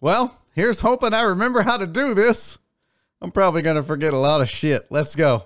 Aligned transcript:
Well, 0.00 0.40
here's 0.54 0.80
hoping 0.80 1.12
I 1.12 1.22
remember 1.22 1.62
how 1.62 1.76
to 1.76 1.86
do 1.86 2.14
this. 2.14 2.58
I'm 3.20 3.32
probably 3.32 3.62
going 3.62 3.76
to 3.76 3.82
forget 3.82 4.12
a 4.12 4.18
lot 4.18 4.40
of 4.40 4.48
shit. 4.48 4.86
Let's 4.90 5.16
go. 5.16 5.44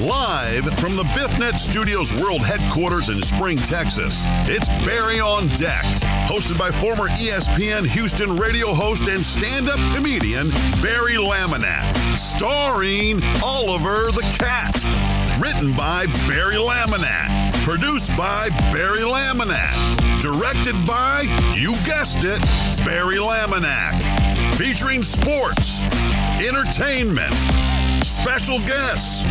Live 0.00 0.78
from 0.78 0.94
the 0.94 1.04
BiffNet 1.14 1.54
Studios 1.54 2.12
World 2.12 2.44
Headquarters 2.44 3.08
in 3.08 3.22
Spring, 3.22 3.56
Texas, 3.56 4.24
it's 4.46 4.68
Barry 4.84 5.18
on 5.18 5.48
Deck, 5.56 5.84
hosted 6.24 6.58
by 6.58 6.70
former 6.70 7.08
ESPN 7.08 7.86
Houston 7.92 8.36
radio 8.36 8.68
host 8.68 9.08
and 9.08 9.24
stand 9.24 9.68
up 9.68 9.78
comedian 9.94 10.50
Barry 10.80 11.14
Laminack, 11.14 11.94
starring 12.16 13.22
Oliver 13.44 14.10
the 14.10 14.22
Cat. 14.38 14.74
Written 15.40 15.72
by 15.76 16.06
Barry 16.28 16.54
Laminack, 16.56 17.52
produced 17.64 18.16
by 18.16 18.48
Barry 18.72 19.00
Laminat, 19.00 20.20
directed 20.22 20.74
by, 20.86 21.22
you 21.54 21.72
guessed 21.84 22.24
it, 22.24 22.40
Barry 22.84 23.16
Laminack, 23.16 23.94
featuring 24.56 25.02
sports, 25.02 25.82
entertainment, 26.40 27.34
special 28.04 28.58
guests, 28.60 29.22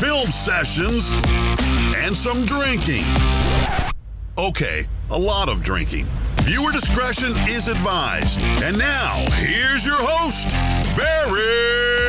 film 0.00 0.30
sessions, 0.30 1.10
and 1.96 2.16
some 2.16 2.46
drinking. 2.46 3.04
Okay, 4.38 4.86
a 5.10 5.18
lot 5.18 5.50
of 5.50 5.62
drinking. 5.62 6.06
Viewer 6.44 6.72
discretion 6.72 7.32
is 7.48 7.68
advised. 7.68 8.40
And 8.62 8.78
now, 8.78 9.22
here's 9.32 9.84
your 9.84 9.98
host, 9.98 10.50
Barry 10.96 12.01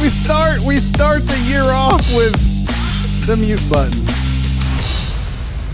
We 0.00 0.08
start 0.08 0.60
we 0.66 0.76
start 0.78 1.20
the 1.24 1.38
year 1.46 1.64
off 1.64 2.00
with 2.14 2.32
the 3.26 3.36
mute 3.36 3.60
button. 3.68 4.00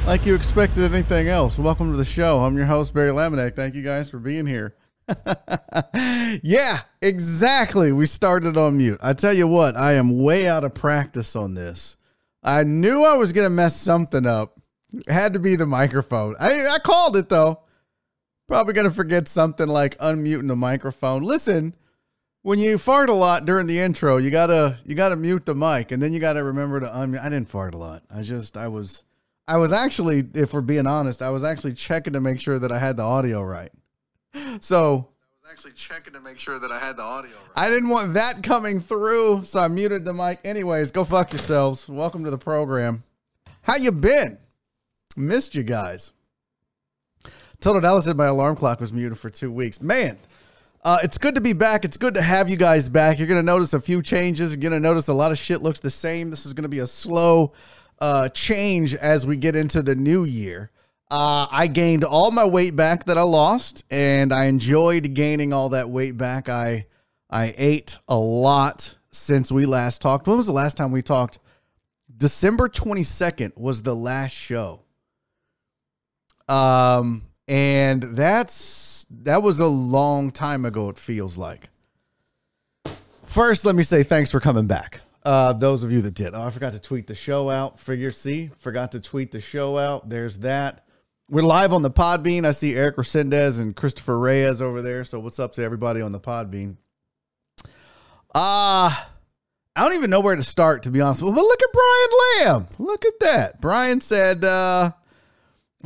Like 0.05 0.27
you 0.27 0.34
expected 0.34 0.82
anything 0.92 1.28
else. 1.28 1.60
Welcome 1.60 1.92
to 1.92 1.96
the 1.96 2.05
show. 2.05 2.41
I'm 2.41 2.56
your 2.56 2.66
host, 2.66 2.92
Barry 2.92 3.12
Laminack. 3.12 3.54
Thank 3.54 3.77
you 3.77 3.82
guys 3.82 4.10
for 4.10 4.19
being 4.19 4.44
here. 4.44 4.74
yeah, 6.42 6.80
exactly. 7.00 7.92
We 7.92 8.06
started 8.06 8.56
on 8.56 8.78
mute. 8.78 8.98
I 9.00 9.12
tell 9.12 9.32
you 9.32 9.47
what, 9.47 9.77
I 9.77 9.92
am 9.92 10.20
way 10.20 10.48
out 10.48 10.64
of 10.64 10.74
practice 10.74 11.36
on 11.36 11.54
this. 11.54 11.97
I 12.42 12.64
knew 12.64 13.04
I 13.04 13.16
was 13.19 13.32
gonna 13.32 13.48
mess 13.48 13.77
something 13.77 14.27
up. 14.27 14.60
It 14.92 15.08
had 15.08 15.34
to 15.34 15.38
be 15.38 15.54
the 15.54 15.66
microphone. 15.66 16.34
I, 16.41 16.66
I 16.66 16.78
called 16.80 17.16
it 17.16 17.28
though. 17.28 17.60
Probably 18.48 18.74
gonna 18.74 18.91
forget 18.91 19.28
something 19.28 19.69
like 19.69 19.97
unmuting 19.98 20.48
the 20.48 20.56
microphone. 20.56 21.22
Listen, 21.22 21.77
when 22.47 22.61
you 22.61 22.78
fart 22.78 23.08
a 23.08 23.12
lot 23.12 23.44
during 23.44 23.66
the 23.66 23.80
intro, 23.80 24.19
you 24.19 24.30
gotta 24.30 24.78
you 24.87 24.94
gotta 24.94 25.16
mute 25.16 25.44
the 25.44 25.54
mic, 25.54 25.91
and 25.91 26.00
then 26.00 26.12
you 26.12 26.21
gotta 26.21 26.44
remember 26.44 26.78
to 26.78 26.87
unmute. 26.87 27.21
I 27.21 27.28
didn't 27.28 27.48
fart 27.48 27.75
a 27.75 27.76
lot. 27.76 28.04
I 28.09 28.22
just 28.22 28.56
I 28.56 28.69
was 28.69 29.03
I 29.48 29.56
was 29.56 29.72
actually, 29.72 30.25
if 30.32 30.54
we're 30.54 30.60
being 30.60 30.87
honest, 30.87 31.22
I 31.22 31.31
was 31.31 31.43
actually 31.43 31.72
checking 31.72 32.12
to 32.12 32.21
make 32.21 32.38
sure 32.38 32.60
that 32.60 32.71
I 32.71 32.78
had 32.78 32.98
the 32.98 33.03
audio 33.03 33.43
right. 33.43 33.72
So 34.60 35.09
I 35.44 35.48
was 35.48 35.50
actually 35.50 35.72
checking 35.72 36.12
to 36.12 36.21
make 36.21 36.38
sure 36.38 36.60
that 36.60 36.71
I 36.71 36.78
had 36.78 36.97
the 36.97 37.03
audio 37.03 37.32
right. 37.32 37.66
I 37.66 37.69
didn't 37.69 37.88
want 37.88 38.15
that 38.15 38.44
coming 38.44 38.78
through, 38.78 39.42
so 39.42 39.59
I 39.59 39.66
muted 39.66 40.04
the 40.04 40.12
mic. 40.12 40.38
Anyways, 40.44 40.92
go 40.92 41.03
fuck 41.03 41.32
yourselves. 41.32 41.88
Welcome 41.88 42.22
to 42.22 42.31
the 42.31 42.38
program. 42.38 43.03
How 43.62 43.75
you 43.75 43.91
been? 43.91 44.38
Missed 45.16 45.56
you 45.56 45.65
guys. 45.65 46.12
Total 47.59 47.81
Dallas 47.81 48.04
said 48.04 48.16
my 48.16 48.26
alarm 48.26 48.54
clock 48.54 48.81
was 48.81 48.92
muted 48.92 49.19
for 49.19 49.31
two 49.31 49.50
weeks. 49.50 49.82
Man, 49.82 50.19
uh, 50.82 50.98
it's 51.03 51.19
good 51.19 51.34
to 51.34 51.41
be 51.41 51.53
back. 51.53 51.84
It's 51.84 51.97
good 51.97 52.14
to 52.14 52.22
have 52.22 52.48
you 52.48 52.56
guys 52.56 52.88
back. 52.88 53.19
You're 53.19 53.28
going 53.28 53.41
to 53.41 53.47
notice 53.47 53.75
a 53.75 53.81
few 53.81 54.03
changes. 54.03 54.54
You're 54.54 54.60
going 54.60 54.72
to 54.72 54.81
notice 54.81 55.09
a 55.09 55.14
lot 55.14 55.32
of 55.32 55.38
shit 55.38 55.62
looks 55.62 55.81
the 55.81 55.91
same. 55.91 56.31
This 56.31 56.47
is 56.47 56.54
going 56.54 56.62
to 56.62 56.69
be 56.69 56.78
a 56.78 56.87
slow 56.87 57.53
uh, 57.98 58.28
change 58.28 58.94
as 58.94 59.26
we 59.26 59.36
get 59.36 59.56
into 59.56 59.82
the 59.82 59.94
new 59.94 60.25
year. 60.25 60.70
Uh, 61.10 61.47
I 61.50 61.69
gained 61.69 62.04
all 62.04 62.31
my 62.31 62.44
weight 62.44 62.75
back 62.75 63.04
that 63.04 63.16
I 63.16 63.22
lost, 63.22 63.84
and 63.91 64.32
I 64.32 64.47
enjoyed 64.47 65.15
gaining 65.15 65.53
all 65.53 65.69
that 65.70 65.88
weight 65.88 66.16
back. 66.16 66.48
I 66.48 66.86
I 67.31 67.54
ate 67.56 67.98
a 68.09 68.16
lot 68.16 68.97
since 69.10 69.50
we 69.50 69.66
last 69.66 70.03
talked. 70.03 70.26
When 70.26 70.36
was 70.36 70.47
the 70.47 70.53
last 70.53 70.76
time 70.76 70.92
we 70.92 71.03
talked? 71.03 71.38
December 72.16 72.69
22nd 72.69 73.56
was 73.59 73.82
the 73.82 73.94
last 73.94 74.32
show. 74.32 74.82
Um, 76.48 77.22
and 77.48 78.03
that's 78.03 78.85
that 79.11 79.43
was 79.43 79.61
a 79.61 79.67
long 79.67 80.31
time 80.31 80.65
ago. 80.65 80.89
It 80.89 80.99
feels 80.99 81.37
like. 81.37 81.69
First, 83.25 83.65
let 83.65 83.75
me 83.75 83.83
say 83.83 84.03
thanks 84.03 84.31
for 84.31 84.41
coming 84.41 84.67
back. 84.67 85.00
Uh, 85.25 85.53
those 85.53 85.83
of 85.83 85.91
you 85.91 86.00
that 86.03 86.15
did. 86.15 86.34
Oh, 86.34 86.43
I 86.43 86.50
forgot 86.50 86.72
to 86.75 86.81
tweet 86.81 87.09
the 87.09 87.15
show 87.15 87.50
out. 87.50 87.81
Figure, 87.81 88.12
C, 88.12 88.50
forgot 88.59 88.93
to 88.93 89.00
tweet 89.00 89.33
the 89.33 89.41
show 89.41 89.77
out. 89.77 90.09
There's 90.09 90.39
that. 90.39 90.87
We're 91.28 91.43
live 91.43 91.72
on 91.72 91.83
the 91.83 91.91
Podbean. 91.91 92.45
I 92.45 92.53
see 92.53 92.77
Eric 92.77 92.97
Resendez 92.97 93.59
and 93.59 93.75
Christopher 93.75 94.16
Reyes 94.16 94.62
over 94.62 94.81
there. 94.81 95.03
So 95.03 95.19
what's 95.19 95.41
up 95.41 95.55
to 95.55 95.62
everybody 95.62 96.00
on 96.00 96.12
the 96.12 96.21
Podbean? 96.21 96.77
Uh 98.33 98.95
I 99.77 99.83
don't 99.83 99.95
even 99.95 100.09
know 100.09 100.21
where 100.21 100.37
to 100.37 100.43
start, 100.43 100.84
to 100.84 100.91
be 100.91 101.03
honest. 101.03 101.21
But 101.21 101.33
look 101.33 101.62
at 101.62 101.69
Brian 101.72 102.55
Lamb. 102.55 102.69
Look 102.78 103.05
at 103.05 103.21
that. 103.21 103.61
Brian 103.61 104.00
said, 104.00 104.43
uh, 104.43 104.93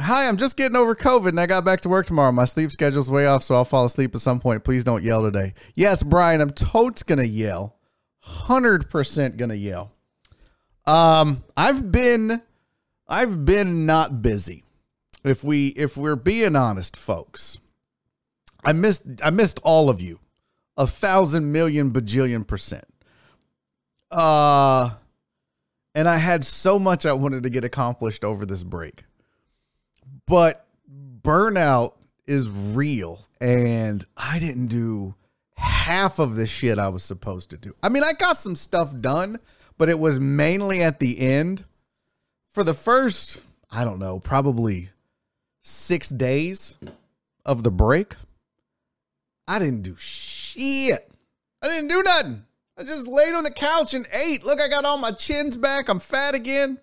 Hi, 0.00 0.26
I'm 0.26 0.38
just 0.38 0.56
getting 0.56 0.76
over 0.76 0.94
COVID 0.94 1.28
and 1.28 1.40
I 1.40 1.46
got 1.46 1.64
back 1.64 1.82
to 1.82 1.88
work 1.88 2.06
tomorrow. 2.06 2.32
My 2.32 2.46
sleep 2.46 2.70
schedule's 2.70 3.10
way 3.10 3.26
off, 3.26 3.42
so 3.42 3.54
I'll 3.54 3.66
fall 3.66 3.84
asleep 3.84 4.14
at 4.14 4.22
some 4.22 4.40
point. 4.40 4.64
Please 4.64 4.82
don't 4.82 5.02
yell 5.02 5.22
today. 5.22 5.52
Yes, 5.74 6.02
Brian, 6.02 6.40
I'm 6.40 6.52
totes 6.52 7.02
gonna 7.02 7.24
yell. 7.24 7.76
100% 8.24 9.36
gonna 9.36 9.54
yell. 9.54 9.92
Um, 10.86 11.44
I've 11.56 11.92
been 11.92 12.40
I've 13.08 13.44
been 13.44 13.84
not 13.84 14.22
busy. 14.22 14.64
If 15.22 15.44
we 15.44 15.68
if 15.68 15.96
we're 15.96 16.16
being 16.16 16.56
honest, 16.56 16.96
folks. 16.96 17.58
I 18.64 18.72
missed 18.72 19.02
I 19.22 19.30
missed 19.30 19.60
all 19.62 19.90
of 19.90 20.00
you. 20.00 20.20
A 20.76 20.86
thousand 20.86 21.52
million 21.52 21.92
bajillion 21.92 22.46
percent. 22.46 22.86
Uh 24.10 24.90
and 25.94 26.08
I 26.08 26.16
had 26.16 26.44
so 26.44 26.78
much 26.78 27.04
I 27.04 27.12
wanted 27.12 27.42
to 27.42 27.50
get 27.50 27.64
accomplished 27.64 28.24
over 28.24 28.46
this 28.46 28.64
break. 28.64 29.04
But 30.30 30.64
burnout 31.22 31.94
is 32.26 32.48
real 32.48 33.20
and 33.40 34.04
I 34.16 34.38
didn't 34.38 34.68
do 34.68 35.16
half 35.56 36.20
of 36.20 36.36
the 36.36 36.46
shit 36.46 36.78
I 36.78 36.88
was 36.88 37.02
supposed 37.02 37.50
to 37.50 37.56
do. 37.56 37.74
I 37.82 37.88
mean, 37.88 38.04
I 38.04 38.12
got 38.12 38.36
some 38.36 38.54
stuff 38.54 38.94
done, 39.00 39.40
but 39.76 39.88
it 39.88 39.98
was 39.98 40.20
mainly 40.20 40.82
at 40.82 41.00
the 41.00 41.18
end. 41.18 41.64
For 42.52 42.62
the 42.62 42.74
first, 42.74 43.40
I 43.72 43.82
don't 43.82 43.98
know, 43.98 44.20
probably 44.20 44.90
6 45.62 46.08
days 46.10 46.78
of 47.44 47.64
the 47.64 47.72
break, 47.72 48.14
I 49.48 49.58
didn't 49.58 49.82
do 49.82 49.96
shit. 49.96 51.10
I 51.60 51.66
didn't 51.66 51.88
do 51.88 52.04
nothing. 52.04 52.46
I 52.78 52.84
just 52.84 53.08
laid 53.08 53.34
on 53.34 53.42
the 53.42 53.50
couch 53.50 53.94
and 53.94 54.06
ate. 54.12 54.44
Look, 54.44 54.60
I 54.60 54.68
got 54.68 54.84
all 54.84 54.98
my 54.98 55.10
chins 55.10 55.56
back. 55.56 55.88
I'm 55.88 55.98
fat 55.98 56.36
again. 56.36 56.78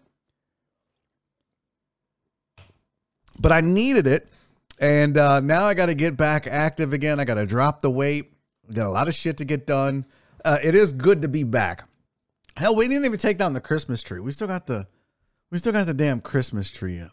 But 3.39 3.51
I 3.51 3.61
needed 3.61 4.07
it. 4.07 4.31
And 4.79 5.17
uh, 5.17 5.39
now 5.39 5.63
I 5.63 5.73
got 5.73 5.87
to 5.87 5.95
get 5.95 6.17
back 6.17 6.47
active 6.47 6.93
again. 6.93 7.19
I 7.19 7.25
got 7.25 7.35
to 7.35 7.45
drop 7.45 7.81
the 7.81 7.89
weight. 7.89 8.31
We 8.67 8.75
Got 8.75 8.87
a 8.87 8.91
lot 8.91 9.07
of 9.07 9.15
shit 9.15 9.37
to 9.37 9.45
get 9.45 9.65
done. 9.65 10.05
Uh, 10.45 10.57
it 10.63 10.75
is 10.75 10.91
good 10.91 11.23
to 11.23 11.27
be 11.27 11.43
back. 11.43 11.87
Hell, 12.55 12.75
we 12.75 12.87
didn't 12.87 13.05
even 13.05 13.19
take 13.19 13.37
down 13.37 13.53
the 13.53 13.61
Christmas 13.61 14.03
tree. 14.03 14.19
We 14.19 14.31
still 14.31 14.47
got 14.47 14.67
the, 14.67 14.87
we 15.51 15.57
still 15.57 15.73
got 15.73 15.85
the 15.87 15.93
damn 15.93 16.21
Christmas 16.21 16.69
tree 16.69 16.99
up. 16.99 17.11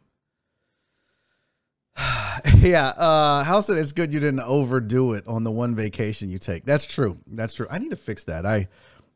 yeah, 2.58 2.88
uh, 2.88 3.44
Hal 3.44 3.62
said 3.62 3.78
it's 3.78 3.92
good 3.92 4.12
you 4.12 4.20
didn't 4.20 4.40
overdo 4.40 5.12
it 5.12 5.26
on 5.26 5.44
the 5.44 5.50
one 5.50 5.74
vacation 5.74 6.30
you 6.30 6.38
take. 6.38 6.64
That's 6.64 6.84
true. 6.84 7.18
That's 7.26 7.54
true. 7.54 7.66
I 7.70 7.78
need 7.78 7.90
to 7.90 7.96
fix 7.96 8.24
that. 8.24 8.44
I, 8.44 8.68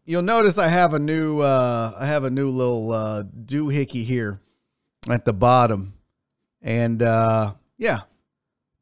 you'll 0.05 0.23
notice 0.23 0.59
I 0.59 0.69
have 0.69 0.95
a 0.95 0.99
new, 0.99 1.41
uh, 1.41 1.95
I 1.99 2.07
have 2.07 2.25
a 2.25 2.31
new 2.31 2.51
little 2.51 2.93
uh, 2.93 3.23
doohickey 3.25 4.05
here 4.05 4.41
at 5.11 5.25
the 5.25 5.33
bottom, 5.33 5.95
and 6.63 7.03
uh, 7.03 7.55
yeah, 7.77 8.01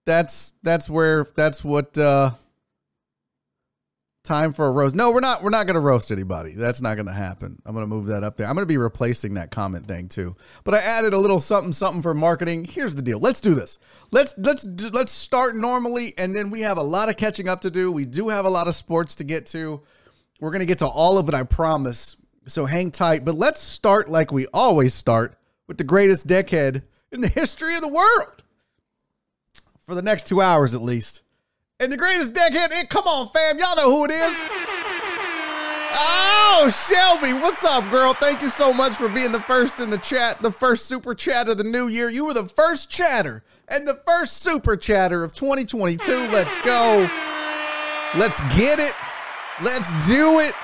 that's 0.04 0.54
that's 0.62 0.88
where 0.88 1.26
that's 1.36 1.64
what 1.64 1.96
uh, 1.98 2.30
Time 4.26 4.52
for 4.52 4.66
a 4.66 4.72
roast. 4.72 4.96
No, 4.96 5.12
we're 5.12 5.20
not. 5.20 5.40
We're 5.40 5.50
not 5.50 5.68
to 5.74 5.80
roast 5.80 6.10
anybody. 6.10 6.50
That's 6.52 6.82
not 6.82 6.96
to 7.06 7.12
happen. 7.12 7.62
I'm 7.64 7.76
to 7.84 7.86
move 7.86 8.06
that 8.06 8.24
up 8.24 8.36
there. 8.36 8.48
I'm 8.48 8.54
to 8.64 8.66
be 8.66 8.76
replacing 8.76 9.34
that 9.34 9.52
comment 9.52 9.86
thing 9.86 10.08
too. 10.08 10.34
But 10.64 10.74
I 10.74 10.78
added 10.78 11.14
a 11.14 11.18
little 11.18 11.38
something, 11.38 11.72
something 11.72 12.02
for 12.02 12.12
marketing. 12.12 12.64
Here's 12.64 12.96
the 12.96 13.02
deal. 13.02 13.20
Let's 13.20 13.40
do 13.40 13.54
this. 13.54 13.78
Let's 14.10 14.36
let's 14.36 14.66
let's 14.92 15.12
start 15.12 15.54
normally, 15.54 16.12
and 16.18 16.34
then 16.34 16.50
we 16.50 16.62
have 16.62 16.76
a 16.76 16.82
lot 16.82 17.08
of 17.08 17.16
catching 17.16 17.48
up 17.48 17.60
to 17.60 17.70
do. 17.70 17.92
We 17.92 18.04
do 18.04 18.28
have 18.28 18.44
a 18.44 18.50
lot 18.50 18.66
of 18.66 18.74
sports 18.74 19.14
to 19.16 19.24
get 19.24 19.46
to. 19.46 19.80
We're 20.40 20.50
to 20.58 20.66
get 20.66 20.78
to 20.78 20.88
all 20.88 21.18
of 21.18 21.28
it. 21.28 21.34
I 21.34 21.44
promise. 21.44 22.20
So 22.48 22.66
hang 22.66 22.90
tight. 22.90 23.24
But 23.24 23.36
let's 23.36 23.60
start 23.60 24.10
like 24.10 24.32
we 24.32 24.48
always 24.52 24.92
start 24.92 25.36
with 25.68 25.78
the 25.78 25.84
greatest 25.84 26.26
deckhead 26.26 26.82
in 27.16 27.22
the 27.22 27.28
history 27.28 27.74
of 27.74 27.80
the 27.80 27.88
world 27.88 28.42
for 29.86 29.94
the 29.94 30.02
next 30.02 30.28
two 30.28 30.40
hours 30.40 30.74
at 30.74 30.82
least. 30.82 31.22
And 31.80 31.92
the 31.92 31.96
greatest 31.96 32.34
deckhead, 32.34 32.72
and 32.72 32.88
come 32.88 33.04
on, 33.04 33.28
fam, 33.28 33.58
y'all 33.58 33.76
know 33.76 33.90
who 33.90 34.04
it 34.04 34.10
is. 34.10 34.42
Oh, 35.98 36.68
Shelby, 36.70 37.32
what's 37.32 37.64
up, 37.64 37.90
girl? 37.90 38.14
Thank 38.14 38.42
you 38.42 38.48
so 38.48 38.72
much 38.72 38.94
for 38.94 39.08
being 39.08 39.32
the 39.32 39.40
first 39.40 39.80
in 39.80 39.90
the 39.90 39.98
chat, 39.98 40.42
the 40.42 40.52
first 40.52 40.86
super 40.86 41.14
chat 41.14 41.48
of 41.48 41.58
the 41.58 41.64
new 41.64 41.88
year. 41.88 42.08
You 42.08 42.26
were 42.26 42.34
the 42.34 42.48
first 42.48 42.90
chatter 42.90 43.42
and 43.68 43.86
the 43.86 44.00
first 44.06 44.38
super 44.38 44.76
chatter 44.76 45.24
of 45.24 45.34
2022. 45.34 46.12
Let's 46.28 46.62
go. 46.62 47.08
Let's 48.16 48.40
get 48.56 48.78
it. 48.78 48.92
Let's 49.62 49.92
do 50.06 50.40
it. 50.40 50.54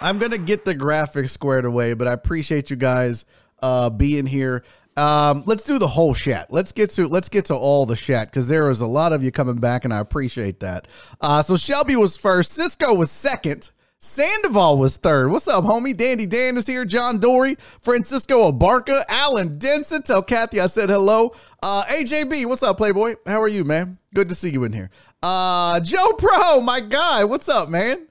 I'm 0.00 0.18
going 0.18 0.32
to 0.32 0.38
get 0.38 0.64
the 0.64 0.74
graphics 0.74 1.30
squared 1.30 1.64
away, 1.64 1.94
but 1.94 2.06
I 2.06 2.12
appreciate 2.12 2.70
you 2.70 2.76
guys 2.76 3.24
uh, 3.62 3.90
being 3.90 4.26
here. 4.26 4.64
Um, 4.96 5.42
let's 5.46 5.64
do 5.64 5.78
the 5.78 5.88
whole 5.88 6.14
chat. 6.14 6.52
Let's 6.52 6.72
get 6.72 6.90
to 6.90 7.08
let's 7.08 7.28
get 7.28 7.46
to 7.46 7.54
all 7.54 7.86
the 7.86 7.96
chat 7.96 8.30
because 8.30 8.48
there 8.48 8.70
is 8.70 8.80
a 8.80 8.86
lot 8.86 9.12
of 9.12 9.22
you 9.22 9.32
coming 9.32 9.56
back, 9.56 9.84
and 9.84 9.92
I 9.92 9.98
appreciate 9.98 10.60
that. 10.60 10.86
Uh, 11.20 11.42
so 11.42 11.56
Shelby 11.56 11.96
was 11.96 12.16
first, 12.16 12.52
Cisco 12.52 12.94
was 12.94 13.10
second, 13.10 13.70
Sandoval 14.04 14.76
was 14.76 14.98
third. 14.98 15.30
What's 15.30 15.48
up, 15.48 15.64
homie? 15.64 15.96
Dandy 15.96 16.26
Dan 16.26 16.58
is 16.58 16.66
here. 16.66 16.84
John 16.84 17.18
Dory, 17.18 17.56
Francisco 17.80 18.52
Abarca, 18.52 19.02
Alan 19.08 19.58
Denson. 19.58 20.02
Tell 20.02 20.22
Kathy 20.22 20.60
I 20.60 20.66
said 20.66 20.90
hello. 20.90 21.34
Uh, 21.62 21.84
AJB, 21.84 22.44
what's 22.44 22.62
up, 22.62 22.76
Playboy? 22.76 23.14
How 23.26 23.40
are 23.40 23.48
you, 23.48 23.64
man? 23.64 23.96
Good 24.14 24.28
to 24.28 24.34
see 24.34 24.50
you 24.50 24.64
in 24.64 24.74
here. 24.74 24.90
Uh, 25.22 25.80
Joe 25.80 26.12
Pro, 26.18 26.60
my 26.60 26.80
guy, 26.80 27.24
what's 27.24 27.48
up, 27.48 27.70
man? 27.70 28.06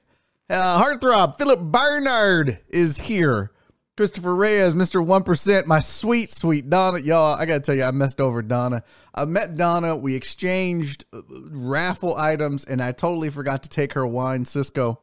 Uh, 0.50 0.84
Heartthrob, 0.84 1.38
Philip 1.38 1.60
Bernard 1.60 2.60
is 2.70 2.98
here. 3.00 3.53
Christopher 3.96 4.34
Reyes, 4.34 4.74
Mr. 4.74 5.06
1%, 5.06 5.68
my 5.68 5.80
sweet, 5.80 6.32
sweet 6.32 6.68
Donna. 6.68 6.98
Y'all, 6.98 7.36
I 7.36 7.46
got 7.46 7.56
to 7.56 7.60
tell 7.60 7.76
you, 7.76 7.84
I 7.84 7.92
messed 7.92 8.20
over 8.20 8.42
Donna. 8.42 8.84
I 9.14 9.26
met 9.26 9.56
Donna. 9.56 9.96
We 9.96 10.16
exchanged 10.16 11.06
uh, 11.14 11.22
raffle 11.52 12.16
items, 12.18 12.66
and 12.66 12.82
I 12.82 12.92
totally 12.92 13.30
forgot 13.30 13.62
to 13.64 13.70
take 13.70 13.94
her 13.94 14.08
wine. 14.08 14.46
Cisco, 14.46 15.00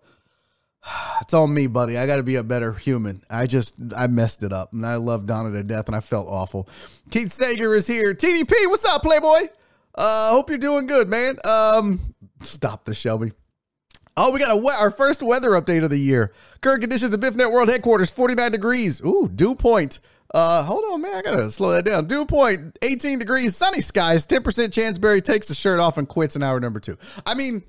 it's 1.21 1.33
on 1.33 1.55
me, 1.55 1.69
buddy. 1.69 1.99
I 1.99 2.09
got 2.09 2.17
to 2.17 2.25
be 2.25 2.35
a 2.35 2.43
better 2.43 2.73
human. 2.73 3.23
I 3.31 3.47
just, 3.47 3.75
I 3.97 4.09
messed 4.09 4.43
it 4.43 4.53
up, 4.53 4.73
and 4.73 4.85
I 4.85 4.97
love 4.97 5.25
Donna 5.25 5.53
to 5.53 5.63
death, 5.63 5.87
and 5.87 5.95
I 5.95 6.01
felt 6.01 6.27
awful. 6.27 6.69
Keith 7.13 7.31
Sager 7.31 7.77
is 7.77 7.87
here. 7.87 8.13
TDP, 8.13 8.53
what's 8.67 8.85
up, 8.85 9.03
Playboy? 9.03 9.51
Uh, 9.95 10.31
hope 10.31 10.49
you're 10.49 10.59
doing 10.59 10.89
good, 10.89 11.09
man. 11.09 11.37
Um, 11.45 12.15
stop 12.41 12.85
the 12.85 12.95
Shelby. 12.95 13.35
Oh, 14.17 14.33
we 14.33 14.39
got 14.39 14.51
a 14.51 14.69
our 14.81 14.91
first 14.91 15.23
weather 15.23 15.51
update 15.51 15.85
of 15.85 15.91
the 15.91 15.99
year. 15.99 16.33
Current 16.61 16.81
conditions 16.81 17.15
at 17.15 17.21
BiffNet 17.21 17.53
World 17.53 17.69
Headquarters, 17.69 18.11
49 18.11 18.53
degrees. 18.53 19.01
Ooh, 19.03 19.31
dew 19.33 19.55
point. 19.55 20.01
Uh, 20.33 20.63
hold 20.63 20.85
on, 20.93 21.03
man. 21.03 21.15
I 21.15 21.23
gotta 21.23 21.51
slow 21.51 21.71
that 21.73 21.85
down. 21.85 22.07
Dew 22.07 22.25
point, 22.25 22.79
18 22.83 23.19
degrees, 23.19 23.57
sunny 23.57 23.81
skies, 23.81 24.27
10% 24.27 24.73
chance 24.73 24.99
Barry 24.99 25.21
takes 25.21 25.49
the 25.49 25.55
shirt 25.55 25.81
off 25.81 25.99
and 25.99 26.09
quits 26.09 26.37
in 26.37 26.43
hour 26.43 26.61
number 26.61 26.79
two. 26.79 26.97
I 27.27 27.35
mean, 27.35 27.63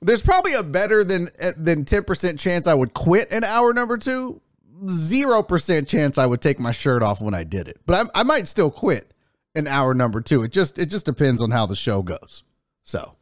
there's 0.00 0.22
probably 0.22 0.54
a 0.54 0.62
better 0.62 1.02
than 1.02 1.30
than 1.56 1.84
10% 1.84 2.38
chance 2.38 2.66
I 2.66 2.74
would 2.74 2.94
quit 2.94 3.32
in 3.32 3.42
hour 3.42 3.72
number 3.72 3.98
two. 3.98 4.40
Zero 4.88 5.42
percent 5.42 5.88
chance 5.88 6.18
I 6.18 6.26
would 6.26 6.40
take 6.40 6.60
my 6.60 6.70
shirt 6.70 7.02
off 7.02 7.20
when 7.20 7.34
I 7.34 7.42
did 7.42 7.66
it, 7.66 7.80
but 7.84 8.08
I, 8.14 8.20
I 8.20 8.22
might 8.22 8.46
still 8.46 8.70
quit 8.70 9.12
in 9.56 9.66
hour 9.66 9.92
number 9.92 10.20
two. 10.20 10.44
It 10.44 10.52
just 10.52 10.78
it 10.78 10.86
just 10.86 11.06
depends 11.06 11.42
on 11.42 11.50
how 11.50 11.66
the 11.66 11.74
show 11.74 12.02
goes. 12.02 12.44
So 12.84 13.16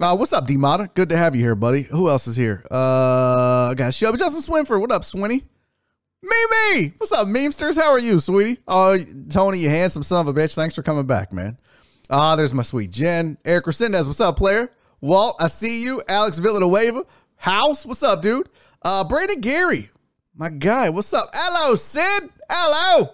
uh, 0.00 0.16
what's 0.16 0.32
up, 0.32 0.46
D-Mata? 0.46 0.90
Good 0.94 1.10
to 1.10 1.16
have 1.16 1.34
you 1.36 1.42
here, 1.42 1.54
buddy. 1.54 1.82
Who 1.82 2.08
else 2.08 2.26
is 2.26 2.36
here? 2.36 2.64
Uh, 2.70 3.68
I 3.70 3.74
got 3.76 3.92
Shelby 3.92 4.18
Justin 4.18 4.42
Swinford. 4.42 4.80
What 4.80 4.92
up, 4.92 5.02
Swinny? 5.02 5.44
Mimi! 6.22 6.94
What's 6.98 7.12
up, 7.12 7.26
memesters? 7.26 7.76
How 7.76 7.90
are 7.90 7.98
you, 7.98 8.20
sweetie? 8.20 8.60
Oh, 8.68 8.96
Tony, 9.28 9.58
you 9.58 9.68
handsome 9.68 10.04
son 10.04 10.26
of 10.26 10.36
a 10.36 10.40
bitch. 10.40 10.54
Thanks 10.54 10.74
for 10.74 10.82
coming 10.82 11.06
back, 11.06 11.32
man. 11.32 11.58
Ah, 12.10 12.32
uh, 12.32 12.36
there's 12.36 12.54
my 12.54 12.62
sweet 12.62 12.90
Jen. 12.90 13.38
Eric 13.44 13.64
Resendez, 13.64 14.06
what's 14.06 14.20
up, 14.20 14.36
player? 14.36 14.70
Walt, 15.00 15.36
I 15.40 15.48
see 15.48 15.82
you. 15.82 16.00
Alex 16.08 16.38
Villanueva. 16.38 17.04
House, 17.36 17.84
what's 17.84 18.04
up, 18.04 18.22
dude? 18.22 18.48
Uh, 18.82 19.02
Brandon 19.02 19.40
Gary, 19.40 19.90
my 20.34 20.48
guy, 20.48 20.90
what's 20.90 21.12
up? 21.12 21.30
Hello, 21.34 21.74
Sid. 21.74 22.30
Hello. 22.48 23.10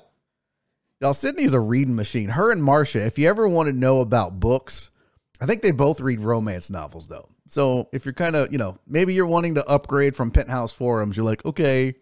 Y'all, 1.00 1.14
Sydney's 1.14 1.54
a 1.54 1.60
reading 1.60 1.96
machine. 1.96 2.28
Her 2.28 2.52
and 2.52 2.62
Marcia, 2.62 3.06
if 3.06 3.18
you 3.18 3.28
ever 3.28 3.48
want 3.48 3.68
to 3.68 3.72
know 3.72 4.00
about 4.00 4.38
books, 4.38 4.90
I 5.40 5.46
think 5.46 5.62
they 5.62 5.70
both 5.70 6.00
read 6.00 6.20
romance 6.20 6.70
novels 6.70 7.08
though. 7.08 7.28
So 7.48 7.88
if 7.92 8.04
you're 8.04 8.14
kind 8.14 8.36
of, 8.36 8.52
you 8.52 8.58
know, 8.58 8.78
maybe 8.86 9.14
you're 9.14 9.26
wanting 9.26 9.54
to 9.54 9.66
upgrade 9.66 10.16
from 10.16 10.30
penthouse 10.30 10.72
forums, 10.72 11.16
you're 11.16 11.26
like, 11.26 11.44
okay, 11.44 11.94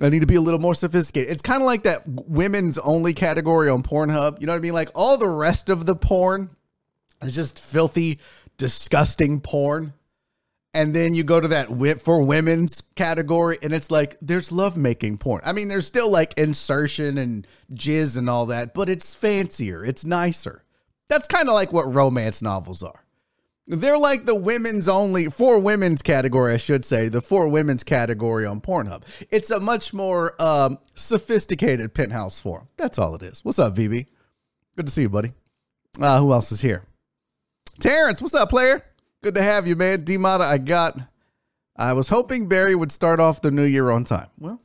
I 0.00 0.08
need 0.08 0.20
to 0.20 0.26
be 0.26 0.36
a 0.36 0.40
little 0.40 0.60
more 0.60 0.74
sophisticated. 0.74 1.32
It's 1.32 1.42
kind 1.42 1.60
of 1.60 1.66
like 1.66 1.82
that 1.82 2.02
women's 2.06 2.78
only 2.78 3.14
category 3.14 3.68
on 3.68 3.82
Pornhub. 3.82 4.40
You 4.40 4.46
know 4.46 4.52
what 4.52 4.58
I 4.58 4.62
mean? 4.62 4.74
Like 4.74 4.90
all 4.94 5.16
the 5.16 5.28
rest 5.28 5.68
of 5.68 5.86
the 5.86 5.96
porn 5.96 6.50
is 7.20 7.34
just 7.34 7.60
filthy, 7.60 8.20
disgusting 8.58 9.40
porn. 9.40 9.92
And 10.74 10.94
then 10.94 11.14
you 11.14 11.24
go 11.24 11.40
to 11.40 11.48
that 11.48 12.00
for 12.02 12.22
women's 12.22 12.82
category 12.94 13.58
and 13.62 13.72
it's 13.72 13.90
like 13.90 14.16
there's 14.20 14.52
lovemaking 14.52 15.18
porn. 15.18 15.40
I 15.44 15.52
mean, 15.52 15.68
there's 15.68 15.86
still 15.86 16.10
like 16.10 16.34
insertion 16.38 17.18
and 17.18 17.46
jizz 17.72 18.16
and 18.16 18.30
all 18.30 18.46
that, 18.46 18.74
but 18.74 18.88
it's 18.88 19.14
fancier, 19.14 19.84
it's 19.84 20.04
nicer. 20.04 20.62
That's 21.08 21.26
kind 21.26 21.48
of 21.48 21.54
like 21.54 21.72
what 21.72 21.92
romance 21.92 22.42
novels 22.42 22.82
are. 22.82 23.04
They're 23.66 23.98
like 23.98 24.24
the 24.24 24.34
women's 24.34 24.88
only, 24.88 25.26
for 25.26 25.58
women's 25.58 26.00
category, 26.00 26.54
I 26.54 26.56
should 26.56 26.86
say, 26.86 27.08
the 27.08 27.20
for 27.20 27.48
women's 27.48 27.84
category 27.84 28.46
on 28.46 28.60
Pornhub. 28.62 29.02
It's 29.30 29.50
a 29.50 29.60
much 29.60 29.92
more 29.92 30.40
um, 30.40 30.78
sophisticated 30.94 31.92
penthouse 31.92 32.40
form. 32.40 32.68
That's 32.78 32.98
all 32.98 33.14
it 33.14 33.22
is. 33.22 33.44
What's 33.44 33.58
up, 33.58 33.74
VB? 33.74 34.06
Good 34.76 34.86
to 34.86 34.92
see 34.92 35.02
you, 35.02 35.10
buddy. 35.10 35.32
Uh, 36.00 36.18
who 36.18 36.32
else 36.32 36.50
is 36.50 36.62
here? 36.62 36.84
Terrence, 37.78 38.22
what's 38.22 38.34
up, 38.34 38.48
player? 38.48 38.82
Good 39.22 39.34
to 39.34 39.42
have 39.42 39.66
you, 39.66 39.76
man. 39.76 40.04
D-Mata, 40.04 40.44
I 40.44 40.58
got. 40.58 40.98
I 41.76 41.92
was 41.92 42.08
hoping 42.08 42.48
Barry 42.48 42.74
would 42.74 42.90
start 42.90 43.20
off 43.20 43.42
the 43.42 43.50
new 43.50 43.64
year 43.64 43.90
on 43.90 44.04
time. 44.04 44.28
Well, 44.38 44.60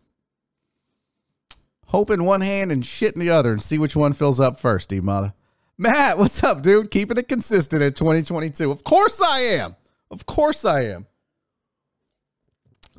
hope 1.87 2.09
in 2.09 2.23
one 2.23 2.41
hand 2.41 2.71
and 2.71 2.85
shit 2.85 3.15
in 3.15 3.19
the 3.19 3.29
other 3.31 3.51
and 3.51 3.61
see 3.61 3.77
which 3.77 3.95
one 3.95 4.13
fills 4.13 4.39
up 4.39 4.59
first, 4.59 4.89
D-Mata. 4.89 5.33
Matt, 5.77 6.17
what's 6.17 6.43
up, 6.43 6.61
dude? 6.61 6.91
Keeping 6.91 7.17
it 7.17 7.27
consistent 7.27 7.81
in 7.81 7.93
2022. 7.93 8.69
Of 8.71 8.83
course 8.83 9.21
I 9.21 9.39
am. 9.39 9.75
Of 10.11 10.25
course 10.25 10.65
I 10.65 10.83
am. 10.83 11.07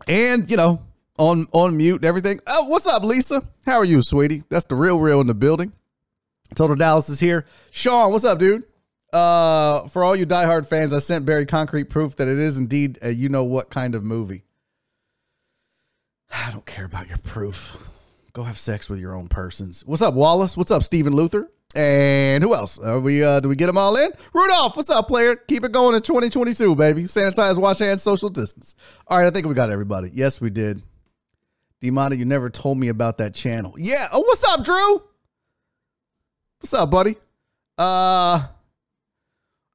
And, 0.09 0.51
you 0.51 0.57
know, 0.57 0.83
on 1.19 1.47
on 1.53 1.77
mute 1.77 1.97
and 1.97 2.05
everything. 2.05 2.41
Oh, 2.47 2.69
what's 2.69 2.87
up, 2.87 3.05
Lisa? 3.05 3.43
How 3.65 3.77
are 3.77 3.85
you, 3.85 4.03
sweetie? 4.03 4.43
That's 4.49 4.67
the 4.67 4.75
real 4.75 4.99
real 4.99 5.21
in 5.21 5.27
the 5.27 5.35
building. 5.35 5.73
Total 6.55 6.77
Dallas 6.77 7.09
is 7.09 7.21
here. 7.21 7.47
Sean, 7.71 8.11
what's 8.11 8.25
up, 8.25 8.39
dude? 8.39 8.65
Uh, 9.13 9.87
for 9.89 10.03
all 10.03 10.17
you 10.17 10.27
diehard 10.27 10.67
fans, 10.67 10.93
I 10.93 10.99
sent 10.99 11.25
Barry 11.25 11.47
concrete 11.47 11.89
proof 11.89 12.17
that 12.17 12.27
it 12.27 12.39
is 12.39 12.59
indeed 12.59 12.99
a 13.01 13.11
you 13.11 13.29
know 13.29 13.45
what 13.45 13.71
kind 13.71 13.95
of 13.95 14.03
movie. 14.03 14.45
I 16.33 16.51
don't 16.51 16.67
care 16.67 16.85
about 16.85 17.09
your 17.09 17.19
proof. 17.19 17.89
Go 18.33 18.43
have 18.43 18.59
sex 18.59 18.91
with 18.91 18.99
your 18.99 19.15
own 19.15 19.29
persons. 19.29 19.87
What's 19.87 20.03
up, 20.03 20.15
Wallace? 20.15 20.57
What's 20.57 20.73
up, 20.73 20.83
Stephen 20.83 21.15
Luther? 21.15 21.49
And 21.77 22.45
who 22.45 22.55
else? 22.55 22.79
Are 22.79 23.01
we 23.01 23.23
uh, 23.23 23.41
do 23.41 23.49
we 23.49 23.57
get 23.57 23.67
them 23.67 23.79
all 23.79 23.97
in? 23.97 24.11
Rudolph, 24.33 24.77
what's 24.77 24.91
up, 24.91 25.09
player? 25.09 25.35
Keep 25.37 25.65
it 25.65 25.73
going 25.73 25.95
in 25.95 26.03
2022, 26.03 26.75
baby. 26.75 27.05
Sanitize, 27.05 27.59
wash 27.59 27.81
hands, 27.81 28.03
social 28.03 28.29
distance. 28.29 28.75
All 29.09 29.19
right, 29.19 29.27
I 29.27 29.31
think 29.31 29.47
we 29.47 29.55
got 29.55 29.71
everybody. 29.71 30.11
Yes, 30.13 30.41
we 30.41 30.51
did. 30.51 30.83
Demona, 31.83 32.17
you 32.17 32.25
never 32.25 32.49
told 32.49 32.79
me 32.79 32.89
about 32.89 33.19
that 33.19 33.35
channel. 33.35 33.75
Yeah. 33.77 34.09
Oh, 34.13 34.21
what's 34.21 34.45
up, 34.45 34.65
Drew? 34.65 35.03
What's 36.61 36.73
up, 36.73 36.91
buddy? 36.91 37.17
Uh 37.77 38.47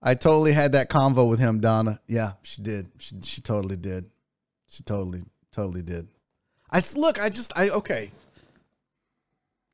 I 0.01 0.15
totally 0.15 0.53
had 0.53 0.71
that 0.71 0.89
convo 0.89 1.29
with 1.29 1.39
him, 1.39 1.59
Donna. 1.59 1.99
Yeah, 2.07 2.33
she 2.43 2.61
did. 2.61 2.89
She 2.97 3.15
she 3.21 3.41
totally 3.41 3.75
did. 3.75 4.05
She 4.67 4.83
totally 4.83 5.23
totally 5.51 5.81
did. 5.81 6.07
I 6.71 6.81
look. 6.95 7.19
I 7.19 7.29
just 7.29 7.51
I 7.57 7.69
okay. 7.69 8.11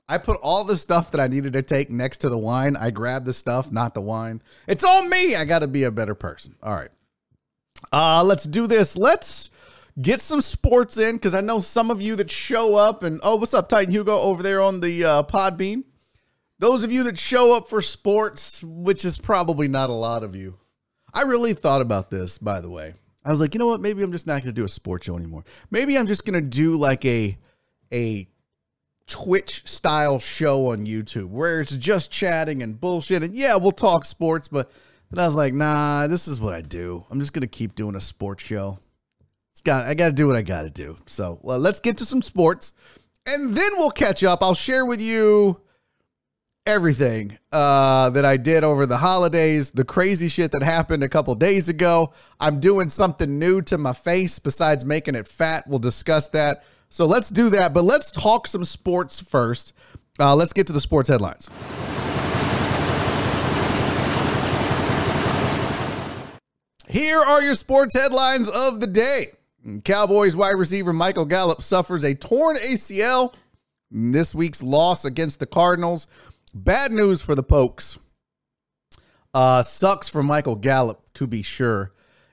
I 0.07 0.19
put 0.19 0.39
all 0.41 0.63
the 0.63 0.77
stuff 0.77 1.11
that 1.11 1.21
I 1.21 1.27
needed 1.27 1.53
to 1.53 1.61
take 1.61 1.89
next 1.89 2.19
to 2.19 2.29
the 2.29 2.37
wine. 2.37 2.77
I 2.77 2.91
grabbed 2.91 3.25
the 3.25 3.33
stuff, 3.33 3.71
not 3.71 3.93
the 3.93 4.01
wine. 4.01 4.41
It's 4.67 4.83
on 4.83 5.09
me. 5.09 5.35
I 5.35 5.45
got 5.45 5.59
to 5.59 5.67
be 5.67 5.83
a 5.83 5.91
better 5.91 6.13
person. 6.13 6.55
All 6.61 6.75
right. 6.75 6.91
Uh, 7.91 8.23
let's 8.23 8.43
do 8.43 8.67
this. 8.67 8.95
Let's 8.95 9.49
get 9.99 10.21
some 10.21 10.41
sports 10.41 10.97
in 10.97 11.15
because 11.15 11.33
I 11.33 11.41
know 11.41 11.59
some 11.59 11.89
of 11.89 12.01
you 12.01 12.15
that 12.17 12.29
show 12.29 12.75
up 12.75 13.03
and 13.03 13.19
oh, 13.23 13.37
what's 13.37 13.53
up, 13.53 13.69
Titan 13.69 13.93
Hugo 13.93 14.19
over 14.19 14.43
there 14.43 14.61
on 14.61 14.79
the 14.79 15.03
uh, 15.03 15.23
Podbean. 15.23 15.83
Those 16.59 16.83
of 16.83 16.91
you 16.91 17.03
that 17.03 17.19
show 17.19 17.55
up 17.55 17.67
for 17.67 17.81
sports, 17.81 18.63
which 18.63 19.03
is 19.03 19.17
probably 19.17 19.67
not 19.67 19.89
a 19.89 19.93
lot 19.93 20.23
of 20.23 20.35
you. 20.35 20.57
I 21.13 21.23
really 21.23 21.53
thought 21.53 21.81
about 21.81 22.09
this, 22.09 22.37
by 22.37 22.61
the 22.61 22.69
way. 22.69 22.93
I 23.23 23.31
was 23.31 23.41
like, 23.41 23.53
you 23.53 23.59
know 23.59 23.67
what? 23.67 23.81
Maybe 23.81 24.03
I'm 24.03 24.11
just 24.11 24.27
not 24.27 24.43
going 24.43 24.53
to 24.53 24.61
do 24.61 24.63
a 24.63 24.69
sports 24.69 25.05
show 25.05 25.17
anymore. 25.17 25.43
Maybe 25.71 25.97
I'm 25.97 26.07
just 26.07 26.25
going 26.25 26.41
to 26.41 26.47
do 26.47 26.75
like 26.75 27.03
a 27.05 27.37
a 27.91 28.27
Twitch 29.07 29.67
style 29.67 30.19
show 30.19 30.71
on 30.71 30.85
YouTube 30.85 31.29
where 31.29 31.61
it's 31.61 31.75
just 31.77 32.11
chatting 32.11 32.63
and 32.63 32.79
bullshit. 32.79 33.23
And 33.23 33.35
yeah, 33.35 33.55
we'll 33.55 33.71
talk 33.71 34.03
sports, 34.03 34.47
but 34.47 34.71
then 35.11 35.23
I 35.23 35.27
was 35.27 35.35
like, 35.35 35.53
nah, 35.53 36.07
this 36.07 36.27
is 36.27 36.41
what 36.41 36.53
I 36.53 36.61
do. 36.61 37.05
I'm 37.09 37.19
just 37.19 37.33
to 37.33 37.47
keep 37.47 37.75
doing 37.75 37.95
a 37.95 38.01
sports 38.01 38.43
show. 38.43 38.79
It's 39.53 39.61
got 39.61 39.85
I 39.85 39.93
got 39.93 40.07
to 40.07 40.13
do 40.13 40.27
what 40.27 40.35
I 40.35 40.41
got 40.41 40.63
to 40.63 40.69
do. 40.69 40.97
So, 41.05 41.39
well, 41.41 41.59
let's 41.59 41.79
get 41.79 41.97
to 41.99 42.05
some 42.05 42.21
sports 42.21 42.73
and 43.25 43.55
then 43.55 43.71
we'll 43.77 43.91
catch 43.91 44.23
up. 44.23 44.41
I'll 44.41 44.53
share 44.53 44.85
with 44.85 45.01
you 45.01 45.61
everything 46.65 47.37
uh, 47.51 48.09
that 48.09 48.25
I 48.25 48.37
did 48.37 48.63
over 48.63 48.85
the 48.85 48.97
holidays, 48.97 49.71
the 49.71 49.83
crazy 49.83 50.27
shit 50.27 50.51
that 50.51 50.63
happened 50.63 51.03
a 51.03 51.09
couple 51.09 51.33
days 51.35 51.69
ago. 51.69 52.13
I'm 52.39 52.59
doing 52.59 52.89
something 52.89 53.37
new 53.37 53.61
to 53.63 53.77
my 53.77 53.93
face 53.93 54.39
besides 54.39 54.83
making 54.83 55.15
it 55.15 55.27
fat. 55.27 55.65
We'll 55.67 55.79
discuss 55.79 56.29
that. 56.29 56.63
So 56.95 57.05
let's 57.05 57.29
do 57.29 57.49
that. 57.49 57.73
But 57.73 57.83
let's 57.83 58.09
talk 58.09 58.47
some 58.47 58.63
sports 58.63 59.19
first. 59.19 59.73
Uh, 60.17 60.33
let's 60.33 60.53
get 60.53 60.65
to 60.67 60.71
the 60.71 60.79
sports 60.79 61.09
headlines. 61.09 61.49
Here 66.87 67.19
are 67.19 67.41
your 67.41 67.55
sports 67.55 67.99
headlines 67.99 68.47
of 68.47 68.79
the 68.79 68.87
day. 68.87 69.25
Cowboys 69.83 70.37
wide 70.37 70.51
receiver 70.51 70.93
Michael 70.93 71.25
Gallup 71.25 71.61
suffers 71.61 72.05
a 72.05 72.15
torn 72.15 72.55
ACL. 72.55 73.33
This 73.91 74.33
week's 74.33 74.63
loss 74.63 75.03
against 75.03 75.41
the 75.41 75.45
Cardinals 75.45 76.07
Bad 76.53 76.93
news 76.93 77.21
for 77.21 77.35
the 77.35 77.43
Pokes. 77.43 77.99
Uh, 79.33 79.61
sucks 79.63 80.07
for 80.07 80.23
Michael 80.23 80.55
Gallup 80.55 81.01
to 81.15 81.27
be 81.27 81.41
sure, 81.41 81.91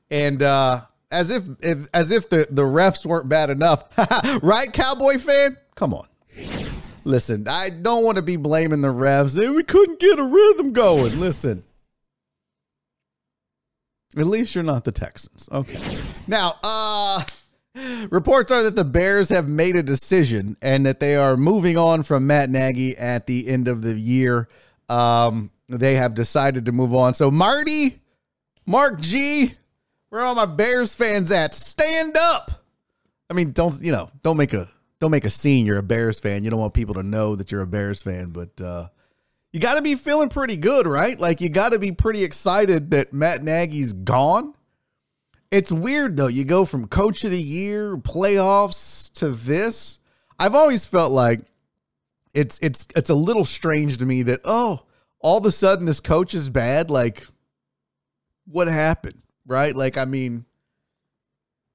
and 0.08 0.40
uh, 0.40 0.82
as 1.12 1.30
if, 1.30 1.44
if 1.60 1.86
as 1.94 2.10
if 2.10 2.28
the 2.28 2.46
the 2.50 2.62
refs 2.62 3.06
weren't 3.06 3.28
bad 3.28 3.50
enough, 3.50 3.84
right, 4.42 4.72
Cowboy 4.72 5.18
fan? 5.18 5.56
Come 5.76 5.94
on. 5.94 6.06
Listen, 7.04 7.46
I 7.48 7.70
don't 7.70 8.04
want 8.04 8.16
to 8.16 8.22
be 8.22 8.36
blaming 8.36 8.80
the 8.80 8.92
refs. 8.92 9.36
We 9.36 9.62
couldn't 9.62 10.00
get 10.00 10.18
a 10.18 10.24
rhythm 10.24 10.72
going. 10.72 11.20
Listen. 11.20 11.64
At 14.16 14.26
least 14.26 14.54
you're 14.54 14.64
not 14.64 14.84
the 14.84 14.92
Texans. 14.92 15.48
Okay. 15.50 15.80
Now, 16.26 16.56
uh 16.62 17.22
reports 18.10 18.52
are 18.52 18.62
that 18.64 18.76
the 18.76 18.84
Bears 18.84 19.28
have 19.30 19.48
made 19.48 19.76
a 19.76 19.82
decision 19.82 20.56
and 20.60 20.84
that 20.86 21.00
they 21.00 21.16
are 21.16 21.36
moving 21.36 21.76
on 21.76 22.02
from 22.02 22.26
Matt 22.26 22.50
Nagy 22.50 22.96
at 22.96 23.26
the 23.26 23.48
end 23.48 23.68
of 23.68 23.82
the 23.82 23.94
year. 23.94 24.48
Um, 24.88 25.50
they 25.68 25.94
have 25.94 26.14
decided 26.14 26.66
to 26.66 26.72
move 26.72 26.94
on. 26.94 27.14
So 27.14 27.30
Marty, 27.30 28.00
Mark 28.66 29.00
G, 29.00 29.54
where 30.12 30.20
are 30.20 30.26
all 30.26 30.34
my 30.34 30.44
Bears 30.44 30.94
fans 30.94 31.32
at? 31.32 31.54
Stand 31.54 32.18
up. 32.18 32.50
I 33.30 33.32
mean, 33.32 33.52
don't 33.52 33.80
you 33.80 33.92
know? 33.92 34.10
Don't 34.22 34.36
make 34.36 34.52
a 34.52 34.68
don't 35.00 35.10
make 35.10 35.24
a 35.24 35.30
scene. 35.30 35.64
You're 35.64 35.78
a 35.78 35.82
Bears 35.82 36.20
fan. 36.20 36.44
You 36.44 36.50
don't 36.50 36.60
want 36.60 36.74
people 36.74 36.96
to 36.96 37.02
know 37.02 37.34
that 37.34 37.50
you're 37.50 37.62
a 37.62 37.66
Bears 37.66 38.02
fan, 38.02 38.28
but 38.28 38.60
uh, 38.60 38.88
you 39.54 39.58
got 39.58 39.76
to 39.76 39.82
be 39.82 39.94
feeling 39.94 40.28
pretty 40.28 40.58
good, 40.58 40.86
right? 40.86 41.18
Like 41.18 41.40
you 41.40 41.48
got 41.48 41.70
to 41.72 41.78
be 41.78 41.92
pretty 41.92 42.24
excited 42.24 42.90
that 42.90 43.14
Matt 43.14 43.42
Nagy's 43.42 43.94
gone. 43.94 44.52
It's 45.50 45.72
weird 45.72 46.18
though. 46.18 46.26
You 46.26 46.44
go 46.44 46.66
from 46.66 46.88
coach 46.88 47.24
of 47.24 47.30
the 47.30 47.42
year, 47.42 47.96
playoffs 47.96 49.10
to 49.14 49.30
this. 49.30 49.98
I've 50.38 50.54
always 50.54 50.84
felt 50.84 51.12
like 51.12 51.40
it's 52.34 52.58
it's 52.58 52.86
it's 52.94 53.08
a 53.08 53.14
little 53.14 53.46
strange 53.46 53.96
to 53.96 54.04
me 54.04 54.24
that 54.24 54.40
oh, 54.44 54.82
all 55.20 55.38
of 55.38 55.46
a 55.46 55.50
sudden 55.50 55.86
this 55.86 56.00
coach 56.00 56.34
is 56.34 56.50
bad. 56.50 56.90
Like, 56.90 57.26
what 58.44 58.68
happened? 58.68 59.22
Right? 59.52 59.76
Like, 59.76 59.98
I 59.98 60.06
mean, 60.06 60.46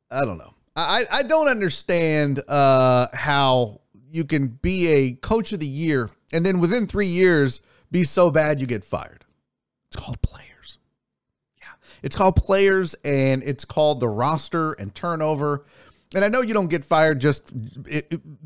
I 0.09 0.25
don't 0.25 0.37
know. 0.37 0.53
I 0.75 1.05
I 1.11 1.23
don't 1.23 1.47
understand 1.47 2.39
uh, 2.47 3.07
how 3.13 3.81
you 4.09 4.25
can 4.25 4.47
be 4.47 4.87
a 4.87 5.13
coach 5.13 5.53
of 5.53 5.59
the 5.59 5.67
year 5.67 6.09
and 6.31 6.45
then 6.45 6.59
within 6.59 6.87
three 6.87 7.07
years 7.07 7.61
be 7.91 8.03
so 8.03 8.29
bad 8.29 8.59
you 8.59 8.67
get 8.67 8.83
fired. 8.83 9.25
It's 9.87 9.95
called 9.95 10.21
players. 10.21 10.77
Yeah. 11.59 11.67
It's 12.03 12.15
called 12.15 12.35
players 12.35 12.95
and 13.03 13.43
it's 13.43 13.65
called 13.65 13.99
the 13.99 14.09
roster 14.09 14.73
and 14.73 14.93
turnover. 14.93 15.65
And 16.15 16.23
I 16.23 16.29
know 16.29 16.41
you 16.41 16.53
don't 16.53 16.69
get 16.69 16.85
fired 16.85 17.19
just 17.19 17.53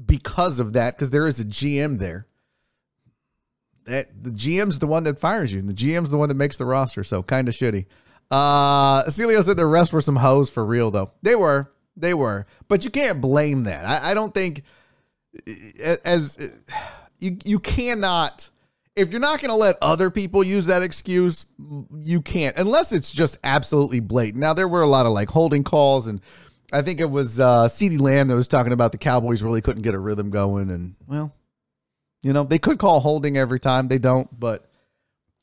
because 0.06 0.60
of 0.60 0.74
that, 0.74 0.96
because 0.96 1.12
there 1.12 1.28
is 1.28 1.40
a 1.40 1.46
GM 1.46 2.00
there. 2.00 2.26
That 3.86 4.10
the 4.20 4.32
GM's 4.32 4.80
the 4.80 4.88
one 4.88 5.04
that 5.06 5.20
fires 5.20 5.52
you, 5.52 5.60
and 5.60 5.68
the 5.68 5.74
GM's 5.74 6.12
the 6.12 6.18
one 6.18 6.30
that 6.30 6.36
makes 6.36 6.58
the 6.58 6.66
roster. 6.66 7.04
So 7.04 7.24
kind 7.24 7.48
of 7.48 7.56
shitty. 7.56 7.86
Uh, 8.32 9.04
Celio 9.04 9.44
said 9.44 9.58
the 9.58 9.64
refs 9.64 9.92
were 9.92 10.02
some 10.02 10.16
hoes 10.16 10.50
for 10.50 10.66
real, 10.66 10.90
though. 10.90 11.12
They 11.22 11.36
were, 11.36 11.72
they 11.98 12.14
were, 12.14 12.48
but 12.68 12.86
you 12.86 12.90
can't 12.90 13.22
blame 13.22 13.64
that. 13.64 13.86
I, 13.86 14.12
I 14.12 14.14
don't 14.14 14.34
think 14.34 14.64
as 16.04 16.38
you 17.20 17.38
you 17.46 17.60
cannot 17.60 18.50
if 18.96 19.12
you're 19.12 19.22
not 19.22 19.40
going 19.40 19.50
to 19.50 19.56
let 19.56 19.78
other 19.82 20.10
people 20.10 20.44
use 20.44 20.66
that 20.66 20.82
excuse, 20.82 21.46
you 21.98 22.22
can't, 22.22 22.58
unless 22.58 22.92
it's 22.92 23.12
just 23.12 23.38
absolutely 23.44 24.00
blatant. 24.00 24.42
Now, 24.42 24.54
there 24.54 24.68
were 24.68 24.82
a 24.82 24.88
lot 24.88 25.06
of 25.06 25.14
like 25.14 25.30
holding 25.30 25.64
calls, 25.64 26.08
and 26.08 26.22
I 26.74 26.82
think 26.82 27.00
it 27.00 27.10
was 27.10 27.40
uh, 27.40 27.66
CeeDee 27.66 28.02
Lamb 28.02 28.28
that 28.28 28.36
was 28.36 28.48
talking 28.48 28.74
about 28.74 28.92
the 28.92 28.98
Cowboys 28.98 29.42
really 29.42 29.62
couldn't 29.62 29.84
get 29.84 29.94
a 29.94 30.00
rhythm 30.00 30.30
going. 30.30 30.70
And, 30.70 30.96
well, 31.08 31.34
you 32.22 32.34
know, 32.34 32.44
they 32.44 32.60
could 32.60 32.80
call 32.80 33.00
holding 33.00 33.38
every 33.38 33.60
time. 33.60 33.88
They 33.88 33.98
don't, 33.98 34.28
but 34.38 34.70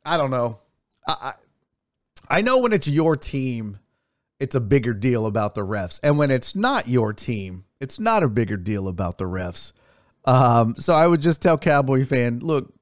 I 0.05 0.17
don't 0.17 0.31
know. 0.31 0.61
I, 1.07 1.17
I, 1.21 1.33
I 2.29 2.43
know 2.43 2.61
when 2.61 2.73
it's 2.73 2.89
your 2.89 3.17
team, 3.17 3.79
it's 4.39 4.55
a 4.55 4.61
bigger 4.61 4.95
deal 4.95 5.27
about 5.27 5.55
the 5.55 5.65
refs. 5.65 5.99
And 6.03 6.19
when 6.19 6.31
it's 6.31 6.55
not 6.55 6.89
your 6.89 7.13
team, 7.13 7.65
it's 7.81 7.99
not 7.99 8.23
a 8.23 8.29
bigger 8.29 8.57
deal 8.57 8.89
about 8.89 9.19
the 9.19 9.25
refs. 9.25 9.73
Um, 10.25 10.75
so 10.77 10.95
I 10.95 11.07
would 11.07 11.23
just 11.23 11.41
tell 11.41 11.57
Cowboy 11.59 12.05
fan, 12.05 12.41
look, 12.41 12.73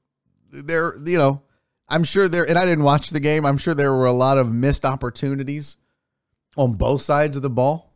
there, 0.51 0.97
you 1.05 1.19
know, 1.19 1.43
I'm 1.89 2.03
sure 2.03 2.29
there, 2.29 2.49
and 2.49 2.59
I 2.59 2.65
didn't 2.65 2.85
watch 2.85 3.11
the 3.11 3.21
game. 3.21 3.47
I'm 3.47 3.59
sure 3.59 3.75
there 3.75 3.95
were 3.95 4.07
a 4.07 4.13
lot 4.13 4.39
of 4.39 4.53
missed 4.53 4.85
opportunities 4.85 5.77
on 6.57 6.73
both 6.75 7.03
sides 7.03 7.37
of 7.37 7.43
the 7.43 7.51
ball. 7.51 7.95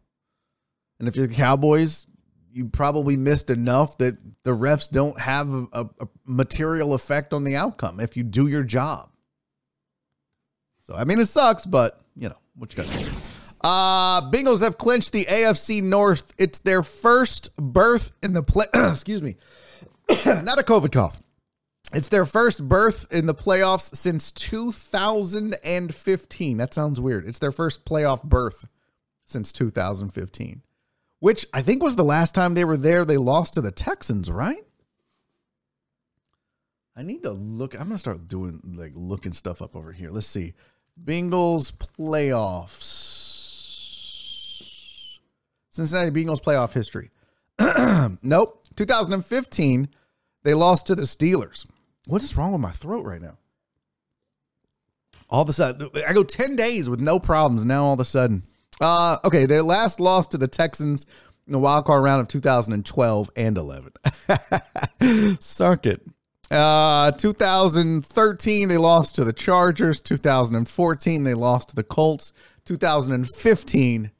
And 0.99 1.09
if 1.09 1.17
you're 1.17 1.27
the 1.27 1.35
Cowboys, 1.35 2.07
you 2.53 2.67
probably 2.67 3.17
missed 3.17 3.51
enough 3.51 3.99
that 3.99 4.17
the 4.45 4.51
refs 4.51 4.89
don't 4.89 5.19
have 5.19 5.51
a, 5.73 5.87
a 6.01 6.09
material 6.25 6.95
effect 6.95 7.33
on 7.33 7.45
the 7.45 7.57
outcome 7.57 8.01
if 8.01 8.17
you 8.17 8.23
do 8.23 8.47
your 8.47 8.63
job. 8.63 9.10
So, 10.91 10.97
I 10.97 11.05
mean, 11.05 11.21
it 11.21 11.27
sucks, 11.27 11.65
but, 11.65 12.01
you 12.17 12.29
know, 12.29 12.35
what 12.57 12.77
you 12.77 12.83
got 12.83 12.91
to. 12.91 13.07
Uh, 13.61 14.29
Bengals 14.33 14.61
have 14.61 14.77
clinched 14.77 15.13
the 15.13 15.25
AFC 15.25 15.81
North. 15.81 16.33
It's 16.37 16.59
their 16.59 16.83
first 16.83 17.57
berth 17.57 18.11
in 18.25 18.33
the 18.33 18.43
play. 18.43 18.67
excuse 18.75 19.23
me. 19.23 19.37
Not 20.27 20.59
a 20.59 20.65
COVID 20.65 20.91
cough. 20.91 21.23
It's 21.93 22.09
their 22.09 22.27
first 22.27 22.69
berth 22.69 23.07
in 23.13 23.27
the 23.27 23.37
playoffs 23.37 23.95
since 23.95 24.33
2015. 24.33 26.57
That 26.57 26.75
sounds 26.75 27.01
weird. 27.01 27.25
It's 27.25 27.39
their 27.39 27.53
first 27.53 27.85
playoff 27.85 28.25
berth 28.25 28.67
since 29.27 29.53
2015, 29.53 30.63
which 31.21 31.47
I 31.55 31.63
think 31.63 31.85
was 31.85 31.95
the 31.95 32.03
last 32.03 32.35
time 32.35 32.55
they 32.55 32.65
were 32.65 32.77
there. 32.77 33.05
They 33.05 33.17
lost 33.17 33.55
to 33.55 33.61
the 33.61 33.71
Texans, 33.71 34.29
right? 34.29 34.65
I 36.97 37.03
need 37.03 37.23
to 37.23 37.31
look. 37.31 37.81
I'm 37.81 37.91
to 37.91 37.99
start 37.99 38.27
doing 38.27 38.61
like 38.77 38.91
looking 38.95 39.33
stuff 39.33 39.63
up 39.63 39.77
over 39.77 39.93
here. 39.93 40.11
Let's 40.11 40.27
see. 40.27 40.55
Bengals 41.03 41.73
playoffs. 41.73 43.11
Cincinnati 45.71 46.11
Bengals 46.11 46.43
playoff 46.43 46.73
history. 46.73 47.11
nope. 48.23 48.57
2015, 48.77 49.89
they 50.43 50.55
lost 50.55 50.87
to 50.87 50.95
the 50.95 51.03
Steelers. 51.03 51.67
What 52.07 52.23
is 52.23 52.37
wrong 52.37 52.53
with 52.53 52.61
my 52.61 52.71
throat 52.71 53.05
right 53.05 53.21
now? 53.21 53.37
All 55.29 55.43
of 55.43 55.49
a 55.49 55.53
sudden, 55.53 55.91
I 56.07 56.13
go 56.13 56.25
10 56.25 56.57
days 56.57 56.89
with 56.89 57.01
no 57.01 57.21
problems. 57.21 57.65
Now, 57.65 57.85
all 57.85 57.93
of 57.93 58.01
a 58.01 58.05
sudden, 58.05 58.45
uh, 58.81 59.19
okay, 59.25 59.47
their 59.47 59.63
last 59.63 60.01
loss 60.01 60.27
to 60.29 60.39
the 60.39 60.49
Texans 60.49 61.07
in 61.47 61.53
the 61.53 61.59
wild 61.59 61.85
card 61.85 62.03
round 62.03 62.21
of 62.21 62.29
2012 62.29 63.31
and 63.37 63.59
11. 63.59 63.93
Suck 65.41 65.87
it. 65.87 66.03
Uh, 66.51 67.13
2013, 67.13 68.69
they 68.69 68.77
lost 68.77 69.15
to 69.15 69.25
the 69.25 69.33
Chargers. 69.33 70.01
2014, 70.01 71.25
they 71.25 71.35
lost 71.35 71.69
to 71.69 71.77
the 71.77 71.85
Colts. 71.85 72.33
2015, 72.65 74.11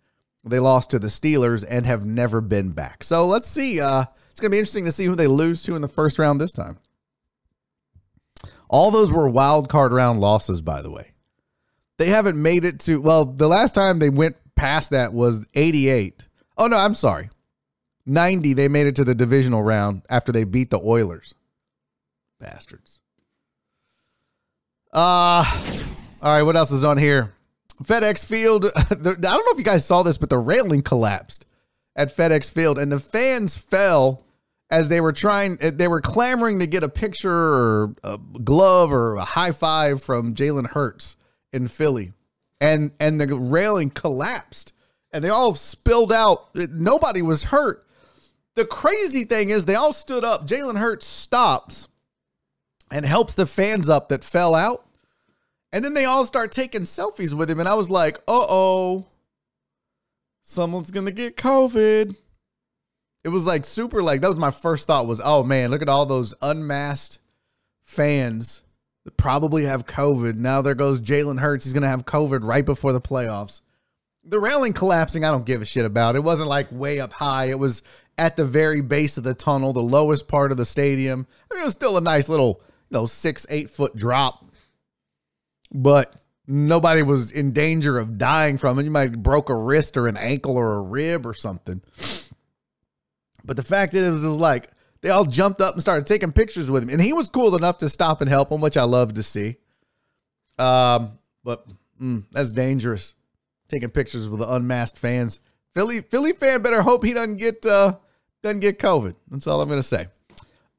they 0.45 0.59
lost 0.59 0.91
to 0.91 0.99
the 0.99 1.09
Steelers 1.09 1.65
and 1.69 1.87
have 1.87 2.05
never 2.05 2.41
been 2.41 2.71
back. 2.71 3.03
So 3.03 3.27
let's 3.27 3.47
see. 3.47 3.81
Uh, 3.81 4.05
it's 4.31 4.41
going 4.41 4.51
to 4.51 4.55
be 4.55 4.59
interesting 4.59 4.85
to 4.85 4.93
see 4.93 5.07
who 5.07 5.17
they 5.17 5.27
lose 5.27 5.63
to 5.65 5.75
in 5.75 5.83
the 5.83 5.89
first 5.89 6.19
round 6.19 6.41
this 6.41 6.53
time. 6.53 6.79
All 8.69 8.93
those 8.93 9.11
were 9.13 9.29
wild 9.29 9.69
card 9.69 9.93
round 9.93 10.21
losses, 10.21 10.61
by 10.61 10.81
the 10.81 10.91
way. 10.91 11.11
They 11.99 12.07
haven't 12.07 12.41
made 12.41 12.65
it 12.65 12.79
to, 12.81 13.01
well, 13.01 13.25
the 13.25 13.49
last 13.49 13.75
time 13.75 13.99
they 13.99 14.09
went 14.09 14.37
past 14.55 14.93
that 14.93 15.13
was 15.13 15.45
88. 15.55 16.29
Oh, 16.57 16.69
no, 16.69 16.77
I'm 16.77 16.95
sorry. 16.95 17.31
90, 18.07 18.55
they 18.55 18.69
made 18.69 18.87
it 18.87 18.97
to 18.97 19.05
the 19.05 19.15
divisional 19.15 19.63
round 19.63 20.03
after 20.09 20.31
they 20.33 20.45
beat 20.45 20.71
the 20.71 20.81
Oilers. 20.81 21.35
Bastards. 22.41 23.01
Uh, 24.93 25.45
all 26.21 26.35
right, 26.35 26.43
what 26.43 26.57
else 26.57 26.73
is 26.73 26.83
on 26.83 26.99
here? 26.99 27.35
FedEx 27.85 28.27
Field. 28.27 28.65
The, 28.65 28.73
I 28.81 29.15
don't 29.15 29.23
know 29.23 29.53
if 29.53 29.59
you 29.59 29.65
guys 29.65 29.85
saw 29.85 30.03
this, 30.03 30.19
but 30.19 30.31
the 30.31 30.39
railing 30.39 30.83
collapsed 30.83 31.47
at 31.95 32.15
FedEx 32.15 32.53
Field, 32.53 32.79
and 32.79 32.91
the 32.91 32.99
fans 32.99 33.57
fell 33.57 34.25
as 34.71 34.89
they 34.89 35.01
were 35.01 35.13
trying. 35.13 35.57
They 35.57 35.89
were 35.89 36.01
clamoring 36.01 36.59
to 36.59 36.67
get 36.67 36.83
a 36.83 36.89
picture 36.89 37.31
or 37.31 37.95
a 38.03 38.19
glove 38.19 38.93
or 38.93 39.17
a 39.17 39.25
high 39.25 39.53
five 39.53 40.03
from 40.03 40.35
Jalen 40.35 40.71
Hurts 40.71 41.17
in 41.53 41.69
Philly, 41.69 42.13
and 42.61 42.91
and 42.99 43.21
the 43.21 43.35
railing 43.35 43.91
collapsed, 43.91 44.73
and 45.13 45.23
they 45.23 45.29
all 45.29 45.55
spilled 45.55 46.13
out. 46.13 46.55
Nobody 46.55 47.23
was 47.23 47.45
hurt. 47.45 47.87
The 48.57 48.65
crazy 48.65 49.25
thing 49.25 49.51
is, 49.51 49.65
they 49.65 49.77
all 49.77 49.93
stood 49.93 50.25
up. 50.25 50.47
Jalen 50.47 50.79
Hurts 50.79 51.07
stops 51.07 51.89
and 52.91 53.05
helps 53.05 53.35
the 53.35 53.47
fans 53.47 53.89
up 53.89 54.09
that 54.09 54.25
fell 54.25 54.55
out. 54.55 54.87
And 55.73 55.85
then 55.85 55.95
they 55.95 56.05
all 56.05 56.25
start 56.25 56.51
taking 56.51 56.83
selfies 56.83 57.33
with 57.33 57.51
him. 57.51 57.61
And 57.61 57.69
I 57.69 57.75
was 57.75 57.91
like, 57.91 58.17
uh 58.27 58.47
oh, 58.49 59.07
someone's 60.43 60.91
going 60.91 61.07
to 61.07 61.13
get 61.13 61.37
COVID. 61.37 62.17
It 63.23 63.29
was 63.29 63.47
like 63.47 63.65
super, 63.65 64.03
like, 64.03 64.21
that 64.23 64.31
was 64.31 64.39
my 64.39 64.51
first 64.51 64.87
thought 64.87 65.07
was, 65.07 65.21
oh 65.25 65.45
man, 65.45 65.71
look 65.71 65.83
at 65.83 65.89
all 65.89 66.07
those 66.07 66.35
unmasked 66.43 67.19
fans 67.83 68.65
that 69.05 69.17
probably 69.17 69.65
have 69.65 69.87
COVID. 69.87 70.37
Now 70.37 70.63
there 70.63 70.75
goes 70.75 71.01
Jalen 71.01 71.39
Hurts. 71.39 71.65
He's 71.65 71.73
going 71.73 71.83
to 71.83 71.89
have 71.89 72.05
COVID 72.05 72.41
right 72.43 72.65
before 72.65 72.93
the 72.93 73.01
playoffs. 73.01 73.61
The 74.25 74.41
railing 74.41 74.73
collapsing, 74.73 75.25
I 75.25 75.31
don't 75.31 75.47
give 75.47 75.63
a 75.63 75.65
shit 75.65 75.85
about. 75.85 76.17
It 76.17 76.25
wasn't 76.25 76.49
like 76.49 76.69
way 76.71 77.01
up 77.01 77.13
high. 77.13 77.47
It 77.47 77.59
was 77.59 77.83
at 78.19 78.37
the 78.37 78.45
very 78.45 78.81
base 78.81 79.17
of 79.17 79.25
the 79.25 79.35
tunnel, 79.35 79.73
the 79.73 79.81
lowest 79.81 80.29
part 80.29 80.51
of 80.51 80.59
the 80.59 80.67
stadium. 80.67 81.27
I 81.51 81.55
mean, 81.55 81.63
it 81.63 81.67
was 81.67 81.75
still 81.75 81.97
a 81.97 82.03
nice 82.03 82.29
little, 82.29 82.61
know, 82.91 83.07
six, 83.07 83.47
eight 83.49 83.71
foot 83.71 83.97
drop 83.97 84.45
but 85.73 86.15
nobody 86.47 87.03
was 87.03 87.31
in 87.31 87.53
danger 87.53 87.99
of 87.99 88.19
dying 88.19 88.59
from 88.59 88.79
it. 88.79 88.85
You 88.85 88.91
might 88.91 89.11
have 89.11 89.23
broke 89.23 89.49
a 89.49 89.55
wrist 89.55 89.97
or 89.97 90.09
an 90.09 90.17
ankle 90.17 90.57
or 90.57 90.75
a 90.75 90.81
rib 90.81 91.27
or 91.27 91.35
something. 91.35 91.81
But 93.45 93.57
the 93.57 93.63
fact 93.63 93.93
that 93.93 94.05
it 94.05 94.11
was, 94.11 94.25
it 94.25 94.29
was 94.29 94.39
like 94.39 94.71
they 95.01 95.11
all 95.11 95.25
jumped 95.25 95.61
up 95.61 95.75
and 95.75 95.83
started 95.83 96.07
taking 96.07 96.33
pictures 96.33 96.71
with 96.71 96.83
him, 96.83 96.91
and 96.91 97.01
he 97.01 97.13
was 97.13 97.29
cool 97.29 97.57
enough 97.57 97.79
to 97.79 97.89
stop 97.89 98.21
and 98.21 98.29
help 98.29 98.51
him, 98.51 98.61
which 98.61 98.77
I 98.77 98.85
love 98.85 99.15
to 99.15 99.23
see. 99.23 99.57
Um, 100.59 101.13
but 101.43 101.67
mm, 102.01 102.25
that's 102.33 102.53
dangerous. 102.53 103.15
Taking 103.69 103.91
pictures 103.91 104.29
with 104.29 104.41
the 104.41 104.53
unmasked 104.53 104.99
fans. 104.99 105.41
Philly 105.75 106.01
Philly 106.01 106.33
fan 106.33 106.63
better 106.63 106.83
hope 106.83 107.05
he 107.05 107.15
doesn't 107.15 107.37
get 107.37 107.65
uh 107.65 107.97
doesn't 108.43 108.61
get 108.61 108.81
COVID. 108.81 109.15
That's 109.31 109.47
all 109.47 109.63
I'm 109.63 109.69
gonna 109.69 109.83
say. 109.83 110.09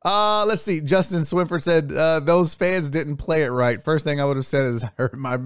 Uh, 0.04 0.46
let's 0.48 0.64
see. 0.64 0.82
Justin 0.82 1.20
Swinford 1.20 1.62
said 1.62 1.92
uh, 1.92 2.20
those 2.20 2.56
fans 2.56 2.90
didn't 2.90 3.18
play 3.18 3.44
it 3.44 3.50
right. 3.50 3.80
First 3.80 4.04
thing 4.04 4.20
I 4.20 4.26
would 4.26 4.36
have 4.36 4.46
said 4.46 4.66
is 4.66 4.86
my 5.14 5.38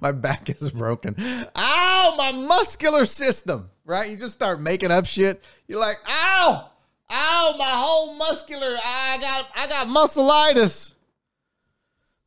my 0.00 0.12
back 0.12 0.48
is 0.48 0.70
broken. 0.70 1.14
Ow, 1.56 2.14
my 2.16 2.32
muscular 2.32 3.04
system. 3.04 3.68
Right? 3.84 4.08
You 4.08 4.16
just 4.16 4.34
start 4.34 4.60
making 4.60 4.90
up 4.90 5.04
shit. 5.06 5.42
You're 5.66 5.80
like, 5.80 5.96
ow, 6.08 6.70
ow, 7.10 7.54
my 7.58 7.70
whole 7.70 8.16
muscular. 8.16 8.76
I 8.84 9.18
got, 9.20 9.50
I 9.56 9.66
got 9.66 9.86
musculitis. 9.88 10.94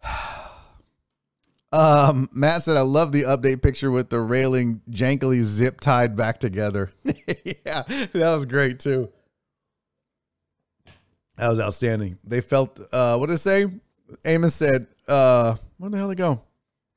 Um, 1.74 2.30
Matt 2.32 2.64
said, 2.64 2.78
I 2.78 2.82
love 2.82 3.12
the 3.12 3.24
update 3.24 3.62
picture 3.62 3.92
with 3.92 4.10
the 4.10 4.22
railing 4.22 4.80
jankily 4.90 5.42
zip 5.42 5.82
tied 5.82 6.16
back 6.16 6.40
together. 6.40 6.90
yeah, 7.04 7.84
that 7.84 8.14
was 8.14 8.46
great 8.46 8.80
too. 8.80 9.12
That 11.38 11.50
was 11.50 11.60
outstanding. 11.60 12.18
They 12.24 12.42
felt 12.42 12.80
uh 12.92 13.18
what 13.18 13.28
did 13.28 13.34
it 13.34 13.40
say? 13.40 13.68
Amos 14.24 14.54
said, 14.54 14.88
uh, 15.08 15.56
where 15.78 15.90
the 15.90 15.98
hell 15.98 16.08
they 16.08 16.16
go? 16.16 16.42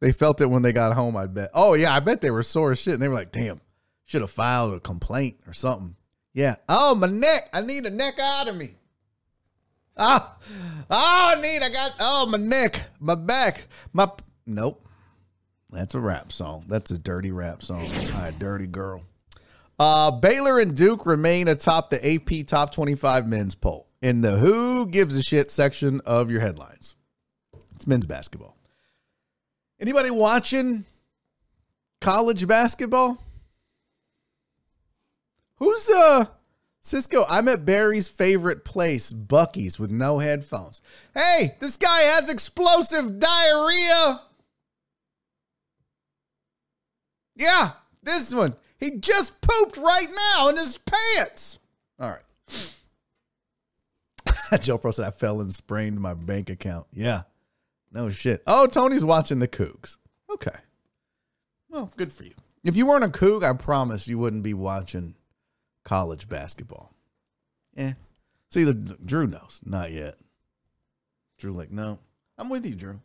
They 0.00 0.12
felt 0.12 0.40
it 0.40 0.46
when 0.46 0.62
they 0.62 0.72
got 0.72 0.94
home, 0.94 1.16
I 1.16 1.26
bet. 1.26 1.50
Oh 1.54 1.74
yeah, 1.74 1.94
I 1.94 2.00
bet 2.00 2.20
they 2.20 2.30
were 2.30 2.42
sore 2.42 2.72
as 2.72 2.78
shit. 2.78 2.94
And 2.94 3.02
they 3.02 3.08
were 3.08 3.14
like, 3.14 3.32
damn, 3.32 3.60
should 4.04 4.20
have 4.20 4.30
filed 4.30 4.74
a 4.74 4.80
complaint 4.80 5.38
or 5.46 5.52
something. 5.52 5.96
Yeah. 6.32 6.56
Oh, 6.68 6.94
my 6.94 7.08
neck. 7.08 7.48
I 7.52 7.60
need 7.62 7.84
a 7.84 7.90
neck 7.90 8.18
out 8.20 8.48
of 8.48 8.56
me. 8.56 8.76
Oh, 9.96 10.36
oh, 10.90 11.34
I 11.36 11.40
need, 11.40 11.60
I 11.60 11.68
got, 11.70 11.94
oh, 11.98 12.26
my 12.30 12.38
neck, 12.38 12.80
my 13.00 13.16
back, 13.16 13.66
my, 13.92 14.08
nope. 14.46 14.84
That's 15.70 15.96
a 15.96 16.00
rap 16.00 16.30
song. 16.30 16.66
That's 16.68 16.92
a 16.92 16.98
dirty 16.98 17.32
rap 17.32 17.64
song. 17.64 17.84
Right, 18.14 18.32
dirty 18.38 18.68
girl. 18.68 19.02
Uh, 19.76 20.12
Baylor 20.12 20.60
and 20.60 20.76
Duke 20.76 21.04
remain 21.04 21.48
atop 21.48 21.90
the 21.90 22.14
AP 22.14 22.46
Top 22.46 22.72
25 22.72 23.26
men's 23.26 23.56
poll 23.56 23.87
in 24.00 24.20
the 24.20 24.38
Who 24.38 24.86
Gives 24.86 25.16
a 25.16 25.22
Shit 25.22 25.50
section 25.50 26.00
of 26.04 26.30
your 26.30 26.40
headlines. 26.40 26.94
It's 27.74 27.86
men's 27.86 28.06
basketball. 28.06 28.56
Anybody 29.80 30.10
watching 30.10 30.84
college 32.00 32.46
basketball? 32.46 33.18
Who's 35.56 35.88
uh 35.88 36.26
Cisco? 36.80 37.24
I'm 37.28 37.48
at 37.48 37.64
Barry's 37.64 38.08
favorite 38.08 38.64
place, 38.64 39.12
Buc-ee's, 39.12 39.78
with 39.78 39.90
no 39.90 40.18
headphones. 40.18 40.80
Hey, 41.14 41.56
this 41.58 41.76
guy 41.76 42.00
has 42.00 42.28
explosive 42.28 43.18
diarrhea. 43.18 44.20
Yeah, 47.36 47.70
this 48.02 48.32
one. 48.32 48.56
He 48.78 48.92
just 48.92 49.40
pooped 49.40 49.76
right 49.76 50.08
now 50.34 50.48
in 50.48 50.56
his 50.56 50.78
pants. 50.78 51.58
All 52.00 52.10
right. 52.10 52.22
Joe 54.60 54.78
Pro 54.78 54.90
said 54.90 55.06
I 55.06 55.10
fell 55.10 55.40
and 55.40 55.52
sprained 55.52 56.00
my 56.00 56.14
bank 56.14 56.50
account. 56.50 56.86
Yeah. 56.92 57.22
No 57.92 58.10
shit. 58.10 58.42
Oh, 58.46 58.66
Tony's 58.66 59.04
watching 59.04 59.38
the 59.38 59.48
Cougs. 59.48 59.96
Okay. 60.30 60.56
Well, 61.68 61.90
good 61.96 62.12
for 62.12 62.24
you. 62.24 62.34
If 62.64 62.76
you 62.76 62.86
weren't 62.86 63.04
a 63.04 63.08
Coug, 63.08 63.44
I 63.44 63.52
promise 63.54 64.08
you 64.08 64.18
wouldn't 64.18 64.42
be 64.42 64.54
watching 64.54 65.14
college 65.84 66.28
basketball. 66.28 66.92
Eh. 67.76 67.92
See, 68.50 68.64
the 68.64 68.74
Drew 68.74 69.26
knows. 69.26 69.60
Not 69.64 69.92
yet. 69.92 70.16
Drew, 71.38 71.52
like, 71.52 71.70
no. 71.70 71.98
I'm 72.36 72.50
with 72.50 72.66
you, 72.66 72.74
Drew. 72.74 73.00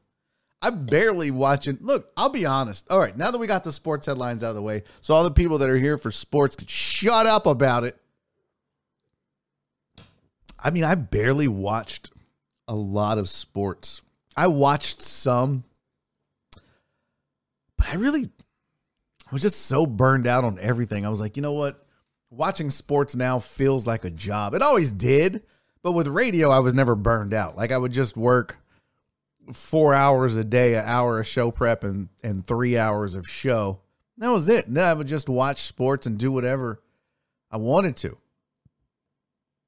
I'm 0.61 0.85
barely 0.85 1.29
watching. 1.29 1.77
Look, 1.81 2.09
I'll 2.15 2.29
be 2.29 2.45
honest. 2.45 2.89
All 2.89 2.99
right, 2.99 3.15
now 3.15 3.31
that 3.31 3.37
we 3.37 3.47
got 3.47 3.65
the 3.65 3.71
sports 3.71 4.05
headlines 4.05 4.43
out 4.43 4.49
of 4.49 4.55
the 4.55 4.61
way, 4.61 4.83
so 5.01 5.13
all 5.13 5.25
the 5.25 5.31
people 5.31 5.57
that 5.57 5.69
are 5.69 5.77
here 5.77 5.97
for 5.97 6.09
sports 6.09 6.55
could 6.55 6.69
shut 6.69 7.25
up 7.25 7.45
about 7.45 7.83
it. 7.83 7.99
I 10.63 10.69
mean, 10.69 10.85
I 10.85 10.95
barely 10.95 11.47
watched 11.47 12.11
a 12.67 12.75
lot 12.75 13.17
of 13.17 13.27
sports. 13.27 14.01
I 14.35 14.47
watched 14.47 15.01
some, 15.01 15.65
but 17.77 17.89
I 17.89 17.95
really 17.95 18.29
was 19.31 19.41
just 19.41 19.65
so 19.65 19.85
burned 19.85 20.25
out 20.25 20.45
on 20.45 20.57
everything. 20.59 21.05
I 21.05 21.09
was 21.09 21.19
like, 21.19 21.35
you 21.35 21.43
know 21.43 21.53
what? 21.53 21.83
Watching 22.31 22.69
sports 22.69 23.15
now 23.15 23.39
feels 23.39 23.85
like 23.85 24.05
a 24.05 24.09
job. 24.09 24.53
It 24.53 24.61
always 24.61 24.91
did, 24.91 25.43
but 25.83 25.91
with 25.91 26.07
radio, 26.07 26.49
I 26.49 26.59
was 26.59 26.73
never 26.73 26.95
burned 26.95 27.33
out. 27.33 27.57
Like 27.57 27.71
I 27.71 27.77
would 27.77 27.91
just 27.91 28.15
work 28.15 28.57
four 29.51 29.93
hours 29.93 30.35
a 30.35 30.43
day, 30.43 30.75
an 30.75 30.85
hour 30.85 31.19
of 31.19 31.27
show 31.27 31.51
prep, 31.51 31.83
and 31.83 32.09
and 32.23 32.45
three 32.47 32.77
hours 32.77 33.15
of 33.15 33.27
show. 33.27 33.81
That 34.17 34.31
was 34.31 34.47
it. 34.47 34.67
And 34.67 34.77
then 34.77 34.85
I 34.85 34.93
would 34.93 35.07
just 35.07 35.27
watch 35.27 35.61
sports 35.63 36.07
and 36.07 36.17
do 36.17 36.31
whatever 36.31 36.81
I 37.51 37.57
wanted 37.57 37.97
to. 37.97 38.17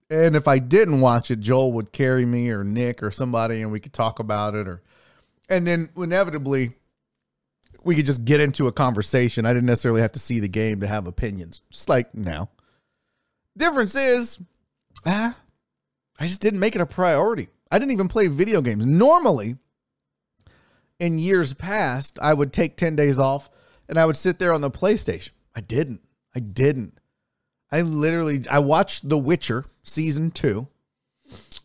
And 0.10 0.36
if 0.36 0.48
I 0.48 0.60
didn't 0.60 1.02
watch 1.02 1.32
it, 1.32 1.40
Joel 1.40 1.72
would 1.74 1.92
carry 1.92 2.26
me 2.26 2.50
or 2.50 2.64
Nick 2.64 3.02
or 3.02 3.12
somebody 3.12 3.62
and 3.62 3.72
we 3.72 3.80
could 3.80 3.94
talk 3.94 4.20
about 4.20 4.56
it 4.56 4.68
or 4.68 4.82
and 5.50 5.66
then 5.66 5.90
inevitably 5.96 6.74
we 7.84 7.96
could 7.96 8.06
just 8.06 8.26
get 8.26 8.40
into 8.40 8.68
a 8.68 8.72
conversation. 8.72 9.46
I 9.46 9.54
didn't 9.54 9.68
necessarily 9.68 10.02
have 10.02 10.12
to 10.14 10.20
see 10.20 10.40
the 10.40 10.48
game 10.48 10.80
to 10.82 10.88
have 10.88 11.08
opinions. 11.08 11.62
Just 11.72 11.90
like 11.90 12.14
now. 12.14 12.50
Difference 13.58 13.96
is 13.96 14.40
ah, 15.06 15.38
I 16.20 16.28
just 16.28 16.42
didn't 16.42 16.60
make 16.60 16.76
it 16.76 16.82
a 16.82 16.86
priority. 16.86 17.50
I 17.72 17.80
didn't 17.80 17.92
even 17.92 18.08
play 18.08 18.28
video 18.28 18.62
games. 18.62 18.86
Normally, 18.86 19.58
in 21.00 21.20
years 21.20 21.54
past, 21.54 22.20
I 22.22 22.34
would 22.34 22.54
take 22.54 22.78
10 22.78 22.96
days 22.96 23.20
off 23.20 23.50
and 23.90 23.98
I 23.98 24.06
would 24.06 24.18
sit 24.18 24.40
there 24.40 24.54
on 24.54 24.62
the 24.62 24.72
PlayStation. 24.72 25.32
I 25.56 25.62
didn't. 25.62 26.02
I 26.36 26.40
didn't. 26.40 27.00
I 27.72 27.82
literally 27.82 28.44
I 28.50 28.60
watched 28.60 29.10
The 29.10 29.18
Witcher 29.18 29.66
season 29.86 30.32
two. 30.32 30.68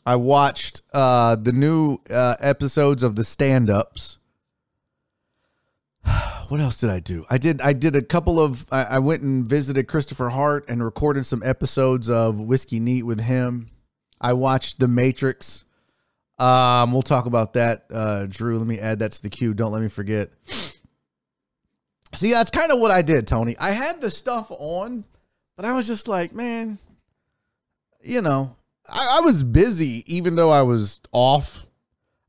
I 0.06 0.16
watched 0.16 0.82
uh, 0.92 1.36
the 1.36 1.52
new 1.52 1.98
uh, 2.08 2.36
episodes 2.40 3.02
of 3.02 3.16
the 3.16 3.24
stand-ups. 3.24 4.18
What 6.48 6.58
else 6.58 6.78
did 6.78 6.90
I 6.90 6.98
do? 6.98 7.24
I 7.30 7.38
did 7.38 7.60
I 7.60 7.72
did 7.72 7.94
a 7.94 8.02
couple 8.02 8.40
of 8.40 8.66
I, 8.72 8.82
I 8.82 8.98
went 8.98 9.22
and 9.22 9.46
visited 9.46 9.86
Christopher 9.86 10.30
Hart 10.30 10.64
and 10.68 10.82
recorded 10.82 11.24
some 11.24 11.44
episodes 11.44 12.10
of 12.10 12.40
Whiskey 12.40 12.80
Neat 12.80 13.04
with 13.04 13.20
him. 13.20 13.70
I 14.20 14.32
watched 14.32 14.80
The 14.80 14.88
Matrix. 14.88 15.64
Um, 16.40 16.90
we'll 16.92 17.02
talk 17.02 17.26
about 17.26 17.52
that. 17.52 17.84
Uh, 17.88 18.26
Drew, 18.28 18.58
let 18.58 18.66
me 18.66 18.80
add 18.80 18.98
that 18.98 19.12
to 19.12 19.22
the 19.22 19.30
queue. 19.30 19.54
Don't 19.54 19.70
let 19.70 19.80
me 19.80 19.88
forget. 19.88 20.30
See, 22.14 22.32
that's 22.32 22.50
kind 22.50 22.72
of 22.72 22.80
what 22.80 22.90
I 22.90 23.02
did, 23.02 23.28
Tony. 23.28 23.56
I 23.58 23.70
had 23.70 24.00
the 24.00 24.10
stuff 24.10 24.48
on, 24.50 25.04
but 25.54 25.64
I 25.64 25.74
was 25.74 25.86
just 25.86 26.08
like, 26.08 26.34
man, 26.34 26.80
you 28.02 28.22
know, 28.22 28.56
I, 28.88 29.18
I, 29.18 29.20
was 29.20 29.42
busy 29.42 30.04
even 30.06 30.36
though 30.36 30.50
I 30.50 30.62
was 30.62 31.00
off. 31.12 31.66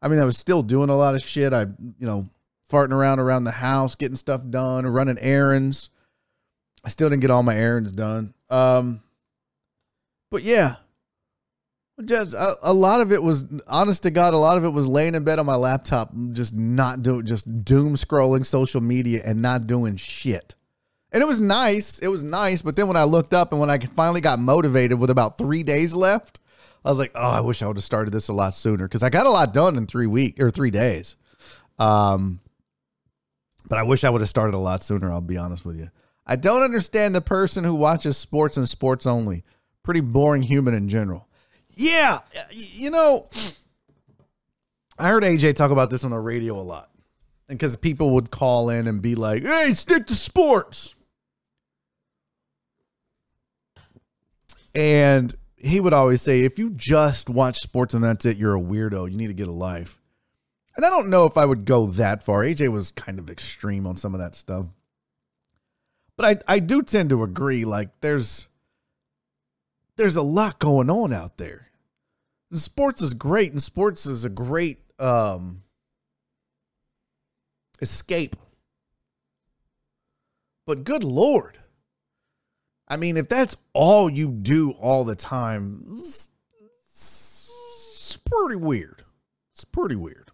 I 0.01 0.07
mean, 0.07 0.19
I 0.19 0.25
was 0.25 0.37
still 0.37 0.63
doing 0.63 0.89
a 0.89 0.95
lot 0.95 1.15
of 1.15 1.21
shit. 1.21 1.53
I, 1.53 1.61
you 1.61 2.07
know, 2.07 2.29
farting 2.69 2.91
around 2.91 3.19
around 3.19 3.43
the 3.43 3.51
house, 3.51 3.95
getting 3.95 4.15
stuff 4.15 4.41
done, 4.49 4.85
running 4.85 5.17
errands. 5.19 5.89
I 6.83 6.89
still 6.89 7.09
didn't 7.09 7.21
get 7.21 7.31
all 7.31 7.43
my 7.43 7.55
errands 7.55 7.91
done. 7.91 8.33
Um, 8.49 9.01
but 10.31 10.43
yeah, 10.43 10.75
just 12.05 12.33
a, 12.33 12.55
a, 12.63 12.73
lot 12.73 13.01
of 13.01 13.11
it 13.11 13.21
was 13.21 13.45
honest 13.67 14.03
to 14.03 14.11
God. 14.11 14.33
A 14.33 14.37
lot 14.37 14.57
of 14.57 14.65
it 14.65 14.69
was 14.69 14.87
laying 14.87 15.15
in 15.15 15.23
bed 15.23 15.39
on 15.39 15.45
my 15.45 15.55
laptop, 15.55 16.11
just 16.31 16.53
not 16.53 17.03
doing, 17.03 17.25
just 17.25 17.63
doom 17.63 17.95
scrolling 17.95 18.45
social 18.45 18.81
media 18.81 19.21
and 19.23 19.41
not 19.41 19.67
doing 19.67 19.95
shit. 19.95 20.55
And 21.11 21.21
it 21.21 21.25
was 21.25 21.41
nice. 21.41 21.99
It 21.99 22.07
was 22.07 22.23
nice. 22.23 22.61
But 22.61 22.75
then 22.75 22.87
when 22.87 22.97
I 22.97 23.03
looked 23.03 23.33
up 23.33 23.51
and 23.51 23.59
when 23.59 23.69
I 23.69 23.77
finally 23.79 24.21
got 24.21 24.39
motivated 24.39 24.99
with 24.99 25.09
about 25.09 25.37
three 25.37 25.63
days 25.63 25.93
left, 25.93 26.39
I 26.83 26.89
was 26.89 26.99
like, 26.99 27.11
oh, 27.15 27.29
I 27.29 27.41
wish 27.41 27.61
I 27.61 27.67
would 27.67 27.77
have 27.77 27.83
started 27.83 28.11
this 28.11 28.29
a 28.29 28.33
lot 28.33 28.55
sooner 28.55 28.87
because 28.87 29.03
I 29.03 29.09
got 29.09 29.25
a 29.25 29.29
lot 29.29 29.53
done 29.53 29.77
in 29.77 29.87
three 29.87 30.07
weeks 30.07 30.41
or 30.41 30.49
three 30.49 30.71
days. 30.71 31.15
Um, 31.77 32.39
but 33.67 33.77
I 33.77 33.83
wish 33.83 34.03
I 34.03 34.09
would 34.09 34.21
have 34.21 34.29
started 34.29 34.55
a 34.55 34.59
lot 34.59 34.81
sooner. 34.81 35.11
I'll 35.11 35.21
be 35.21 35.37
honest 35.37 35.65
with 35.65 35.77
you. 35.77 35.89
I 36.25 36.35
don't 36.35 36.63
understand 36.63 37.13
the 37.13 37.21
person 37.21 37.63
who 37.63 37.75
watches 37.75 38.17
sports 38.17 38.57
and 38.57 38.67
sports 38.67 39.05
only. 39.05 39.43
Pretty 39.83 40.01
boring 40.01 40.43
human 40.43 40.73
in 40.73 40.89
general. 40.89 41.27
Yeah, 41.75 42.19
you 42.51 42.89
know, 42.89 43.29
I 44.97 45.09
heard 45.09 45.23
AJ 45.23 45.55
talk 45.55 45.71
about 45.71 45.89
this 45.89 46.03
on 46.03 46.11
the 46.11 46.19
radio 46.19 46.59
a 46.59 46.61
lot. 46.61 46.89
And 47.49 47.57
because 47.57 47.75
people 47.75 48.13
would 48.15 48.29
call 48.29 48.69
in 48.69 48.87
and 48.87 49.01
be 49.01 49.15
like, 49.15 49.43
hey, 49.43 49.73
stick 49.73 50.07
to 50.07 50.15
sports. 50.15 50.95
And 54.73 55.35
he 55.57 55.79
would 55.79 55.93
always 55.93 56.21
say, 56.21 56.41
if 56.41 56.57
you 56.57 56.71
just 56.71 57.29
watch 57.29 57.59
sports 57.59 57.93
and 57.93 58.03
that's 58.03 58.25
it, 58.25 58.37
you're 58.37 58.55
a 58.55 58.61
weirdo. 58.61 59.09
You 59.11 59.17
need 59.17 59.27
to 59.27 59.33
get 59.33 59.47
a 59.47 59.51
life. 59.51 60.01
And 60.75 60.85
I 60.85 60.89
don't 60.89 61.09
know 61.09 61.25
if 61.25 61.37
I 61.37 61.45
would 61.45 61.65
go 61.65 61.87
that 61.87 62.23
far. 62.23 62.43
AJ 62.43 62.69
was 62.69 62.91
kind 62.91 63.19
of 63.19 63.29
extreme 63.29 63.85
on 63.85 63.97
some 63.97 64.13
of 64.13 64.19
that 64.21 64.35
stuff. 64.35 64.65
But 66.15 66.43
I, 66.47 66.55
I 66.55 66.59
do 66.59 66.81
tend 66.81 67.09
to 67.09 67.23
agree. 67.23 67.65
Like 67.65 67.89
there's 68.01 68.47
there's 69.97 70.15
a 70.15 70.21
lot 70.21 70.59
going 70.59 70.89
on 70.89 71.13
out 71.13 71.37
there. 71.37 71.67
And 72.49 72.59
sports 72.59 73.01
is 73.01 73.13
great, 73.13 73.51
and 73.51 73.61
sports 73.61 74.05
is 74.05 74.23
a 74.23 74.29
great 74.29 74.79
um 74.99 75.63
escape. 77.81 78.35
But 80.65 80.83
good 80.83 81.03
lord. 81.03 81.57
I 82.91 82.97
mean, 82.97 83.15
if 83.15 83.29
that's 83.29 83.55
all 83.71 84.09
you 84.09 84.29
do 84.29 84.71
all 84.71 85.05
the 85.05 85.15
time, 85.15 85.81
it's, 85.93 86.27
it's 86.83 88.19
pretty 88.25 88.57
weird. 88.57 89.05
It's 89.53 89.63
pretty 89.63 89.95
weird. 89.95 90.29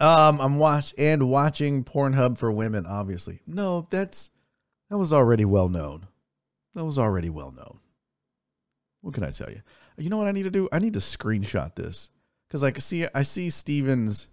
Um, 0.00 0.40
I'm 0.40 0.58
watch 0.58 0.94
and 0.96 1.28
watching 1.28 1.84
Pornhub 1.84 2.38
for 2.38 2.50
women. 2.50 2.86
Obviously, 2.86 3.40
no, 3.46 3.86
that's 3.90 4.30
that 4.88 4.96
was 4.96 5.12
already 5.12 5.44
well 5.44 5.68
known. 5.68 6.06
That 6.74 6.86
was 6.86 6.98
already 6.98 7.28
well 7.28 7.52
known. 7.52 7.80
What 9.02 9.12
can 9.12 9.24
I 9.24 9.30
tell 9.32 9.50
you? 9.50 9.60
You 9.98 10.08
know 10.08 10.16
what 10.16 10.28
I 10.28 10.32
need 10.32 10.44
to 10.44 10.50
do? 10.50 10.66
I 10.72 10.78
need 10.78 10.94
to 10.94 11.00
screenshot 11.00 11.74
this 11.74 12.08
because 12.48 12.64
I 12.64 12.72
see 12.72 13.06
I 13.14 13.20
see 13.22 13.50
Steven's. 13.50 14.28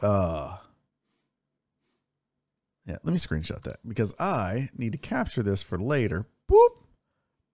Uh, 0.00 0.56
yeah, 2.86 2.96
let 3.02 3.12
me 3.12 3.18
screenshot 3.18 3.62
that 3.62 3.78
because 3.86 4.14
I 4.18 4.70
need 4.76 4.92
to 4.92 4.98
capture 4.98 5.42
this 5.42 5.62
for 5.62 5.78
later. 5.78 6.26
Boop, 6.50 6.82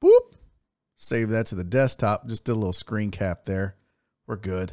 boop. 0.03 0.37
Save 0.95 1.31
that 1.31 1.47
to 1.47 1.55
the 1.55 1.65
desktop. 1.65 2.27
Just 2.27 2.45
did 2.45 2.53
a 2.53 2.55
little 2.55 2.73
screen 2.73 3.11
cap 3.11 3.45
there. 3.45 3.77
We're 4.27 4.37
good. 4.37 4.73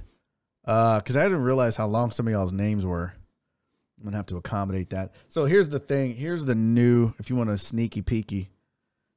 Uh, 0.66 1.00
because 1.00 1.18
I 1.18 1.24
didn't 1.24 1.44
realize 1.44 1.76
how 1.76 1.88
long 1.88 2.12
some 2.12 2.28
of 2.28 2.32
y'all's 2.32 2.54
names 2.54 2.86
were. 2.86 3.14
I'm 4.00 4.06
gonna 4.06 4.18
have 4.18 4.28
to 4.28 4.38
accommodate 4.38 4.90
that. 4.92 5.14
So 5.28 5.46
here's 5.46 5.70
the 5.70 5.80
thing. 5.80 6.16
Here's 6.16 6.46
the 6.46 6.56
new. 6.56 7.14
If 7.20 7.30
you 7.30 7.36
want 7.36 7.50
a 7.50 7.58
sneaky 7.58 8.02
peeky, 8.02 8.48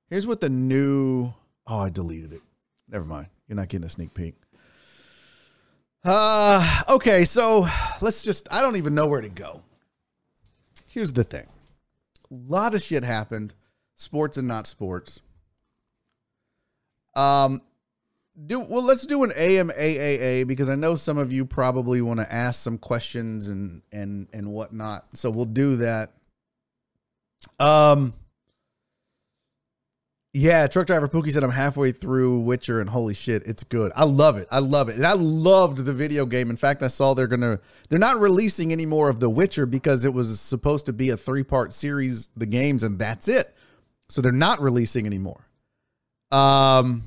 here's 0.08 0.26
what 0.26 0.40
the 0.40 0.48
new. 0.48 1.32
Oh, 1.66 1.78
I 1.78 1.90
deleted 1.90 2.32
it. 2.32 2.42
Never 2.88 3.04
mind. 3.04 3.26
You're 3.48 3.56
not 3.56 3.68
getting 3.68 3.86
a 3.86 3.90
sneak 3.90 4.14
peek. 4.14 4.34
Uh, 6.04 6.82
okay. 6.88 7.24
So 7.24 7.66
let's 8.00 8.22
just. 8.22 8.48
I 8.50 8.62
don't 8.62 8.76
even 8.76 8.94
know 8.94 9.06
where 9.06 9.20
to 9.20 9.28
go. 9.28 9.62
Here's 10.96 11.12
the 11.12 11.24
thing. 11.24 11.46
A 12.30 12.34
lot 12.50 12.74
of 12.74 12.80
shit 12.80 13.04
happened, 13.04 13.52
sports 13.96 14.38
and 14.38 14.48
not 14.48 14.66
sports. 14.66 15.20
Um, 17.14 17.60
do 18.46 18.60
well 18.60 18.82
let's 18.82 19.06
do 19.06 19.22
an 19.22 19.30
AMAAA 19.32 20.46
because 20.46 20.70
I 20.70 20.74
know 20.74 20.94
some 20.94 21.18
of 21.18 21.34
you 21.34 21.44
probably 21.44 22.00
want 22.00 22.20
to 22.20 22.32
ask 22.32 22.62
some 22.62 22.78
questions 22.78 23.48
and 23.48 23.82
and 23.92 24.28
and 24.32 24.50
whatnot. 24.50 25.04
So 25.12 25.28
we'll 25.28 25.44
do 25.44 25.76
that. 25.76 26.14
Um 27.58 28.14
yeah, 30.36 30.66
truck 30.66 30.86
driver 30.86 31.08
Pookie 31.08 31.32
said 31.32 31.42
I'm 31.42 31.50
halfway 31.50 31.92
through 31.92 32.40
Witcher 32.40 32.78
and 32.78 32.90
holy 32.90 33.14
shit, 33.14 33.42
it's 33.46 33.64
good. 33.64 33.90
I 33.96 34.04
love 34.04 34.36
it. 34.36 34.46
I 34.50 34.58
love 34.58 34.90
it. 34.90 34.96
And 34.96 35.06
I 35.06 35.14
loved 35.14 35.78
the 35.78 35.94
video 35.94 36.26
game. 36.26 36.50
In 36.50 36.56
fact, 36.56 36.82
I 36.82 36.88
saw 36.88 37.14
they're 37.14 37.26
gonna 37.26 37.58
they're 37.88 37.98
not 37.98 38.20
releasing 38.20 38.70
any 38.70 38.84
more 38.84 39.08
of 39.08 39.18
The 39.18 39.30
Witcher 39.30 39.64
because 39.64 40.04
it 40.04 40.12
was 40.12 40.38
supposed 40.38 40.84
to 40.86 40.92
be 40.92 41.08
a 41.08 41.16
three-part 41.16 41.72
series, 41.72 42.28
the 42.36 42.44
games, 42.44 42.82
and 42.82 42.98
that's 42.98 43.28
it. 43.28 43.56
So 44.10 44.20
they're 44.20 44.30
not 44.30 44.60
releasing 44.60 45.06
anymore. 45.06 45.48
Um 46.30 47.02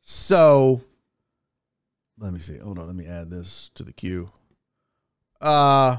so 0.00 0.82
let 2.18 2.32
me 2.32 2.38
see. 2.38 2.58
Hold 2.58 2.78
on. 2.78 2.86
Let 2.86 2.94
me 2.94 3.06
add 3.06 3.30
this 3.30 3.72
to 3.74 3.82
the 3.82 3.92
queue. 3.92 4.30
Uh 5.40 5.96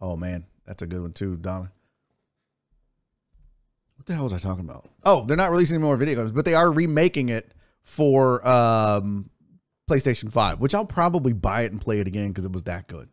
oh 0.00 0.16
man, 0.16 0.46
that's 0.66 0.82
a 0.82 0.86
good 0.88 1.00
one 1.00 1.12
too, 1.12 1.36
Donna. 1.36 1.70
What 4.00 4.06
the 4.06 4.14
hell 4.14 4.24
was 4.24 4.32
I 4.32 4.38
talking 4.38 4.64
about? 4.64 4.88
Oh, 5.04 5.26
they're 5.26 5.36
not 5.36 5.50
releasing 5.50 5.74
any 5.74 5.84
more 5.84 5.94
video 5.94 6.14
games, 6.16 6.32
but 6.32 6.46
they 6.46 6.54
are 6.54 6.72
remaking 6.72 7.28
it 7.28 7.52
for 7.82 8.46
um 8.48 9.28
PlayStation 9.90 10.32
5, 10.32 10.58
which 10.58 10.74
I'll 10.74 10.86
probably 10.86 11.34
buy 11.34 11.64
it 11.64 11.72
and 11.72 11.78
play 11.78 12.00
it 12.00 12.06
again 12.06 12.28
because 12.28 12.46
it 12.46 12.52
was 12.52 12.62
that 12.62 12.88
good. 12.88 13.10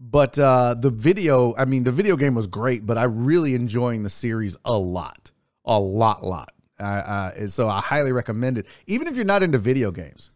But 0.00 0.36
uh 0.36 0.74
the 0.74 0.90
video, 0.90 1.54
I 1.56 1.64
mean, 1.64 1.84
the 1.84 1.92
video 1.92 2.16
game 2.16 2.34
was 2.34 2.48
great, 2.48 2.84
but 2.84 2.98
I'm 2.98 3.24
really 3.24 3.54
enjoying 3.54 4.02
the 4.02 4.10
series 4.10 4.56
a 4.64 4.76
lot. 4.76 5.30
A 5.64 5.78
lot, 5.78 6.24
lot. 6.24 6.52
Uh, 6.80 6.82
uh, 6.82 7.46
so 7.46 7.68
I 7.68 7.80
highly 7.80 8.10
recommend 8.10 8.58
it, 8.58 8.66
even 8.88 9.06
if 9.06 9.14
you're 9.14 9.24
not 9.24 9.44
into 9.44 9.58
video 9.58 9.92
games. 9.92 10.32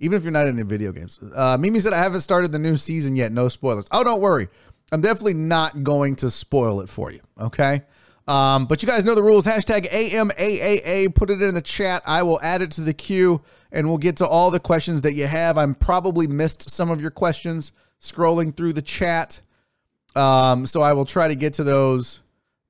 Even 0.00 0.18
if 0.18 0.22
you're 0.22 0.32
not 0.32 0.48
into 0.48 0.64
video 0.64 0.92
games. 0.92 1.18
Uh, 1.34 1.56
Mimi 1.58 1.80
said, 1.80 1.94
I 1.94 1.98
haven't 1.98 2.20
started 2.20 2.52
the 2.52 2.58
new 2.58 2.76
season 2.76 3.16
yet. 3.16 3.32
No 3.32 3.48
spoilers. 3.48 3.88
Oh, 3.90 4.04
don't 4.04 4.20
worry. 4.20 4.48
I'm 4.92 5.00
definitely 5.00 5.34
not 5.34 5.82
going 5.82 6.16
to 6.16 6.30
spoil 6.30 6.80
it 6.82 6.90
for 6.90 7.10
you. 7.10 7.20
Okay. 7.38 7.82
Um, 8.30 8.66
but 8.66 8.80
you 8.80 8.86
guys 8.86 9.04
know 9.04 9.16
the 9.16 9.24
rules. 9.24 9.44
Hashtag 9.44 9.90
AMAAA. 9.90 11.12
Put 11.16 11.30
it 11.30 11.42
in 11.42 11.52
the 11.52 11.60
chat. 11.60 12.02
I 12.06 12.22
will 12.22 12.40
add 12.42 12.62
it 12.62 12.70
to 12.72 12.80
the 12.82 12.94
queue 12.94 13.42
and 13.72 13.88
we'll 13.88 13.98
get 13.98 14.18
to 14.18 14.26
all 14.26 14.52
the 14.52 14.60
questions 14.60 15.02
that 15.02 15.14
you 15.14 15.26
have. 15.26 15.58
I'm 15.58 15.74
probably 15.74 16.28
missed 16.28 16.70
some 16.70 16.92
of 16.92 17.00
your 17.00 17.10
questions 17.10 17.72
scrolling 18.00 18.56
through 18.56 18.74
the 18.74 18.82
chat. 18.82 19.40
Um, 20.14 20.64
so 20.66 20.80
I 20.80 20.92
will 20.92 21.04
try 21.04 21.26
to 21.26 21.34
get 21.34 21.54
to 21.54 21.64
those. 21.64 22.22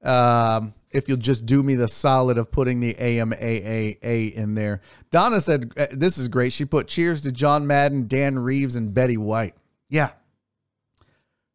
Um, 0.02 0.72
if 0.92 1.08
you'll 1.10 1.18
just 1.18 1.44
do 1.44 1.62
me 1.62 1.74
the 1.74 1.88
solid 1.88 2.38
of 2.38 2.50
putting 2.50 2.80
the 2.80 2.94
AMAAA 2.94 4.32
in 4.32 4.54
there. 4.54 4.80
Donna 5.10 5.42
said, 5.42 5.72
uh, 5.76 5.88
This 5.92 6.16
is 6.16 6.28
great. 6.28 6.54
She 6.54 6.64
put 6.64 6.88
cheers 6.88 7.20
to 7.22 7.32
John 7.32 7.66
Madden, 7.66 8.08
Dan 8.08 8.38
Reeves, 8.38 8.76
and 8.76 8.94
Betty 8.94 9.18
White. 9.18 9.54
Yeah. 9.90 10.12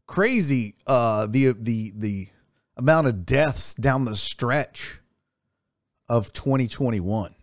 Crazy 0.06 0.76
uh 0.86 1.26
the 1.26 1.54
the 1.54 1.92
the 1.96 2.28
amount 2.78 3.08
of 3.08 3.26
deaths 3.26 3.74
down 3.74 4.06
the 4.06 4.16
stretch 4.16 5.00
of 6.08 6.34
2021. 6.34 7.36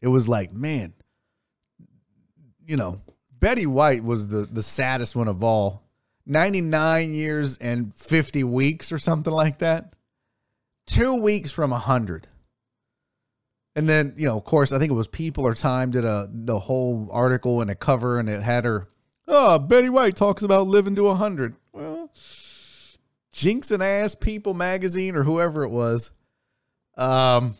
It 0.00 0.08
was 0.08 0.28
like, 0.28 0.52
man, 0.52 0.94
you 2.66 2.76
know, 2.76 3.00
Betty 3.38 3.66
White 3.66 4.04
was 4.04 4.28
the 4.28 4.48
the 4.50 4.62
saddest 4.62 5.16
one 5.16 5.28
of 5.28 5.42
all. 5.42 5.82
99 6.24 7.14
years 7.14 7.56
and 7.56 7.92
50 7.96 8.44
weeks 8.44 8.92
or 8.92 8.98
something 8.98 9.32
like 9.32 9.58
that 9.58 9.92
two 10.86 11.22
weeks 11.22 11.50
from 11.50 11.70
100. 11.70 12.26
And 13.74 13.88
then, 13.88 14.14
you 14.16 14.26
know, 14.26 14.36
of 14.36 14.44
course, 14.44 14.72
I 14.72 14.78
think 14.78 14.90
it 14.90 14.94
was 14.94 15.08
People 15.08 15.46
or 15.46 15.54
Time 15.54 15.90
did 15.90 16.04
a 16.04 16.28
the 16.30 16.58
whole 16.58 17.08
article 17.10 17.62
and 17.62 17.70
a 17.70 17.74
cover, 17.74 18.18
and 18.18 18.28
it 18.28 18.42
had 18.42 18.64
her. 18.64 18.88
Oh, 19.26 19.58
Betty 19.58 19.88
White 19.88 20.14
talks 20.14 20.42
about 20.42 20.66
living 20.66 20.94
to 20.96 21.04
100. 21.04 21.56
Jinx 23.32 23.70
and 23.70 23.82
Ass 23.82 24.14
People 24.14 24.54
magazine 24.54 25.16
or 25.16 25.22
whoever 25.22 25.64
it 25.64 25.70
was, 25.70 26.10
um, 26.96 27.54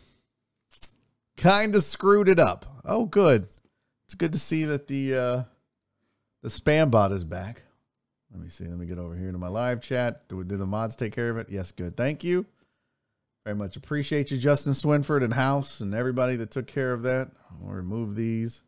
kind 1.37 1.75
of 1.75 1.83
screwed 1.83 2.29
it 2.29 2.39
up. 2.39 2.67
Oh, 2.85 3.07
good. 3.07 3.49
It's 4.05 4.15
good 4.15 4.35
to 4.35 4.39
see 4.39 4.65
that 4.65 4.87
the 4.87 5.15
uh, 5.15 5.43
the 6.43 6.49
spam 6.49 6.91
bot 6.91 7.13
is 7.13 7.25
back. 7.25 7.63
Let 8.31 8.41
me 8.41 8.49
see. 8.49 8.65
Let 8.65 8.79
me 8.79 8.87
get 8.87 8.99
over 8.99 9.15
here 9.15 9.33
to 9.33 9.39
my 9.39 9.49
live 9.49 9.81
chat. 9.81 10.29
Do, 10.29 10.43
did 10.45 10.59
the 10.59 10.67
mods 10.67 10.97
take 10.97 11.15
care 11.15 11.31
of 11.31 11.37
it? 11.37 11.49
Yes, 11.51 11.73
good. 11.73 11.97
Thank 11.97 12.25
you. 12.25 12.47
Very 13.45 13.57
much 13.57 13.77
appreciate 13.77 14.31
you, 14.31 14.39
Justin 14.39 14.73
Swinford 14.73 15.25
and 15.25 15.35
House 15.35 15.81
and 15.81 15.95
everybody 15.95 16.37
that 16.37 16.51
took 16.51 16.67
care 16.67 16.93
of 16.93 17.03
that. 17.03 17.31
I'll 17.51 17.73
remove 17.73 18.15
these. 18.15 18.63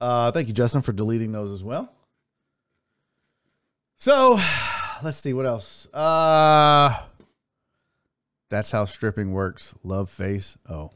Uh, 0.00 0.32
thank 0.32 0.48
you, 0.48 0.54
Justin, 0.54 0.82
for 0.82 0.92
deleting 0.92 1.32
those 1.32 1.50
as 1.50 1.62
well. 1.62 1.92
So, 3.96 4.38
let's 5.02 5.18
see 5.18 5.32
what 5.32 5.46
else. 5.46 5.86
Uh, 5.92 6.98
that's 8.48 8.70
how 8.70 8.84
stripping 8.86 9.32
works. 9.32 9.74
Love 9.84 10.10
face. 10.10 10.56
Oh, 10.68 10.90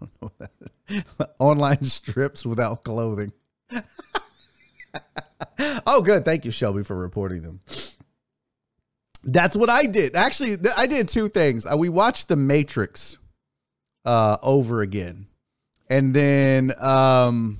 online 1.38 1.84
strips 1.84 2.46
without 2.46 2.84
clothing. 2.84 3.32
oh, 5.86 6.00
good. 6.02 6.24
Thank 6.24 6.44
you, 6.44 6.50
Shelby, 6.50 6.82
for 6.84 6.96
reporting 6.96 7.42
them. 7.42 7.60
That's 9.24 9.56
what 9.56 9.68
I 9.68 9.86
did. 9.86 10.14
Actually, 10.14 10.56
th- 10.56 10.74
I 10.76 10.86
did 10.86 11.08
two 11.08 11.28
things. 11.28 11.66
Uh, 11.66 11.76
we 11.76 11.88
watched 11.88 12.28
The 12.28 12.36
Matrix 12.36 13.18
uh, 14.04 14.36
over 14.42 14.82
again, 14.82 15.26
and 15.90 16.14
then 16.14 16.72
um, 16.78 17.58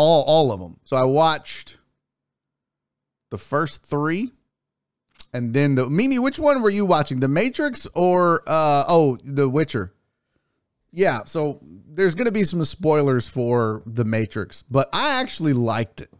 all 0.00 0.24
all 0.24 0.52
of 0.52 0.60
them. 0.60 0.78
So 0.84 0.96
I 0.96 1.04
watched 1.04 1.78
the 3.30 3.38
first 3.38 3.84
three, 3.84 4.32
and 5.32 5.54
then 5.54 5.74
the 5.74 5.88
Mimi. 5.88 6.18
Which 6.18 6.38
one 6.38 6.62
were 6.62 6.70
you 6.70 6.86
watching? 6.86 7.20
The 7.20 7.28
Matrix 7.28 7.86
or 7.94 8.42
uh, 8.46 8.84
oh, 8.88 9.18
The 9.22 9.48
Witcher? 9.48 9.92
Yeah. 10.90 11.24
So 11.24 11.60
there's 11.62 12.14
going 12.14 12.26
to 12.26 12.32
be 12.32 12.44
some 12.44 12.64
spoilers 12.64 13.28
for 13.28 13.82
The 13.86 14.04
Matrix, 14.04 14.62
but 14.62 14.88
I 14.92 15.20
actually 15.20 15.52
liked 15.52 16.00
it. 16.00 16.10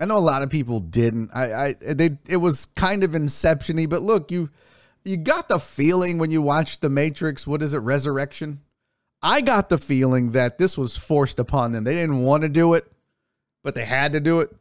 I 0.00 0.04
know 0.04 0.18
a 0.18 0.20
lot 0.20 0.42
of 0.42 0.50
people 0.50 0.78
didn't. 0.78 1.30
I, 1.34 1.64
I 1.64 1.74
they 1.80 2.18
it 2.28 2.36
was 2.36 2.66
kind 2.66 3.02
of 3.02 3.14
inception-y, 3.14 3.86
but 3.86 4.02
look, 4.02 4.30
you 4.30 4.50
you 5.04 5.16
got 5.16 5.48
the 5.48 5.58
feeling 5.58 6.18
when 6.18 6.30
you 6.30 6.42
watched 6.42 6.82
The 6.82 6.90
Matrix, 6.90 7.46
what 7.46 7.62
is 7.62 7.74
it, 7.74 7.78
Resurrection? 7.78 8.60
I 9.22 9.40
got 9.40 9.68
the 9.68 9.78
feeling 9.78 10.32
that 10.32 10.58
this 10.58 10.78
was 10.78 10.96
forced 10.96 11.38
upon 11.38 11.72
them. 11.72 11.84
They 11.84 11.94
didn't 11.94 12.22
want 12.22 12.42
to 12.42 12.48
do 12.48 12.74
it, 12.74 12.90
but 13.62 13.74
they 13.74 13.84
had 13.84 14.12
to 14.12 14.20
do 14.20 14.40
it. 14.40 14.54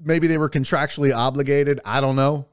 Maybe 0.00 0.26
they 0.26 0.38
were 0.38 0.50
contractually 0.50 1.14
obligated. 1.14 1.80
I 1.84 2.00
don't 2.00 2.16
know. 2.16 2.46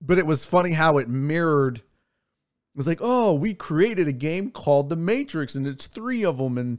But 0.00 0.18
it 0.18 0.26
was 0.26 0.44
funny 0.44 0.72
how 0.72 0.98
it 0.98 1.08
mirrored. 1.08 1.78
It 1.78 2.76
was 2.76 2.86
like, 2.86 3.00
oh, 3.00 3.34
we 3.34 3.52
created 3.52 4.06
a 4.06 4.12
game 4.12 4.50
called 4.50 4.88
The 4.88 4.96
Matrix, 4.96 5.54
and 5.54 5.66
it's 5.66 5.86
three 5.86 6.24
of 6.24 6.38
them, 6.38 6.56
and 6.56 6.78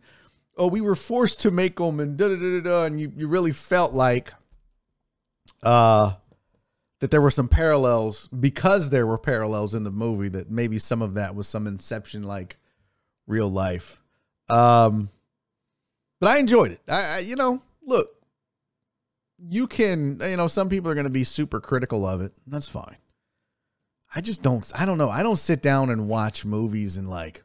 oh, 0.58 0.68
we 0.68 0.82
were 0.82 0.96
forced 0.96 1.42
to 1.42 1.52
make 1.52 1.78
them 1.78 2.00
and 2.00 2.18
da 2.18 2.30
da 2.30 2.36
da 2.36 2.60
da, 2.62 2.84
and 2.84 3.00
you, 3.00 3.12
you 3.16 3.28
really 3.28 3.52
felt 3.52 3.94
like 3.94 4.34
uh 5.64 6.14
that 7.00 7.10
there 7.10 7.22
were 7.22 7.32
some 7.32 7.48
parallels 7.48 8.28
because 8.28 8.90
there 8.90 9.08
were 9.08 9.18
parallels 9.18 9.74
in 9.74 9.84
the 9.84 9.92
movie 9.92 10.30
that 10.30 10.52
maybe 10.52 10.78
some 10.78 11.02
of 11.02 11.16
that 11.16 11.34
was 11.34 11.48
some 11.48 11.66
inception 11.66 12.24
like 12.24 12.58
real 13.32 13.50
life. 13.50 14.02
Um 14.50 15.10
but 16.20 16.30
I 16.30 16.40
enjoyed 16.40 16.72
it. 16.72 16.82
I, 16.88 17.16
I 17.16 17.20
you 17.20 17.36
know, 17.36 17.62
look, 17.82 18.10
you 19.50 19.66
can, 19.66 20.20
you 20.22 20.38
know, 20.38 20.48
some 20.48 20.70
people 20.70 20.92
are 20.92 20.94
going 20.94 21.06
to 21.06 21.10
be 21.10 21.24
super 21.24 21.60
critical 21.60 22.06
of 22.06 22.22
it. 22.22 22.34
That's 22.46 22.70
fine. 22.70 22.98
I 24.14 24.22
just 24.22 24.44
don't 24.44 24.70
I 24.76 24.86
don't 24.86 24.98
know. 24.98 25.10
I 25.10 25.24
don't 25.24 25.38
sit 25.38 25.62
down 25.62 25.90
and 25.90 26.10
watch 26.10 26.46
movies 26.46 26.98
and 26.98 27.10
like 27.10 27.44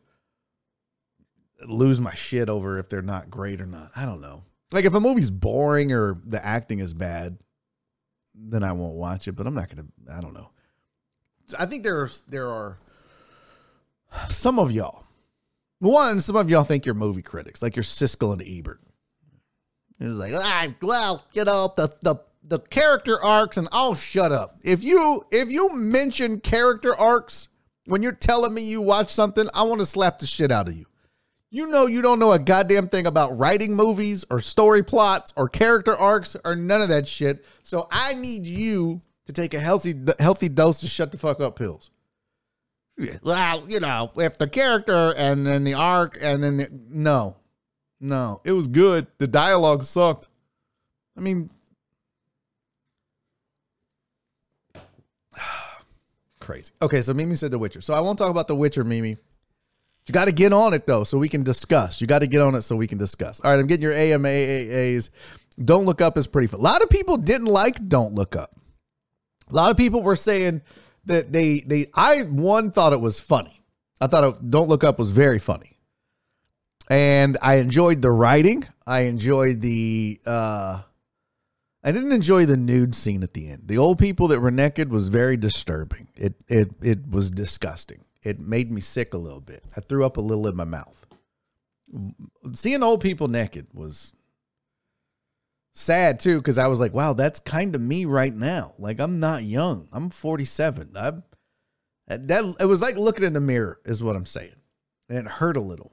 lose 1.62 2.01
my 2.01 2.14
shit 2.14 2.49
over 2.49 2.79
if 2.79 2.88
they're 2.88 3.03
not 3.03 3.31
great 3.31 3.61
or 3.61 3.66
not. 3.66 3.92
I 3.96 4.05
don't 4.05 4.20
know. 4.20 4.44
Like 4.72 4.85
if 4.85 4.94
a 4.94 5.01
movie's 5.01 5.31
boring 5.31 5.92
or 5.92 6.16
the 6.25 6.44
acting 6.44 6.81
is 6.81 6.92
bad, 6.92 7.38
then 8.35 8.62
I 8.62 8.72
won't 8.72 8.96
watch 8.96 9.29
it. 9.29 9.33
But 9.33 9.46
I'm 9.46 9.55
not 9.55 9.68
gonna. 9.70 9.88
I 10.12 10.20
don't 10.20 10.35
know. 10.35 10.51
I 11.59 11.66
think 11.66 11.85
there's 11.85 12.22
there 12.22 12.51
are 12.51 12.79
some 14.29 14.59
of 14.59 14.72
y'all. 14.72 15.05
One, 15.78 16.20
some 16.20 16.36
of 16.36 16.48
y'all 16.48 16.64
think 16.64 16.86
you're 16.86 16.94
movie 16.94 17.22
critics, 17.22 17.62
like 17.62 17.76
you're 17.76 17.82
Siskel 17.82 18.32
and 18.32 18.42
Ebert. 18.42 18.80
It's 20.00 20.10
like, 20.10 20.32
ah, 20.34 20.68
well, 20.82 21.24
you 21.32 21.44
know, 21.44 21.72
the 21.76 21.92
the 22.02 22.16
the 22.42 22.58
character 22.60 23.22
arcs, 23.22 23.56
and 23.56 23.68
I'll 23.72 23.94
shut 23.94 24.32
up. 24.32 24.56
If 24.62 24.84
you 24.84 25.24
if 25.30 25.50
you 25.50 25.74
mention 25.74 26.40
character 26.40 26.94
arcs 26.94 27.48
when 27.86 28.02
you're 28.02 28.12
telling 28.12 28.54
me 28.54 28.62
you 28.62 28.80
watch 28.80 29.10
something, 29.12 29.48
I 29.54 29.62
want 29.62 29.80
to 29.80 29.86
slap 29.86 30.18
the 30.18 30.26
shit 30.26 30.50
out 30.50 30.68
of 30.68 30.76
you. 30.76 30.86
You 31.50 31.68
know 31.68 31.86
you 31.86 32.02
don't 32.02 32.18
know 32.18 32.32
a 32.32 32.38
goddamn 32.38 32.88
thing 32.88 33.06
about 33.06 33.38
writing 33.38 33.74
movies 33.74 34.24
or 34.30 34.40
story 34.40 34.82
plots 34.82 35.32
or 35.36 35.48
character 35.48 35.96
arcs 35.96 36.36
or 36.44 36.56
none 36.56 36.82
of 36.82 36.88
that 36.88 37.06
shit. 37.06 37.44
So 37.62 37.86
I 37.90 38.14
need 38.14 38.46
you 38.46 39.00
to 39.26 39.32
take 39.32 39.54
a 39.54 39.60
healthy 39.60 39.94
healthy 40.18 40.48
dose 40.48 40.80
to 40.80 40.86
shut 40.86 41.12
the 41.12 41.18
fuck 41.18 41.40
up 41.40 41.56
pills. 41.56 41.90
Well, 43.22 43.64
you 43.68 43.80
know, 43.80 44.11
if 44.16 44.38
the 44.38 44.48
character 44.48 45.14
and 45.16 45.46
then 45.46 45.64
the 45.64 45.74
arc 45.74 46.16
and 46.20 46.42
then 46.42 46.56
the, 46.56 46.68
no, 46.88 47.37
no, 48.00 48.40
it 48.44 48.52
was 48.52 48.68
good. 48.68 49.06
The 49.18 49.26
dialogue 49.26 49.82
sucked. 49.85 50.28
I 51.16 51.20
mean, 51.20 51.50
crazy. 56.40 56.72
Okay, 56.80 57.02
so 57.02 57.12
Mimi 57.12 57.35
said 57.37 57.50
The 57.50 57.59
Witcher. 57.59 57.82
So 57.82 57.92
I 57.92 58.00
won't 58.00 58.18
talk 58.18 58.30
about 58.30 58.48
The 58.48 58.56
Witcher, 58.56 58.85
Mimi. 58.85 59.18
You 60.06 60.12
got 60.12 60.26
to 60.26 60.32
get 60.32 60.52
on 60.52 60.72
it 60.72 60.87
though, 60.87 61.04
so 61.04 61.18
we 61.18 61.28
can 61.28 61.42
discuss. 61.42 62.00
You 62.00 62.06
got 62.06 62.20
to 62.20 62.26
get 62.26 62.40
on 62.40 62.54
it 62.54 62.62
so 62.62 62.76
we 62.76 62.87
can 62.87 62.98
discuss. 62.98 63.40
All 63.40 63.50
right, 63.50 63.59
I'm 63.59 63.66
getting 63.66 63.82
your 63.82 63.92
AMAAs. 63.92 65.11
Don't 65.62 65.85
look 65.85 66.00
up 66.00 66.16
is 66.16 66.26
pretty 66.26 66.46
fun. 66.46 66.61
A 66.61 66.62
lot 66.62 66.82
of 66.82 66.88
people 66.90 67.16
didn't 67.16 67.48
like 67.48 67.88
Don't 67.88 68.14
Look 68.14 68.37
Up. 68.37 68.54
A 69.50 69.54
lot 69.54 69.70
of 69.70 69.76
people 69.76 70.02
were 70.02 70.16
saying 70.16 70.62
that 71.06 71.32
they 71.32 71.60
they 71.60 71.86
I 71.94 72.22
one 72.22 72.70
thought 72.70 72.92
it 72.92 73.00
was 73.00 73.20
funny. 73.20 73.62
I 74.00 74.06
thought 74.06 74.24
it, 74.24 74.50
Don't 74.50 74.68
Look 74.68 74.84
Up 74.84 74.98
was 74.98 75.10
very 75.10 75.38
funny, 75.38 75.78
and 76.90 77.38
I 77.40 77.56
enjoyed 77.56 78.02
the 78.02 78.10
writing. 78.10 78.66
I 78.86 79.02
enjoyed 79.02 79.60
the. 79.60 80.20
uh 80.26 80.82
I 81.84 81.92
didn't 81.92 82.10
enjoy 82.10 82.46
the 82.46 82.56
nude 82.56 82.96
scene 82.96 83.22
at 83.22 83.32
the 83.32 83.48
end. 83.48 83.62
The 83.66 83.78
old 83.78 84.00
people 84.00 84.26
that 84.28 84.40
were 84.40 84.50
naked 84.50 84.90
was 84.90 85.08
very 85.08 85.36
disturbing. 85.36 86.08
It 86.16 86.34
it 86.48 86.72
it 86.82 87.08
was 87.08 87.30
disgusting 87.30 88.06
it 88.26 88.40
made 88.40 88.72
me 88.72 88.80
sick 88.80 89.14
a 89.14 89.18
little 89.18 89.40
bit. 89.40 89.62
I 89.76 89.80
threw 89.80 90.04
up 90.04 90.16
a 90.16 90.20
little 90.20 90.48
in 90.48 90.56
my 90.56 90.64
mouth. 90.64 91.06
Seeing 92.54 92.82
old 92.82 93.00
people 93.00 93.28
naked 93.28 93.68
was 93.72 94.14
sad 95.76 96.18
too 96.18 96.38
because 96.38 96.58
I 96.58 96.66
was 96.68 96.80
like, 96.80 96.94
wow, 96.94 97.12
that's 97.12 97.38
kind 97.40 97.74
of 97.74 97.80
me 97.80 98.04
right 98.04 98.34
now. 98.34 98.74
Like 98.78 98.98
I'm 98.98 99.20
not 99.20 99.44
young. 99.44 99.88
I'm 99.92 100.10
47. 100.10 100.92
I'm 100.96 101.22
that 102.08 102.56
it 102.60 102.66
was 102.66 102.80
like 102.82 102.96
looking 102.96 103.24
in 103.24 103.32
the 103.32 103.40
mirror 103.40 103.80
is 103.84 104.02
what 104.02 104.16
I'm 104.16 104.26
saying. 104.26 104.54
And 105.08 105.18
it 105.18 105.26
hurt 105.26 105.56
a 105.56 105.60
little. 105.60 105.92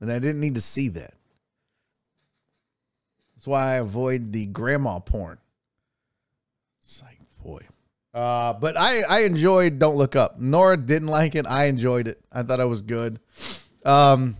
And 0.00 0.10
I 0.10 0.18
didn't 0.18 0.40
need 0.40 0.56
to 0.56 0.60
see 0.60 0.88
that. 0.90 1.14
That's 3.34 3.46
why 3.46 3.72
I 3.72 3.74
avoid 3.76 4.32
the 4.32 4.46
grandma 4.46 4.98
porn. 4.98 5.38
It's 6.82 7.02
like, 7.02 7.18
boy. 7.42 7.62
Uh, 8.12 8.52
but 8.52 8.76
I, 8.76 9.02
I 9.02 9.20
enjoyed 9.20 9.78
Don't 9.78 9.96
Look 9.96 10.16
Up. 10.16 10.38
Nora 10.38 10.76
didn't 10.76 11.08
like 11.08 11.34
it. 11.34 11.46
I 11.46 11.64
enjoyed 11.64 12.08
it. 12.08 12.20
I 12.30 12.42
thought 12.42 12.60
I 12.60 12.66
was 12.66 12.82
good. 12.82 13.20
Um, 13.84 14.36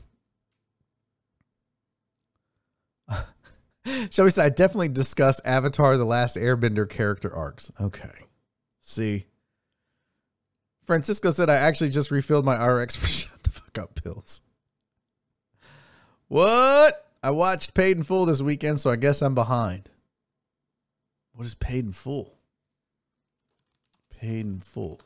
shall 4.11 4.25
we 4.25 4.31
say, 4.31 4.45
I 4.45 4.49
definitely 4.49 4.89
discuss 4.89 5.41
Avatar 5.45 5.97
The 5.97 6.05
Last 6.05 6.37
Airbender 6.37 6.89
character 6.89 7.35
arcs. 7.35 7.71
Okay. 7.81 8.11
See. 8.81 9.27
Francisco 10.85 11.31
said, 11.31 11.49
I 11.49 11.57
actually 11.57 11.91
just 11.91 12.11
refilled 12.11 12.45
my 12.45 12.57
RX 12.65 12.97
for 12.97 13.07
shut 13.09 13.43
the 13.43 13.51
fuck 13.51 13.79
up 13.79 14.03
pills. 14.03 14.41
What? 16.29 16.95
I 17.23 17.31
watched 17.31 17.75
Paid 17.75 17.99
in 17.99 18.03
Full 18.03 18.27
this 18.27 18.43
weekend, 18.43 18.81
so 18.81 18.91
I 18.91 18.97
guess 18.97 19.23
I'm 19.23 19.35
behind. 19.35 19.89
What 21.35 21.47
is 21.47 21.55
Paid 21.55 21.85
in 21.85 21.93
Full? 21.93 22.35
Paid 24.11 24.47
in 24.47 24.61
Full. 24.61 25.01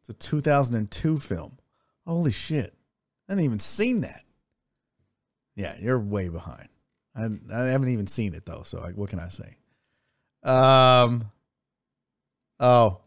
It's 0.00 0.08
a 0.08 0.14
2002 0.14 1.18
film. 1.18 1.58
Holy 2.06 2.30
shit. 2.30 2.74
I 3.28 3.32
haven't 3.32 3.44
even 3.44 3.60
seen 3.60 4.00
that. 4.00 4.22
Yeah, 5.58 5.74
you're 5.80 5.98
way 5.98 6.28
behind. 6.28 6.68
I, 7.16 7.24
I 7.52 7.64
haven't 7.66 7.88
even 7.88 8.06
seen 8.06 8.32
it 8.32 8.46
though, 8.46 8.62
so 8.64 8.78
what 8.94 9.10
can 9.10 9.18
I 9.18 9.28
say? 9.28 9.56
Um. 10.44 11.30
Oh, 12.60 13.00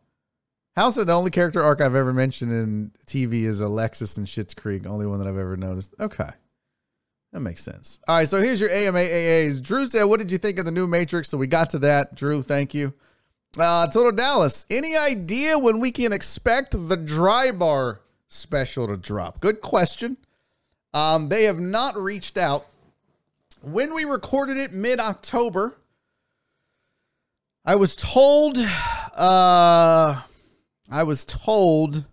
House 0.76 0.98
of 0.98 1.08
the 1.08 1.14
only 1.14 1.32
character 1.32 1.62
arc 1.62 1.82
I've 1.82 1.96
ever 1.96 2.14
mentioned 2.14 2.52
in 2.52 2.92
TV 3.06 3.44
is 3.44 3.62
Alexis 3.62 4.18
and 4.18 4.28
Schitt's 4.28 4.54
Creek. 4.54 4.86
Only 4.86 5.06
one 5.06 5.20
that 5.20 5.28
I've 5.28 5.38
ever 5.38 5.56
noticed. 5.58 5.96
Okay, 6.00 6.30
that 7.32 7.40
makes 7.40 7.64
sense. 7.64 8.00
All 8.08 8.16
right, 8.18 8.28
so 8.28 8.42
here's 8.42 8.60
your 8.60 8.70
AMAAs. 8.70 9.62
Drew 9.62 9.88
said, 9.88 10.04
"What 10.04 10.20
did 10.20 10.32
you 10.32 10.38
think 10.38 10.60
of 10.60 10.66
the 10.66 10.72
new 10.72 10.88
Matrix?" 10.88 11.30
So 11.30 11.38
we 11.38 11.48
got 11.48 11.70
to 11.72 11.80
that. 11.80 12.16
Drew, 12.16 12.44
thank 12.44 12.74
you. 12.74 12.94
Uh, 13.58 13.88
Total 13.88 14.12
Dallas, 14.12 14.66
any 14.70 14.96
idea 14.96 15.58
when 15.58 15.80
we 15.80 15.92
can 15.92 16.14
expect 16.14 16.76
the 16.88 16.98
dry 16.98 17.52
bar 17.52 18.02
special 18.28 18.88
to 18.88 18.96
drop? 18.98 19.42
Good 19.42 19.62
question. 19.62 20.18
Um, 20.94 21.30
they 21.30 21.44
have 21.44 21.60
not 21.60 21.96
reached 21.96 22.38
out. 22.38 22.68
When 23.62 23.94
we 23.94 24.06
recorded 24.06 24.58
it 24.58 24.74
mid 24.74 25.00
October, 25.00 25.78
I 27.64 27.76
was 27.76 27.96
told, 27.96 28.58
uh, 28.58 30.22
I 30.92 31.04
was 31.04 31.26
told 31.26 32.06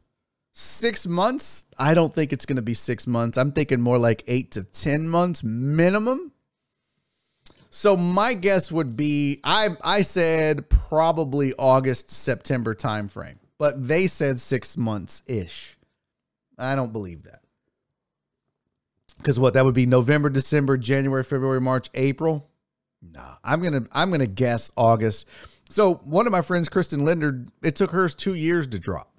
six 0.53 1.07
months. 1.07 1.65
I 1.79 1.95
don't 1.95 2.15
think 2.15 2.33
it's 2.33 2.45
going 2.47 2.57
to 2.57 2.63
be 2.63 2.75
six 2.75 3.07
months. 3.07 3.39
I'm 3.39 3.53
thinking 3.53 3.81
more 3.81 3.99
like 3.99 4.25
eight 4.27 4.53
to 4.53 4.65
10 4.65 5.09
months 5.09 5.43
minimum. 5.43 6.33
So 7.71 7.97
my 7.97 8.35
guess 8.35 8.73
would 8.73 8.97
be 8.97 9.41
I 9.45 9.69
I 9.85 10.03
said 10.03 10.69
probably 10.71 11.53
August 11.59 12.11
September 12.11 12.75
timeframe, 12.75 13.37
but 13.59 13.87
they 13.87 14.07
said 14.07 14.41
six 14.41 14.77
months 14.77 15.23
ish. 15.27 15.77
I 16.59 16.75
don't 16.75 16.93
believe 16.93 17.25
that 17.25 17.43
because 19.19 19.39
what 19.39 19.55
that 19.55 19.65
would 19.65 19.75
be 19.75 19.87
November, 19.87 20.31
December, 20.31 20.77
January, 20.77 21.23
February, 21.23 21.61
March, 21.61 21.91
April. 21.95 22.49
Nah, 23.03 23.37
I'm 23.45 23.63
gonna 23.63 23.87
I'm 23.93 24.11
gonna 24.11 24.27
guess 24.27 24.73
August. 24.77 25.27
So 25.71 25.95
one 25.97 26.27
of 26.27 26.33
my 26.33 26.41
friends, 26.41 26.69
Kristen 26.69 27.05
Linder, 27.05 27.45
it 27.63 27.77
took 27.77 27.91
hers 27.91 28.15
two 28.15 28.35
years 28.35 28.67
to 28.69 28.79
drop. 28.79 29.15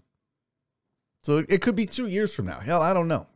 So 1.24 1.44
it 1.48 1.62
could 1.62 1.76
be 1.76 1.86
two 1.86 2.08
years 2.08 2.34
from 2.34 2.48
now. 2.48 2.60
Hell, 2.60 2.82
I 2.82 2.94
don't 2.94 3.08
know. 3.08 3.28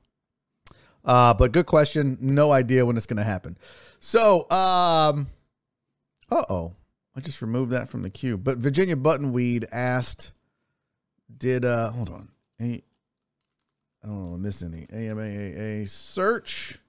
Uh, 1.05 1.33
but 1.33 1.51
good 1.51 1.65
question. 1.65 2.17
No 2.21 2.51
idea 2.51 2.85
when 2.85 2.97
it's 2.97 3.05
gonna 3.05 3.23
happen. 3.23 3.57
So, 3.99 4.49
um, 4.49 5.27
uh 6.31 6.43
oh, 6.49 6.75
I 7.15 7.19
just 7.19 7.41
removed 7.41 7.71
that 7.71 7.89
from 7.89 8.01
the 8.03 8.09
queue. 8.09 8.37
But 8.37 8.57
Virginia 8.57 8.95
Buttonweed 8.95 9.65
asked, 9.71 10.31
"Did 11.37 11.65
uh, 11.65 11.91
hold 11.91 12.09
on, 12.09 12.29
A, 12.61 12.83
I 14.03 14.07
don't 14.07 14.33
I 14.33 14.37
miss 14.37 14.61
any 14.61 14.85
AMAAA 14.87 15.87
search." 15.87 16.79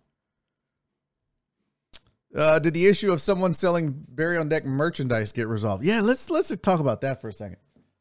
Uh, 2.34 2.58
did 2.58 2.74
the 2.74 2.86
issue 2.86 3.12
of 3.12 3.20
someone 3.20 3.52
selling 3.52 4.04
Barry 4.08 4.36
on 4.36 4.48
Deck 4.48 4.64
merchandise 4.64 5.30
get 5.30 5.46
resolved? 5.46 5.84
Yeah, 5.84 6.00
let's 6.00 6.30
let's 6.30 6.54
talk 6.56 6.80
about 6.80 7.02
that 7.02 7.20
for 7.20 7.28
a 7.28 7.32
second. 7.32 7.58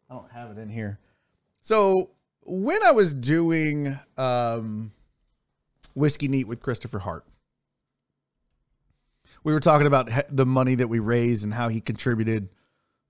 I 0.09 0.15
don't 0.15 0.31
have 0.31 0.51
it 0.51 0.57
in 0.57 0.69
here. 0.69 0.99
So 1.61 2.11
when 2.41 2.83
I 2.83 2.91
was 2.91 3.13
doing 3.13 3.97
um, 4.17 4.91
whiskey 5.93 6.27
neat 6.27 6.47
with 6.47 6.61
Christopher 6.61 6.99
Hart, 6.99 7.25
we 9.43 9.53
were 9.53 9.59
talking 9.59 9.87
about 9.87 10.09
the 10.29 10.45
money 10.45 10.75
that 10.75 10.87
we 10.87 10.99
raised 10.99 11.43
and 11.43 11.53
how 11.53 11.69
he 11.69 11.79
contributed 11.79 12.49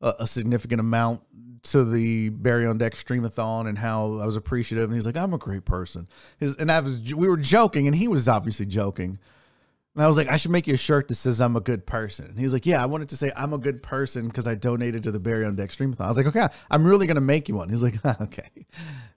a, 0.01 0.13
a 0.19 0.27
significant 0.27 0.81
amount 0.81 1.21
to 1.63 1.83
the 1.85 2.29
Barry 2.29 2.65
on 2.65 2.77
Deck 2.77 2.93
Streamathon 2.93 3.67
and 3.67 3.77
how 3.77 4.19
I 4.19 4.25
was 4.25 4.35
appreciative. 4.35 4.85
And 4.85 4.95
he's 4.95 5.05
like, 5.05 5.17
"I'm 5.17 5.33
a 5.33 5.37
great 5.37 5.65
person." 5.65 6.07
His, 6.37 6.55
and 6.57 6.71
I 6.71 6.79
was, 6.79 7.01
we 7.13 7.27
were 7.27 7.37
joking, 7.37 7.87
and 7.87 7.95
he 7.95 8.07
was 8.07 8.27
obviously 8.27 8.65
joking. 8.65 9.19
And 9.95 10.03
I 10.03 10.07
was 10.07 10.17
like, 10.17 10.27
I 10.27 10.37
should 10.37 10.49
make 10.51 10.65
you 10.65 10.73
a 10.73 10.77
shirt 10.77 11.07
that 11.09 11.15
says 11.15 11.39
I'm 11.39 11.55
a 11.55 11.61
good 11.61 11.85
person. 11.85 12.25
And 12.25 12.39
he's 12.39 12.51
like, 12.51 12.65
Yeah, 12.65 12.81
I 12.81 12.87
wanted 12.87 13.09
to 13.09 13.17
say 13.17 13.31
I'm 13.35 13.53
a 13.53 13.59
good 13.59 13.83
person 13.83 14.27
because 14.27 14.47
I 14.47 14.55
donated 14.55 15.03
to 15.03 15.11
the 15.11 15.19
Barry 15.19 15.45
on 15.45 15.55
Deck 15.55 15.69
Streamathon. 15.69 16.01
I 16.01 16.07
was 16.07 16.17
like, 16.17 16.25
Okay, 16.25 16.47
I'm 16.71 16.83
really 16.83 17.05
gonna 17.05 17.21
make 17.21 17.47
you 17.47 17.55
one. 17.55 17.69
He's 17.69 17.83
like, 17.83 18.03
Okay. 18.21 18.49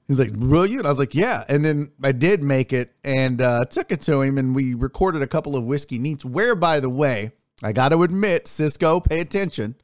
He's 0.06 0.20
like, 0.20 0.32
Brilliant. 0.34 0.84
I 0.84 0.90
was 0.90 0.98
like, 0.98 1.14
Yeah. 1.14 1.44
And 1.48 1.64
then 1.64 1.92
I 2.02 2.12
did 2.12 2.42
make 2.42 2.74
it 2.74 2.94
and 3.04 3.40
uh, 3.40 3.64
took 3.64 3.90
it 3.90 4.02
to 4.02 4.20
him 4.20 4.36
and 4.36 4.54
we 4.54 4.74
recorded 4.74 5.22
a 5.22 5.26
couple 5.26 5.56
of 5.56 5.64
whiskey 5.64 5.98
neats. 5.98 6.26
Where, 6.26 6.54
by 6.54 6.80
the 6.80 6.90
way, 6.90 7.32
I 7.62 7.72
gotta 7.72 7.98
admit, 7.98 8.46
Cisco, 8.46 9.00
pay 9.00 9.20
attention. 9.20 9.76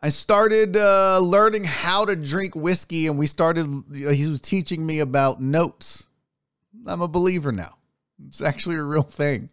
I 0.00 0.10
started 0.10 0.76
uh, 0.76 1.18
learning 1.18 1.64
how 1.64 2.04
to 2.04 2.14
drink 2.14 2.54
whiskey 2.54 3.08
and 3.08 3.18
we 3.18 3.26
started, 3.26 3.66
you 3.90 4.06
know, 4.06 4.12
he 4.12 4.28
was 4.28 4.40
teaching 4.40 4.86
me 4.86 5.00
about 5.00 5.40
notes. 5.40 6.06
I'm 6.86 7.02
a 7.02 7.08
believer 7.08 7.50
now. 7.50 7.76
It's 8.28 8.40
actually 8.40 8.76
a 8.76 8.84
real 8.84 9.02
thing. 9.02 9.50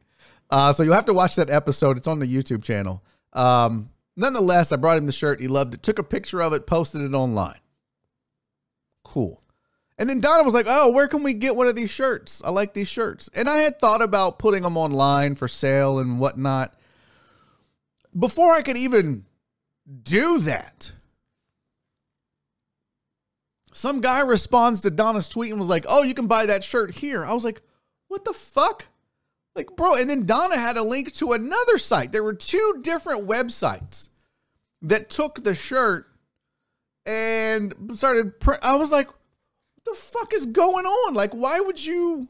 Uh, 0.50 0.72
so 0.72 0.84
you'll 0.84 0.94
have 0.94 1.06
to 1.06 1.14
watch 1.14 1.36
that 1.36 1.50
episode. 1.50 1.98
It's 1.98 2.08
on 2.08 2.20
the 2.20 2.28
YouTube 2.28 2.64
channel. 2.64 3.04
Um, 3.34 3.90
nonetheless, 4.16 4.72
I 4.72 4.76
brought 4.76 4.98
him 4.98 5.08
the 5.08 5.12
shirt. 5.12 5.40
He 5.40 5.48
loved 5.48 5.74
it. 5.74 5.82
Took 5.82 5.98
a 5.98 6.04
picture 6.04 6.42
of 6.42 6.54
it, 6.54 6.68
posted 6.68 7.02
it 7.02 7.14
online. 7.16 7.60
Cool. 9.04 9.42
And 9.98 10.10
then 10.10 10.20
Donna 10.20 10.44
was 10.44 10.54
like, 10.54 10.66
"Oh, 10.68 10.92
where 10.92 11.08
can 11.08 11.24
we 11.24 11.34
get 11.34 11.56
one 11.56 11.68
of 11.68 11.76
these 11.76 11.90
shirts? 11.90 12.42
I 12.44 12.52
like 12.52 12.74
these 12.74 12.90
shirts." 12.90 13.30
And 13.34 13.48
I 13.50 13.60
had 13.60 13.80
thought 13.80 14.02
about 14.02 14.40
putting 14.40 14.64
them 14.64 14.76
online 14.76 15.36
for 15.36 15.48
sale 15.48 16.00
and 16.00 16.20
whatnot. 16.20 16.74
Before 18.18 18.54
I 18.54 18.62
could 18.62 18.78
even 18.78 19.26
do 20.04 20.40
that, 20.40 20.92
some 23.72 24.02
guy 24.02 24.22
responds 24.22 24.82
to 24.82 24.90
Donna's 24.90 25.30
tweet 25.30 25.52
and 25.52 25.60
was 25.60 25.70
like, 25.70 25.86
"Oh, 25.88 26.04
you 26.04 26.14
can 26.14 26.28
buy 26.28 26.46
that 26.46 26.64
shirt 26.64 26.96
here." 26.96 27.26
I 27.26 27.34
was 27.34 27.44
like, 27.44 27.62
"What 28.08 28.26
the 28.26 28.34
fuck?" 28.34 28.86
Like, 29.56 29.76
bro, 29.76 29.96
and 29.96 30.10
then 30.10 30.26
Donna 30.26 30.58
had 30.58 30.78
a 30.78 30.84
link 30.84 31.14
to 31.16 31.32
another 31.32 31.78
site. 31.78 32.12
There 32.12 32.24
were 32.24 32.34
two 32.34 32.80
different 32.82 33.28
websites 33.28 34.10
that 34.82 35.10
took 35.10 35.44
the 35.44 35.56
shirt 35.56 36.08
and 37.06 37.74
started 37.94 38.40
print. 38.40 38.62
I 38.64 38.76
was 38.76 38.92
like, 38.92 39.08
what 39.08 39.86
the 39.86 39.96
fuck 39.96 40.34
is 40.34 40.46
going 40.46 40.86
on? 40.86 41.14
Like, 41.14 41.32
why 41.32 41.60
would 41.60 41.84
you? 41.84 42.28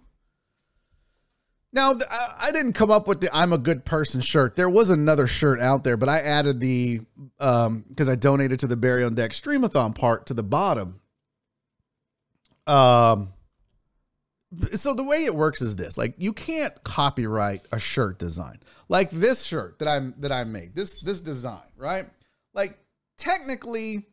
Now, 1.75 1.93
I 2.39 2.51
didn't 2.53 2.71
come 2.71 2.89
up 2.89 3.05
with 3.05 3.19
the 3.19 3.29
I'm 3.35 3.51
a 3.51 3.57
good 3.57 3.83
person 3.83 4.21
shirt. 4.21 4.55
There 4.55 4.69
was 4.69 4.89
another 4.89 5.27
shirt 5.27 5.59
out 5.59 5.83
there, 5.83 5.97
but 5.97 6.07
I 6.07 6.19
added 6.19 6.61
the, 6.61 7.01
um, 7.37 7.83
because 7.89 8.07
I 8.07 8.15
donated 8.15 8.61
to 8.61 8.67
the 8.67 8.77
Barry 8.77 9.03
on 9.03 9.13
Deck 9.13 9.31
Streamathon 9.31 9.93
part 9.93 10.25
to 10.27 10.33
the 10.33 10.41
bottom. 10.41 11.01
Um, 12.65 13.33
so 14.71 14.93
the 14.93 15.03
way 15.03 15.25
it 15.25 15.35
works 15.35 15.61
is 15.61 15.75
this 15.75 15.97
like 15.97 16.13
you 16.17 16.31
can't 16.31 16.81
copyright 16.83 17.65
a 17.73 17.79
shirt 17.79 18.17
design 18.19 18.57
like 18.87 19.09
this 19.09 19.43
shirt 19.43 19.77
that 19.79 19.87
i'm 19.87 20.13
that 20.19 20.31
i 20.31 20.43
make 20.43 20.73
this 20.73 21.01
this 21.01 21.19
design 21.19 21.59
right 21.75 22.05
like 22.53 22.77
technically 23.17 24.05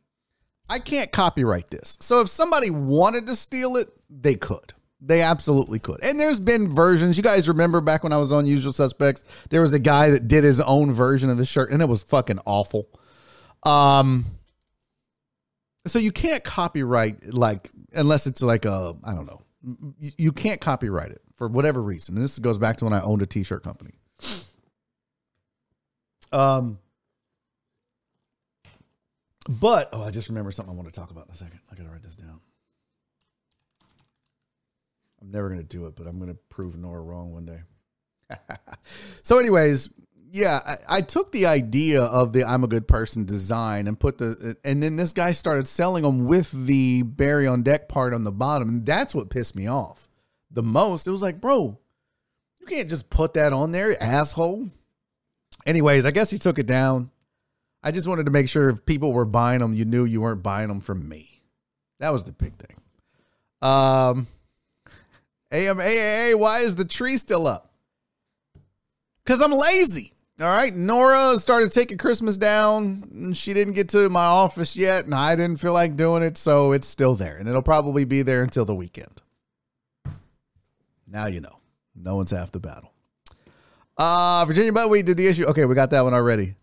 i 0.68 0.78
can't 0.78 1.12
copyright 1.12 1.70
this 1.70 1.96
so 2.00 2.20
if 2.20 2.28
somebody 2.28 2.70
wanted 2.70 3.26
to 3.26 3.36
steal 3.36 3.76
it 3.76 3.88
they 4.10 4.34
could 4.34 4.72
they 5.04 5.20
absolutely 5.20 5.78
could 5.78 6.02
and 6.02 6.18
there's 6.18 6.40
been 6.40 6.72
versions 6.72 7.16
you 7.16 7.22
guys 7.22 7.48
remember 7.48 7.80
back 7.80 8.04
when 8.04 8.12
i 8.12 8.16
was 8.16 8.30
on 8.30 8.46
usual 8.46 8.72
suspects 8.72 9.24
there 9.50 9.60
was 9.60 9.72
a 9.72 9.78
guy 9.78 10.10
that 10.10 10.28
did 10.28 10.44
his 10.44 10.60
own 10.60 10.92
version 10.92 11.28
of 11.28 11.36
the 11.36 11.44
shirt 11.44 11.70
and 11.70 11.82
it 11.82 11.88
was 11.88 12.02
fucking 12.02 12.38
awful 12.46 12.88
um 13.64 14.24
so 15.86 15.98
you 15.98 16.12
can't 16.12 16.44
copyright 16.44 17.34
like 17.34 17.70
unless 17.94 18.26
it's 18.26 18.42
like 18.42 18.64
a 18.64 18.94
i 19.02 19.12
don't 19.14 19.26
know 19.26 19.42
you 19.98 20.32
can't 20.32 20.60
copyright 20.60 21.10
it 21.10 21.22
for 21.36 21.48
whatever 21.48 21.82
reason. 21.82 22.16
And 22.16 22.24
this 22.24 22.38
goes 22.38 22.58
back 22.58 22.76
to 22.78 22.84
when 22.84 22.92
I 22.92 23.00
owned 23.00 23.22
a 23.22 23.26
t-shirt 23.26 23.62
company. 23.62 23.92
Um, 26.32 26.78
but 29.48 29.90
oh, 29.92 30.02
I 30.02 30.10
just 30.10 30.28
remember 30.28 30.50
something 30.52 30.72
I 30.72 30.76
want 30.76 30.92
to 30.92 30.98
talk 30.98 31.10
about 31.10 31.26
in 31.26 31.32
a 31.32 31.36
second. 31.36 31.60
I 31.70 31.74
gotta 31.74 31.90
write 31.90 32.02
this 32.02 32.16
down. 32.16 32.40
I'm 35.22 35.30
never 35.30 35.48
gonna 35.48 35.62
do 35.62 35.86
it, 35.86 35.94
but 35.94 36.06
I'm 36.06 36.18
gonna 36.18 36.36
prove 36.48 36.76
Nora 36.76 37.00
wrong 37.00 37.32
one 37.32 37.46
day. 37.46 37.60
so, 39.22 39.38
anyways, 39.38 39.90
yeah, 40.30 40.60
I, 40.66 40.96
I, 40.96 41.00
took 41.02 41.30
the 41.30 41.46
idea 41.46 42.02
of 42.02 42.32
the 42.32 42.44
"I'm 42.44 42.64
a 42.64 42.68
good 42.68 42.88
person" 42.88 43.24
design 43.24 43.86
and 43.86 44.00
put 44.00 44.18
the, 44.18 44.56
and 44.64 44.82
then 44.82 44.96
this 44.96 45.12
guy 45.12 45.32
started 45.32 45.68
selling 45.68 46.02
them 46.02 46.26
with 46.26 46.50
the 46.50 47.02
Barry 47.02 47.46
on 47.46 47.62
deck 47.62 47.88
part 47.88 48.14
on 48.14 48.24
the 48.24 48.32
bottom, 48.32 48.68
and 48.68 48.86
that's 48.86 49.14
what 49.14 49.30
pissed 49.30 49.54
me 49.54 49.68
off 49.68 50.08
the 50.50 50.62
most. 50.62 51.06
It 51.06 51.10
was 51.10 51.22
like, 51.22 51.40
bro, 51.40 51.78
you 52.60 52.66
can't 52.66 52.88
just 52.88 53.10
put 53.10 53.34
that 53.34 53.52
on 53.52 53.72
there, 53.72 54.00
asshole. 54.02 54.68
Anyways, 55.66 56.04
I 56.04 56.10
guess 56.10 56.30
he 56.30 56.38
took 56.38 56.58
it 56.58 56.66
down. 56.66 57.10
I 57.82 57.90
just 57.90 58.08
wanted 58.08 58.26
to 58.26 58.32
make 58.32 58.48
sure 58.48 58.68
if 58.68 58.84
people 58.86 59.12
were 59.12 59.24
buying 59.24 59.60
them, 59.60 59.74
you 59.74 59.84
knew 59.84 60.04
you 60.04 60.20
weren't 60.20 60.42
buying 60.42 60.68
them 60.68 60.80
from 60.80 61.08
me. 61.08 61.42
That 62.00 62.12
was 62.12 62.24
the 62.24 62.32
big 62.32 62.54
thing. 62.56 62.76
Um, 63.60 64.26
AMAAA, 65.52 66.38
why 66.38 66.60
is 66.60 66.76
the 66.76 66.84
tree 66.84 67.18
still 67.18 67.46
up? 67.46 67.70
Because 69.24 69.40
I'm 69.40 69.52
lazy. 69.52 70.12
All 70.40 70.46
right, 70.46 70.74
Nora 70.74 71.38
started 71.38 71.70
taking 71.70 71.98
Christmas 71.98 72.36
down. 72.36 73.04
And 73.12 73.36
she 73.36 73.52
didn't 73.54 73.74
get 73.74 73.90
to 73.90 74.08
my 74.08 74.24
office 74.24 74.76
yet, 74.76 75.04
and 75.04 75.14
I 75.14 75.36
didn't 75.36 75.60
feel 75.60 75.72
like 75.72 75.96
doing 75.96 76.22
it, 76.22 76.36
so 76.38 76.72
it's 76.72 76.88
still 76.88 77.14
there, 77.14 77.36
and 77.36 77.48
it'll 77.48 77.62
probably 77.62 78.04
be 78.04 78.22
there 78.22 78.42
until 78.42 78.64
the 78.64 78.74
weekend. 78.74 79.20
Now 81.06 81.26
you 81.26 81.40
know. 81.40 81.58
No 81.94 82.16
one's 82.16 82.30
half 82.30 82.50
the 82.50 82.58
battle. 82.58 82.90
Uh, 83.96 84.44
Virginia 84.46 84.72
Buttonweed 84.72 85.04
did 85.04 85.18
the 85.18 85.28
issue. 85.28 85.44
Okay, 85.44 85.66
we 85.66 85.74
got 85.74 85.90
that 85.90 86.02
one 86.02 86.14
already. 86.14 86.54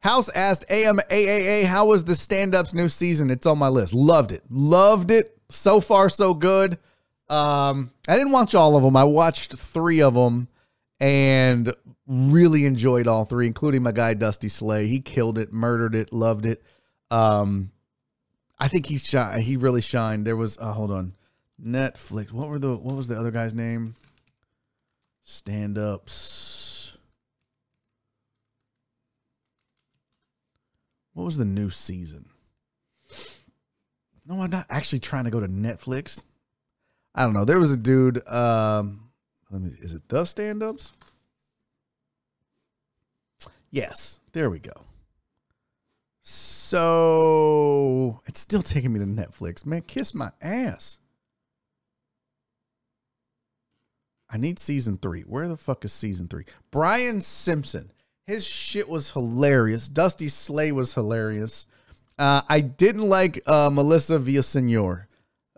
House 0.00 0.28
asked 0.30 0.64
AMAAA, 0.68 1.64
how 1.64 1.86
was 1.86 2.04
the 2.04 2.16
stand 2.16 2.54
up's 2.54 2.74
new 2.74 2.88
season? 2.88 3.30
It's 3.30 3.46
on 3.46 3.58
my 3.58 3.68
list. 3.68 3.94
Loved 3.94 4.32
it. 4.32 4.42
Loved 4.50 5.10
it. 5.10 5.38
So 5.48 5.80
far, 5.80 6.08
so 6.08 6.34
good. 6.34 6.78
Um, 7.28 7.90
I 8.08 8.16
didn't 8.16 8.32
watch 8.32 8.54
all 8.54 8.76
of 8.76 8.82
them. 8.82 8.96
I 8.96 9.04
watched 9.04 9.54
three 9.54 10.00
of 10.00 10.14
them 10.14 10.48
and 11.00 11.72
really 12.06 12.64
enjoyed 12.64 13.06
all 13.06 13.24
three, 13.24 13.46
including 13.46 13.82
my 13.82 13.92
guy 13.92 14.14
Dusty 14.14 14.48
Slay. 14.48 14.86
He 14.86 15.00
killed 15.00 15.38
it, 15.38 15.52
murdered 15.52 15.94
it, 15.94 16.12
loved 16.12 16.46
it. 16.46 16.62
Um, 17.10 17.72
I 18.58 18.68
think 18.68 18.86
he 18.86 18.96
shot. 18.98 19.38
He 19.40 19.56
really 19.56 19.80
shined. 19.80 20.26
There 20.26 20.36
was. 20.36 20.56
Uh, 20.58 20.72
hold 20.72 20.90
on, 20.90 21.14
Netflix. 21.62 22.32
What 22.32 22.48
were 22.48 22.58
the? 22.58 22.76
What 22.76 22.96
was 22.96 23.08
the 23.08 23.18
other 23.18 23.30
guy's 23.30 23.54
name? 23.54 23.96
Stand 25.22 25.76
ups. 25.76 26.96
What 31.12 31.24
was 31.24 31.36
the 31.36 31.44
new 31.44 31.70
season? 31.70 32.26
No, 34.26 34.42
I'm 34.42 34.50
not 34.50 34.66
actually 34.68 34.98
trying 34.98 35.24
to 35.24 35.30
go 35.30 35.40
to 35.40 35.48
Netflix. 35.48 36.22
I 37.16 37.22
don't 37.22 37.32
know. 37.32 37.46
There 37.46 37.58
was 37.58 37.72
a 37.72 37.78
dude. 37.78 38.26
Um, 38.28 39.08
let 39.50 39.62
me. 39.62 39.70
Is 39.80 39.94
it 39.94 40.06
the 40.08 40.26
stand 40.26 40.62
ups? 40.62 40.92
Yes. 43.70 44.20
There 44.32 44.50
we 44.50 44.58
go. 44.58 44.72
So 46.20 48.20
it's 48.26 48.40
still 48.40 48.62
taking 48.62 48.92
me 48.92 48.98
to 48.98 49.06
Netflix. 49.06 49.64
Man, 49.64 49.82
kiss 49.82 50.14
my 50.14 50.30
ass. 50.42 50.98
I 54.28 54.36
need 54.36 54.58
season 54.58 54.98
three. 54.98 55.22
Where 55.22 55.48
the 55.48 55.56
fuck 55.56 55.84
is 55.84 55.92
season 55.92 56.28
three? 56.28 56.44
Brian 56.70 57.20
Simpson. 57.20 57.92
His 58.26 58.44
shit 58.44 58.88
was 58.88 59.12
hilarious. 59.12 59.88
Dusty 59.88 60.28
Slay 60.28 60.72
was 60.72 60.94
hilarious. 60.94 61.66
Uh, 62.18 62.42
I 62.48 62.60
didn't 62.60 63.08
like 63.08 63.40
uh, 63.46 63.70
Melissa 63.72 64.18
Villasenor. 64.18 65.04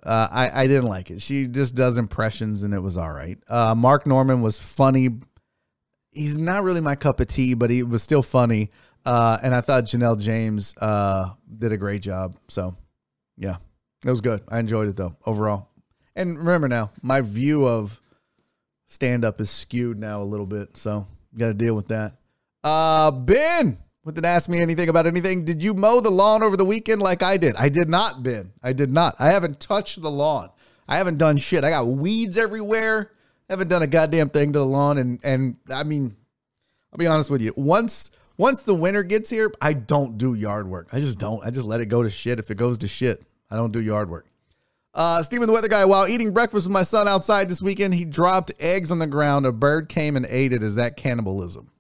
Uh, 0.09 0.27
I, 0.31 0.63
I 0.63 0.67
didn't 0.67 0.89
like 0.89 1.11
it. 1.11 1.21
She 1.21 1.47
just 1.47 1.75
does 1.75 1.99
impressions 1.99 2.63
and 2.63 2.73
it 2.73 2.81
was 2.81 2.97
all 2.97 3.13
right. 3.13 3.39
Uh, 3.47 3.75
Mark 3.77 4.07
Normand 4.07 4.43
was 4.43 4.59
funny. 4.59 5.11
He's 6.13 6.39
not 6.39 6.63
really 6.63 6.81
my 6.81 6.95
cup 6.95 7.21
of 7.21 7.27
tea, 7.27 7.53
but 7.53 7.69
he 7.69 7.83
was 7.83 8.03
still 8.03 8.23
funny. 8.23 8.71
Uh, 9.05 9.37
and 9.43 9.55
I 9.55 9.61
thought 9.61 9.85
Janelle 9.85 10.19
James 10.19 10.75
uh, 10.79 11.35
did 11.59 11.73
a 11.73 11.77
great 11.77 12.01
job. 12.01 12.37
So, 12.49 12.75
yeah, 13.37 13.57
it 14.03 14.09
was 14.09 14.23
good. 14.23 14.43
I 14.49 14.59
enjoyed 14.59 14.89
it 14.89 14.97
though 14.97 15.15
overall. 15.27 15.69
And 16.17 16.39
remember 16.39 16.69
now, 16.69 16.91
my 17.03 17.21
view 17.21 17.69
of 17.69 18.01
stand 18.87 19.27
up 19.27 19.43
is 19.43 19.51
skewed 19.51 19.99
now 19.99 20.23
a 20.23 20.25
little 20.25 20.47
bit, 20.47 20.77
so 20.77 21.07
got 21.37 21.49
to 21.49 21.55
deal 21.55 21.75
with 21.75 21.89
that. 21.89 22.15
Uh, 22.65 23.11
Ben, 23.11 23.79
what 24.09 24.15
did 24.15 24.25
ask 24.25 24.49
me 24.49 24.63
anything 24.63 24.89
about 24.89 25.07
anything? 25.07 25.45
Did 25.45 25.63
you 25.63 25.75
mow 25.75 26.01
the 26.01 26.09
lawn 26.09 26.43
over 26.43 26.57
the 26.57 26.65
weekend 26.65 27.03
like 27.03 27.23
I 27.23 27.37
did? 27.37 27.55
I 27.57 27.69
did 27.69 27.91
not, 27.91 28.23
Ben. 28.23 28.53
I 28.63 28.73
did 28.73 28.91
not. 28.91 29.15
I 29.19 29.27
haven't 29.27 29.61
touched 29.61 30.01
the 30.01 30.11
lawn. 30.11 30.49
I 30.89 30.97
haven't 30.97 31.19
done 31.19 31.37
shit. 31.37 31.63
I 31.63 31.69
got 31.69 31.87
weeds 31.87 32.39
everywhere. 32.39 33.11
I 33.51 33.53
haven't 33.53 33.69
done 33.69 33.83
a 33.83 33.87
goddamn 33.87 34.31
thing 34.31 34.55
to 34.55 34.61
the 34.61 34.65
lawn, 34.65 34.97
and 34.97 35.21
and 35.23 35.57
I 35.71 35.83
mean, 35.83 36.17
I'll 36.91 36.97
be 36.97 37.07
honest 37.07 37.29
with 37.29 37.43
you. 37.43 37.53
Once 37.55 38.11
once 38.39 38.63
the 38.63 38.75
winter 38.75 39.03
gets 39.03 39.29
here, 39.29 39.53
I 39.61 39.75
don't 39.75 40.17
do 40.17 40.33
yard 40.33 40.67
work. 40.67 40.89
I 40.91 41.01
just 41.01 41.19
don't. 41.19 41.45
I 41.45 41.51
just 41.51 41.67
let 41.67 41.83
it 41.83 41.91
go 41.91 42.03
to 42.03 42.09
shit. 42.09 42.39
If 42.39 42.51
it 42.51 42.57
goes 42.57 42.79
to 42.79 42.89
shit, 42.89 43.23
I 43.51 43.57
don't 43.57 43.73
do 43.73 43.81
yard 43.83 44.09
work. 44.09 44.25
Uh, 44.95 45.23
Steven 45.23 45.47
the 45.47 45.53
Weather 45.53 45.69
Guy, 45.69 45.85
while 45.85 46.09
eating 46.09 46.33
breakfast 46.33 46.67
with 46.67 46.73
my 46.73 46.81
son 46.81 47.09
outside 47.09 47.51
this 47.51 47.61
weekend, 47.61 47.93
he 47.93 48.07
dropped 48.07 48.53
eggs 48.59 48.91
on 48.91 49.01
the 49.01 49.07
ground. 49.07 49.45
A 49.45 49.53
bird 49.53 49.91
came 49.91 50.17
and 50.17 50.25
ate 50.31 50.55
it. 50.55 50.63
Is 50.63 50.77
that 50.77 50.97
cannibalism? 50.97 51.71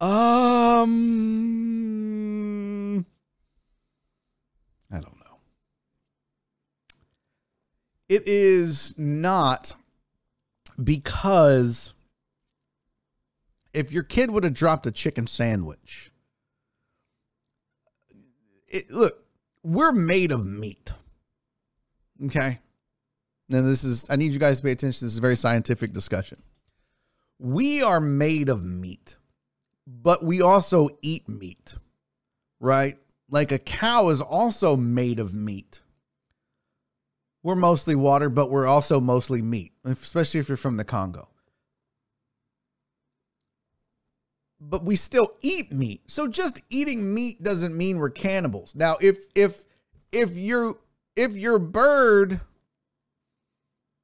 Um, 0.00 0.10
I 4.90 4.96
don't 5.00 5.18
know. 5.18 5.38
It 8.08 8.22
is 8.26 8.94
not 8.98 9.76
because 10.82 11.94
if 13.72 13.92
your 13.92 14.02
kid 14.02 14.30
would 14.30 14.44
have 14.44 14.54
dropped 14.54 14.86
a 14.86 14.92
chicken 14.92 15.26
sandwich, 15.26 16.10
it, 18.68 18.90
look, 18.90 19.24
we're 19.62 19.92
made 19.92 20.32
of 20.32 20.44
meat. 20.44 20.92
Okay. 22.24 22.60
Now, 23.48 23.62
this 23.62 23.84
is, 23.84 24.08
I 24.10 24.16
need 24.16 24.32
you 24.32 24.38
guys 24.38 24.58
to 24.58 24.64
pay 24.64 24.72
attention. 24.72 25.04
This 25.04 25.12
is 25.12 25.18
a 25.18 25.20
very 25.22 25.36
scientific 25.36 25.92
discussion. 25.92 26.42
We 27.38 27.82
are 27.82 28.00
made 28.00 28.48
of 28.48 28.64
meat, 28.64 29.16
but 29.86 30.24
we 30.24 30.40
also 30.40 30.88
eat 31.02 31.28
meat, 31.28 31.76
right? 32.60 32.96
Like 33.28 33.52
a 33.52 33.58
cow 33.58 34.08
is 34.08 34.20
also 34.20 34.76
made 34.76 35.18
of 35.18 35.34
meat. 35.34 35.80
We're 37.42 37.56
mostly 37.56 37.94
water, 37.94 38.30
but 38.30 38.50
we're 38.50 38.66
also 38.66 39.00
mostly 39.00 39.42
meat, 39.42 39.72
especially 39.84 40.40
if 40.40 40.48
you're 40.48 40.56
from 40.56 40.78
the 40.78 40.84
Congo. 40.84 41.28
But 44.58 44.84
we 44.84 44.96
still 44.96 45.34
eat 45.42 45.70
meat. 45.70 46.10
So 46.10 46.26
just 46.26 46.62
eating 46.70 47.14
meat 47.14 47.42
doesn't 47.42 47.76
mean 47.76 47.98
we're 47.98 48.08
cannibals. 48.08 48.74
Now, 48.74 48.96
if 49.00 49.18
if 49.34 49.64
if 50.10 50.36
you're 50.36 50.78
if 51.16 51.36
your 51.36 51.58
bird 51.58 52.40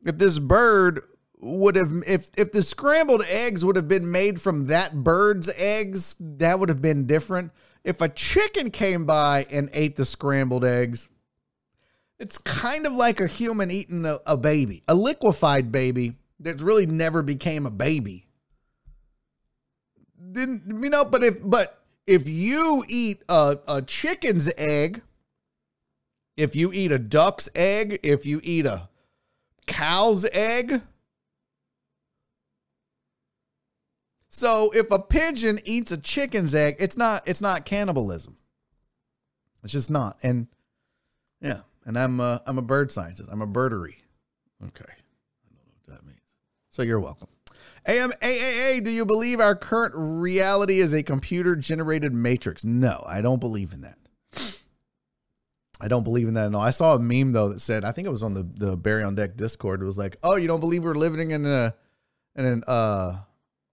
if 0.04 0.18
this 0.18 0.38
bird 0.38 1.02
would 1.40 1.76
have 1.76 1.90
if 2.06 2.30
if 2.36 2.52
the 2.52 2.62
scrambled 2.62 3.24
eggs 3.28 3.64
would 3.64 3.76
have 3.76 3.88
been 3.88 4.10
made 4.10 4.40
from 4.40 4.64
that 4.64 4.94
bird's 4.94 5.50
eggs, 5.56 6.14
that 6.20 6.58
would 6.58 6.68
have 6.68 6.82
been 6.82 7.06
different. 7.06 7.52
If 7.82 8.00
a 8.00 8.08
chicken 8.08 8.70
came 8.70 9.06
by 9.06 9.46
and 9.50 9.70
ate 9.72 9.96
the 9.96 10.04
scrambled 10.04 10.64
eggs, 10.64 11.08
it's 12.18 12.36
kind 12.38 12.86
of 12.86 12.92
like 12.92 13.20
a 13.20 13.26
human 13.26 13.70
eating 13.70 14.04
a, 14.04 14.18
a 14.26 14.36
baby, 14.36 14.82
a 14.86 14.94
liquefied 14.94 15.72
baby 15.72 16.16
that 16.40 16.60
really 16.60 16.86
never 16.86 17.22
became 17.22 17.64
a 17.64 17.70
baby. 17.70 18.26
Didn't 20.32 20.62
you 20.66 20.90
know? 20.90 21.04
But 21.04 21.22
if 21.22 21.38
but 21.42 21.82
if 22.06 22.28
you 22.28 22.84
eat 22.88 23.22
a, 23.28 23.58
a 23.66 23.82
chicken's 23.82 24.52
egg, 24.58 25.02
if 26.36 26.54
you 26.54 26.70
eat 26.72 26.92
a 26.92 26.98
duck's 26.98 27.48
egg, 27.54 28.00
if 28.02 28.26
you 28.26 28.40
eat 28.44 28.66
a 28.66 28.90
cow's 29.70 30.26
egg. 30.32 30.82
So 34.30 34.70
if 34.70 34.92
a 34.92 34.98
pigeon 35.00 35.58
eats 35.64 35.90
a 35.90 35.98
chicken's 35.98 36.54
egg, 36.54 36.76
it's 36.78 36.96
not 36.96 37.24
it's 37.26 37.42
not 37.42 37.64
cannibalism. 37.64 38.38
It's 39.64 39.72
just 39.72 39.90
not. 39.90 40.18
And 40.22 40.46
yeah, 41.40 41.62
and 41.84 41.98
I'm 41.98 42.20
a, 42.20 42.40
I'm 42.46 42.56
a 42.56 42.62
bird 42.62 42.92
scientist. 42.92 43.28
I'm 43.30 43.42
a 43.42 43.46
birdery. 43.46 43.98
Okay. 44.62 44.84
I 44.86 45.48
don't 45.52 45.66
know 45.66 45.72
what 45.84 45.98
that 45.98 46.06
means. 46.06 46.20
So 46.70 46.82
you're 46.82 47.00
welcome. 47.00 47.26
AMAAA, 47.88 48.84
do 48.84 48.90
you 48.90 49.04
believe 49.04 49.40
our 49.40 49.56
current 49.56 49.94
reality 49.96 50.78
is 50.78 50.94
a 50.94 51.02
computer 51.02 51.56
generated 51.56 52.14
matrix? 52.14 52.64
No, 52.64 53.02
I 53.06 53.22
don't 53.22 53.40
believe 53.40 53.72
in 53.72 53.80
that. 53.80 53.98
I 55.80 55.88
don't 55.88 56.04
believe 56.04 56.28
in 56.28 56.34
that 56.34 56.46
at 56.46 56.54
all. 56.54 56.60
I 56.60 56.70
saw 56.70 56.94
a 56.94 56.98
meme 57.00 57.32
though 57.32 57.48
that 57.48 57.60
said, 57.60 57.84
I 57.84 57.90
think 57.90 58.06
it 58.06 58.10
was 58.10 58.22
on 58.22 58.34
the 58.34 58.42
the 58.42 58.76
Barry 58.76 59.02
on 59.02 59.16
Deck 59.16 59.36
Discord. 59.36 59.82
It 59.82 59.86
was 59.86 59.98
like, 59.98 60.18
"Oh, 60.22 60.36
you 60.36 60.46
don't 60.46 60.60
believe 60.60 60.84
we're 60.84 60.94
living 60.94 61.30
in 61.30 61.46
a 61.46 61.74
in 62.36 62.44
an 62.44 62.62
uh 62.68 63.20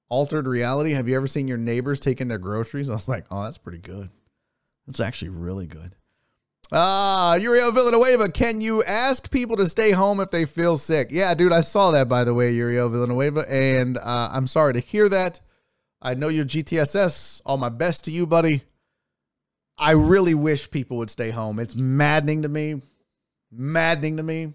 altered 0.10 0.48
reality? 0.48 0.92
Have 0.92 1.08
you 1.08 1.16
ever 1.16 1.28
seen 1.28 1.48
your 1.48 1.58
neighbors 1.58 2.00
taking 2.00 2.28
their 2.28 2.38
groceries?" 2.38 2.90
I 2.92 2.94
was 2.94 3.08
like, 3.08 3.26
"Oh, 3.32 3.44
that's 3.44 3.58
pretty 3.58 3.80
good. 3.80 4.10
That's 4.86 5.00
actually 5.00 5.30
really 5.30 5.68
good." 5.68 5.96
Ah, 6.72 7.36
Uriel 7.36 7.72
Villanueva, 7.72 8.30
can 8.30 8.60
you 8.60 8.84
ask 8.84 9.32
people 9.32 9.56
to 9.56 9.68
stay 9.68 9.92
home 9.92 10.20
if 10.20 10.32
they 10.32 10.44
feel 10.44 10.76
sick? 10.76 11.08
Yeah, 11.12 11.34
dude, 11.34 11.54
I 11.54 11.62
saw 11.62 11.92
that 11.92 12.10
by 12.10 12.26
the 12.26 12.34
way, 12.34 12.52
Uriel 12.52 12.90
Villanueva, 12.90 13.46
and 13.50 13.98
uh, 13.98 14.30
I'm 14.34 14.48
sorry 14.48 14.74
to 14.74 14.82
hear 14.82 15.08
that. 15.08 15.40
I 16.02 16.14
know 16.14 16.28
you're 16.28 16.46
GTSS. 16.46 17.42
All 17.46 17.58
my 17.58 17.70
best 17.70 18.04
to 18.06 18.12
you, 18.12 18.28
buddy. 18.28 18.64
I 19.78 19.92
really 19.92 20.34
wish 20.34 20.70
people 20.70 20.98
would 20.98 21.10
stay 21.10 21.30
home. 21.30 21.60
It's 21.60 21.76
maddening 21.76 22.42
to 22.42 22.50
me. 22.50 22.82
Maddening 23.52 24.18
to 24.18 24.24
me. 24.24 24.54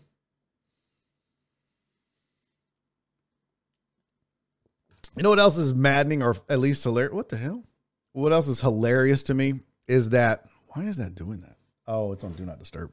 You 5.17 5.23
know 5.23 5.31
what 5.31 5.39
else 5.39 5.57
is 5.59 5.75
maddening 5.75 6.23
or 6.23 6.37
at 6.49 6.59
least 6.59 6.85
hilarious? 6.85 7.15
What 7.15 7.29
the 7.29 7.37
hell? 7.37 7.65
What 8.13 8.33
else 8.33 8.49
is 8.49 8.61
hilarious 8.61 9.23
to 9.25 9.35
me 9.35 9.61
is 9.87 10.11
that 10.11 10.47
why 10.69 10.85
is 10.85 10.97
that 10.97 11.15
doing 11.15 11.41
that? 11.43 11.57
Oh, 11.87 12.13
it's 12.13 12.25
on 12.25 12.33
Do 12.33 12.45
Not 12.45 12.59
Disturb. 12.59 12.93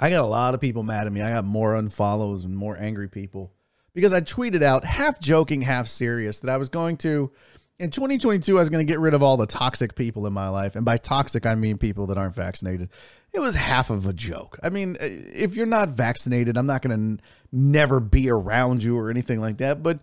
I 0.00 0.10
got 0.10 0.24
a 0.24 0.26
lot 0.26 0.54
of 0.54 0.60
people 0.60 0.82
mad 0.82 1.06
at 1.06 1.12
me. 1.12 1.22
I 1.22 1.32
got 1.32 1.44
more 1.44 1.74
unfollows 1.74 2.44
and 2.44 2.56
more 2.56 2.76
angry 2.76 3.08
people 3.08 3.52
because 3.94 4.12
I 4.12 4.20
tweeted 4.20 4.62
out, 4.62 4.84
half 4.84 5.20
joking, 5.20 5.62
half 5.62 5.86
serious, 5.86 6.40
that 6.40 6.50
I 6.50 6.56
was 6.56 6.68
going 6.68 6.96
to 6.98 7.30
in 7.78 7.90
2022, 7.90 8.56
I 8.56 8.60
was 8.60 8.70
going 8.70 8.86
to 8.86 8.90
get 8.90 9.00
rid 9.00 9.14
of 9.14 9.22
all 9.22 9.36
the 9.36 9.46
toxic 9.46 9.96
people 9.96 10.26
in 10.26 10.32
my 10.32 10.48
life. 10.48 10.76
And 10.76 10.84
by 10.84 10.96
toxic, 10.96 11.44
I 11.44 11.56
mean 11.56 11.76
people 11.76 12.06
that 12.06 12.18
aren't 12.18 12.34
vaccinated. 12.34 12.90
It 13.32 13.40
was 13.40 13.56
half 13.56 13.90
of 13.90 14.06
a 14.06 14.12
joke. 14.12 14.58
I 14.62 14.70
mean, 14.70 14.96
if 15.00 15.56
you're 15.56 15.66
not 15.66 15.88
vaccinated, 15.88 16.56
I'm 16.56 16.66
not 16.66 16.82
going 16.82 16.96
to 16.96 17.02
n- 17.02 17.20
never 17.50 17.98
be 17.98 18.30
around 18.30 18.84
you 18.84 18.96
or 18.96 19.10
anything 19.10 19.40
like 19.40 19.58
that. 19.58 19.82
But 19.82 19.98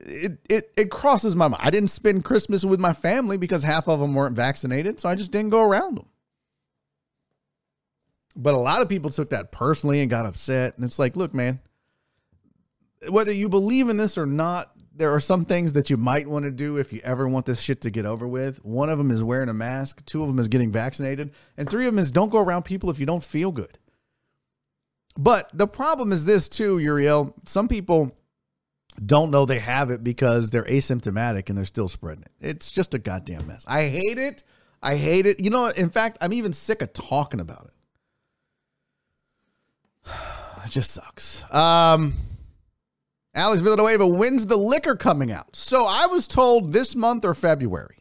it, 0.00 0.38
it, 0.48 0.72
it 0.76 0.90
crosses 0.90 1.36
my 1.36 1.48
mind. 1.48 1.62
I 1.64 1.70
didn't 1.70 1.90
spend 1.90 2.24
Christmas 2.24 2.64
with 2.64 2.80
my 2.80 2.92
family 2.92 3.36
because 3.36 3.62
half 3.62 3.88
of 3.88 4.00
them 4.00 4.14
weren't 4.14 4.36
vaccinated. 4.36 5.00
So 5.00 5.08
I 5.08 5.14
just 5.14 5.32
didn't 5.32 5.50
go 5.50 5.62
around 5.62 5.96
them. 5.96 6.08
But 8.34 8.54
a 8.54 8.58
lot 8.58 8.82
of 8.82 8.88
people 8.88 9.10
took 9.10 9.30
that 9.30 9.52
personally 9.52 10.00
and 10.00 10.10
got 10.10 10.26
upset. 10.26 10.76
And 10.76 10.84
it's 10.84 10.98
like, 10.98 11.16
look, 11.16 11.34
man, 11.34 11.60
whether 13.08 13.32
you 13.32 13.48
believe 13.48 13.88
in 13.88 13.96
this 13.96 14.18
or 14.18 14.26
not, 14.26 14.72
there 14.94 15.12
are 15.14 15.20
some 15.20 15.44
things 15.44 15.74
that 15.74 15.90
you 15.90 15.96
might 15.96 16.26
want 16.26 16.44
to 16.44 16.50
do 16.50 16.78
if 16.78 16.92
you 16.92 17.00
ever 17.04 17.28
want 17.28 17.46
this 17.46 17.60
shit 17.60 17.82
to 17.82 17.90
get 17.90 18.06
over 18.06 18.26
with. 18.26 18.64
One 18.64 18.88
of 18.88 18.98
them 18.98 19.10
is 19.10 19.22
wearing 19.22 19.48
a 19.48 19.54
mask, 19.54 20.04
two 20.06 20.22
of 20.22 20.28
them 20.28 20.38
is 20.38 20.48
getting 20.48 20.72
vaccinated, 20.72 21.32
and 21.56 21.68
three 21.68 21.86
of 21.86 21.92
them 21.92 21.98
is 21.98 22.10
don't 22.10 22.30
go 22.30 22.38
around 22.38 22.64
people 22.64 22.88
if 22.88 22.98
you 22.98 23.04
don't 23.04 23.22
feel 23.22 23.52
good. 23.52 23.78
But 25.18 25.50
the 25.52 25.66
problem 25.66 26.12
is 26.12 26.24
this 26.24 26.48
too, 26.48 26.78
Uriel. 26.78 27.34
Some 27.46 27.68
people 27.68 28.16
don't 29.04 29.30
know 29.30 29.44
they 29.44 29.58
have 29.58 29.90
it 29.90 30.02
because 30.02 30.50
they're 30.50 30.64
asymptomatic 30.64 31.48
and 31.48 31.56
they're 31.58 31.64
still 31.64 31.88
spreading 31.88 32.24
it. 32.24 32.32
It's 32.40 32.70
just 32.70 32.94
a 32.94 32.98
goddamn 32.98 33.46
mess. 33.46 33.64
I 33.68 33.88
hate 33.88 34.18
it. 34.18 34.42
I 34.82 34.96
hate 34.96 35.26
it. 35.26 35.40
You 35.40 35.50
know, 35.50 35.68
in 35.68 35.90
fact, 35.90 36.18
I'm 36.20 36.32
even 36.32 36.52
sick 36.52 36.82
of 36.82 36.92
talking 36.92 37.40
about 37.40 37.70
it. 40.06 40.10
It 40.64 40.72
just 40.72 40.90
sucks. 40.90 41.44
Um, 41.54 42.14
Alex 43.32 43.62
Villanueva 43.62 44.04
wins 44.04 44.46
the 44.46 44.56
liquor 44.56 44.96
coming 44.96 45.30
out. 45.30 45.54
So 45.54 45.86
I 45.86 46.06
was 46.06 46.26
told 46.26 46.72
this 46.72 46.96
month 46.96 47.24
or 47.24 47.34
February. 47.34 47.98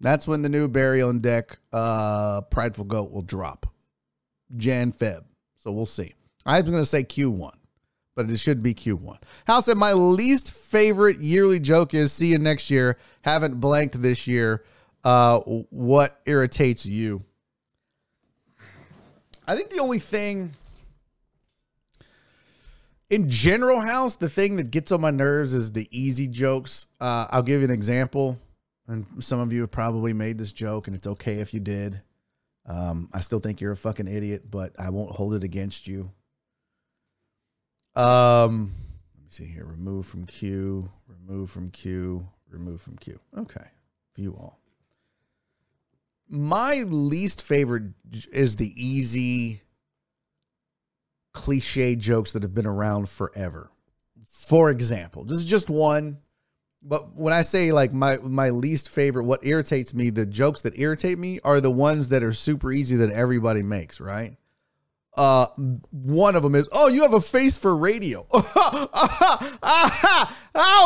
That's 0.00 0.26
when 0.26 0.42
the 0.42 0.48
new 0.48 0.66
Barry 0.66 1.00
on 1.00 1.20
Deck 1.20 1.58
uh, 1.72 2.40
Prideful 2.40 2.86
Goat 2.86 3.12
will 3.12 3.22
drop. 3.22 3.66
Jan 4.56 4.92
Feb. 4.92 5.24
So 5.58 5.70
we'll 5.70 5.86
see. 5.86 6.14
I 6.44 6.60
was 6.60 6.68
going 6.68 6.82
to 6.82 6.86
say 6.86 7.04
Q1, 7.04 7.52
but 8.14 8.30
it 8.30 8.38
should 8.38 8.62
be 8.62 8.74
Q1. 8.74 9.18
Hal 9.46 9.62
said, 9.62 9.76
My 9.76 9.92
least 9.92 10.52
favorite 10.52 11.20
yearly 11.20 11.60
joke 11.60 11.94
is 11.94 12.12
see 12.12 12.28
you 12.28 12.38
next 12.38 12.70
year. 12.70 12.98
Haven't 13.22 13.60
blanked 13.60 14.00
this 14.00 14.26
year. 14.26 14.64
Uh, 15.02 15.40
what 15.40 16.20
irritates 16.26 16.86
you? 16.86 17.22
I 19.46 19.56
think 19.56 19.70
the 19.70 19.80
only 19.80 19.98
thing 19.98 20.52
in 23.10 23.28
general 23.28 23.80
house 23.80 24.16
the 24.16 24.28
thing 24.28 24.56
that 24.56 24.70
gets 24.70 24.90
on 24.90 25.00
my 25.00 25.10
nerves 25.10 25.54
is 25.54 25.72
the 25.72 25.86
easy 25.90 26.26
jokes 26.26 26.86
uh, 27.00 27.26
i'll 27.30 27.42
give 27.42 27.60
you 27.60 27.66
an 27.66 27.72
example 27.72 28.38
and 28.88 29.06
some 29.22 29.40
of 29.40 29.52
you 29.52 29.60
have 29.60 29.70
probably 29.70 30.12
made 30.12 30.38
this 30.38 30.52
joke 30.52 30.86
and 30.86 30.96
it's 30.96 31.06
okay 31.06 31.34
if 31.34 31.52
you 31.52 31.60
did 31.60 32.00
um, 32.66 33.08
i 33.12 33.20
still 33.20 33.40
think 33.40 33.60
you're 33.60 33.72
a 33.72 33.76
fucking 33.76 34.08
idiot 34.08 34.50
but 34.50 34.72
i 34.80 34.88
won't 34.88 35.14
hold 35.14 35.34
it 35.34 35.44
against 35.44 35.86
you 35.86 36.10
um, 37.96 38.72
let 39.14 39.24
me 39.24 39.30
see 39.30 39.46
here 39.46 39.64
remove 39.64 40.06
from 40.06 40.24
queue 40.26 40.90
remove 41.06 41.50
from 41.50 41.70
queue 41.70 42.26
remove 42.48 42.80
from 42.80 42.96
queue 42.96 43.20
okay 43.36 43.66
view 44.16 44.34
all 44.38 44.58
my 46.28 46.82
least 46.86 47.42
favorite 47.42 47.92
is 48.32 48.56
the 48.56 48.72
easy 48.76 49.62
cliche 51.32 51.96
jokes 51.96 52.32
that 52.32 52.42
have 52.42 52.54
been 52.54 52.66
around 52.66 53.08
forever. 53.08 53.70
For 54.26 54.70
example, 54.70 55.24
this 55.24 55.38
is 55.38 55.44
just 55.44 55.68
one, 55.68 56.18
but 56.82 57.14
when 57.14 57.32
I 57.32 57.42
say 57.42 57.72
like 57.72 57.92
my 57.92 58.18
my 58.18 58.50
least 58.50 58.88
favorite, 58.88 59.24
what 59.24 59.44
irritates 59.44 59.94
me, 59.94 60.10
the 60.10 60.26
jokes 60.26 60.62
that 60.62 60.78
irritate 60.78 61.18
me 61.18 61.40
are 61.44 61.60
the 61.60 61.70
ones 61.70 62.08
that 62.08 62.22
are 62.22 62.32
super 62.32 62.72
easy 62.72 62.96
that 62.96 63.10
everybody 63.10 63.62
makes, 63.62 64.00
right? 64.00 64.36
Uh, 65.16 65.46
one 65.90 66.34
of 66.34 66.42
them 66.42 66.56
is, 66.56 66.68
oh, 66.72 66.88
you 66.88 67.02
have 67.02 67.14
a 67.14 67.20
face 67.20 67.56
for 67.56 67.76
radio. 67.76 68.26
oh 68.32 68.90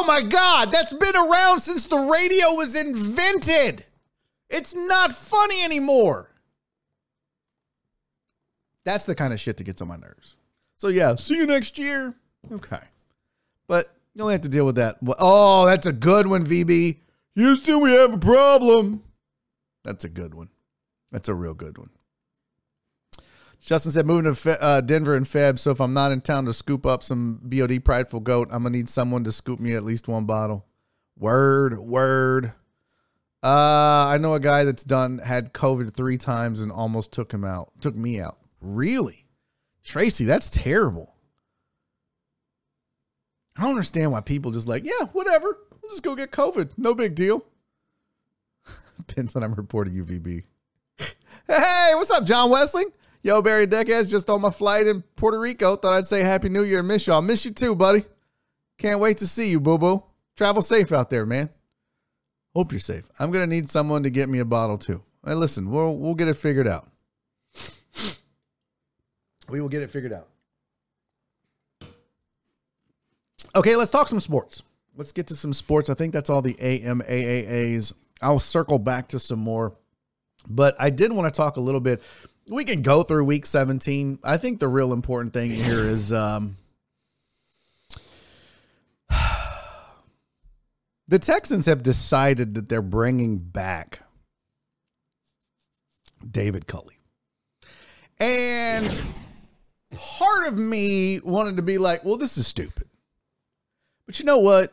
my 0.07 0.21
God, 0.23 0.71
that's 0.71 0.93
been 0.93 1.17
around 1.17 1.61
since 1.61 1.87
the 1.87 1.99
radio 1.99 2.53
was 2.55 2.77
invented. 2.77 3.87
It's 4.51 4.75
not 4.75 5.15
funny 5.15 5.63
anymore. 5.63 6.31
That's 8.85 9.07
the 9.07 9.15
kind 9.15 9.33
of 9.33 9.41
shit 9.41 9.57
that 9.57 9.65
gets 9.65 9.81
on 9.81 9.89
my 9.89 9.97
nerves. 9.97 10.37
So 10.75 10.89
yeah, 10.89 11.15
see 11.15 11.37
you 11.37 11.47
next 11.47 11.79
year. 11.79 12.15
Okay. 12.53 12.81
But 13.67 13.87
you 14.15 14.23
only 14.23 14.35
have 14.35 14.43
to 14.43 14.49
deal 14.49 14.67
with 14.67 14.77
that. 14.77 14.97
Oh, 15.19 15.67
that's 15.67 15.87
a 15.87 15.93
good 15.93 16.27
one, 16.27 16.45
VB. 16.45 16.99
Houston, 17.35 17.81
we 17.81 17.93
have 17.93 18.13
a 18.13 18.19
problem. 18.19 19.03
That's 19.85 20.05
a 20.05 20.09
good 20.09 20.35
one. 20.35 20.51
That's 21.13 21.29
a 21.29 21.35
real 21.35 21.55
good 21.55 21.79
one. 21.79 21.91
Justin 23.61 23.93
said, 23.93 24.07
moving 24.07 24.25
to 24.25 24.35
Fe- 24.35 24.57
uh, 24.61 24.81
Denver 24.81 25.17
in 25.17 25.25
Feb. 25.25 25.59
So 25.59 25.71
if 25.71 25.81
I'm 25.81 25.93
not 25.93 26.13
in 26.13 26.21
town 26.21 26.45
to 26.47 26.53
scoop 26.53 26.87
up 26.87 27.03
some 27.03 27.41
BOD 27.43 27.85
Prideful 27.85 28.21
Goat, 28.21 28.49
I'm 28.51 28.63
going 28.63 28.73
to 28.73 28.79
need 28.79 28.89
someone 28.89 29.25
to 29.25 29.33
scoop 29.33 29.61
me 29.61 29.75
at 29.75 29.83
least 29.85 30.09
one 30.09 30.25
bottle. 30.25 30.67
Word, 31.19 31.79
word. 31.79 32.53
Uh, 33.43 34.07
I 34.09 34.19
know 34.19 34.35
a 34.35 34.41
guy 34.41 34.65
that's 34.65 34.85
done, 34.85 35.19
had 35.19 35.53
COVID 35.53 35.95
three 35.95 36.19
times 36.19 36.61
and 36.61 36.73
almost 36.73 37.13
took 37.13 37.33
him 37.33 37.45
out, 37.45 37.71
took 37.81 37.95
me 37.95 38.21
out. 38.21 38.39
Really? 38.61 39.27
Tracy, 39.85 40.25
that's 40.25 40.51
terrible. 40.51 41.15
I 43.57 43.63
don't 43.63 43.71
understand 43.71 44.13
why 44.13 44.21
people 44.21 44.51
just 44.51 44.69
like, 44.69 44.85
yeah, 44.85 45.07
whatever. 45.13 45.59
We'll 45.71 45.91
just 45.91 46.03
go 46.03 46.15
get 46.15 46.31
COVID. 46.31 46.79
No 46.79 46.95
big 46.95 47.15
deal. 47.15 47.45
Depends 49.07 49.35
on 49.35 49.43
I'm 49.43 49.55
reporting 49.55 49.95
UVB. 49.95 50.45
hey, 51.47 51.93
what's 51.95 52.11
up, 52.11 52.25
John 52.25 52.51
Wesley? 52.51 52.85
Yo, 53.23 53.43
Barry 53.43 53.67
Decades, 53.67 54.11
just 54.11 54.31
on 54.31 54.41
my 54.41 54.51
flight 54.51 54.87
in 54.87 55.03
Puerto 55.17 55.41
Rico. 55.41 55.75
Thought 55.77 55.95
I'd 55.95 56.07
say 56.07 56.21
Happy 56.21 56.49
New 56.49 56.63
Year 56.63 56.83
miss 56.83 57.07
y'all. 57.07 57.21
Miss 57.21 57.45
you 57.45 57.51
too, 57.51 57.75
buddy. 57.75 58.05
Can't 58.79 59.01
wait 59.01 59.19
to 59.19 59.27
see 59.27 59.51
you, 59.51 59.59
boo 59.59 59.77
boo. 59.77 60.05
Travel 60.37 60.63
safe 60.63 60.93
out 60.93 61.11
there, 61.11 61.27
man. 61.27 61.51
Hope 62.55 62.71
you're 62.71 62.81
safe. 62.81 63.09
I'm 63.19 63.33
gonna 63.33 63.47
need 63.47 63.69
someone 63.69 64.05
to 64.05 64.11
get 64.11 64.29
me 64.29 64.39
a 64.39 64.45
bottle 64.45 64.79
too. 64.79 65.03
Hey, 65.25 65.35
listen, 65.35 65.69
we'll 65.71 65.97
we'll 65.97 66.15
get 66.15 66.29
it 66.29 66.35
figured 66.35 66.69
out. 66.69 66.89
We 69.49 69.61
will 69.61 69.69
get 69.69 69.83
it 69.83 69.91
figured 69.91 70.13
out. 70.13 70.29
Okay, 73.57 73.77
let's 73.77 73.91
talk 73.91 74.09
some 74.09 74.21
sports. 74.21 74.63
Let's 74.97 75.11
get 75.11 75.27
to 75.29 75.37
some 75.37 75.53
sports. 75.53 75.91
I 75.91 75.95
think 75.95 76.13
that's 76.13 76.31
all 76.31 76.43
the 76.43 76.55
AMAAAs. 76.55 77.93
I'll 78.21 78.39
circle 78.39 78.79
back 78.79 79.09
to 79.09 79.19
some 79.19 79.39
more, 79.39 79.73
but 80.49 80.77
I 80.79 80.91
did 80.91 81.13
want 81.13 81.33
to 81.33 81.37
talk 81.37 81.57
a 81.57 81.61
little 81.61 81.81
bit. 81.81 82.03
We 82.49 82.65
can 82.65 82.83
go 82.83 83.03
through 83.03 83.25
week 83.25 83.45
17. 83.47 84.21
I 84.25 84.37
think 84.39 84.59
the 84.59 84.69
real 84.69 84.93
important 84.93 85.33
thing 85.35 85.51
here 85.51 85.81
is 85.81 86.13
um, 86.13 86.57
the 91.09 91.19
Texans 91.19 91.67
have 91.67 91.83
decided 91.83 92.55
that 92.55 92.69
they're 92.69 92.81
bringing 92.81 93.39
back 93.39 94.03
David 96.29 96.67
Culley. 96.67 96.99
And 98.19 98.91
part 99.93 100.49
of 100.49 100.57
me 100.57 101.21
wanted 101.21 101.57
to 101.57 101.63
be 101.63 101.79
like, 101.79 102.05
well, 102.05 102.17
this 102.17 102.37
is 102.39 102.47
stupid. 102.47 102.89
But 104.07 104.19
you 104.19 104.25
know 104.25 104.39
what? 104.39 104.73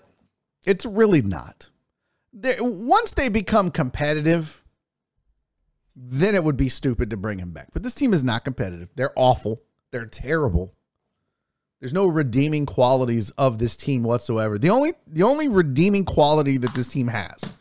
It's 0.65 0.85
really 0.85 1.21
not. 1.21 1.69
They're, 2.33 2.57
once 2.59 3.13
they 3.13 3.29
become 3.29 3.69
competitive, 3.69 4.63
then 5.95 6.35
it 6.35 6.43
would 6.43 6.57
be 6.57 6.69
stupid 6.69 7.09
to 7.09 7.17
bring 7.17 7.39
him 7.39 7.51
back. 7.51 7.69
But 7.73 7.83
this 7.83 7.95
team 7.95 8.13
is 8.13 8.23
not 8.23 8.43
competitive. 8.43 8.89
They're 8.95 9.13
awful. 9.15 9.61
They're 9.91 10.05
terrible. 10.05 10.73
There's 11.79 11.93
no 11.93 12.07
redeeming 12.07 12.65
qualities 12.65 13.29
of 13.31 13.59
this 13.59 13.77
team 13.77 14.03
whatsoever. 14.03 14.57
The 14.57 14.69
only 14.69 14.93
the 15.07 15.23
only 15.23 15.47
redeeming 15.47 16.05
quality 16.05 16.57
that 16.57 16.73
this 16.73 16.87
team 16.87 17.07
has 17.07 17.53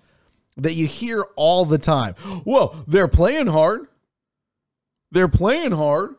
that 0.56 0.74
you 0.74 0.86
hear 0.86 1.26
all 1.36 1.64
the 1.64 1.78
time. 1.78 2.14
Well, 2.44 2.84
they're 2.86 3.08
playing 3.08 3.48
hard. 3.48 3.88
They're 5.10 5.28
playing 5.28 5.72
hard. 5.72 6.14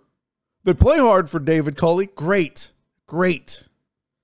They 0.63 0.74
play 0.74 0.97
hard 0.99 1.30
for 1.30 1.39
David 1.39 1.78
Culley. 1.78 2.07
Great. 2.07 2.72
Great. 3.07 3.66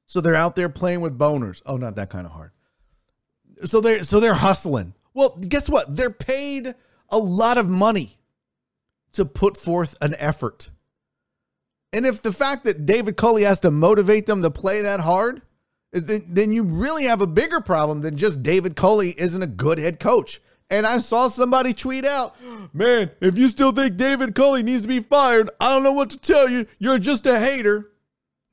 So 0.07 0.21
they're 0.21 0.35
out 0.35 0.55
there 0.55 0.69
playing 0.69 1.01
with 1.01 1.17
boners. 1.17 1.61
Oh, 1.65 1.77
not 1.77 1.95
that 1.95 2.09
kind 2.09 2.25
of 2.25 2.33
hard. 2.33 2.51
So 3.63 3.79
they're 3.79 4.03
so 4.03 4.19
they're 4.19 4.33
hustling. 4.33 4.93
Well, 5.13 5.37
guess 5.47 5.69
what? 5.69 5.95
They're 5.95 6.09
paid 6.09 6.75
a 7.12 7.18
lot 7.18 7.57
of 7.57 7.70
money 7.70 8.18
to 9.14 9.26
put 9.26 9.57
forth 9.57 9.95
an 10.01 10.16
effort. 10.18 10.72
And 11.93 12.05
if 12.05 12.22
the 12.22 12.32
fact 12.32 12.64
that 12.64 12.86
David 12.86 13.18
Culley 13.18 13.43
has 13.43 13.59
to 13.62 13.72
motivate 13.72 14.26
them 14.26 14.41
to 14.41 14.49
play 14.49 14.82
that 14.82 15.01
hard, 15.01 15.41
then, 15.91 16.53
you 16.53 16.64
really 16.64 17.03
have 17.03 17.20
a 17.20 17.28
bigger 17.28 17.59
problem 17.59 17.99
than 18.01 18.16
just 18.16 18.41
David 18.41 18.78
Culley 18.78 19.14
isn't 19.18 19.43
a 19.43 19.47
good 19.47 19.78
head 19.78 19.99
coach. 19.99 20.39
And 20.70 20.88
I 20.88 20.99
saw 20.99 21.28
somebody 21.28 21.74
tweet 21.74 22.05
out, 22.05 22.34
man, 22.74 23.12
if 23.20 23.38
you 23.38 23.49
still 23.49 23.74
think 23.74 23.97
David 23.97 24.34
Culley 24.34 24.64
needs 24.64 24.84
to 24.84 24.88
be 24.88 25.01
fired, 25.01 25.49
I 25.59 25.68
don't 25.68 25.84
know 25.84 25.91
what 25.91 26.09
to 26.12 26.18
tell 26.18 26.47
you. 26.47 26.66
You're 26.80 26.97
just 26.97 27.26
a 27.26 27.41
hater. 27.41 27.91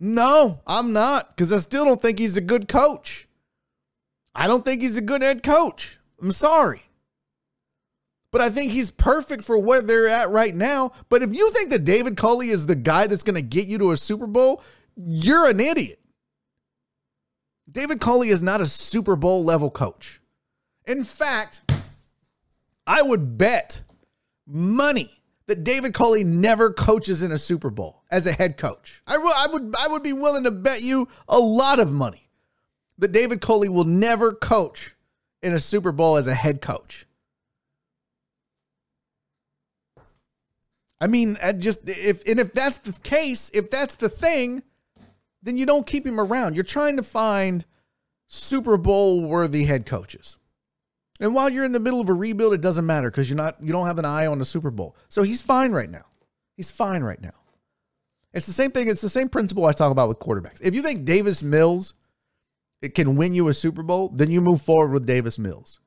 No, 0.00 0.60
I'm 0.66 0.92
not, 0.92 1.28
because 1.28 1.52
I 1.52 1.58
still 1.58 1.84
don't 1.84 2.02
think 2.02 2.18
he's 2.18 2.36
a 2.36 2.40
good 2.40 2.66
coach. 2.66 3.28
I 4.34 4.48
don't 4.48 4.64
think 4.64 4.82
he's 4.82 4.96
a 4.96 5.00
good 5.00 5.22
head 5.22 5.44
coach. 5.44 6.00
I'm 6.20 6.32
sorry. 6.32 6.82
But 8.30 8.40
I 8.40 8.50
think 8.50 8.72
he's 8.72 8.90
perfect 8.90 9.42
for 9.42 9.58
where 9.58 9.80
they're 9.80 10.08
at 10.08 10.30
right 10.30 10.54
now. 10.54 10.92
But 11.08 11.22
if 11.22 11.34
you 11.34 11.50
think 11.50 11.70
that 11.70 11.84
David 11.84 12.16
Culley 12.16 12.50
is 12.50 12.66
the 12.66 12.74
guy 12.74 13.06
that's 13.06 13.22
going 13.22 13.36
to 13.36 13.42
get 13.42 13.68
you 13.68 13.78
to 13.78 13.92
a 13.92 13.96
Super 13.96 14.26
Bowl, 14.26 14.62
you're 14.96 15.48
an 15.48 15.60
idiot. 15.60 15.98
David 17.70 18.00
Culley 18.00 18.28
is 18.28 18.42
not 18.42 18.60
a 18.60 18.66
Super 18.66 19.16
Bowl 19.16 19.44
level 19.44 19.70
coach. 19.70 20.20
In 20.86 21.04
fact, 21.04 21.70
I 22.86 23.02
would 23.02 23.36
bet 23.38 23.82
money 24.46 25.10
that 25.46 25.64
David 25.64 25.94
Culley 25.94 26.24
never 26.24 26.70
coaches 26.72 27.22
in 27.22 27.32
a 27.32 27.38
Super 27.38 27.70
Bowl 27.70 28.04
as 28.10 28.26
a 28.26 28.32
head 28.32 28.56
coach. 28.56 29.02
I, 29.06 29.14
w- 29.14 29.34
I 29.34 29.46
would 29.50 29.74
I 29.78 29.88
would 29.88 30.02
be 30.02 30.12
willing 30.12 30.44
to 30.44 30.50
bet 30.50 30.82
you 30.82 31.08
a 31.28 31.38
lot 31.38 31.80
of 31.80 31.92
money 31.92 32.28
that 32.98 33.12
David 33.12 33.40
Culley 33.40 33.68
will 33.68 33.84
never 33.84 34.32
coach 34.32 34.94
in 35.42 35.52
a 35.52 35.58
Super 35.58 35.92
Bowl 35.92 36.16
as 36.16 36.26
a 36.26 36.34
head 36.34 36.60
coach. 36.60 37.06
I 41.00 41.06
mean, 41.06 41.38
I 41.42 41.52
just 41.52 41.88
if 41.88 42.24
and 42.26 42.40
if 42.40 42.52
that's 42.52 42.78
the 42.78 42.92
case, 43.00 43.50
if 43.54 43.70
that's 43.70 43.94
the 43.94 44.08
thing, 44.08 44.62
then 45.42 45.56
you 45.56 45.66
don't 45.66 45.86
keep 45.86 46.06
him 46.06 46.18
around. 46.18 46.54
You're 46.54 46.64
trying 46.64 46.96
to 46.96 47.02
find 47.02 47.64
Super 48.26 48.76
Bowl 48.76 49.22
worthy 49.22 49.64
head 49.64 49.86
coaches. 49.86 50.36
And 51.20 51.34
while 51.34 51.48
you're 51.48 51.64
in 51.64 51.72
the 51.72 51.80
middle 51.80 52.00
of 52.00 52.08
a 52.08 52.14
rebuild, 52.14 52.54
it 52.54 52.60
doesn't 52.60 52.86
matter 52.86 53.10
because 53.10 53.28
you're 53.28 53.36
not 53.36 53.62
you 53.62 53.72
don't 53.72 53.86
have 53.86 53.98
an 53.98 54.04
eye 54.04 54.26
on 54.26 54.38
the 54.38 54.44
Super 54.44 54.70
Bowl. 54.70 54.96
So 55.08 55.22
he's 55.22 55.42
fine 55.42 55.72
right 55.72 55.90
now. 55.90 56.06
He's 56.56 56.70
fine 56.70 57.02
right 57.02 57.20
now. 57.20 57.30
It's 58.32 58.46
the 58.46 58.52
same 58.52 58.72
thing. 58.72 58.88
It's 58.88 59.00
the 59.00 59.08
same 59.08 59.28
principle 59.28 59.64
I 59.64 59.72
talk 59.72 59.90
about 59.90 60.08
with 60.08 60.18
quarterbacks. 60.18 60.60
If 60.62 60.74
you 60.74 60.82
think 60.82 61.04
Davis 61.04 61.42
Mills 61.42 61.94
it 62.80 62.94
can 62.94 63.16
win 63.16 63.34
you 63.34 63.48
a 63.48 63.52
Super 63.52 63.82
Bowl, 63.82 64.08
then 64.10 64.30
you 64.30 64.40
move 64.40 64.62
forward 64.62 64.92
with 64.92 65.06
Davis 65.06 65.38
Mills. 65.38 65.80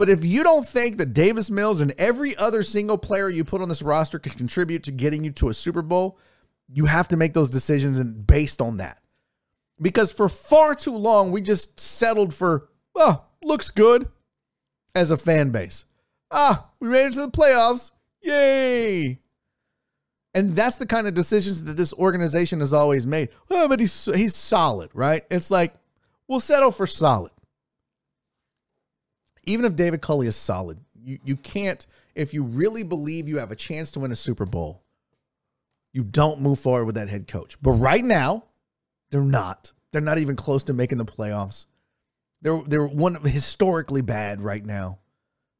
But 0.00 0.08
if 0.08 0.24
you 0.24 0.42
don't 0.42 0.66
think 0.66 0.96
that 0.96 1.12
Davis 1.12 1.50
Mills 1.50 1.82
and 1.82 1.92
every 1.98 2.34
other 2.38 2.62
single 2.62 2.96
player 2.96 3.28
you 3.28 3.44
put 3.44 3.60
on 3.60 3.68
this 3.68 3.82
roster 3.82 4.18
can 4.18 4.32
contribute 4.32 4.82
to 4.84 4.92
getting 4.92 5.24
you 5.24 5.30
to 5.32 5.50
a 5.50 5.54
Super 5.54 5.82
Bowl, 5.82 6.16
you 6.72 6.86
have 6.86 7.08
to 7.08 7.18
make 7.18 7.34
those 7.34 7.50
decisions 7.50 8.00
and 8.00 8.26
based 8.26 8.62
on 8.62 8.78
that. 8.78 8.98
Because 9.78 10.10
for 10.10 10.30
far 10.30 10.74
too 10.74 10.96
long, 10.96 11.32
we 11.32 11.42
just 11.42 11.78
settled 11.78 12.32
for, 12.32 12.70
oh, 12.94 13.26
looks 13.42 13.70
good 13.70 14.08
as 14.94 15.10
a 15.10 15.18
fan 15.18 15.50
base. 15.50 15.84
Ah, 16.30 16.70
we 16.80 16.88
made 16.88 17.08
it 17.08 17.12
to 17.12 17.20
the 17.20 17.30
playoffs. 17.30 17.90
Yay. 18.22 19.20
And 20.32 20.56
that's 20.56 20.78
the 20.78 20.86
kind 20.86 21.08
of 21.08 21.12
decisions 21.12 21.64
that 21.64 21.76
this 21.76 21.92
organization 21.92 22.60
has 22.60 22.72
always 22.72 23.06
made. 23.06 23.28
Oh, 23.50 23.68
but 23.68 23.80
he's 23.80 24.06
he's 24.06 24.34
solid, 24.34 24.88
right? 24.94 25.26
It's 25.30 25.50
like 25.50 25.74
we'll 26.26 26.40
settle 26.40 26.70
for 26.70 26.86
solid. 26.86 27.32
Even 29.50 29.64
if 29.64 29.76
David 29.76 30.00
Culley 30.00 30.26
is 30.26 30.36
solid, 30.36 30.78
you, 30.94 31.18
you 31.24 31.36
can't, 31.36 31.84
if 32.14 32.32
you 32.32 32.44
really 32.44 32.82
believe 32.82 33.28
you 33.28 33.38
have 33.38 33.50
a 33.50 33.56
chance 33.56 33.90
to 33.92 34.00
win 34.00 34.12
a 34.12 34.16
Super 34.16 34.46
Bowl, 34.46 34.82
you 35.92 36.04
don't 36.04 36.40
move 36.40 36.60
forward 36.60 36.84
with 36.84 36.94
that 36.94 37.08
head 37.08 37.26
coach. 37.26 37.60
But 37.60 37.72
right 37.72 38.04
now, 38.04 38.44
they're 39.10 39.22
not. 39.22 39.72
They're 39.92 40.00
not 40.00 40.18
even 40.18 40.36
close 40.36 40.62
to 40.64 40.72
making 40.72 40.98
the 40.98 41.04
playoffs. 41.04 41.66
They're 42.42 42.62
they're 42.62 42.86
one 42.86 43.16
of 43.16 43.24
historically 43.24 44.02
bad 44.02 44.40
right 44.40 44.64
now. 44.64 44.98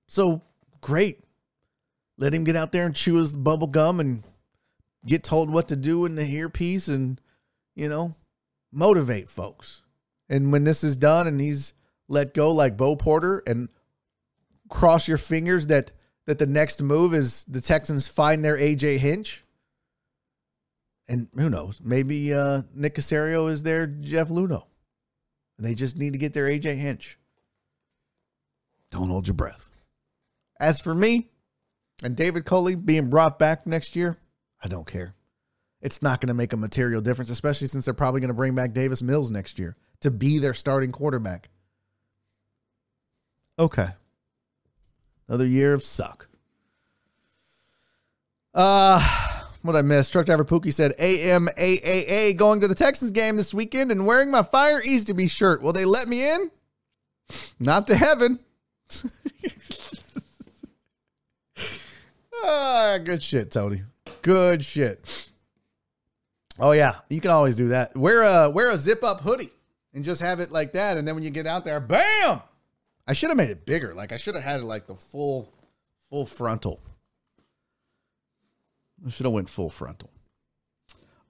So 0.07 0.43
great. 0.81 1.25
Let 2.17 2.33
him 2.33 2.45
get 2.45 2.57
out 2.57 2.71
there 2.71 2.87
and 2.87 2.95
chew 2.95 3.17
his 3.17 3.37
bubble 3.37 3.67
gum 3.67 3.99
and 3.99 4.23
get 5.05 5.25
told 5.25 5.51
what 5.51 5.69
to 5.69 5.77
do 5.77 6.05
in 6.05 6.15
the 6.15 6.25
earpiece 6.25 6.87
and, 6.87 7.21
you 7.75 7.89
know, 7.89 8.15
motivate 8.71 9.29
folks. 9.29 9.83
And 10.29 10.53
when 10.53 10.65
this 10.65 10.85
is 10.85 10.97
done 10.97 11.27
and 11.27 11.41
he's 11.41 11.75
let 12.09 12.35
go 12.35 12.53
like 12.53 12.77
Bo 12.77 12.95
Porter 12.97 13.43
and 13.47 13.69
cross 14.71 15.07
your 15.07 15.19
fingers 15.19 15.67
that 15.67 15.93
that 16.27 16.39
the 16.39 16.47
next 16.47 16.81
move 16.81 17.13
is 17.13 17.45
the 17.45 17.61
Texans 17.61 18.07
find 18.09 18.45
their 18.45 18.57
AJ 18.57 18.99
Hinch. 18.99 19.45
And 21.09 21.29
who 21.35 21.51
knows? 21.51 21.81
Maybe 21.83 22.33
uh, 22.33 22.63
Nick 22.73 22.95
Caserio 22.95 23.51
is 23.51 23.65
their 23.65 23.87
Jeff 23.87 24.29
Luhnow. 24.29 24.65
And 25.59 25.67
they 25.67 25.75
just 25.75 25.99
need 25.99 26.13
to 26.13 26.21
get 26.21 26.33
their 26.33 26.47
AJ 26.47 26.77
Hinch. 26.77 27.19
Don't 28.93 29.09
hold 29.09 29.27
your 29.27 29.35
breath. 29.35 29.71
As 30.61 30.81
for 30.81 30.95
me 30.95 31.31
and 32.03 32.15
David 32.15 32.45
Culley 32.45 32.77
being 32.77 33.11
brought 33.11 33.39
back 33.39 33.67
next 33.67 33.97
year, 33.97 34.17
I 34.63 34.69
don't 34.69 34.87
care. 34.87 35.15
It's 35.83 36.03
not 36.03 36.21
going 36.21 36.29
to 36.29 36.35
make 36.35 36.53
a 36.53 36.57
material 36.57 37.01
difference, 37.01 37.31
especially 37.31 37.67
since 37.67 37.87
they're 37.87 37.95
probably 37.95 38.21
going 38.21 38.29
to 38.29 38.35
bring 38.35 38.55
back 38.55 38.73
Davis 38.73 39.03
Mills 39.03 39.31
next 39.31 39.59
year 39.59 39.77
to 40.01 40.11
be 40.11 40.39
their 40.39 40.55
starting 40.55 40.93
quarterback. 40.93 41.49
Okay. 43.59 43.89
Another 45.31 45.47
year 45.47 45.73
of 45.73 45.85
suck. 45.85 46.29
Uh 48.53 49.41
what 49.63 49.77
I 49.77 49.83
missed. 49.83 50.11
Truck 50.11 50.27
driver 50.27 50.45
Pookie 50.45 50.75
said 50.75 50.99
AMAAA 50.99 52.37
going 52.37 52.61
to 52.61 52.67
the 52.67 52.75
Texans 52.75 53.13
game 53.13 53.37
this 53.37 53.55
weekend 53.55 53.93
and 53.93 54.09
wearing 54.09 54.33
my 54.33 54.43
Fire 54.43 54.83
Easterby 54.83 55.29
shirt. 55.29 55.63
Will 55.63 55.73
they 55.73 55.85
let 55.85 56.09
me 56.09 56.29
in? 56.35 56.51
Not 57.61 57.87
to 57.87 57.95
heaven. 57.95 58.41
ah, 62.43 62.99
good 63.05 63.23
shit, 63.23 63.53
Tony. 63.53 63.83
Good 64.23 64.65
shit. 64.65 65.31
Oh 66.59 66.73
yeah, 66.73 66.97
you 67.09 67.21
can 67.21 67.31
always 67.31 67.55
do 67.55 67.69
that. 67.69 67.97
Wear 67.97 68.23
a 68.23 68.51
wear 68.51 68.69
a 68.69 68.77
zip 68.77 69.05
up 69.05 69.21
hoodie 69.21 69.53
and 69.95 70.03
just 70.03 70.23
have 70.23 70.41
it 70.41 70.51
like 70.51 70.73
that, 70.73 70.97
and 70.97 71.07
then 71.07 71.15
when 71.15 71.23
you 71.23 71.31
get 71.31 71.47
out 71.47 71.65
there, 71.65 71.79
bam! 71.79 72.41
I 73.07 73.13
should 73.13 73.31
have 73.31 73.37
made 73.37 73.51
it 73.51 73.67
bigger. 73.67 73.95
Like 73.95 74.13
I 74.13 74.17
should 74.17 74.35
have 74.35 74.45
had 74.45 74.63
like 74.63 74.87
the 74.87 74.95
full 74.95 75.53
full 76.09 76.27
frontal. 76.27 76.81
I 79.07 79.11
should 79.11 79.27
have 79.27 79.33
went 79.33 79.49
full 79.49 79.71
frontal. 79.71 80.11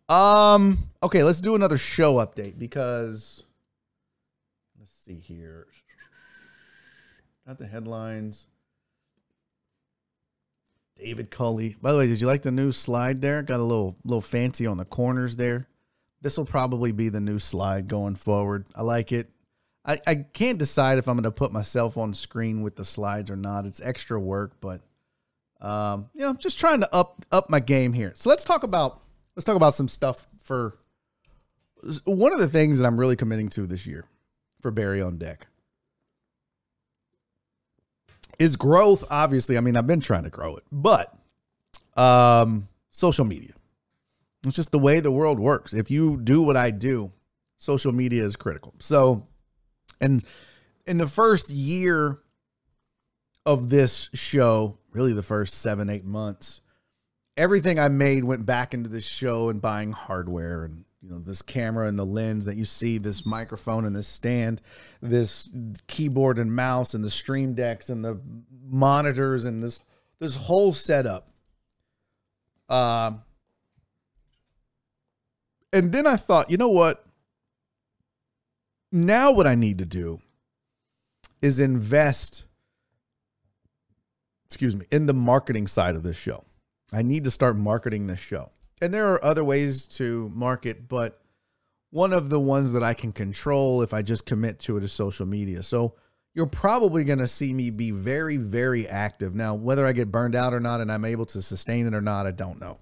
Um. 0.08 0.90
Okay, 1.02 1.22
let's 1.22 1.40
do 1.40 1.54
another 1.54 1.78
show 1.78 2.14
update 2.14 2.58
because 2.58 3.44
let's 4.78 4.92
see 4.92 5.14
here. 5.14 5.66
Got 7.46 7.58
the 7.58 7.66
headlines. 7.66 8.46
David 10.96 11.30
Culley. 11.30 11.76
By 11.80 11.92
the 11.92 11.98
way, 11.98 12.06
did 12.06 12.20
you 12.20 12.26
like 12.26 12.42
the 12.42 12.50
new 12.50 12.72
slide 12.72 13.22
there? 13.22 13.42
Got 13.42 13.60
a 13.60 13.64
little 13.64 13.94
little 14.04 14.20
fancy 14.20 14.66
on 14.66 14.76
the 14.76 14.84
corners 14.84 15.36
there. 15.36 15.66
This 16.20 16.36
will 16.36 16.44
probably 16.44 16.92
be 16.92 17.08
the 17.08 17.20
new 17.20 17.38
slide 17.38 17.88
going 17.88 18.16
forward. 18.16 18.66
I 18.76 18.82
like 18.82 19.10
it. 19.10 19.30
I, 19.84 19.98
I 20.06 20.14
can't 20.32 20.58
decide 20.58 20.98
if 20.98 21.08
I'm 21.08 21.14
going 21.14 21.24
to 21.24 21.30
put 21.30 21.52
myself 21.52 21.96
on 21.96 22.12
screen 22.14 22.62
with 22.62 22.76
the 22.76 22.84
slides 22.84 23.30
or 23.30 23.36
not. 23.36 23.64
It's 23.64 23.80
extra 23.80 24.20
work, 24.20 24.60
but 24.60 24.82
um, 25.60 26.10
you 26.14 26.20
know, 26.20 26.28
I'm 26.28 26.38
just 26.38 26.58
trying 26.58 26.80
to 26.80 26.94
up 26.94 27.24
up 27.32 27.50
my 27.50 27.60
game 27.60 27.92
here. 27.92 28.12
So 28.14 28.28
let's 28.28 28.44
talk 28.44 28.62
about 28.62 29.00
let's 29.36 29.44
talk 29.44 29.56
about 29.56 29.74
some 29.74 29.88
stuff 29.88 30.26
for 30.40 30.76
one 32.04 32.32
of 32.32 32.38
the 32.38 32.48
things 32.48 32.78
that 32.78 32.86
I'm 32.86 32.98
really 32.98 33.16
committing 33.16 33.48
to 33.50 33.66
this 33.66 33.86
year 33.86 34.04
for 34.60 34.70
Barry 34.70 35.00
on 35.02 35.18
deck 35.18 35.46
is 38.38 38.56
growth. 38.56 39.04
Obviously, 39.10 39.56
I 39.56 39.60
mean, 39.60 39.76
I've 39.76 39.86
been 39.86 40.00
trying 40.00 40.24
to 40.24 40.30
grow 40.30 40.56
it, 40.56 40.64
but 40.70 41.14
um, 41.96 42.68
social 42.90 43.24
media. 43.24 43.52
It's 44.46 44.56
just 44.56 44.72
the 44.72 44.78
way 44.78 45.00
the 45.00 45.10
world 45.10 45.38
works. 45.38 45.74
If 45.74 45.90
you 45.90 46.16
do 46.16 46.40
what 46.42 46.56
I 46.56 46.70
do, 46.70 47.12
social 47.58 47.92
media 47.92 48.24
is 48.24 48.36
critical. 48.36 48.74
So, 48.78 49.26
and 50.00 50.24
in 50.86 50.98
the 50.98 51.08
first 51.08 51.50
year 51.50 52.18
of 53.46 53.68
this 53.70 54.08
show, 54.14 54.78
really 54.92 55.12
the 55.12 55.22
first 55.22 55.54
seven, 55.54 55.88
eight 55.90 56.04
months, 56.04 56.60
everything 57.36 57.78
I 57.78 57.88
made 57.88 58.24
went 58.24 58.46
back 58.46 58.74
into 58.74 58.88
this 58.88 59.06
show 59.06 59.48
and 59.48 59.60
buying 59.62 59.92
hardware 59.92 60.64
and 60.64 60.84
you 61.02 61.08
know 61.08 61.18
this 61.18 61.40
camera 61.40 61.88
and 61.88 61.98
the 61.98 62.04
lens 62.04 62.44
that 62.44 62.56
you 62.56 62.66
see, 62.66 62.98
this 62.98 63.24
microphone 63.24 63.86
and 63.86 63.96
this 63.96 64.08
stand, 64.08 64.60
this 65.00 65.50
keyboard 65.86 66.38
and 66.38 66.54
mouse 66.54 66.92
and 66.92 67.02
the 67.02 67.10
stream 67.10 67.54
decks 67.54 67.88
and 67.88 68.04
the 68.04 68.20
monitors 68.62 69.46
and 69.46 69.62
this 69.62 69.82
this 70.18 70.36
whole 70.36 70.72
setup. 70.72 71.28
Um, 72.68 72.78
uh, 72.78 73.12
and 75.72 75.92
then 75.92 76.06
I 76.06 76.16
thought, 76.16 76.50
you 76.50 76.56
know 76.56 76.68
what? 76.68 77.04
Now 78.92 79.32
what 79.32 79.46
I 79.46 79.54
need 79.54 79.78
to 79.78 79.84
do 79.84 80.20
is 81.40 81.60
invest 81.60 82.44
excuse 84.50 84.74
me, 84.74 84.84
in 84.90 85.06
the 85.06 85.14
marketing 85.14 85.68
side 85.68 85.94
of 85.94 86.02
this 86.02 86.16
show. 86.16 86.44
I 86.92 87.02
need 87.02 87.22
to 87.22 87.30
start 87.30 87.56
marketing 87.56 88.08
this 88.08 88.18
show. 88.18 88.50
And 88.82 88.92
there 88.92 89.12
are 89.12 89.24
other 89.24 89.44
ways 89.44 89.86
to 89.98 90.28
market, 90.34 90.88
but 90.88 91.22
one 91.90 92.12
of 92.12 92.30
the 92.30 92.40
ones 92.40 92.72
that 92.72 92.82
I 92.82 92.92
can 92.92 93.12
control 93.12 93.80
if 93.82 93.94
I 93.94 94.02
just 94.02 94.26
commit 94.26 94.58
to 94.60 94.76
it 94.76 94.82
is 94.82 94.92
social 94.92 95.24
media. 95.24 95.62
So 95.62 95.94
you're 96.34 96.46
probably 96.46 97.04
going 97.04 97.20
to 97.20 97.28
see 97.28 97.52
me 97.52 97.70
be 97.70 97.92
very, 97.92 98.38
very 98.38 98.88
active. 98.88 99.36
Now, 99.36 99.54
whether 99.54 99.86
I 99.86 99.92
get 99.92 100.10
burned 100.10 100.34
out 100.34 100.52
or 100.52 100.60
not 100.60 100.80
and 100.80 100.90
I'm 100.90 101.04
able 101.04 101.26
to 101.26 101.40
sustain 101.40 101.86
it 101.86 101.94
or 101.94 102.00
not, 102.00 102.26
I 102.26 102.32
don't 102.32 102.60
know. 102.60 102.78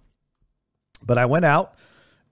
But 1.06 1.18
I 1.18 1.26
went 1.26 1.44
out 1.44 1.74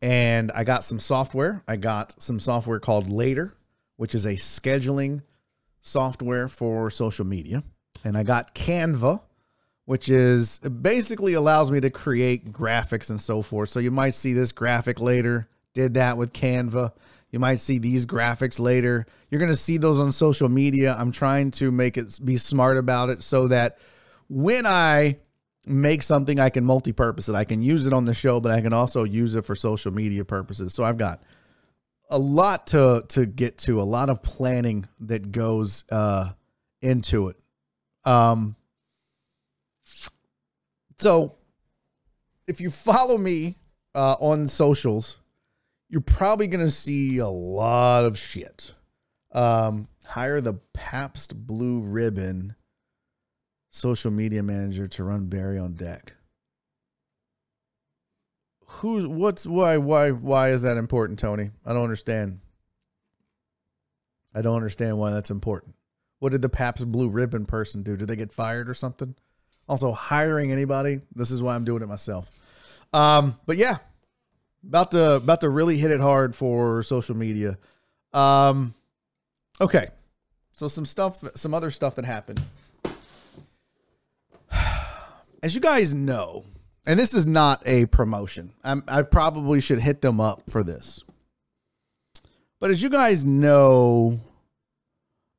and 0.00 0.50
I 0.52 0.64
got 0.64 0.82
some 0.82 0.98
software. 0.98 1.62
I 1.68 1.76
got 1.76 2.22
some 2.22 2.40
software 2.40 2.80
called 2.80 3.10
Later, 3.10 3.54
which 3.96 4.14
is 4.14 4.26
a 4.26 4.34
scheduling 4.34 5.22
software 5.82 6.48
for 6.48 6.90
social 6.90 7.24
media. 7.24 7.62
And 8.04 8.16
I 8.16 8.22
got 8.22 8.54
Canva, 8.54 9.22
which 9.84 10.08
is 10.08 10.58
basically 10.58 11.34
allows 11.34 11.70
me 11.70 11.80
to 11.80 11.90
create 11.90 12.50
graphics 12.50 13.10
and 13.10 13.20
so 13.20 13.42
forth. 13.42 13.70
So 13.70 13.80
you 13.80 13.90
might 13.90 14.14
see 14.14 14.32
this 14.32 14.52
graphic 14.52 15.00
later. 15.00 15.48
Did 15.74 15.94
that 15.94 16.16
with 16.16 16.32
Canva. 16.32 16.92
You 17.30 17.38
might 17.38 17.60
see 17.60 17.78
these 17.78 18.06
graphics 18.06 18.58
later. 18.58 19.06
You're 19.30 19.40
going 19.40 19.50
to 19.50 19.56
see 19.56 19.76
those 19.76 20.00
on 20.00 20.12
social 20.12 20.48
media. 20.48 20.94
I'm 20.98 21.12
trying 21.12 21.50
to 21.52 21.70
make 21.70 21.96
it 21.96 22.18
be 22.24 22.36
smart 22.36 22.76
about 22.76 23.10
it 23.10 23.22
so 23.22 23.48
that 23.48 23.78
when 24.28 24.66
I 24.66 25.18
make 25.66 26.02
something 26.02 26.38
I 26.38 26.48
can 26.48 26.64
multi-purpose 26.64 27.28
it. 27.28 27.34
I 27.34 27.44
can 27.44 27.60
use 27.60 27.86
it 27.86 27.92
on 27.92 28.04
the 28.04 28.14
show, 28.14 28.40
but 28.40 28.52
I 28.52 28.60
can 28.60 28.72
also 28.72 29.04
use 29.04 29.34
it 29.34 29.44
for 29.44 29.56
social 29.56 29.92
media 29.92 30.24
purposes. 30.24 30.72
So 30.72 30.84
I've 30.84 30.96
got 30.96 31.22
a 32.08 32.18
lot 32.18 32.68
to 32.68 33.04
to 33.08 33.26
get 33.26 33.58
to, 33.58 33.80
a 33.80 33.84
lot 33.84 34.10
of 34.10 34.22
planning 34.22 34.86
that 35.00 35.32
goes 35.32 35.84
uh 35.90 36.30
into 36.80 37.28
it. 37.28 37.36
Um 38.04 38.56
so 40.98 41.34
if 42.46 42.60
you 42.60 42.70
follow 42.70 43.18
me 43.18 43.56
uh, 43.94 44.16
on 44.20 44.46
socials, 44.46 45.18
you're 45.88 46.00
probably 46.00 46.46
going 46.46 46.64
to 46.64 46.70
see 46.70 47.18
a 47.18 47.28
lot 47.28 48.04
of 48.04 48.18
shit. 48.18 48.74
Um, 49.32 49.88
hire 50.04 50.40
the 50.40 50.54
Pabst 50.72 51.46
Blue 51.46 51.80
Ribbon 51.80 52.54
social 53.70 54.10
media 54.10 54.42
manager 54.42 54.86
to 54.86 55.04
run 55.04 55.26
Barry 55.26 55.58
on 55.58 55.74
deck. 55.74 56.15
Who's 58.66 59.06
what's 59.06 59.46
why 59.46 59.76
why 59.76 60.10
why 60.10 60.50
is 60.50 60.62
that 60.62 60.76
important, 60.76 61.18
Tony? 61.18 61.50
I 61.64 61.72
don't 61.72 61.84
understand. 61.84 62.40
I 64.34 64.42
don't 64.42 64.56
understand 64.56 64.98
why 64.98 65.10
that's 65.10 65.30
important. 65.30 65.74
What 66.18 66.32
did 66.32 66.42
the 66.42 66.48
Pabst 66.48 66.90
Blue 66.90 67.08
Ribbon 67.08 67.46
person 67.46 67.82
do? 67.82 67.96
Did 67.96 68.08
they 68.08 68.16
get 68.16 68.32
fired 68.32 68.68
or 68.68 68.74
something? 68.74 69.14
Also, 69.68 69.92
hiring 69.92 70.52
anybody. 70.52 71.00
This 71.14 71.30
is 71.30 71.42
why 71.42 71.54
I'm 71.54 71.64
doing 71.64 71.82
it 71.82 71.88
myself. 71.88 72.30
Um, 72.92 73.38
but 73.46 73.56
yeah, 73.56 73.78
about 74.66 74.90
to 74.92 75.14
about 75.14 75.40
to 75.42 75.48
really 75.48 75.78
hit 75.78 75.90
it 75.90 76.00
hard 76.00 76.34
for 76.34 76.82
social 76.82 77.16
media. 77.16 77.58
Um, 78.12 78.74
okay, 79.60 79.88
so 80.52 80.68
some 80.68 80.86
stuff, 80.86 81.22
some 81.34 81.54
other 81.54 81.70
stuff 81.70 81.96
that 81.96 82.04
happened. 82.04 82.40
As 85.42 85.54
you 85.54 85.60
guys 85.60 85.94
know, 85.94 86.44
and 86.86 86.98
this 86.98 87.14
is 87.14 87.26
not 87.26 87.62
a 87.66 87.86
promotion. 87.86 88.52
I'm, 88.62 88.82
I 88.86 89.02
probably 89.02 89.60
should 89.60 89.80
hit 89.80 90.00
them 90.00 90.20
up 90.20 90.42
for 90.48 90.62
this. 90.62 91.02
But 92.60 92.70
as 92.70 92.82
you 92.82 92.88
guys 92.88 93.24
know, 93.24 94.20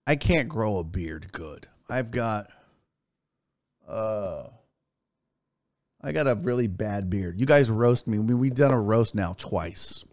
I 0.05 0.15
can't 0.15 0.49
grow 0.49 0.77
a 0.77 0.83
beard 0.83 1.31
good. 1.31 1.67
I've 1.89 2.11
got 2.11 2.47
uh 3.87 4.43
I 6.01 6.11
got 6.11 6.27
a 6.27 6.35
really 6.35 6.67
bad 6.67 7.09
beard. 7.09 7.39
You 7.39 7.45
guys 7.45 7.71
roast 7.71 8.07
me. 8.07 8.17
Mean, 8.17 8.39
we've 8.39 8.53
done 8.53 8.71
a 8.71 8.79
roast 8.79 9.15
now 9.15 9.33
twice 9.37 10.05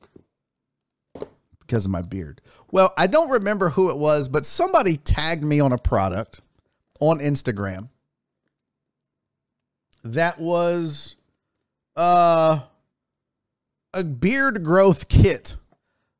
because 1.60 1.84
of 1.84 1.90
my 1.90 2.02
beard. 2.02 2.40
Well, 2.70 2.92
I 2.96 3.06
don't 3.06 3.30
remember 3.30 3.68
who 3.70 3.90
it 3.90 3.98
was, 3.98 4.28
but 4.28 4.46
somebody 4.46 4.96
tagged 4.96 5.44
me 5.44 5.60
on 5.60 5.72
a 5.72 5.78
product 5.78 6.40
on 7.00 7.18
Instagram 7.18 7.90
that 10.04 10.38
was 10.38 11.16
uh 11.96 12.60
a 13.94 14.04
beard 14.04 14.64
growth 14.64 15.08
kit. 15.08 15.56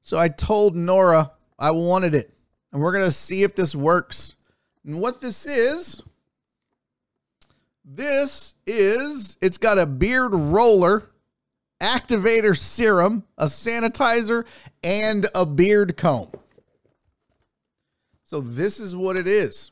So 0.00 0.16
I 0.16 0.28
told 0.28 0.76
Nora 0.76 1.32
I 1.58 1.72
wanted 1.72 2.14
it. 2.14 2.30
And 2.72 2.80
we're 2.80 2.92
going 2.92 3.04
to 3.04 3.12
see 3.12 3.42
if 3.42 3.54
this 3.54 3.74
works. 3.74 4.34
And 4.84 5.00
what 5.00 5.20
this 5.20 5.46
is, 5.46 6.02
this 7.84 8.54
is, 8.66 9.36
it's 9.40 9.58
got 9.58 9.78
a 9.78 9.86
beard 9.86 10.32
roller, 10.34 11.10
activator 11.80 12.56
serum, 12.56 13.24
a 13.38 13.46
sanitizer, 13.46 14.44
and 14.82 15.26
a 15.34 15.44
beard 15.46 15.96
comb. 15.96 16.30
So 18.24 18.40
this 18.40 18.80
is 18.80 18.96
what 18.96 19.16
it 19.16 19.26
is. 19.26 19.70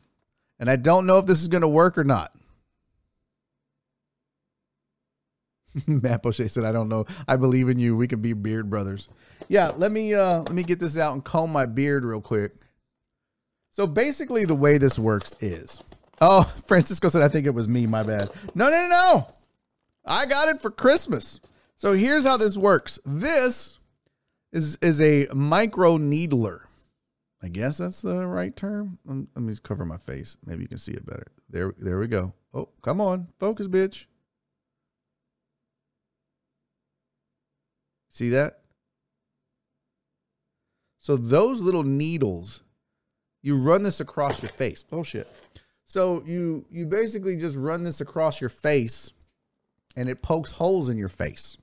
And 0.58 0.70
I 0.70 0.76
don't 0.76 1.06
know 1.06 1.18
if 1.18 1.26
this 1.26 1.42
is 1.42 1.48
going 1.48 1.62
to 1.62 1.68
work 1.68 1.98
or 1.98 2.04
not. 2.04 2.34
Matt 5.86 6.24
O'Shea 6.24 6.48
said, 6.48 6.64
"I 6.64 6.72
don't 6.72 6.88
know. 6.88 7.06
I 7.26 7.36
believe 7.36 7.68
in 7.68 7.78
you. 7.78 7.96
We 7.96 8.08
can 8.08 8.20
be 8.20 8.32
beard 8.32 8.70
brothers." 8.70 9.08
Yeah, 9.48 9.72
let 9.76 9.92
me 9.92 10.14
uh 10.14 10.40
let 10.40 10.52
me 10.52 10.62
get 10.62 10.78
this 10.78 10.98
out 10.98 11.14
and 11.14 11.24
comb 11.24 11.52
my 11.52 11.66
beard 11.66 12.04
real 12.04 12.20
quick. 12.20 12.52
So 13.70 13.86
basically, 13.86 14.44
the 14.44 14.54
way 14.54 14.78
this 14.78 14.98
works 14.98 15.36
is, 15.40 15.80
oh, 16.20 16.42
Francisco 16.66 17.08
said, 17.08 17.22
"I 17.22 17.28
think 17.28 17.46
it 17.46 17.54
was 17.54 17.68
me. 17.68 17.86
My 17.86 18.02
bad." 18.02 18.30
No, 18.54 18.70
no, 18.70 18.82
no, 18.82 18.88
no. 18.88 19.26
I 20.04 20.26
got 20.26 20.48
it 20.48 20.60
for 20.60 20.70
Christmas. 20.70 21.40
So 21.76 21.94
here's 21.94 22.24
how 22.24 22.36
this 22.36 22.56
works. 22.56 22.98
This 23.04 23.78
is 24.52 24.76
is 24.76 25.00
a 25.00 25.26
micro 25.34 25.96
needler. 25.96 26.66
I 27.42 27.48
guess 27.48 27.78
that's 27.78 28.02
the 28.02 28.24
right 28.26 28.54
term. 28.54 28.98
Let 29.04 29.36
me 29.36 29.54
cover 29.62 29.84
my 29.84 29.96
face. 29.96 30.36
Maybe 30.46 30.62
you 30.62 30.68
can 30.68 30.78
see 30.78 30.92
it 30.92 31.04
better. 31.04 31.26
There, 31.50 31.74
there 31.76 31.98
we 31.98 32.06
go. 32.06 32.34
Oh, 32.54 32.68
come 32.82 33.00
on, 33.00 33.28
focus, 33.38 33.66
bitch. 33.66 34.06
See 38.12 38.28
that? 38.28 38.60
So 41.00 41.16
those 41.16 41.62
little 41.62 41.82
needles, 41.82 42.60
you 43.42 43.56
run 43.58 43.82
this 43.82 44.00
across 44.00 44.42
your 44.42 44.50
face. 44.52 44.84
Oh 44.92 45.02
shit. 45.02 45.26
So 45.84 46.22
you 46.24 46.64
you 46.70 46.86
basically 46.86 47.36
just 47.36 47.56
run 47.56 47.82
this 47.82 48.00
across 48.00 48.40
your 48.40 48.50
face 48.50 49.12
and 49.96 50.08
it 50.08 50.22
pokes 50.22 50.52
holes 50.52 50.90
in 50.90 50.96
your 50.96 51.08
face 51.08 51.56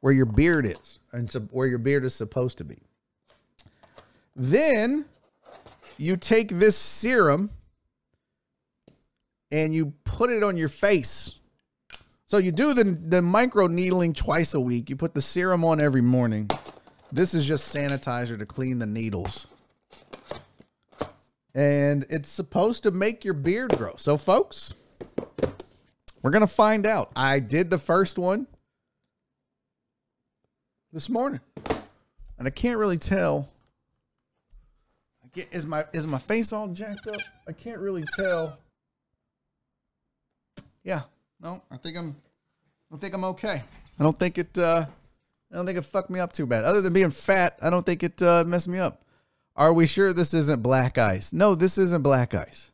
where 0.00 0.12
your 0.12 0.26
beard 0.26 0.66
is 0.66 0.98
and 1.12 1.30
so, 1.30 1.40
where 1.40 1.66
your 1.66 1.78
beard 1.78 2.04
is 2.04 2.14
supposed 2.14 2.58
to 2.58 2.64
be. 2.64 2.78
Then 4.34 5.04
you 5.98 6.16
take 6.16 6.48
this 6.48 6.76
serum 6.76 7.50
and 9.50 9.74
you 9.74 9.92
put 10.04 10.30
it 10.30 10.42
on 10.42 10.56
your 10.56 10.68
face 10.68 11.37
so 12.28 12.38
you 12.38 12.52
do 12.52 12.74
the 12.74 12.84
the 12.84 13.20
micro 13.20 13.66
needling 13.66 14.12
twice 14.12 14.54
a 14.54 14.60
week. 14.60 14.88
You 14.88 14.96
put 14.96 15.14
the 15.14 15.20
serum 15.20 15.64
on 15.64 15.80
every 15.80 16.02
morning. 16.02 16.48
This 17.10 17.34
is 17.34 17.46
just 17.46 17.74
sanitizer 17.74 18.38
to 18.38 18.46
clean 18.46 18.78
the 18.78 18.86
needles. 18.86 19.46
And 21.54 22.06
it's 22.10 22.28
supposed 22.28 22.84
to 22.84 22.90
make 22.90 23.24
your 23.24 23.34
beard 23.34 23.76
grow. 23.76 23.94
So 23.96 24.16
folks, 24.16 24.74
we're 26.22 26.30
going 26.30 26.42
to 26.42 26.46
find 26.46 26.86
out. 26.86 27.10
I 27.16 27.40
did 27.40 27.70
the 27.70 27.78
first 27.78 28.18
one 28.18 28.46
this 30.92 31.08
morning. 31.08 31.40
And 32.38 32.46
I 32.46 32.50
can't 32.50 32.78
really 32.78 32.98
tell 32.98 33.48
is 35.50 35.66
my 35.66 35.84
is 35.92 36.06
my 36.06 36.18
face 36.18 36.52
all 36.52 36.68
jacked 36.68 37.06
up? 37.08 37.20
I 37.46 37.52
can't 37.52 37.78
really 37.78 38.04
tell. 38.16 38.58
Yeah, 40.84 41.02
no, 41.40 41.62
I 41.70 41.76
think 41.76 41.96
I'm 41.96 42.16
I 42.92 42.96
think 42.96 43.14
I'm 43.14 43.24
okay. 43.24 43.62
I 43.98 44.02
don't 44.02 44.18
think 44.18 44.38
it 44.38 44.56
uh 44.58 44.86
I 45.50 45.56
don't 45.56 45.66
think 45.66 45.78
it 45.78 45.84
fucked 45.84 46.10
me 46.10 46.20
up 46.20 46.32
too 46.32 46.46
bad. 46.46 46.64
Other 46.64 46.80
than 46.82 46.92
being 46.92 47.10
fat, 47.10 47.58
I 47.62 47.70
don't 47.70 47.84
think 47.86 48.02
it 48.02 48.20
uh, 48.20 48.44
messed 48.46 48.68
me 48.68 48.78
up. 48.78 49.02
Are 49.56 49.72
we 49.72 49.86
sure 49.86 50.12
this 50.12 50.34
isn't 50.34 50.62
black 50.62 50.98
ice? 50.98 51.32
No, 51.32 51.54
this 51.54 51.78
isn't 51.78 52.02
black 52.02 52.34
ice. 52.34 52.70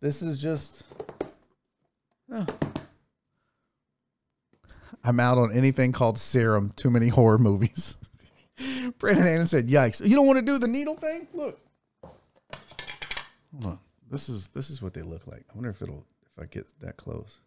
This 0.00 0.22
is 0.22 0.38
just. 0.38 0.84
I'm 5.04 5.20
out 5.20 5.36
on 5.38 5.52
anything 5.52 5.92
called 5.92 6.18
serum. 6.18 6.72
Too 6.76 6.90
many 6.90 7.08
horror 7.08 7.38
movies. 7.38 7.98
Brandon 8.98 9.26
Anderson 9.26 9.46
said, 9.46 9.68
"Yikes! 9.68 10.04
You 10.06 10.16
don't 10.16 10.26
want 10.26 10.38
to 10.38 10.44
do 10.44 10.58
the 10.58 10.66
needle 10.66 10.94
thing? 10.96 11.28
Look, 11.34 11.60
hold 13.52 13.64
on. 13.64 13.78
This 14.10 14.28
is 14.28 14.48
this 14.48 14.70
is 14.70 14.80
what 14.80 14.94
they 14.94 15.02
look 15.02 15.26
like. 15.26 15.44
I 15.50 15.54
wonder 15.54 15.70
if 15.70 15.82
it'll 15.82 16.06
if 16.24 16.42
I 16.42 16.46
get 16.46 16.66
that 16.80 16.96
close." 16.96 17.38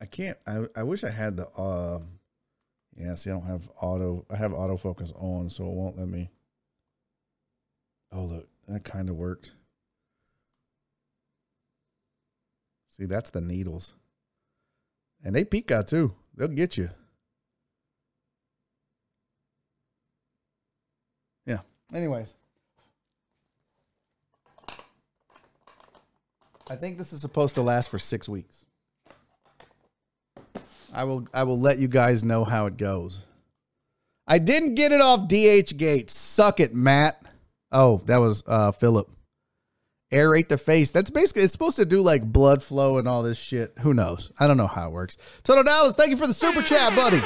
I 0.00 0.06
can't. 0.06 0.38
I 0.46 0.66
I 0.76 0.82
wish 0.82 1.04
I 1.04 1.10
had 1.10 1.36
the. 1.36 1.48
Uh, 1.48 2.00
yeah, 2.96 3.14
see, 3.14 3.30
I 3.30 3.34
don't 3.34 3.46
have 3.46 3.70
auto. 3.80 4.24
I 4.30 4.36
have 4.36 4.52
autofocus 4.52 5.12
on, 5.20 5.50
so 5.50 5.64
it 5.64 5.72
won't 5.72 5.98
let 5.98 6.08
me. 6.08 6.30
Oh, 8.12 8.24
look, 8.24 8.48
that 8.68 8.84
kind 8.84 9.10
of 9.10 9.16
worked. 9.16 9.52
See, 12.90 13.06
that's 13.06 13.30
the 13.30 13.40
needles, 13.40 13.94
and 15.24 15.34
they 15.34 15.44
peek 15.44 15.70
out 15.70 15.86
too. 15.88 16.14
They'll 16.36 16.48
get 16.48 16.76
you. 16.76 16.90
Yeah. 21.46 21.60
Anyways. 21.94 22.34
I 26.70 26.76
think 26.76 26.98
this 26.98 27.12
is 27.14 27.22
supposed 27.22 27.54
to 27.54 27.62
last 27.62 27.88
for 27.88 27.98
six 27.98 28.28
weeks. 28.28 28.66
I 30.92 31.04
will 31.04 31.26
I 31.32 31.42
will 31.44 31.58
let 31.58 31.78
you 31.78 31.88
guys 31.88 32.24
know 32.24 32.44
how 32.44 32.66
it 32.66 32.76
goes. 32.76 33.24
I 34.26 34.38
didn't 34.38 34.74
get 34.74 34.92
it 34.92 35.00
off 35.00 35.28
DH 35.28 35.76
Gate. 35.76 36.10
Suck 36.10 36.60
it, 36.60 36.74
Matt. 36.74 37.22
Oh, 37.72 37.98
that 38.06 38.18
was 38.18 38.42
uh 38.46 38.72
Philip. 38.72 39.08
Aerate 40.12 40.48
the 40.48 40.56
face. 40.56 40.90
That's 40.90 41.10
basically 41.10 41.42
it's 41.42 41.52
supposed 41.52 41.76
to 41.76 41.84
do 41.84 42.00
like 42.00 42.22
blood 42.24 42.62
flow 42.62 42.98
and 42.98 43.06
all 43.06 43.22
this 43.22 43.38
shit. 43.38 43.72
Who 43.80 43.92
knows? 43.92 44.30
I 44.40 44.46
don't 44.46 44.56
know 44.56 44.66
how 44.66 44.88
it 44.88 44.92
works. 44.92 45.18
Toto 45.44 45.62
Dallas, 45.62 45.96
thank 45.96 46.10
you 46.10 46.16
for 46.16 46.26
the 46.26 46.34
super 46.34 46.62
chat, 46.62 46.96
buddy. 46.96 47.20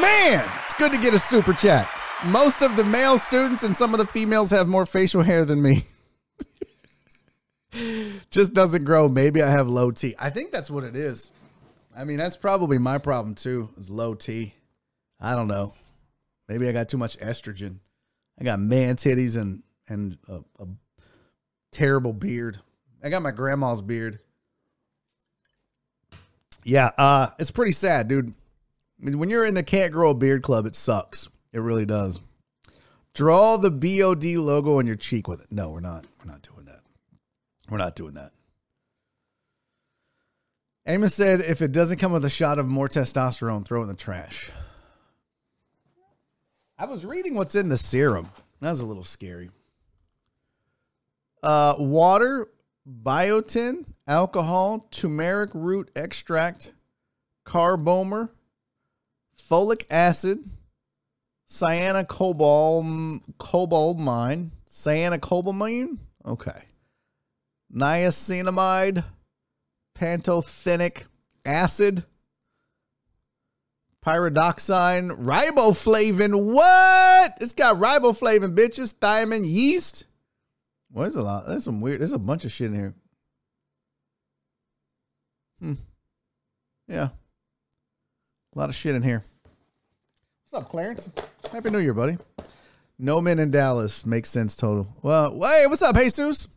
Man, 0.00 0.46
it's 0.64 0.74
good 0.74 0.92
to 0.92 0.98
get 0.98 1.14
a 1.14 1.18
super 1.18 1.54
chat. 1.54 1.88
Most 2.26 2.62
of 2.62 2.76
the 2.76 2.84
male 2.84 3.16
students 3.16 3.62
and 3.62 3.76
some 3.76 3.94
of 3.94 3.98
the 3.98 4.06
females 4.06 4.50
have 4.50 4.68
more 4.68 4.84
facial 4.84 5.22
hair 5.22 5.44
than 5.44 5.62
me. 5.62 5.86
Just 8.30 8.54
doesn't 8.54 8.84
grow. 8.84 9.08
Maybe 9.08 9.40
I 9.40 9.48
have 9.48 9.68
low 9.68 9.90
T. 9.90 10.14
I 10.18 10.30
think 10.30 10.50
that's 10.50 10.70
what 10.70 10.84
it 10.84 10.96
is. 10.96 11.30
I 11.98 12.04
mean, 12.04 12.18
that's 12.18 12.36
probably 12.36 12.78
my 12.78 12.98
problem 12.98 13.34
too. 13.34 13.70
Is 13.76 13.90
low 13.90 14.14
T. 14.14 14.54
I 15.20 15.34
don't 15.34 15.48
know. 15.48 15.74
Maybe 16.48 16.68
I 16.68 16.72
got 16.72 16.88
too 16.88 16.96
much 16.96 17.18
estrogen. 17.18 17.80
I 18.40 18.44
got 18.44 18.60
man 18.60 18.94
titties 18.94 19.36
and 19.36 19.64
and 19.88 20.16
a, 20.28 20.40
a 20.60 20.66
terrible 21.72 22.12
beard. 22.12 22.60
I 23.02 23.08
got 23.08 23.22
my 23.22 23.32
grandma's 23.32 23.82
beard. 23.82 24.20
Yeah, 26.62 26.90
uh, 26.96 27.30
it's 27.38 27.50
pretty 27.50 27.72
sad, 27.72 28.06
dude. 28.06 28.32
When 29.00 29.28
you're 29.28 29.46
in 29.46 29.54
the 29.54 29.62
can't 29.64 29.92
grow 29.92 30.10
a 30.10 30.14
beard 30.14 30.42
club, 30.42 30.66
it 30.66 30.76
sucks. 30.76 31.28
It 31.52 31.60
really 31.60 31.86
does. 31.86 32.20
Draw 33.14 33.56
the 33.56 33.70
BOD 33.70 34.24
logo 34.36 34.78
on 34.78 34.86
your 34.86 34.96
cheek 34.96 35.26
with 35.26 35.40
it. 35.40 35.50
No, 35.50 35.70
we're 35.70 35.80
not. 35.80 36.06
We're 36.18 36.30
not 36.30 36.42
doing 36.42 36.66
that. 36.66 36.80
We're 37.68 37.78
not 37.78 37.96
doing 37.96 38.14
that. 38.14 38.30
Amos 40.88 41.14
said 41.14 41.42
if 41.42 41.60
it 41.60 41.70
doesn't 41.70 41.98
come 41.98 42.12
with 42.12 42.24
a 42.24 42.30
shot 42.30 42.58
of 42.58 42.66
more 42.66 42.88
testosterone, 42.88 43.62
throw 43.62 43.80
it 43.80 43.82
in 43.82 43.88
the 43.88 43.94
trash. 43.94 44.50
I 46.78 46.86
was 46.86 47.04
reading 47.04 47.34
what's 47.34 47.54
in 47.54 47.68
the 47.68 47.76
serum. 47.76 48.30
That 48.62 48.70
was 48.70 48.80
a 48.80 48.86
little 48.86 49.04
scary. 49.04 49.50
Uh, 51.42 51.74
water, 51.78 52.48
biotin, 52.88 53.84
alcohol, 54.06 54.88
turmeric 54.90 55.50
root 55.52 55.90
extract, 55.94 56.72
carbomer, 57.44 58.30
folic 59.36 59.84
acid, 59.90 60.48
cyanocobal 61.46 63.20
cobalamine, 63.38 64.52
cyanocobalamin. 64.66 65.98
Okay. 66.24 66.62
Niacinamide, 67.74 69.04
pantothenic 69.98 71.04
acid, 71.44 72.04
pyridoxine, 74.04 75.24
riboflavin. 75.24 76.52
What? 76.54 77.38
It's 77.40 77.52
got 77.52 77.76
riboflavin, 77.76 78.54
bitches. 78.54 78.94
Thiamine, 78.94 79.48
yeast. 79.48 80.04
Well, 80.90 81.02
there's 81.02 81.16
a 81.16 81.22
lot. 81.22 81.46
There's 81.46 81.64
some 81.64 81.80
weird. 81.80 82.00
There's 82.00 82.12
a 82.12 82.18
bunch 82.18 82.44
of 82.44 82.52
shit 82.52 82.68
in 82.68 82.74
here. 82.74 82.94
Hmm. 85.60 85.74
Yeah. 86.86 87.08
A 88.54 88.58
lot 88.58 88.68
of 88.68 88.74
shit 88.74 88.94
in 88.94 89.02
here. 89.02 89.24
What's 90.50 90.64
up, 90.64 90.70
Clarence? 90.70 91.08
Happy 91.52 91.70
New 91.70 91.78
Year, 91.78 91.92
buddy. 91.92 92.16
No 92.98 93.20
men 93.20 93.38
in 93.38 93.50
Dallas 93.50 94.06
makes 94.06 94.30
sense 94.30 94.56
total. 94.56 94.88
Well, 95.02 95.38
hey, 95.42 95.66
what's 95.66 95.82
up, 95.82 95.94
Jesus? 95.96 96.48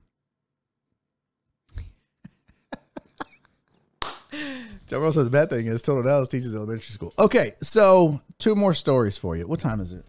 Joe 4.92 5.00
Ross 5.00 5.16
says 5.16 5.24
the 5.24 5.32
bad 5.32 5.50
thing 5.50 5.68
is 5.68 5.82
Total 5.82 6.04
Dallas 6.04 6.28
teaches 6.28 6.54
elementary 6.54 6.92
school. 6.92 7.14
Okay, 7.18 7.54
so 7.62 8.20
two 8.40 8.56
more 8.56 8.74
stories 8.74 9.18
for 9.18 9.38
you. 9.38 9.48
What 9.48 9.62
time 9.62 9.80
is 9.80 9.94
it? 9.94 10.04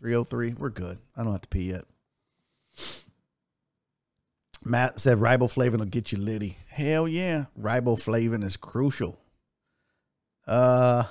303. 0.00 0.56
We're 0.58 0.68
good. 0.68 0.98
I 1.16 1.22
don't 1.22 1.32
have 1.32 1.40
to 1.40 1.48
pee 1.48 1.70
yet. 1.70 1.86
Matt 4.62 5.00
said 5.00 5.16
riboflavin 5.16 5.78
will 5.78 5.86
get 5.86 6.12
you 6.12 6.18
litty. 6.18 6.58
Hell 6.68 7.08
yeah. 7.08 7.46
Riboflavin 7.58 8.44
is 8.44 8.58
crucial. 8.58 9.18
Uh 10.46 11.04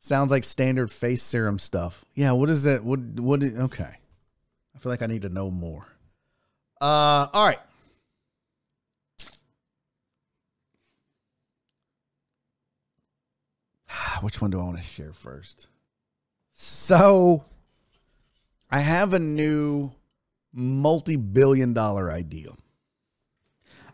sounds 0.00 0.30
like 0.30 0.44
standard 0.44 0.90
face 0.90 1.22
serum 1.22 1.58
stuff. 1.58 2.04
Yeah, 2.14 2.32
what 2.32 2.50
is 2.50 2.64
that? 2.64 2.84
What 2.84 3.00
what 3.18 3.42
okay. 3.42 3.94
I 4.74 4.78
feel 4.78 4.92
like 4.92 5.00
I 5.00 5.06
need 5.06 5.22
to 5.22 5.30
know 5.30 5.50
more. 5.50 5.86
Uh 6.82 7.28
all 7.32 7.46
right. 7.46 7.60
Which 14.20 14.40
one 14.40 14.50
do 14.50 14.60
I 14.60 14.64
want 14.64 14.78
to 14.78 14.82
share 14.82 15.12
first? 15.12 15.68
So 16.52 17.44
I 18.70 18.80
have 18.80 19.12
a 19.12 19.18
new 19.18 19.92
multi-billion 20.52 21.74
dollar 21.74 22.10
idea. 22.10 22.50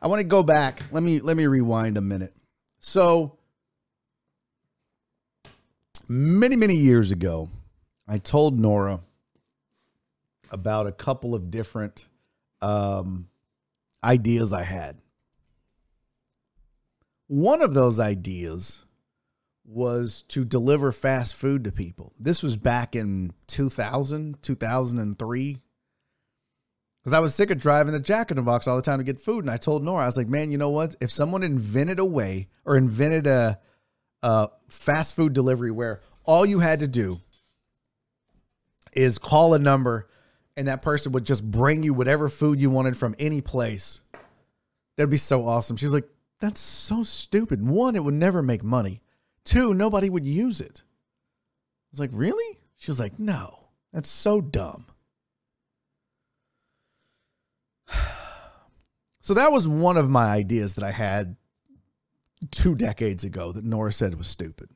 I 0.00 0.09
want 0.09 0.20
to 0.20 0.26
go 0.26 0.42
back. 0.42 0.82
Let 0.90 1.03
me 1.03 1.20
let 1.20 1.36
me 1.36 1.46
rewind 1.46 1.96
a 1.96 2.00
minute. 2.00 2.34
So 2.80 3.38
many 6.09 6.57
many 6.57 6.74
years 6.74 7.12
ago, 7.12 7.50
I 8.09 8.18
told 8.18 8.59
Nora 8.59 9.00
about 10.50 10.86
a 10.86 10.92
couple 10.92 11.34
of 11.34 11.50
different 11.50 12.07
um, 12.61 13.28
ideas 14.05 14.53
I 14.53 14.62
had. 14.62 14.98
One 17.26 17.62
of 17.62 17.74
those 17.74 17.98
ideas 17.98 18.84
was 19.64 20.22
to 20.28 20.44
deliver 20.44 20.92
fast 20.92 21.34
food 21.34 21.64
to 21.64 21.72
people. 21.72 22.12
This 22.18 22.42
was 22.42 22.56
back 22.56 22.96
in 22.96 23.32
2000, 23.46 24.42
2003. 24.42 25.58
Because 27.00 27.12
I 27.14 27.20
was 27.20 27.34
sick 27.34 27.50
of 27.50 27.60
driving 27.60 27.92
the 27.92 28.00
Jack 28.00 28.30
in 28.30 28.36
the 28.36 28.42
Box 28.42 28.68
all 28.68 28.76
the 28.76 28.82
time 28.82 28.98
to 28.98 29.04
get 29.04 29.18
food. 29.18 29.44
And 29.44 29.50
I 29.50 29.56
told 29.56 29.82
Nora, 29.82 30.04
I 30.04 30.06
was 30.06 30.16
like, 30.16 30.28
man, 30.28 30.52
you 30.52 30.58
know 30.58 30.70
what? 30.70 30.94
If 31.00 31.10
someone 31.10 31.42
invented 31.42 31.98
a 31.98 32.04
way 32.04 32.48
or 32.64 32.76
invented 32.76 33.26
a, 33.26 33.58
a 34.22 34.50
fast 34.68 35.16
food 35.16 35.32
delivery 35.32 35.72
where 35.72 36.00
all 36.24 36.46
you 36.46 36.60
had 36.60 36.80
to 36.80 36.88
do 36.88 37.20
is 38.92 39.18
call 39.18 39.54
a 39.54 39.58
number 39.58 40.08
and 40.56 40.68
that 40.68 40.82
person 40.82 41.12
would 41.12 41.24
just 41.24 41.48
bring 41.48 41.82
you 41.82 41.94
whatever 41.94 42.28
food 42.28 42.60
you 42.60 42.70
wanted 42.70 42.96
from 42.96 43.16
any 43.18 43.40
place, 43.40 44.00
that'd 44.96 45.10
be 45.10 45.16
so 45.16 45.46
awesome. 45.46 45.76
She 45.76 45.86
was 45.86 45.94
like, 45.94 46.08
that's 46.40 46.60
so 46.60 47.02
stupid. 47.02 47.66
One, 47.66 47.96
it 47.96 48.04
would 48.04 48.14
never 48.14 48.42
make 48.42 48.62
money. 48.62 49.01
Two, 49.45 49.74
nobody 49.74 50.09
would 50.09 50.24
use 50.24 50.61
it. 50.61 50.82
I 50.84 51.88
was 51.93 52.01
like, 52.01 52.11
really? 52.12 52.59
She 52.76 52.90
was 52.90 53.01
like, 53.01 53.18
no, 53.18 53.68
that's 53.93 54.11
so 54.11 54.40
dumb. 54.40 54.86
So 59.24 59.34
that 59.34 59.53
was 59.53 59.68
one 59.68 59.97
of 59.97 60.11
my 60.11 60.24
ideas 60.24 60.74
that 60.74 60.82
I 60.82 60.90
had 60.90 61.36
two 62.51 62.74
decades 62.74 63.22
ago 63.22 63.53
that 63.53 63.62
Nora 63.62 63.93
said 63.93 64.16
was 64.16 64.26
stupid. 64.26 64.68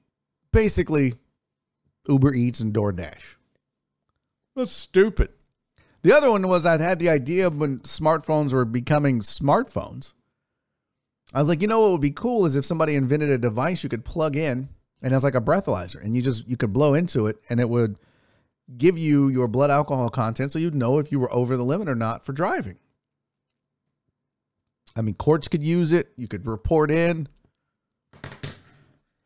Basically, 0.52 1.14
Uber 2.08 2.32
Eats 2.32 2.60
and 2.60 2.72
DoorDash. 2.72 3.34
That's 4.54 4.70
stupid. 4.70 5.32
The 6.02 6.12
other 6.12 6.30
one 6.30 6.46
was 6.46 6.64
I'd 6.64 6.80
had 6.80 7.00
the 7.00 7.10
idea 7.10 7.50
when 7.50 7.80
smartphones 7.80 8.52
were 8.52 8.64
becoming 8.64 9.20
smartphones. 9.20 10.14
I 11.36 11.38
was 11.38 11.50
like, 11.50 11.60
you 11.60 11.68
know 11.68 11.82
what 11.82 11.92
would 11.92 12.00
be 12.00 12.12
cool 12.12 12.46
is 12.46 12.56
if 12.56 12.64
somebody 12.64 12.94
invented 12.94 13.28
a 13.28 13.36
device 13.36 13.82
you 13.82 13.90
could 13.90 14.06
plug 14.06 14.36
in 14.36 14.70
and 15.02 15.12
it 15.12 15.14
was 15.14 15.22
like 15.22 15.34
a 15.34 15.40
breathalyzer 15.42 16.02
and 16.02 16.16
you 16.16 16.22
just 16.22 16.48
you 16.48 16.56
could 16.56 16.72
blow 16.72 16.94
into 16.94 17.26
it 17.26 17.36
and 17.50 17.60
it 17.60 17.68
would 17.68 17.98
give 18.78 18.96
you 18.96 19.28
your 19.28 19.46
blood 19.46 19.70
alcohol 19.70 20.08
content 20.08 20.50
so 20.50 20.58
you'd 20.58 20.74
know 20.74 20.98
if 20.98 21.12
you 21.12 21.20
were 21.20 21.30
over 21.30 21.58
the 21.58 21.62
limit 21.62 21.90
or 21.90 21.94
not 21.94 22.24
for 22.24 22.32
driving. 22.32 22.78
I 24.96 25.02
mean, 25.02 25.14
courts 25.14 25.46
could 25.46 25.62
use 25.62 25.92
it. 25.92 26.08
You 26.16 26.26
could 26.26 26.46
report 26.46 26.90
in. 26.90 27.28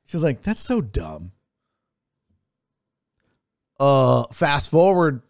She's 0.05 0.25
like, 0.25 0.41
that's 0.43 0.59
so 0.59 0.81
dumb. 0.81 1.31
Uh, 3.79 4.25
fast 4.33 4.69
forward 4.69 5.23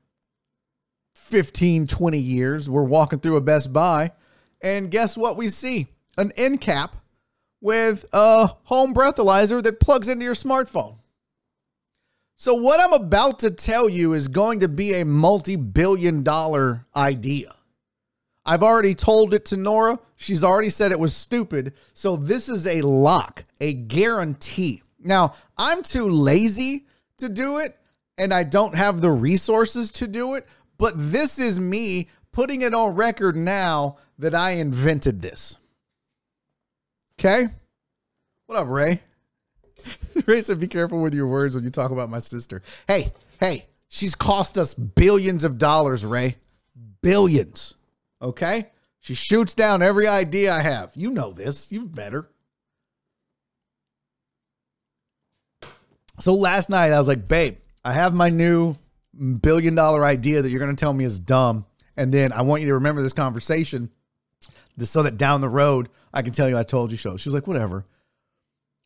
15, 1.14 1.88
20 1.88 2.18
years, 2.18 2.70
we're 2.70 2.84
walking 2.84 3.20
through 3.20 3.36
a 3.36 3.42
Best 3.42 3.70
Buy, 3.70 4.12
and 4.62 4.90
guess 4.90 5.14
what 5.14 5.36
we 5.36 5.50
see? 5.50 5.88
An 6.20 6.32
end 6.36 6.60
cap 6.60 6.96
with 7.62 8.04
a 8.12 8.48
home 8.64 8.92
breathalyzer 8.92 9.62
that 9.62 9.80
plugs 9.80 10.06
into 10.06 10.24
your 10.24 10.34
smartphone. 10.34 10.98
So, 12.36 12.54
what 12.54 12.78
I'm 12.78 12.92
about 12.92 13.38
to 13.38 13.50
tell 13.50 13.88
you 13.88 14.12
is 14.12 14.28
going 14.28 14.60
to 14.60 14.68
be 14.68 14.94
a 14.94 15.04
multi 15.06 15.56
billion 15.56 16.22
dollar 16.22 16.86
idea. 16.94 17.54
I've 18.44 18.62
already 18.62 18.94
told 18.94 19.32
it 19.32 19.44
to 19.46 19.56
Nora. 19.56 19.98
She's 20.16 20.44
already 20.44 20.68
said 20.68 20.92
it 20.92 21.00
was 21.00 21.14
stupid. 21.16 21.72
So 21.94 22.16
this 22.16 22.48
is 22.48 22.66
a 22.66 22.82
lock, 22.82 23.44
a 23.60 23.72
guarantee. 23.72 24.82
Now, 24.98 25.34
I'm 25.56 25.82
too 25.82 26.08
lazy 26.08 26.86
to 27.18 27.28
do 27.28 27.58
it 27.58 27.78
and 28.18 28.34
I 28.34 28.42
don't 28.42 28.74
have 28.74 29.00
the 29.00 29.10
resources 29.10 29.90
to 29.92 30.06
do 30.06 30.34
it, 30.34 30.46
but 30.78 30.94
this 30.96 31.38
is 31.38 31.58
me 31.58 32.08
putting 32.32 32.62
it 32.62 32.74
on 32.74 32.94
record 32.94 33.36
now 33.36 33.96
that 34.18 34.34
I 34.34 34.52
invented 34.52 35.22
this. 35.22 35.56
Okay? 37.20 37.44
What 38.46 38.58
up, 38.58 38.68
Ray? 38.68 39.02
Ray 40.26 40.40
said, 40.40 40.58
be 40.58 40.66
careful 40.66 41.02
with 41.02 41.12
your 41.12 41.26
words 41.26 41.54
when 41.54 41.64
you 41.64 41.68
talk 41.68 41.90
about 41.90 42.08
my 42.08 42.18
sister. 42.18 42.62
Hey, 42.88 43.12
hey, 43.38 43.66
she's 43.88 44.14
cost 44.14 44.56
us 44.56 44.72
billions 44.72 45.44
of 45.44 45.58
dollars, 45.58 46.02
Ray. 46.02 46.36
Billions. 47.02 47.74
Okay? 48.22 48.70
She 49.00 49.12
shoots 49.12 49.54
down 49.54 49.82
every 49.82 50.06
idea 50.06 50.50
I 50.50 50.62
have. 50.62 50.92
You 50.94 51.10
know 51.10 51.30
this. 51.30 51.70
You've 51.70 51.94
met 51.94 52.14
her. 52.14 52.26
So 56.20 56.32
last 56.32 56.70
night 56.70 56.90
I 56.90 56.98
was 56.98 57.08
like, 57.08 57.28
babe, 57.28 57.58
I 57.84 57.92
have 57.92 58.14
my 58.14 58.30
new 58.30 58.76
billion 59.42 59.74
dollar 59.74 60.06
idea 60.06 60.40
that 60.40 60.48
you're 60.48 60.58
going 60.58 60.74
to 60.74 60.80
tell 60.84 60.94
me 60.94 61.04
is 61.04 61.18
dumb. 61.18 61.66
And 61.98 62.14
then 62.14 62.32
I 62.32 62.40
want 62.40 62.62
you 62.62 62.68
to 62.68 62.74
remember 62.74 63.02
this 63.02 63.12
conversation 63.12 63.90
so 64.78 65.02
that 65.02 65.18
down 65.18 65.42
the 65.42 65.50
road 65.50 65.90
I 66.12 66.22
can 66.22 66.32
tell 66.32 66.48
you 66.48 66.58
I 66.58 66.62
told 66.62 66.90
you 66.90 66.96
so. 66.98 67.16
She's 67.16 67.34
like, 67.34 67.46
whatever. 67.46 67.86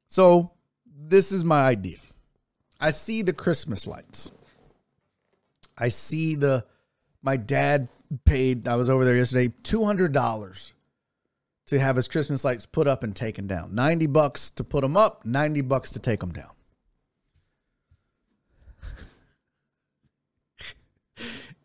So 0.07 0.53
this 0.87 1.33
is 1.33 1.45
my 1.45 1.64
idea. 1.64 1.97
I 2.81 2.91
see 2.91 3.22
the 3.22 3.33
Christmas 3.33 3.87
lights. 3.87 4.31
I 5.79 5.89
see 5.89 6.35
the 6.35 6.64
my 7.22 7.37
dad 7.37 7.89
paid, 8.25 8.68
I 8.68 8.77
was 8.77 8.89
over 8.91 9.05
there 9.05 9.16
yesterday, 9.16 9.49
$200 9.49 10.72
to 11.66 11.79
have 11.79 11.97
his 11.97 12.07
Christmas 12.07 12.45
lights 12.45 12.66
put 12.66 12.87
up 12.87 13.03
and 13.03 13.16
taken 13.16 13.47
down. 13.47 13.75
90 13.75 14.07
bucks 14.09 14.51
to 14.51 14.62
put 14.62 14.83
them 14.83 14.97
up, 14.97 15.25
90 15.25 15.62
bucks 15.62 15.93
to 15.93 15.99
take 15.99 16.20
them 16.20 16.33
down. 16.33 16.51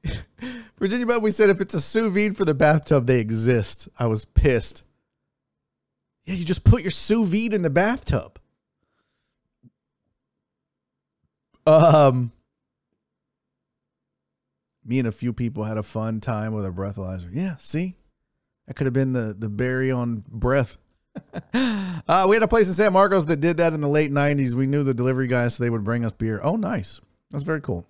Virginia 0.80 1.05
Buttonweed 1.05 1.34
said 1.34 1.49
if 1.49 1.60
it's 1.60 1.74
a 1.74 1.82
sous 1.82 2.14
vide 2.14 2.38
for 2.38 2.45
the 2.45 2.53
bathtub, 2.53 3.05
they 3.05 3.20
exist. 3.20 3.89
I 3.99 4.05
was 4.05 4.24
pissed. 4.24 4.84
Yeah, 6.30 6.36
you 6.36 6.45
just 6.45 6.63
put 6.63 6.84
your 6.84 6.91
sous 6.91 7.27
vide 7.27 7.55
in 7.55 7.63
the 7.63 7.71
bathtub. 7.71 8.38
Um, 11.65 12.32
me 14.86 14.99
and 14.99 15.07
a 15.07 15.11
few 15.11 15.34
people 15.34 15.63
had 15.63 15.80
a 15.80 15.84
fun 15.84 16.19
time 16.19 16.53
with 16.53 16.67
a 16.67 16.69
breathalyzer. 16.69 17.30
Yeah, 17.32 17.55
see, 17.57 17.95
that 18.67 18.75
could 18.75 18.86
have 18.86 18.93
been 18.93 19.13
the 19.13 19.36
the 19.38 19.49
Barry 19.49 19.89
on 19.91 20.23
breath. 20.27 20.77
uh, 21.55 22.27
we 22.30 22.36
had 22.36 22.43
a 22.43 22.47
place 22.47 22.67
in 22.67 22.75
San 22.75 22.93
Marcos 22.93 23.25
that 23.25 23.41
did 23.41 23.57
that 23.57 23.73
in 23.73 23.82
the 23.82 23.89
late 23.89 24.11
'90s. 24.11 24.53
We 24.53 24.67
knew 24.67 24.84
the 24.84 24.93
delivery 24.93 25.25
guys, 25.25 25.55
so 25.55 25.63
they 25.63 25.71
would 25.71 25.84
bring 25.84 26.05
us 26.05 26.11
beer. 26.11 26.39
Oh, 26.43 26.57
nice. 26.57 27.01
That's 27.32 27.43
very 27.43 27.61
cool. 27.61 27.88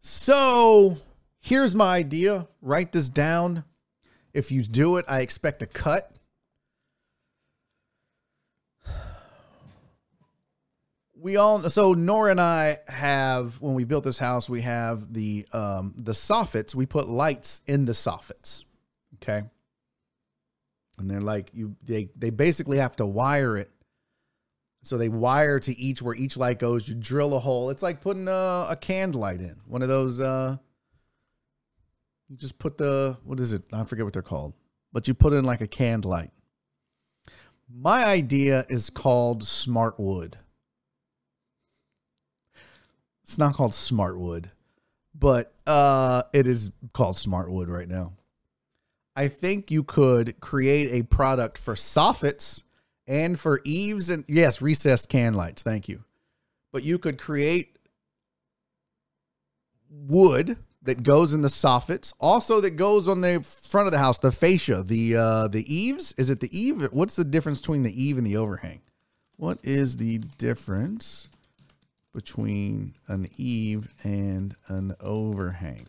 So 0.00 0.98
here's 1.38 1.76
my 1.76 1.94
idea. 1.94 2.48
Write 2.60 2.90
this 2.90 3.08
down. 3.08 3.62
If 4.36 4.52
you 4.52 4.62
do 4.62 4.98
it, 4.98 5.06
I 5.08 5.20
expect 5.20 5.62
a 5.62 5.66
cut. 5.66 6.12
We 11.18 11.38
all 11.38 11.60
so 11.70 11.94
Nora 11.94 12.32
and 12.32 12.40
I 12.40 12.76
have 12.86 13.58
when 13.62 13.72
we 13.72 13.84
built 13.84 14.04
this 14.04 14.18
house, 14.18 14.50
we 14.50 14.60
have 14.60 15.10
the 15.14 15.46
um 15.54 15.94
the 15.96 16.12
soffits. 16.12 16.74
We 16.74 16.84
put 16.84 17.08
lights 17.08 17.62
in 17.66 17.86
the 17.86 17.92
soffits. 17.92 18.66
Okay. 19.14 19.42
And 20.98 21.10
they're 21.10 21.22
like 21.22 21.48
you 21.54 21.74
they 21.82 22.10
they 22.14 22.28
basically 22.28 22.76
have 22.76 22.94
to 22.96 23.06
wire 23.06 23.56
it. 23.56 23.70
So 24.82 24.98
they 24.98 25.08
wire 25.08 25.58
to 25.60 25.78
each 25.78 26.02
where 26.02 26.14
each 26.14 26.36
light 26.36 26.58
goes. 26.58 26.86
You 26.86 26.94
drill 26.94 27.34
a 27.34 27.38
hole. 27.38 27.70
It's 27.70 27.82
like 27.82 28.02
putting 28.02 28.28
a, 28.28 28.66
a 28.68 28.76
candle 28.78 29.22
light 29.22 29.40
in. 29.40 29.56
One 29.66 29.80
of 29.80 29.88
those 29.88 30.20
uh 30.20 30.58
you 32.28 32.36
just 32.36 32.58
put 32.58 32.78
the 32.78 33.18
what 33.24 33.40
is 33.40 33.52
it? 33.52 33.62
I 33.72 33.84
forget 33.84 34.04
what 34.04 34.12
they're 34.12 34.22
called. 34.22 34.54
But 34.92 35.08
you 35.08 35.14
put 35.14 35.32
in 35.32 35.44
like 35.44 35.60
a 35.60 35.66
canned 35.66 36.04
light. 36.04 36.30
My 37.68 38.04
idea 38.04 38.64
is 38.68 38.90
called 38.90 39.44
smart 39.44 39.98
wood. 39.98 40.38
It's 43.22 43.38
not 43.38 43.54
called 43.54 43.74
smart 43.74 44.18
wood, 44.18 44.50
but 45.12 45.52
uh, 45.66 46.22
it 46.32 46.46
is 46.46 46.70
called 46.92 47.16
smart 47.16 47.50
wood 47.50 47.68
right 47.68 47.88
now. 47.88 48.12
I 49.16 49.28
think 49.28 49.70
you 49.70 49.82
could 49.82 50.38
create 50.40 50.92
a 50.92 51.04
product 51.04 51.58
for 51.58 51.74
soffits 51.74 52.62
and 53.06 53.38
for 53.38 53.60
eaves 53.64 54.10
and 54.10 54.24
yes, 54.28 54.62
recessed 54.62 55.08
can 55.08 55.34
lights. 55.34 55.62
Thank 55.62 55.88
you. 55.88 56.04
But 56.72 56.84
you 56.84 56.98
could 56.98 57.18
create 57.18 57.78
wood 59.90 60.56
that 60.86 61.02
goes 61.02 61.34
in 61.34 61.42
the 61.42 61.48
soffits, 61.48 62.12
also 62.18 62.60
that 62.60 62.70
goes 62.70 63.08
on 63.08 63.20
the 63.20 63.42
front 63.42 63.86
of 63.86 63.92
the 63.92 63.98
house, 63.98 64.18
the 64.18 64.32
fascia, 64.32 64.82
the 64.82 65.16
uh, 65.16 65.48
the 65.48 65.72
eaves. 65.72 66.14
Is 66.16 66.30
it 66.30 66.40
the 66.40 66.58
eave? 66.58 66.82
What's 66.92 67.16
the 67.16 67.24
difference 67.24 67.60
between 67.60 67.82
the 67.82 68.02
eave 68.02 68.18
and 68.18 68.26
the 68.26 68.36
overhang? 68.36 68.80
What 69.36 69.58
is 69.62 69.98
the 69.98 70.18
difference 70.38 71.28
between 72.16 72.94
an 73.08 73.28
eave 73.36 73.94
and 74.02 74.56
an 74.68 74.94
overhang. 75.00 75.86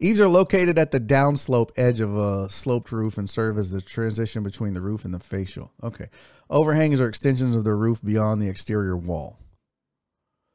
Eaves 0.00 0.20
are 0.20 0.26
located 0.26 0.76
at 0.76 0.90
the 0.90 0.98
downslope 0.98 1.70
edge 1.76 2.00
of 2.00 2.16
a 2.16 2.48
sloped 2.48 2.90
roof 2.90 3.16
and 3.16 3.30
serve 3.30 3.56
as 3.56 3.70
the 3.70 3.80
transition 3.80 4.42
between 4.42 4.72
the 4.72 4.80
roof 4.80 5.04
and 5.04 5.14
the 5.14 5.20
fascia. 5.20 5.68
Okay. 5.84 6.06
Overhangs 6.50 7.00
are 7.00 7.08
extensions 7.08 7.54
of 7.54 7.62
the 7.62 7.74
roof 7.74 8.02
beyond 8.02 8.42
the 8.42 8.48
exterior 8.48 8.96
wall. 8.96 9.38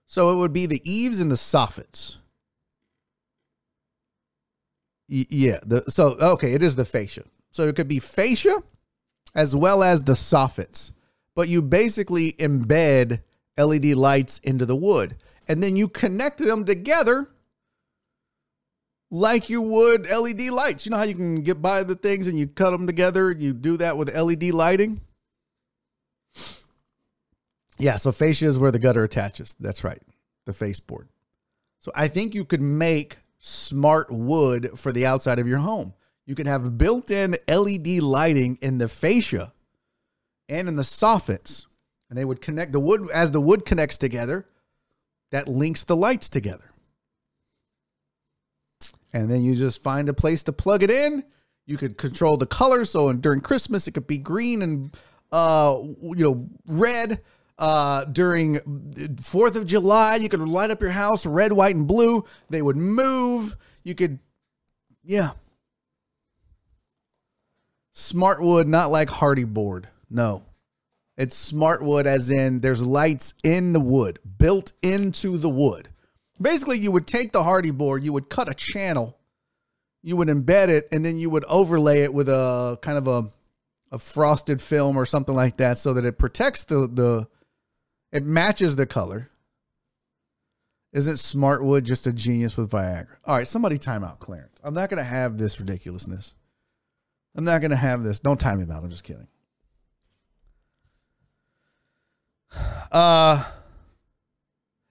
So 0.08 0.34
it 0.34 0.36
would 0.36 0.52
be 0.52 0.66
the 0.66 0.82
eaves 0.84 1.22
and 1.22 1.32
the 1.32 1.36
soffits. 1.36 2.18
Yeah. 5.08 5.60
The, 5.66 5.84
so, 5.90 6.16
okay, 6.20 6.54
it 6.54 6.64
is 6.64 6.76
the 6.76 6.86
fascia. 6.86 7.24
So 7.52 7.68
it 7.68 7.76
could 7.76 7.88
be 7.88 8.00
fascia 8.00 8.62
as 9.36 9.56
well 9.56 9.84
as 9.84 10.04
the 10.04 10.14
soffits. 10.14 10.92
But 11.36 11.50
you 11.50 11.62
basically 11.62 12.34
embed 12.34 13.22
LED 13.58 13.86
lights 13.86 14.40
into 14.40 14.66
the 14.66 14.76
wood. 14.76 15.16
And 15.48 15.62
then 15.62 15.76
you 15.76 15.88
connect 15.88 16.40
them 16.40 16.66
together 16.66 17.30
like 19.12 19.50
you 19.50 19.62
would 19.62 20.10
LED 20.10 20.50
lights. 20.50 20.86
You 20.86 20.92
know 20.92 20.98
how 20.98 21.04
you 21.04 21.16
can 21.16 21.42
get 21.42 21.62
by 21.62 21.84
the 21.84 21.96
things 21.96 22.28
and 22.28 22.38
you 22.38 22.48
cut 22.48 22.72
them 22.72 22.88
together? 22.88 23.32
You 23.32 23.54
do 23.54 23.78
that 23.78 23.98
with 23.98 24.14
LED 24.14 24.46
lighting? 24.46 25.02
Yeah, 27.78 27.98
so 27.98 28.12
fascia 28.12 28.46
is 28.46 28.58
where 28.58 28.72
the 28.72 28.80
gutter 28.80 29.04
attaches. 29.04 29.56
That's 29.60 29.84
right, 29.84 30.02
the 30.46 30.54
face 30.54 30.80
board. 30.80 31.10
So 31.80 31.92
I 31.94 32.08
think 32.08 32.34
you 32.34 32.46
could 32.46 32.62
make 32.62 33.18
smart 33.46 34.10
wood 34.10 34.72
for 34.80 34.94
the 34.94 35.06
outside 35.06 35.38
of 35.38 35.48
your 35.48 35.58
home. 35.58 35.94
You 36.26 36.34
could 36.34 36.48
have 36.48 36.78
built 36.78 37.12
in 37.12 37.36
LED 37.50 38.00
lighting 38.00 38.58
in 38.62 38.78
the 38.78 38.88
fascia 38.88 39.52
and 40.48 40.70
in 40.70 40.78
the 40.78 40.84
soffits 40.84 41.66
and 42.10 42.18
they 42.18 42.24
would 42.24 42.40
connect 42.40 42.72
the 42.72 42.80
wood 42.80 43.10
as 43.14 43.32
the 43.32 43.42
wood 43.42 43.66
connects 43.66 43.98
together 43.98 44.46
that 45.32 45.50
links 45.50 45.84
the 45.84 45.96
lights 45.96 46.30
together. 46.30 46.72
And 49.12 49.30
then 49.30 49.44
you 49.44 49.56
just 49.56 49.84
find 49.84 50.08
a 50.08 50.14
place 50.14 50.44
to 50.44 50.54
plug 50.54 50.82
it 50.82 50.92
in. 50.92 51.26
You 51.66 51.76
could 51.76 51.98
control 51.98 52.38
the 52.38 52.46
color 52.46 52.86
so 52.86 53.12
during 53.12 53.42
christmas 53.42 53.88
it 53.88 53.92
could 53.92 54.08
be 54.08 54.18
green 54.18 54.62
and 54.62 54.98
uh 55.32 55.80
you 55.82 56.16
know 56.16 56.50
red 56.68 57.22
uh 57.60 58.06
during 58.06 58.56
4th 58.56 59.56
of 59.56 59.68
july 59.68 60.16
you 60.16 60.28
could 60.28 60.40
light 60.40 60.72
up 60.72 60.82
your 60.82 60.90
house 60.90 61.26
red 61.26 61.54
white 61.54 61.76
and 61.76 61.88
blue. 61.88 62.26
They 62.50 62.62
would 62.62 62.78
move. 62.78 63.56
You 63.84 63.96
could 63.96 64.20
yeah. 65.04 65.32
Smart 67.94 68.42
wood 68.42 68.68
not 68.68 68.90
like 68.90 69.10
Hardie 69.10 69.46
board. 69.46 69.88
No. 70.10 70.44
It's 71.16 71.36
smart 71.36 71.84
wood, 71.84 72.08
as 72.08 72.32
in 72.32 72.62
there's 72.62 72.84
lights 72.84 73.36
in 73.44 73.74
the 73.74 73.80
wood, 73.80 74.20
built 74.38 74.74
into 74.82 75.38
the 75.38 75.50
wood. 75.50 75.90
Basically, 76.42 76.80
you 76.80 76.92
would 76.92 77.06
take 77.06 77.32
the 77.32 77.44
Hardie 77.44 77.76
board, 77.76 78.04
you 78.04 78.12
would 78.14 78.30
cut 78.30 78.50
a 78.50 78.54
channel, 78.56 79.18
you 80.02 80.16
would 80.16 80.28
embed 80.28 80.70
it, 80.70 80.88
and 80.92 81.06
then 81.06 81.20
you 81.20 81.30
would 81.30 81.46
overlay 81.46 82.00
it 82.00 82.14
with 82.14 82.30
a 82.30 82.80
kind 82.82 82.98
of 82.98 83.08
a, 83.08 83.32
a 83.92 84.00
frosted 84.00 84.60
film 84.62 84.98
or 84.98 85.06
something 85.06 85.36
like 85.36 85.58
that 85.58 85.78
so 85.78 85.94
that 85.94 86.04
it 86.04 86.18
protects 86.18 86.64
the, 86.64 86.88
the 86.88 87.28
it 88.14 88.24
matches 88.24 88.78
the 88.78 88.86
color. 88.86 89.30
Isn't 90.94 91.16
Smartwood 91.16 91.84
just 91.84 92.06
a 92.06 92.14
genius 92.14 92.56
with 92.56 92.70
Viagra? 92.70 93.18
All 93.26 93.36
right, 93.36 93.48
somebody 93.48 93.80
time 93.80 94.04
out 94.04 94.20
Clarence. 94.20 94.62
I'm 94.64 94.76
not 94.76 94.90
going 94.90 95.00
to 95.00 95.10
have 95.10 95.40
this 95.40 95.60
ridiculousness. 95.60 96.36
I'm 97.36 97.44
not 97.44 97.62
going 97.62 97.72
to 97.72 97.78
have 97.78 98.04
this. 98.04 98.20
Don't 98.20 98.40
time 98.40 98.60
him 98.60 98.70
out. 98.70 98.84
I'm 98.84 98.92
just 98.92 99.04
kidding. 99.04 99.28
Uh 102.92 103.44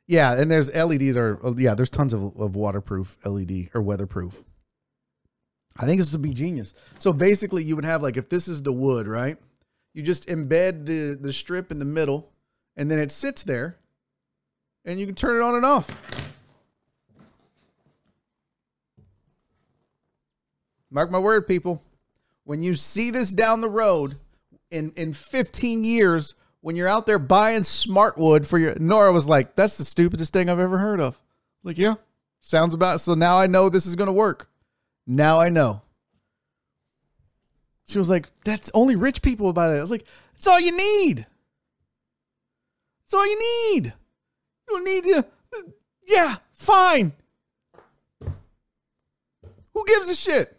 yeah, 0.09 0.39
and 0.39 0.51
there's 0.51 0.75
LEDs 0.75 1.17
are 1.17 1.39
yeah, 1.57 1.77
there's 1.77 1.89
tons 1.89 2.13
of, 2.13 2.37
of 2.37 2.57
waterproof 2.57 3.17
LED 3.25 3.71
or 3.75 3.81
weatherproof. 3.81 4.43
I 5.79 5.87
think 5.87 6.01
this 6.01 6.11
would 6.11 6.21
be 6.21 6.35
genius. 6.35 6.75
So 6.99 7.13
basically 7.13 7.63
you 7.63 7.77
would 7.77 7.85
have 7.85 8.03
like 8.03 8.17
if 8.17 8.29
this 8.29 8.49
is 8.49 8.63
the 8.63 8.73
wood, 8.73 9.07
right? 9.07 9.39
You 9.95 10.03
just 10.03 10.27
embed 10.27 10.87
the 10.87 11.17
the 11.19 11.33
strip 11.33 11.71
in 11.71 11.79
the 11.79 11.85
middle 11.85 12.32
and 12.77 12.91
then 12.91 12.99
it 12.99 13.13
sits 13.13 13.43
there 13.43 13.77
and 14.85 14.99
you 14.99 15.07
can 15.07 15.15
turn 15.15 15.41
it 15.41 15.45
on 15.45 15.55
and 15.55 15.65
off. 15.65 15.97
Mark 20.91 21.11
my 21.11 21.19
word, 21.19 21.49
people. 21.49 21.83
When 22.45 22.63
you 22.63 22.75
see 22.75 23.11
this 23.11 23.33
down 23.33 23.61
the 23.61 23.69
road 23.69 24.17
in 24.71 24.93
in 24.97 25.13
15 25.13 25.85
years, 25.85 26.35
when 26.61 26.77
you're 26.77 26.89
out 26.89 27.07
there 27.07 27.19
buying 27.19 27.63
Smartwood 27.63 28.47
for 28.47 28.59
your 28.59 28.75
Nora 28.79 29.13
was 29.13 29.27
like, 29.27 29.55
that's 29.55 29.77
the 29.77 29.85
stupidest 29.85 30.33
thing 30.33 30.51
I've 30.51 30.59
ever 30.59 30.79
heard 30.79 31.01
of. 31.01 31.21
Like, 31.63 31.79
yeah, 31.79 31.95
sounds 32.41 32.75
about 32.75 33.01
so 33.01 33.15
now 33.15 33.39
I 33.39 33.47
know 33.47 33.69
this 33.69 33.87
is 33.87 33.97
gonna 33.97 34.13
work. 34.13 34.51
Now 35.07 35.41
I 35.41 35.49
know. 35.49 35.83
She 37.87 37.99
was 37.99 38.11
like, 38.11 38.29
that's 38.45 38.71
only 38.75 38.97
rich 38.97 39.23
people 39.23 39.53
buy 39.53 39.69
that. 39.69 39.79
I 39.79 39.81
was 39.81 39.91
like, 39.91 40.07
that's 40.33 40.47
all 40.47 40.61
you 40.61 40.77
need. 40.77 41.27
That's 43.13 43.21
all 43.21 43.27
you 43.27 43.75
need. 43.75 43.93
You 44.69 44.77
don't 44.77 44.85
need 44.85 45.05
to 45.05 45.27
Yeah, 46.07 46.37
fine. 46.55 47.13
Who 49.75 49.85
gives 49.87 50.09
a 50.09 50.15
shit? 50.15 50.57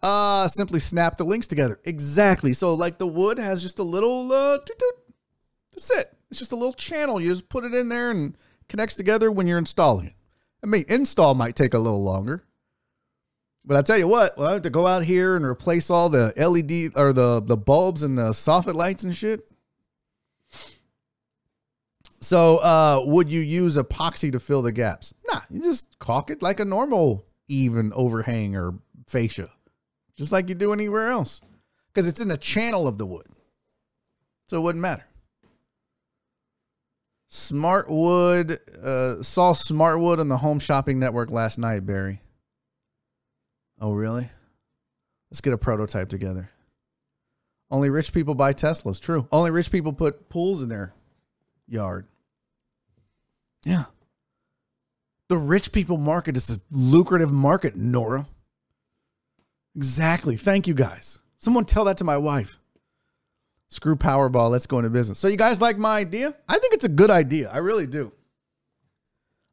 Uh, 0.00 0.46
simply 0.46 0.78
snap 0.78 1.16
the 1.16 1.24
links 1.24 1.48
together. 1.48 1.80
Exactly. 1.84 2.52
So 2.52 2.74
like 2.74 2.98
the 2.98 3.08
wood 3.08 3.38
has 3.38 3.60
just 3.60 3.80
a 3.80 3.82
little 3.82 4.30
uh 4.30 4.58
that's 5.72 5.90
it. 5.90 6.12
It's 6.30 6.38
just 6.38 6.52
a 6.52 6.56
little 6.56 6.72
channel. 6.72 7.20
You 7.20 7.30
just 7.30 7.48
put 7.48 7.64
it 7.64 7.74
in 7.74 7.88
there 7.88 8.12
and 8.12 8.36
connects 8.68 8.94
together 8.94 9.32
when 9.32 9.48
you're 9.48 9.58
installing 9.58 10.06
it. 10.06 10.14
I 10.62 10.68
mean, 10.68 10.84
install 10.88 11.34
might 11.34 11.56
take 11.56 11.74
a 11.74 11.78
little 11.78 12.04
longer. 12.04 12.44
But 13.64 13.76
I 13.76 13.82
tell 13.82 13.98
you 13.98 14.06
what, 14.06 14.38
well, 14.38 14.48
I 14.48 14.52
have 14.52 14.62
to 14.62 14.70
go 14.70 14.86
out 14.86 15.02
here 15.02 15.34
and 15.34 15.44
replace 15.44 15.90
all 15.90 16.08
the 16.08 16.32
LED 16.36 16.96
or 16.96 17.12
the 17.12 17.42
the 17.44 17.56
bulbs 17.56 18.04
and 18.04 18.16
the 18.16 18.30
soffit 18.30 18.74
lights 18.74 19.02
and 19.02 19.14
shit. 19.14 19.42
So, 22.26 22.56
uh, 22.56 23.04
would 23.04 23.30
you 23.30 23.40
use 23.40 23.76
epoxy 23.76 24.32
to 24.32 24.40
fill 24.40 24.60
the 24.60 24.72
gaps? 24.72 25.14
Nah, 25.32 25.42
you 25.48 25.62
just 25.62 25.96
caulk 26.00 26.28
it 26.28 26.42
like 26.42 26.58
a 26.58 26.64
normal 26.64 27.24
even 27.46 27.92
overhang 27.92 28.56
or 28.56 28.80
fascia, 29.06 29.48
just 30.16 30.32
like 30.32 30.48
you 30.48 30.56
do 30.56 30.72
anywhere 30.72 31.06
else, 31.06 31.40
because 31.86 32.08
it's 32.08 32.20
in 32.20 32.26
the 32.26 32.36
channel 32.36 32.88
of 32.88 32.98
the 32.98 33.06
wood, 33.06 33.28
so 34.48 34.56
it 34.56 34.60
wouldn't 34.60 34.82
matter. 34.82 35.06
Smartwood 37.30 38.58
uh, 38.76 39.22
saw 39.22 39.52
Smartwood 39.52 40.18
on 40.18 40.26
the 40.26 40.38
Home 40.38 40.58
Shopping 40.58 40.98
Network 40.98 41.30
last 41.30 41.58
night, 41.58 41.86
Barry. 41.86 42.22
Oh, 43.80 43.92
really? 43.92 44.28
Let's 45.30 45.40
get 45.40 45.52
a 45.52 45.58
prototype 45.58 46.08
together. 46.08 46.50
Only 47.70 47.88
rich 47.88 48.12
people 48.12 48.34
buy 48.34 48.52
Teslas. 48.52 49.00
True. 49.00 49.28
Only 49.30 49.52
rich 49.52 49.70
people 49.70 49.92
put 49.92 50.28
pools 50.28 50.60
in 50.60 50.68
their 50.68 50.92
yard. 51.68 52.08
Yeah. 53.66 53.86
The 55.28 55.36
rich 55.36 55.72
people 55.72 55.96
market 55.96 56.36
is 56.36 56.48
a 56.50 56.60
lucrative 56.70 57.32
market, 57.32 57.74
Nora. 57.74 58.28
Exactly. 59.74 60.36
Thank 60.36 60.68
you 60.68 60.74
guys. 60.74 61.18
Someone 61.36 61.64
tell 61.64 61.84
that 61.86 61.98
to 61.98 62.04
my 62.04 62.16
wife. 62.16 62.60
Screw 63.68 63.96
Powerball. 63.96 64.50
Let's 64.50 64.68
go 64.68 64.78
into 64.78 64.88
business. 64.88 65.18
So, 65.18 65.26
you 65.26 65.36
guys 65.36 65.60
like 65.60 65.78
my 65.78 65.98
idea? 65.98 66.32
I 66.48 66.58
think 66.58 66.74
it's 66.74 66.84
a 66.84 66.88
good 66.88 67.10
idea. 67.10 67.50
I 67.50 67.58
really 67.58 67.88
do. 67.88 68.12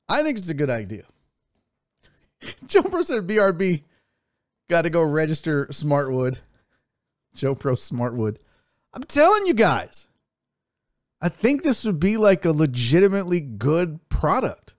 I 0.08 0.22
think 0.22 0.38
it's 0.38 0.50
a 0.50 0.54
good 0.54 0.70
idea. 0.70 1.06
Joe 2.68 2.84
Pro 2.84 3.02
said 3.02 3.26
BRB 3.26 3.82
got 4.70 4.84
to 4.84 4.92
go 4.92 5.02
register 5.02 5.66
Smartwood. 5.68 6.40
Joe 7.36 7.56
Pro 7.56 7.74
Smartwood. 7.74 8.38
I'm 8.94 9.04
telling 9.04 9.48
you 9.48 9.56
guys, 9.56 10.08
I 11.24 11.30
think 11.30 11.64
this 11.64 11.86
would 11.86 12.02
be 12.02 12.18
like 12.18 12.44
a 12.44 12.52
legitimately 12.52 13.40
good 13.40 13.98
product. 14.10 14.76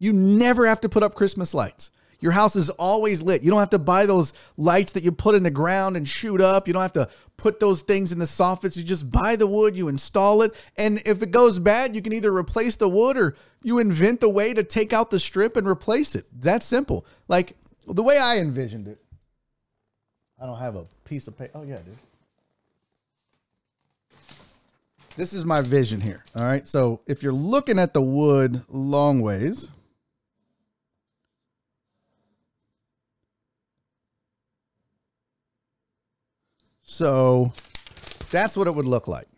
You 0.00 0.12
never 0.12 0.66
have 0.66 0.80
to 0.80 0.88
put 0.88 1.04
up 1.04 1.14
Christmas 1.14 1.54
lights. 1.54 1.92
Your 2.18 2.32
house 2.32 2.56
is 2.56 2.68
always 2.68 3.22
lit. 3.22 3.42
You 3.42 3.50
don't 3.52 3.60
have 3.60 3.70
to 3.70 3.78
buy 3.78 4.04
those 4.06 4.32
lights 4.56 4.90
that 4.92 5.04
you 5.04 5.12
put 5.12 5.36
in 5.36 5.44
the 5.44 5.52
ground 5.52 5.96
and 5.96 6.08
shoot 6.08 6.40
up. 6.40 6.66
You 6.66 6.72
don't 6.72 6.82
have 6.82 6.94
to 6.94 7.08
put 7.36 7.60
those 7.60 7.82
things 7.82 8.10
in 8.10 8.18
the 8.18 8.24
soffits. 8.24 8.76
You 8.76 8.82
just 8.82 9.08
buy 9.08 9.36
the 9.36 9.46
wood, 9.46 9.76
you 9.76 9.86
install 9.86 10.42
it, 10.42 10.52
and 10.76 11.00
if 11.04 11.22
it 11.22 11.30
goes 11.30 11.60
bad, 11.60 11.94
you 11.94 12.02
can 12.02 12.12
either 12.12 12.34
replace 12.34 12.74
the 12.74 12.88
wood 12.88 13.16
or 13.16 13.36
you 13.62 13.78
invent 13.78 14.20
the 14.20 14.28
way 14.28 14.52
to 14.52 14.64
take 14.64 14.92
out 14.92 15.10
the 15.10 15.20
strip 15.20 15.56
and 15.56 15.68
replace 15.68 16.16
it. 16.16 16.26
That's 16.32 16.66
simple. 16.66 17.06
Like 17.28 17.56
the 17.86 18.02
way 18.02 18.18
I 18.18 18.38
envisioned 18.38 18.88
it. 18.88 18.98
I 20.42 20.46
don't 20.46 20.58
have 20.58 20.74
a 20.74 20.86
piece 21.04 21.28
of 21.28 21.38
paper. 21.38 21.52
Oh 21.54 21.62
yeah, 21.62 21.78
dude. 21.78 21.98
This 25.16 25.32
is 25.32 25.44
my 25.44 25.60
vision 25.60 26.00
here. 26.00 26.24
All 26.34 26.42
right. 26.42 26.66
So 26.66 27.00
if 27.06 27.22
you're 27.22 27.32
looking 27.32 27.78
at 27.78 27.94
the 27.94 28.02
wood 28.02 28.62
long 28.68 29.20
ways, 29.20 29.68
so 36.82 37.52
that's 38.30 38.56
what 38.56 38.66
it 38.66 38.74
would 38.74 38.86
look 38.86 39.06
like. 39.06 39.28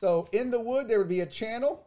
So 0.00 0.28
in 0.32 0.50
the 0.50 0.60
wood, 0.60 0.88
there 0.88 0.98
would 0.98 1.08
be 1.08 1.20
a 1.20 1.26
channel, 1.26 1.84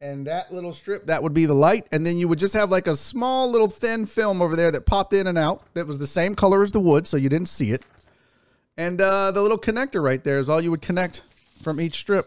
and 0.00 0.26
that 0.26 0.52
little 0.52 0.72
strip, 0.72 1.06
that 1.06 1.22
would 1.22 1.34
be 1.34 1.46
the 1.46 1.54
light. 1.54 1.86
And 1.90 2.06
then 2.06 2.16
you 2.16 2.28
would 2.28 2.38
just 2.38 2.54
have 2.54 2.70
like 2.70 2.86
a 2.86 2.94
small 2.94 3.50
little 3.50 3.68
thin 3.68 4.06
film 4.06 4.40
over 4.40 4.54
there 4.54 4.70
that 4.70 4.86
popped 4.86 5.14
in 5.14 5.26
and 5.26 5.38
out 5.38 5.62
that 5.74 5.86
was 5.86 5.98
the 5.98 6.06
same 6.06 6.34
color 6.34 6.62
as 6.62 6.70
the 6.70 6.80
wood, 6.80 7.06
so 7.08 7.16
you 7.16 7.28
didn't 7.28 7.48
see 7.48 7.72
it. 7.72 7.82
And 8.76 9.00
uh, 9.00 9.30
the 9.32 9.42
little 9.42 9.58
connector 9.58 10.02
right 10.02 10.22
there 10.22 10.38
is 10.38 10.48
all 10.48 10.60
you 10.60 10.70
would 10.70 10.82
connect 10.82 11.22
from 11.62 11.80
each 11.80 11.96
strip. 11.96 12.26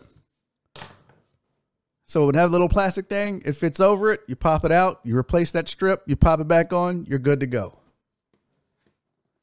So 2.06 2.24
it 2.24 2.26
would 2.28 2.36
have 2.36 2.50
a 2.50 2.52
little 2.52 2.70
plastic 2.70 3.08
thing. 3.08 3.42
It 3.44 3.54
fits 3.54 3.80
over 3.80 4.12
it. 4.12 4.22
You 4.28 4.36
pop 4.36 4.66
it 4.66 4.72
out. 4.72 5.00
You 5.04 5.18
replace 5.18 5.52
that 5.54 5.68
strip. 5.68 6.04
You 6.06 6.16
pop 6.16 6.40
it 6.40 6.48
back 6.48 6.72
on. 6.72 7.06
You're 7.06 7.20
good 7.20 7.40
to 7.40 7.48
go. 7.48 7.80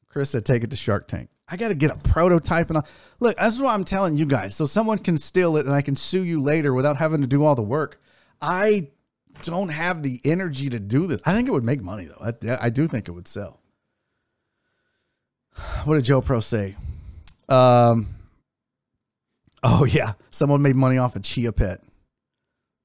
Chris 0.07 0.29
said, 0.29 0.45
take 0.45 0.63
it 0.63 0.71
to 0.71 0.77
Shark 0.77 1.07
Tank. 1.07 1.29
I 1.49 1.57
got 1.57 1.67
to 1.67 1.75
get 1.75 1.91
a 1.91 1.97
prototype 1.97 2.69
and 2.69 2.77
all. 2.77 2.87
Look, 3.19 3.35
that's 3.37 3.59
what 3.59 3.73
I'm 3.73 3.83
telling 3.83 4.15
you 4.15 4.25
guys. 4.25 4.55
So 4.55 4.65
someone 4.65 4.99
can 4.99 5.17
steal 5.17 5.57
it 5.57 5.65
and 5.65 5.75
I 5.75 5.81
can 5.81 5.97
sue 5.97 6.23
you 6.23 6.41
later 6.41 6.73
without 6.73 6.95
having 6.95 7.19
to 7.21 7.27
do 7.27 7.43
all 7.43 7.55
the 7.55 7.61
work. 7.61 8.01
I 8.41 8.87
don't 9.41 9.69
have 9.69 10.01
the 10.01 10.21
energy 10.23 10.69
to 10.69 10.79
do 10.79 11.07
this. 11.07 11.19
I 11.25 11.33
think 11.33 11.49
it 11.49 11.51
would 11.51 11.63
make 11.63 11.81
money 11.81 12.05
though. 12.05 12.55
I, 12.55 12.67
I 12.67 12.69
do 12.69 12.87
think 12.87 13.09
it 13.09 13.11
would 13.11 13.27
sell. 13.27 13.59
What 15.83 15.95
did 15.95 16.05
Joe 16.05 16.21
Pro 16.21 16.39
say? 16.39 16.77
Um, 17.51 18.07
oh 19.61 19.85
yeah, 19.85 20.13
someone 20.29 20.61
made 20.61 20.75
money 20.75 20.97
off 20.97 21.15
a 21.15 21.19
chia 21.19 21.51
pet. 21.51 21.81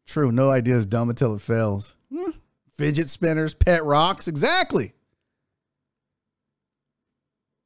True, 0.06 0.32
no 0.32 0.50
idea 0.50 0.76
is 0.76 0.86
dumb 0.86 1.08
until 1.08 1.34
it 1.34 1.40
fails. 1.40 1.94
Hmm. 2.12 2.30
Fidget 2.76 3.08
spinners, 3.08 3.54
pet 3.54 3.84
rocks, 3.84 4.28
exactly. 4.28 4.92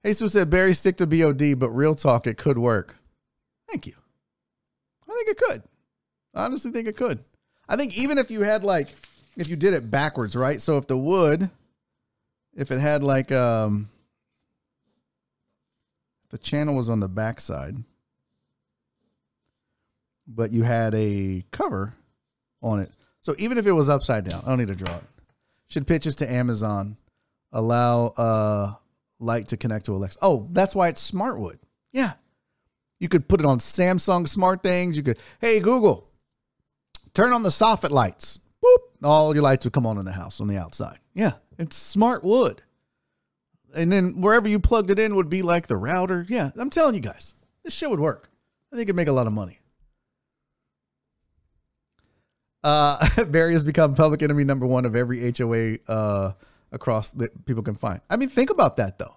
Hey, 0.02 0.10
Jesus 0.10 0.32
said 0.32 0.50
Barry 0.50 0.72
stick 0.72 0.96
to 0.98 1.06
BOD, 1.06 1.58
but 1.58 1.70
real 1.70 1.94
talk, 1.94 2.26
it 2.26 2.38
could 2.38 2.58
work. 2.58 2.96
Thank 3.68 3.86
you. 3.86 3.94
I 5.08 5.12
think 5.12 5.28
it 5.28 5.38
could. 5.38 5.62
I 6.34 6.44
honestly 6.44 6.70
think 6.70 6.86
it 6.86 6.96
could. 6.96 7.18
I 7.68 7.76
think 7.76 7.96
even 7.96 8.18
if 8.18 8.30
you 8.30 8.42
had 8.42 8.62
like 8.62 8.88
if 9.36 9.48
you 9.48 9.56
did 9.56 9.74
it 9.74 9.90
backwards, 9.90 10.36
right? 10.36 10.60
So 10.60 10.76
if 10.76 10.86
the 10.86 10.96
wood, 10.96 11.50
if 12.54 12.70
it 12.70 12.80
had 12.80 13.02
like 13.02 13.32
um 13.32 13.88
the 16.30 16.38
channel 16.38 16.76
was 16.76 16.88
on 16.88 17.00
the 17.00 17.08
backside, 17.08 17.76
but 20.26 20.52
you 20.52 20.62
had 20.62 20.94
a 20.94 21.44
cover 21.50 21.94
on 22.62 22.80
it. 22.80 22.90
So 23.20 23.34
even 23.38 23.58
if 23.58 23.66
it 23.66 23.72
was 23.72 23.88
upside 23.88 24.24
down, 24.24 24.42
I 24.44 24.48
don't 24.48 24.58
need 24.58 24.68
to 24.68 24.74
draw 24.74 24.96
it. 24.96 25.04
Should 25.68 25.86
pitches 25.86 26.16
to 26.16 26.30
Amazon 26.30 26.96
allow 27.52 28.06
uh 28.08 28.74
light 29.18 29.48
to 29.48 29.56
connect 29.56 29.86
to 29.86 29.92
Alexa? 29.92 30.18
Oh, 30.22 30.46
that's 30.50 30.74
why 30.74 30.88
it's 30.88 31.10
SmartWood. 31.10 31.58
Yeah. 31.92 32.14
You 32.98 33.08
could 33.08 33.28
put 33.28 33.40
it 33.40 33.46
on 33.46 33.58
Samsung 33.58 34.28
smart 34.28 34.62
things. 34.62 34.96
You 34.96 35.02
could, 35.02 35.18
hey 35.40 35.60
Google, 35.60 36.08
turn 37.14 37.32
on 37.32 37.42
the 37.42 37.48
soffit 37.48 37.90
lights. 37.90 38.38
Boop. 38.64 39.04
All 39.04 39.34
your 39.34 39.42
lights 39.42 39.64
would 39.64 39.72
come 39.72 39.86
on 39.86 39.98
in 39.98 40.04
the 40.04 40.12
house 40.12 40.40
on 40.40 40.48
the 40.48 40.58
outside. 40.58 40.98
Yeah. 41.14 41.32
It's 41.58 41.76
smart 41.76 42.24
wood 42.24 42.62
and 43.74 43.90
then 43.90 44.20
wherever 44.20 44.48
you 44.48 44.58
plugged 44.58 44.90
it 44.90 44.98
in 44.98 45.16
would 45.16 45.28
be 45.28 45.42
like 45.42 45.66
the 45.66 45.76
router. 45.76 46.26
Yeah, 46.28 46.50
I'm 46.56 46.70
telling 46.70 46.94
you 46.94 47.00
guys, 47.00 47.34
this 47.64 47.74
shit 47.74 47.90
would 47.90 48.00
work. 48.00 48.30
I 48.72 48.76
think 48.76 48.88
it'd 48.88 48.96
make 48.96 49.08
a 49.08 49.12
lot 49.12 49.26
of 49.26 49.32
money. 49.32 49.60
Uh, 52.62 53.24
Barry 53.28 53.52
has 53.52 53.64
become 53.64 53.94
public 53.94 54.22
enemy 54.22 54.44
number 54.44 54.66
one 54.66 54.84
of 54.84 54.94
every 54.94 55.32
HOA 55.32 55.78
uh, 55.88 56.32
across 56.72 57.10
that 57.12 57.46
people 57.46 57.62
can 57.62 57.74
find. 57.74 58.00
I 58.08 58.16
mean, 58.16 58.28
think 58.28 58.50
about 58.50 58.76
that 58.76 58.98
though. 58.98 59.16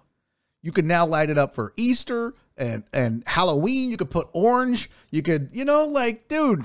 You 0.62 0.72
could 0.72 0.86
now 0.86 1.04
light 1.04 1.28
it 1.28 1.36
up 1.36 1.54
for 1.54 1.74
Easter 1.76 2.34
and 2.56 2.84
and 2.92 3.22
Halloween. 3.26 3.90
You 3.90 3.96
could 3.96 4.10
put 4.10 4.28
orange. 4.32 4.90
You 5.10 5.22
could, 5.22 5.50
you 5.52 5.64
know, 5.64 5.84
like, 5.84 6.28
dude, 6.28 6.64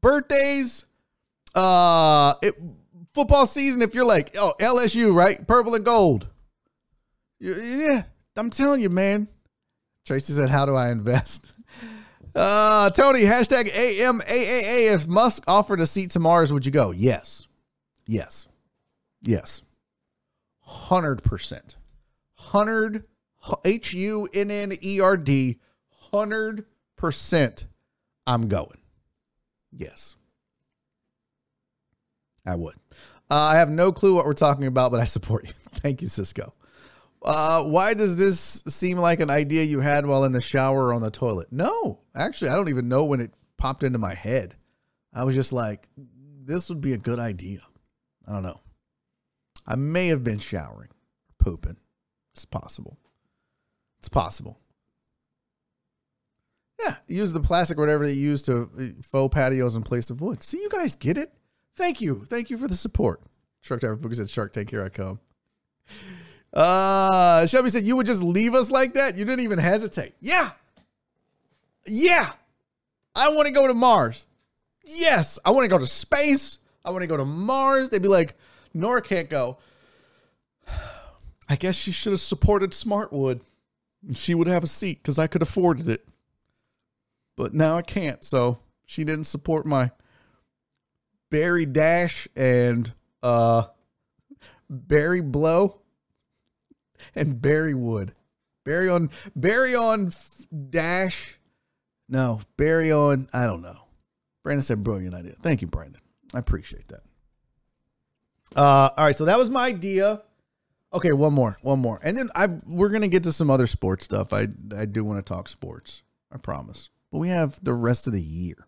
birthdays, 0.00 0.84
uh, 1.54 2.34
it, 2.42 2.54
football 3.14 3.46
season. 3.46 3.82
If 3.82 3.94
you're 3.94 4.04
like, 4.04 4.36
oh, 4.36 4.54
LSU, 4.58 5.14
right, 5.14 5.46
purple 5.46 5.76
and 5.76 5.84
gold 5.84 6.26
yeah, 7.40 8.02
I'm 8.36 8.50
telling 8.50 8.80
you, 8.80 8.90
man. 8.90 9.28
Tracy 10.04 10.32
said, 10.32 10.50
"How 10.50 10.66
do 10.66 10.74
I 10.74 10.90
invest?" 10.90 11.52
Uh, 12.36 12.90
Tony, 12.90 13.22
hashtag 13.22 13.72
AMAAA. 13.72 14.92
If 14.92 15.08
Musk 15.08 15.42
offered 15.48 15.80
a 15.80 15.86
seat 15.86 16.10
to 16.10 16.18
Mars, 16.18 16.52
would 16.52 16.66
you 16.66 16.72
go? 16.72 16.90
Yes. 16.90 17.46
Yes. 18.06 18.46
Yes. 19.22 19.62
100%. 20.68 21.76
100, 22.52 23.04
H 23.64 23.94
U 23.94 24.28
N 24.34 24.50
N 24.50 24.72
E 24.82 25.00
R 25.00 25.16
D, 25.16 25.58
100% 26.12 27.64
I'm 28.26 28.48
going. 28.48 28.78
Yes. 29.72 30.16
I 32.44 32.54
would. 32.54 32.74
Uh, 33.30 33.34
I 33.34 33.56
have 33.56 33.70
no 33.70 33.92
clue 33.92 34.14
what 34.14 34.26
we're 34.26 34.34
talking 34.34 34.66
about, 34.66 34.92
but 34.92 35.00
I 35.00 35.04
support 35.04 35.46
you. 35.46 35.52
Thank 35.70 36.02
you, 36.02 36.08
Cisco. 36.08 36.52
Uh, 37.26 37.64
why 37.64 37.92
does 37.92 38.14
this 38.14 38.62
seem 38.68 38.98
like 38.98 39.18
an 39.18 39.30
idea 39.30 39.64
you 39.64 39.80
had 39.80 40.06
while 40.06 40.22
in 40.24 40.32
the 40.32 40.40
shower 40.40 40.86
or 40.86 40.94
on 40.94 41.02
the 41.02 41.10
toilet? 41.10 41.48
No, 41.50 41.98
actually, 42.14 42.50
I 42.50 42.54
don't 42.54 42.68
even 42.68 42.88
know 42.88 43.04
when 43.04 43.20
it 43.20 43.32
popped 43.58 43.82
into 43.82 43.98
my 43.98 44.14
head. 44.14 44.54
I 45.12 45.24
was 45.24 45.34
just 45.34 45.52
like, 45.52 45.88
this 46.44 46.68
would 46.68 46.80
be 46.80 46.92
a 46.92 46.98
good 46.98 47.18
idea. 47.18 47.60
I 48.28 48.32
don't 48.32 48.44
know. 48.44 48.60
I 49.66 49.74
may 49.74 50.06
have 50.08 50.22
been 50.22 50.38
showering, 50.38 50.90
pooping. 51.40 51.78
It's 52.32 52.44
possible. 52.44 52.96
It's 53.98 54.08
possible. 54.08 54.60
Yeah, 56.80 56.94
use 57.08 57.32
the 57.32 57.40
plastic 57.40 57.76
or 57.78 57.80
whatever 57.80 58.06
they 58.06 58.12
use 58.12 58.42
to 58.42 58.70
uh, 58.78 59.02
faux 59.02 59.34
patios 59.34 59.74
in 59.74 59.82
place 59.82 60.10
of 60.10 60.20
wood. 60.20 60.42
See, 60.44 60.58
you 60.58 60.68
guys 60.68 60.94
get 60.94 61.18
it. 61.18 61.32
Thank 61.74 62.00
you. 62.00 62.24
Thank 62.26 62.50
you 62.50 62.56
for 62.56 62.68
the 62.68 62.76
support. 62.76 63.22
Shark 63.62 63.80
Tower 63.80 63.96
Book 63.96 64.14
said, 64.14 64.30
Shark 64.30 64.52
Tank, 64.52 64.70
here 64.70 64.84
I 64.84 64.90
come. 64.90 65.18
Uh, 66.56 67.46
Shelby 67.46 67.68
said, 67.68 67.84
You 67.84 67.96
would 67.96 68.06
just 68.06 68.22
leave 68.22 68.54
us 68.54 68.70
like 68.70 68.94
that? 68.94 69.16
You 69.16 69.26
didn't 69.26 69.44
even 69.44 69.58
hesitate. 69.58 70.14
Yeah. 70.20 70.52
Yeah. 71.86 72.32
I 73.14 73.28
want 73.28 73.46
to 73.46 73.52
go 73.52 73.66
to 73.66 73.74
Mars. 73.74 74.26
Yes, 74.82 75.38
I 75.44 75.50
want 75.50 75.64
to 75.64 75.68
go 75.68 75.78
to 75.78 75.86
space. 75.86 76.58
I 76.82 76.90
want 76.90 77.02
to 77.02 77.06
go 77.06 77.16
to 77.16 77.24
Mars. 77.26 77.90
They'd 77.90 78.00
be 78.00 78.08
like, 78.08 78.36
Nora 78.72 79.02
can't 79.02 79.28
go. 79.28 79.58
I 81.48 81.56
guess 81.56 81.76
she 81.76 81.92
should 81.92 82.12
have 82.12 82.20
supported 82.20 82.70
Smartwood. 82.70 83.42
She 84.14 84.34
would 84.34 84.46
have 84.46 84.64
a 84.64 84.68
seat 84.68 85.02
because 85.02 85.18
I 85.18 85.26
could 85.26 85.42
afforded 85.42 85.88
it. 85.88 86.08
But 87.36 87.52
now 87.52 87.76
I 87.76 87.82
can't, 87.82 88.24
so 88.24 88.60
she 88.86 89.04
didn't 89.04 89.24
support 89.24 89.66
my 89.66 89.90
Barry 91.30 91.66
Dash 91.66 92.26
and 92.34 92.92
uh 93.22 93.64
Barry 94.70 95.20
Blow 95.20 95.80
and 97.14 97.40
Barry 97.40 97.74
Wood. 97.74 98.14
Barry 98.64 98.88
on 98.88 99.10
Barry 99.34 99.74
on 99.74 100.10
Dash. 100.70 101.38
No, 102.08 102.40
Barry 102.56 102.92
on 102.92 103.28
I 103.32 103.44
don't 103.46 103.62
know. 103.62 103.78
Brandon 104.42 104.62
said 104.62 104.82
brilliant 104.82 105.14
idea. 105.14 105.32
Thank 105.32 105.62
you, 105.62 105.68
Brandon. 105.68 106.00
I 106.34 106.38
appreciate 106.38 106.88
that. 106.88 107.00
Uh 108.54 108.90
all 108.96 109.04
right, 109.04 109.16
so 109.16 109.24
that 109.24 109.38
was 109.38 109.50
my 109.50 109.66
idea. 109.66 110.22
Okay, 110.92 111.12
one 111.12 111.32
more, 111.32 111.58
one 111.62 111.78
more. 111.78 112.00
And 112.02 112.16
then 112.16 112.28
I 112.34 112.46
we're 112.66 112.88
gonna 112.90 113.08
get 113.08 113.24
to 113.24 113.32
some 113.32 113.50
other 113.50 113.66
sports 113.66 114.04
stuff. 114.04 114.32
I 114.32 114.48
I 114.76 114.84
do 114.86 115.04
want 115.04 115.24
to 115.24 115.32
talk 115.32 115.48
sports. 115.48 116.02
I 116.32 116.38
promise. 116.38 116.88
But 117.12 117.18
we 117.18 117.28
have 117.28 117.62
the 117.62 117.74
rest 117.74 118.06
of 118.06 118.12
the 118.12 118.22
year. 118.22 118.66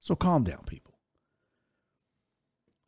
So 0.00 0.14
calm 0.14 0.44
down, 0.44 0.62
people. 0.66 0.87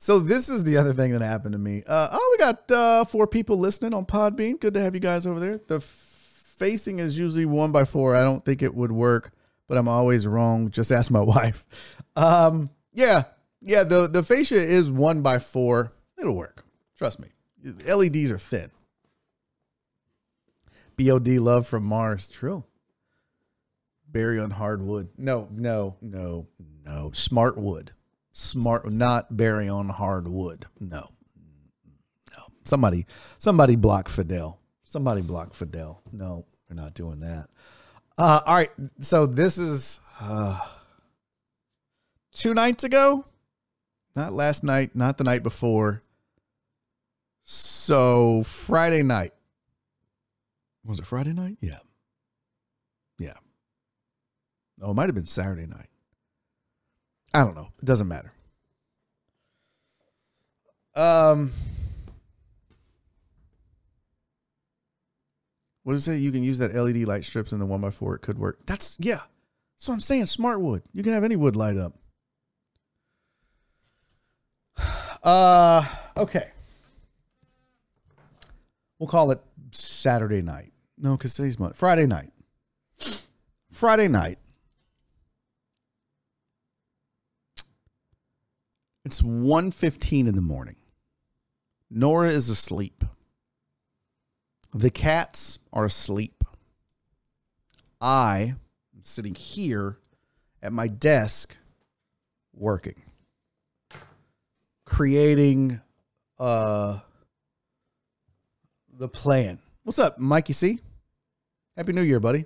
So 0.01 0.19
this 0.19 0.49
is 0.49 0.65
the 0.65 0.79
other 0.79 0.95
thing 0.95 1.13
that 1.13 1.21
happened 1.21 1.53
to 1.53 1.59
me. 1.59 1.83
Uh, 1.87 2.09
oh, 2.13 2.29
we 2.33 2.43
got 2.43 2.71
uh, 2.71 3.05
four 3.05 3.27
people 3.27 3.59
listening 3.59 3.93
on 3.93 4.07
Podbean. 4.07 4.59
Good 4.59 4.73
to 4.73 4.81
have 4.81 4.95
you 4.95 5.01
guys 5.01 5.27
over 5.27 5.39
there. 5.39 5.61
The 5.69 5.79
facing 5.81 7.01
is 7.01 7.19
usually 7.19 7.45
one 7.45 7.71
by 7.71 7.85
four. 7.85 8.17
I 8.17 8.23
don't 8.23 8.43
think 8.43 8.63
it 8.63 8.75
would 8.75 8.93
work, 8.93 9.33
but 9.69 9.77
I'm 9.77 9.89
always 9.89 10.27
wrong. 10.27 10.71
Just 10.71 10.91
ask 10.91 11.11
my 11.11 11.21
wife. 11.21 12.01
Um, 12.17 12.71
yeah, 12.95 13.25
yeah. 13.61 13.85
The 13.85 14.09
the 14.09 14.23
fascia 14.23 14.57
is 14.57 14.91
one 14.91 15.21
by 15.21 15.39
four. 15.39 15.93
It'll 16.19 16.35
work. 16.35 16.65
Trust 16.97 17.21
me. 17.21 17.29
LEDs 17.87 18.31
are 18.31 18.39
thin. 18.39 18.71
BOD 20.97 21.29
love 21.29 21.67
from 21.67 21.85
Mars. 21.85 22.31
True. 22.31 22.65
Barry 24.09 24.41
on 24.41 24.51
hardwood. 24.51 25.11
No, 25.19 25.47
no, 25.51 25.97
no, 26.01 26.47
no. 26.87 27.11
Smart 27.13 27.59
wood. 27.59 27.93
Smart, 28.33 28.91
not 28.91 29.37
Barry 29.37 29.69
on 29.69 29.89
hardwood. 29.89 30.67
No, 30.79 31.11
no. 32.37 32.43
Somebody, 32.65 33.07
somebody 33.39 33.77
block 33.77 34.09
Fidel. 34.09 34.61
Somebody 34.85 35.23
block 35.23 35.55
Fidel. 35.55 36.03
No, 36.13 36.47
we're 36.69 36.77
not 36.77 36.95
doing 36.95 37.21
that. 37.21 37.49
Uh, 38.17 38.41
all 38.47 38.55
right. 38.55 38.71
So 39.01 39.27
this 39.27 39.59
is 39.59 40.01
uh, 40.21 40.59
two 42.33 42.55
nights 42.55 42.85
ago. 42.85 43.25
Not 44.17 44.33
last 44.33 44.65
night. 44.65 44.95
Not 44.95 45.19
the 45.19 45.25
night 45.25 45.43
before. 45.43 46.03
So 47.45 48.43
Friday 48.43 49.03
night. 49.03 49.33
Was 50.85 50.99
it 50.99 51.07
Friday 51.07 51.33
night? 51.33 51.59
Yeah. 51.61 51.79
Yeah. 53.19 53.35
Oh, 54.81 54.93
it 54.93 54.95
might 54.95 55.07
have 55.07 55.15
been 55.15 55.27
Saturday 55.27 55.67
night. 55.67 55.90
I 57.33 57.45
don't 57.45 57.55
know. 57.55 57.69
It 57.81 57.85
doesn't 57.85 58.09
matter. 58.09 58.33
Um, 60.95 61.53
what 65.85 65.93
does 65.93 66.03
it 66.03 66.13
say? 66.13 66.19
You 66.19 66.33
can 66.33 66.43
use 66.43 66.59
that 66.59 66.75
LED 66.75 67.07
light 67.07 67.25
strips 67.25 67.53
in 67.53 67.59
the 67.59 67.67
one 67.67 67.81
by 67.81 67.91
four. 67.91 68.17
It 68.17 68.23
could 68.23 68.39
work. 68.39 68.59
That's 68.67 68.97
yeah. 68.99 69.21
What 69.87 69.95
I'm 69.95 70.01
saying. 70.01 70.27
Smart 70.27 70.61
wood. 70.61 70.83
You 70.93 71.03
can 71.03 71.13
have 71.13 71.25
any 71.25 71.37
wood 71.37 71.57
light 71.57 71.77
up. 71.77 71.95
Uh, 75.23 75.85
okay. 76.17 76.49
We'll 78.99 79.07
call 79.07 79.31
it 79.33 79.41
Saturday 79.71 80.41
night. 80.41 80.73
No, 80.97 81.15
because 81.15 81.35
today's 81.35 81.59
Monday. 81.59 81.77
Friday 81.77 82.07
night. 82.07 82.31
Friday 83.71 84.09
night. 84.09 84.39
It's 89.05 89.23
1.15 89.23 90.29
in 90.29 90.35
the 90.35 90.43
morning. 90.43 90.77
Nora 91.91 92.29
is 92.29 92.51
asleep. 92.51 93.03
The 94.75 94.91
cats 94.91 95.59
are 95.73 95.87
asleep. 95.87 96.45
I 98.01 98.55
am 98.95 99.03
sitting 99.03 99.35
here 99.35 99.99
at 100.63 100.73
my 100.73 100.87
desk 100.87 101.57
working, 102.55 103.03
creating 104.85 105.81
uh, 106.39 107.01
the 108.93 109.09
plan. 109.09 109.59
What's 109.83 109.99
up, 109.99 110.19
Mikey 110.19 110.53
C? 110.53 110.79
Happy 111.77 111.93
New 111.93 112.03
Year, 112.03 112.21
buddy. 112.21 112.45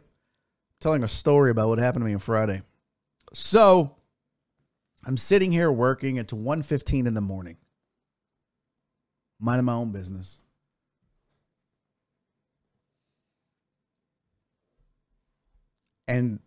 telling 0.80 1.02
a 1.02 1.08
story 1.08 1.50
about 1.50 1.68
what 1.68 1.78
happened 1.78 2.02
to 2.02 2.06
me 2.06 2.14
on 2.14 2.20
Friday. 2.20 2.62
So, 3.32 3.96
I'm 5.06 5.16
sitting 5.16 5.52
here 5.52 5.70
working. 5.70 6.16
It's 6.16 6.32
1.15 6.32 7.06
in 7.06 7.14
the 7.14 7.20
morning. 7.20 7.56
Minding 9.38 9.66
my 9.66 9.74
own 9.74 9.92
business. 9.92 10.40
And 16.06 16.40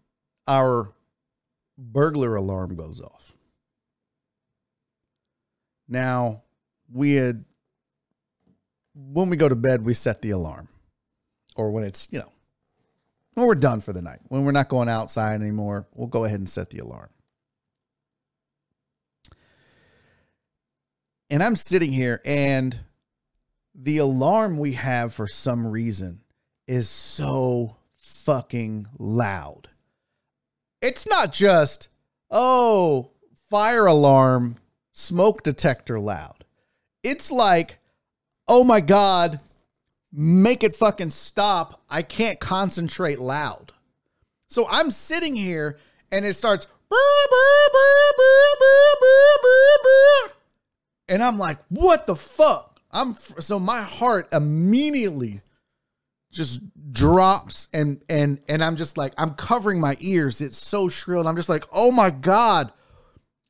our 0.47 0.93
burglar 1.77 2.35
alarm 2.35 2.75
goes 2.75 3.01
off. 3.01 3.33
Now, 5.87 6.43
we 6.91 7.13
had, 7.13 7.45
when 8.93 9.29
we 9.29 9.37
go 9.37 9.49
to 9.49 9.55
bed, 9.55 9.83
we 9.83 9.93
set 9.93 10.21
the 10.21 10.31
alarm. 10.31 10.67
Or 11.55 11.71
when 11.71 11.83
it's, 11.83 12.07
you 12.11 12.19
know, 12.19 12.31
when 13.33 13.47
we're 13.47 13.55
done 13.55 13.81
for 13.81 13.93
the 13.93 14.01
night, 14.01 14.19
when 14.27 14.43
we're 14.43 14.51
not 14.51 14.69
going 14.69 14.89
outside 14.89 15.41
anymore, 15.41 15.87
we'll 15.93 16.07
go 16.07 16.25
ahead 16.25 16.39
and 16.39 16.49
set 16.49 16.69
the 16.69 16.79
alarm. 16.79 17.09
And 21.29 21.43
I'm 21.43 21.55
sitting 21.55 21.91
here, 21.91 22.21
and 22.23 22.79
the 23.75 23.97
alarm 23.97 24.57
we 24.57 24.73
have 24.73 25.13
for 25.13 25.27
some 25.27 25.67
reason 25.67 26.21
is 26.67 26.89
so 26.89 27.77
fucking 27.99 28.87
loud. 28.97 29.69
It's 30.81 31.07
not 31.07 31.33
just, 31.33 31.89
oh, 32.31 33.11
fire 33.49 33.85
alarm, 33.85 34.57
smoke 34.91 35.43
detector 35.43 35.99
loud. 35.99 36.45
It's 37.03 37.31
like, 37.31 37.79
oh 38.47 38.63
my 38.63 38.79
God, 38.79 39.39
make 40.11 40.63
it 40.63 40.75
fucking 40.75 41.11
stop. 41.11 41.81
I 41.89 42.01
can't 42.01 42.39
concentrate 42.39 43.19
loud. 43.19 43.73
So 44.47 44.67
I'm 44.69 44.91
sitting 44.91 45.35
here 45.35 45.77
and 46.11 46.25
it 46.25 46.35
starts. 46.35 46.67
And 51.09 51.23
I'm 51.23 51.37
like, 51.37 51.59
what 51.69 52.07
the 52.07 52.15
fuck? 52.15 52.81
I'm 52.91 53.17
so 53.39 53.59
my 53.59 53.81
heart 53.81 54.29
immediately 54.31 55.41
just 56.31 56.61
drops 56.91 57.67
and 57.73 58.01
and 58.09 58.39
and 58.47 58.63
I'm 58.63 58.75
just 58.75 58.97
like 58.97 59.13
I'm 59.17 59.33
covering 59.33 59.79
my 59.79 59.97
ears. 59.99 60.41
It's 60.41 60.57
so 60.57 60.87
shrill. 60.89 61.19
And 61.19 61.29
I'm 61.29 61.35
just 61.35 61.49
like, 61.49 61.65
oh 61.71 61.91
my 61.91 62.09
god. 62.09 62.71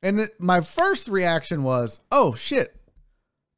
And 0.02 0.20
it, 0.20 0.30
my 0.38 0.60
first 0.60 1.08
reaction 1.08 1.64
was, 1.64 2.00
oh 2.12 2.34
shit, 2.34 2.76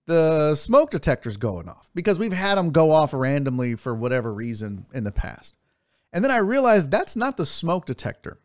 the 0.06 0.54
smoke 0.54 0.90
detector's 0.90 1.36
going 1.36 1.68
off 1.68 1.90
because 1.94 2.18
we've 2.18 2.32
had 2.32 2.56
them 2.56 2.70
go 2.70 2.90
off 2.92 3.12
randomly 3.12 3.74
for 3.74 3.94
whatever 3.94 4.32
reason 4.32 4.86
in 4.94 5.04
the 5.04 5.12
past. 5.12 5.56
And 6.12 6.24
then 6.24 6.30
I 6.30 6.38
realized 6.38 6.90
that's 6.90 7.14
not 7.14 7.36
the 7.36 7.46
smoke 7.46 7.86
detector. 7.86 8.40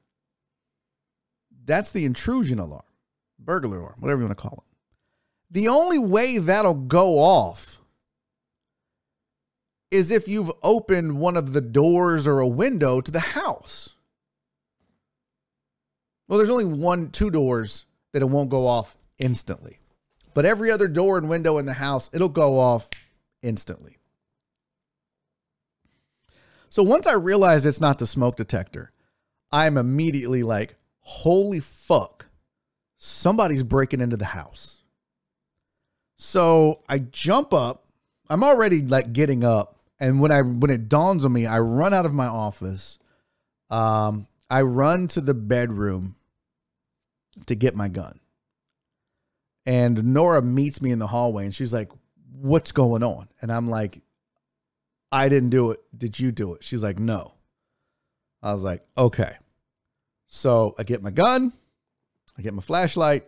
That's 1.64 1.92
the 1.92 2.06
intrusion 2.06 2.60
alarm, 2.60 2.84
burglar 3.40 3.80
alarm, 3.80 3.96
whatever 4.00 4.22
you 4.22 4.28
want 4.28 4.38
to 4.38 4.42
call 4.42 4.64
it. 4.68 4.75
The 5.50 5.68
only 5.68 6.00
way 6.00 6.38
that'll 6.38 6.74
go 6.74 7.20
off 7.20 7.82
is 9.92 10.12
if 10.12 10.28
you've 10.28 10.52
opened 10.64 11.20
one 11.20 11.38
of 11.38 11.54
the 11.54 11.62
doors 11.62 12.28
or 12.28 12.40
a 12.40 12.48
window 12.48 13.02
to 13.02 13.12
the 13.12 13.20
house. 13.20 13.96
Well, 16.28 16.38
there's 16.38 16.50
only 16.50 16.66
one, 16.66 17.12
two 17.12 17.30
doors 17.30 17.86
that 18.12 18.22
it 18.22 18.30
won't 18.30 18.50
go 18.50 18.68
off 18.68 18.98
instantly. 19.20 19.80
But 20.34 20.46
every 20.46 20.72
other 20.72 20.88
door 20.88 21.18
and 21.18 21.30
window 21.30 21.58
in 21.58 21.66
the 21.66 21.74
house, 21.74 22.10
it'll 22.14 22.30
go 22.30 22.60
off 22.60 22.90
instantly. 23.42 23.98
So 26.70 26.84
once 26.84 27.08
I 27.08 27.14
realize 27.14 27.66
it's 27.66 27.80
not 27.80 28.00
the 28.00 28.08
smoke 28.08 28.36
detector, 28.36 28.92
I'm 29.52 29.78
immediately 29.78 30.44
like, 30.44 30.76
holy 31.00 31.62
fuck, 31.62 32.26
somebody's 32.98 33.64
breaking 33.64 34.02
into 34.02 34.18
the 34.18 34.26
house. 34.26 34.75
So 36.26 36.82
I 36.90 37.00
jump 37.00 37.54
up. 37.54 37.86
I'm 38.30 38.44
already 38.44 38.82
like 38.82 39.14
getting 39.14 39.44
up, 39.44 39.78
and 40.00 40.20
when 40.20 40.32
I 40.32 40.42
when 40.42 40.72
it 40.72 40.90
dawns 40.90 41.26
on 41.26 41.34
me, 41.34 41.46
I 41.46 41.60
run 41.60 41.94
out 41.94 42.06
of 42.06 42.14
my 42.14 42.28
office. 42.28 43.00
Um, 43.70 44.28
I 44.50 44.62
run 44.62 45.08
to 45.10 45.22
the 45.22 45.34
bedroom 45.34 46.16
to 47.48 47.56
get 47.56 47.76
my 47.76 47.88
gun 47.88 48.20
And 49.66 50.14
Nora 50.14 50.42
meets 50.42 50.82
me 50.82 50.92
in 50.92 51.00
the 51.00 51.08
hallway 51.08 51.46
and 51.46 51.56
she's 51.56 51.74
like, 51.74 51.92
What's 52.32 52.72
going 52.72 53.04
on? 53.04 53.28
And 53.42 53.52
I'm 53.52 53.70
like, 53.70 54.02
I 55.12 55.30
didn't 55.30 55.50
do 55.50 55.72
it. 55.72 55.80
Did 55.98 56.20
you 56.20 56.32
do 56.32 56.54
it? 56.54 56.64
She's 56.64 56.84
like, 56.84 57.00
No. 57.00 57.34
I 58.44 58.52
was 58.52 58.64
like, 58.64 58.86
Okay. 58.98 59.36
So 60.28 60.76
I 60.78 60.84
get 60.84 61.02
my 61.02 61.12
gun, 61.12 61.54
I 62.38 62.42
get 62.42 62.54
my 62.54 62.62
flashlight, 62.62 63.26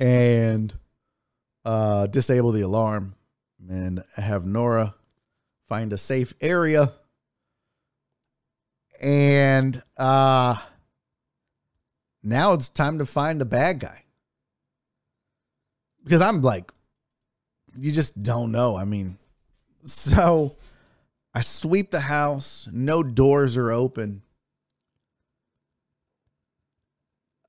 and 0.00 0.74
uh, 1.66 2.06
disable 2.06 2.52
the 2.52 2.60
alarm 2.60 3.16
and 3.68 4.04
have 4.14 4.46
Nora 4.46 4.94
find 5.68 5.92
a 5.92 5.98
safe 5.98 6.32
area. 6.40 6.92
And 9.02 9.82
uh, 9.96 10.56
now 12.22 12.52
it's 12.52 12.68
time 12.68 13.00
to 13.00 13.04
find 13.06 13.40
the 13.40 13.44
bad 13.44 13.80
guy. 13.80 14.04
Because 16.04 16.22
I'm 16.22 16.40
like, 16.40 16.70
you 17.76 17.90
just 17.90 18.22
don't 18.22 18.52
know. 18.52 18.76
I 18.76 18.84
mean, 18.84 19.18
so 19.84 20.56
I 21.34 21.40
sweep 21.40 21.90
the 21.90 22.00
house, 22.00 22.68
no 22.72 23.02
doors 23.02 23.56
are 23.56 23.72
open. 23.72 24.22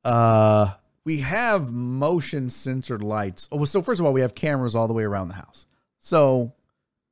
Uh, 0.03 0.73
we 1.07 1.19
have 1.19 1.71
motion 1.71 2.49
censored 2.49 3.01
lights. 3.01 3.47
Oh, 3.49 3.63
so 3.63 3.81
first 3.81 4.01
of 4.01 4.05
all, 4.05 4.11
we 4.11 4.19
have 4.19 4.35
cameras 4.35 4.75
all 4.75 4.89
the 4.89 4.93
way 4.93 5.05
around 5.05 5.29
the 5.29 5.35
house. 5.35 5.65
So 6.01 6.53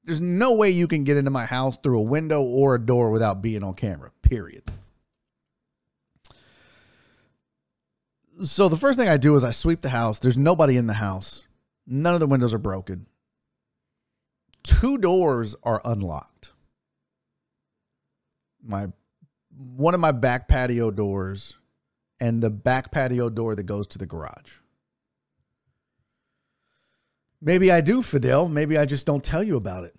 there's 0.03 0.19
no 0.19 0.57
way 0.57 0.69
you 0.69 0.85
can 0.85 1.05
get 1.05 1.15
into 1.15 1.31
my 1.31 1.45
house 1.45 1.77
through 1.77 1.99
a 1.99 2.03
window 2.03 2.41
or 2.41 2.75
a 2.75 2.85
door 2.85 3.09
without 3.09 3.41
being 3.41 3.63
on 3.63 3.73
camera. 3.73 4.11
Period. 4.21 4.63
So 8.43 8.67
the 8.67 8.75
first 8.75 8.99
thing 8.99 9.07
I 9.07 9.15
do 9.15 9.33
is 9.37 9.45
I 9.45 9.51
sweep 9.51 9.79
the 9.79 9.87
house. 9.87 10.19
There's 10.19 10.37
nobody 10.37 10.75
in 10.75 10.87
the 10.87 10.95
house. 10.95 11.45
None 11.87 12.13
of 12.13 12.19
the 12.19 12.27
windows 12.27 12.53
are 12.53 12.57
broken. 12.57 13.05
Two 14.61 14.97
doors 14.97 15.55
are 15.63 15.81
unlocked. 15.85 16.51
My 18.61 18.87
one 19.57 19.93
of 19.93 20.01
my 20.01 20.11
back 20.11 20.49
patio 20.49 20.91
doors 20.91 21.53
and 22.19 22.41
the 22.41 22.49
back 22.49 22.91
patio 22.91 23.29
door 23.29 23.55
that 23.55 23.63
goes 23.63 23.87
to 23.87 23.97
the 23.97 24.05
garage. 24.05 24.59
Maybe 27.41 27.71
I 27.71 27.81
do, 27.81 28.01
Fidel. 28.01 28.49
Maybe 28.49 28.77
I 28.77 28.85
just 28.85 29.05
don't 29.05 29.23
tell 29.23 29.43
you 29.43 29.55
about 29.55 29.83
it. 29.83 29.95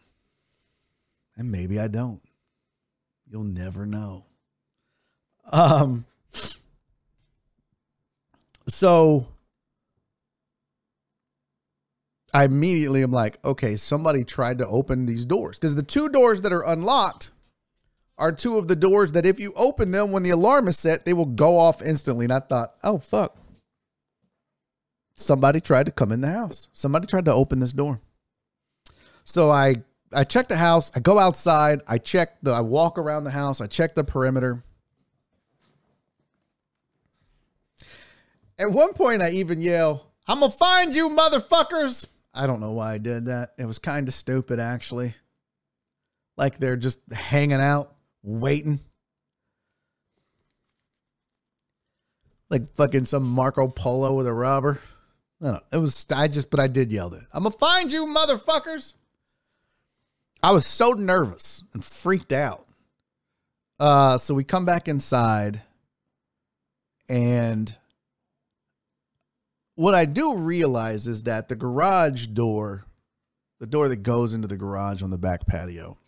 And 1.37 1.53
maybe 1.53 1.79
I 1.79 1.89
don't. 1.89 2.21
You'll 3.31 3.45
never 3.45 3.87
know. 3.87 4.25
Um 5.53 6.07
so 8.67 9.29
I 12.35 12.45
immediately 12.45 13.03
am 13.03 13.13
like, 13.13 13.39
okay, 13.45 13.77
somebody 13.77 14.25
tried 14.25 14.59
to 14.59 14.67
open 14.67 15.07
these 15.07 15.25
doors 15.25 15.59
because 15.59 15.75
the 15.75 15.83
two 15.83 16.09
doors 16.09 16.43
that 16.43 16.53
are 16.53 16.63
unlocked 16.63 17.31
are 18.19 18.33
two 18.33 18.57
of 18.59 18.69
the 18.69 18.77
doors 18.77 19.13
that 19.13 19.27
if 19.27 19.39
you 19.39 19.53
open 19.57 19.91
them 19.91 20.11
when 20.11 20.23
the 20.23 20.31
alarm 20.31 20.69
is 20.69 20.79
set, 20.79 21.05
they 21.05 21.13
will 21.13 21.27
go 21.27 21.59
off 21.59 21.83
instantly. 21.83 22.25
And 22.25 22.33
I 22.33 22.41
thought, 22.41 22.75
oh, 22.83 22.99
fuck. 22.99 23.37
Somebody 25.15 25.61
tried 25.61 25.87
to 25.87 25.93
come 25.93 26.13
in 26.13 26.21
the 26.21 26.31
house. 26.31 26.69
Somebody 26.73 27.07
tried 27.07 27.25
to 27.27 27.33
open 27.33 27.59
this 27.59 27.73
door. 27.73 28.01
So 29.25 29.51
I 29.51 29.83
I 30.13 30.25
check 30.25 30.49
the 30.49 30.57
house. 30.57 30.93
I 30.95 31.01
go 31.01 31.19
outside. 31.19 31.81
I 31.89 31.99
check 31.99 32.37
the 32.43 32.53
I 32.53 32.61
walk 32.61 32.99
around 32.99 33.25
the 33.25 33.31
house. 33.31 33.61
I 33.61 33.67
check 33.67 33.95
the 33.95 34.05
perimeter. 34.05 34.63
At 38.59 38.71
one 38.71 38.93
point 38.93 39.23
I 39.23 39.31
even 39.31 39.61
yell, 39.61 40.13
"I'm 40.29 40.41
to 40.41 40.51
find 40.51 40.95
you 40.95 41.09
motherfuckers." 41.09 42.07
I 42.33 42.47
don't 42.47 42.61
know 42.61 42.73
why 42.73 42.93
I 42.93 42.99
did 42.99 43.25
that. 43.25 43.55
It 43.59 43.65
was 43.65 43.79
kind 43.79 44.07
of 44.07 44.15
stupid 44.15 44.61
actually. 44.61 45.15
Like 46.37 46.59
they're 46.59 46.77
just 46.77 47.01
hanging 47.11 47.61
out 47.61 47.96
waiting. 48.27 48.81
Like 52.51 52.75
fucking 52.75 53.07
some 53.07 53.23
Marco 53.23 53.69
Polo 53.69 54.15
with 54.15 54.27
a 54.27 54.35
robber. 54.35 54.81
I 55.41 55.45
don't 55.45 55.55
know. 55.55 55.61
It 55.73 55.81
was 55.81 56.05
I 56.15 56.29
just 56.29 56.51
but 56.51 56.61
I 56.61 56.67
did 56.67 56.93
yell 56.93 57.11
that. 57.11 57.27
I'm 57.33 57.45
gonna 57.45 57.53
find 57.53 57.91
you, 57.91 58.07
motherfuckers. 58.07 58.95
I 60.43 60.53
was 60.53 60.67
so 60.67 60.91
nervous 60.91 61.63
and 61.73 61.83
freaked 61.83 62.33
out. 62.33 62.67
Uh 63.81 64.19
so 64.19 64.35
we 64.35 64.45
come 64.45 64.65
back 64.67 64.89
inside 64.89 65.63
and 67.09 67.77
what 69.77 69.95
I 69.95 70.05
do 70.05 70.35
realize 70.35 71.07
is 71.07 71.25
that 71.25 71.49
the 71.49 71.57
garage 71.57 72.27
door, 72.29 72.87
the 73.61 73.67
door 73.67 73.89
that 73.89 73.97
goes 73.97 74.35
into 74.35 74.49
the 74.49 74.57
garage 74.57 75.03
on 75.03 75.11
the 75.11 75.19
back 75.19 75.47
patio, 75.47 75.99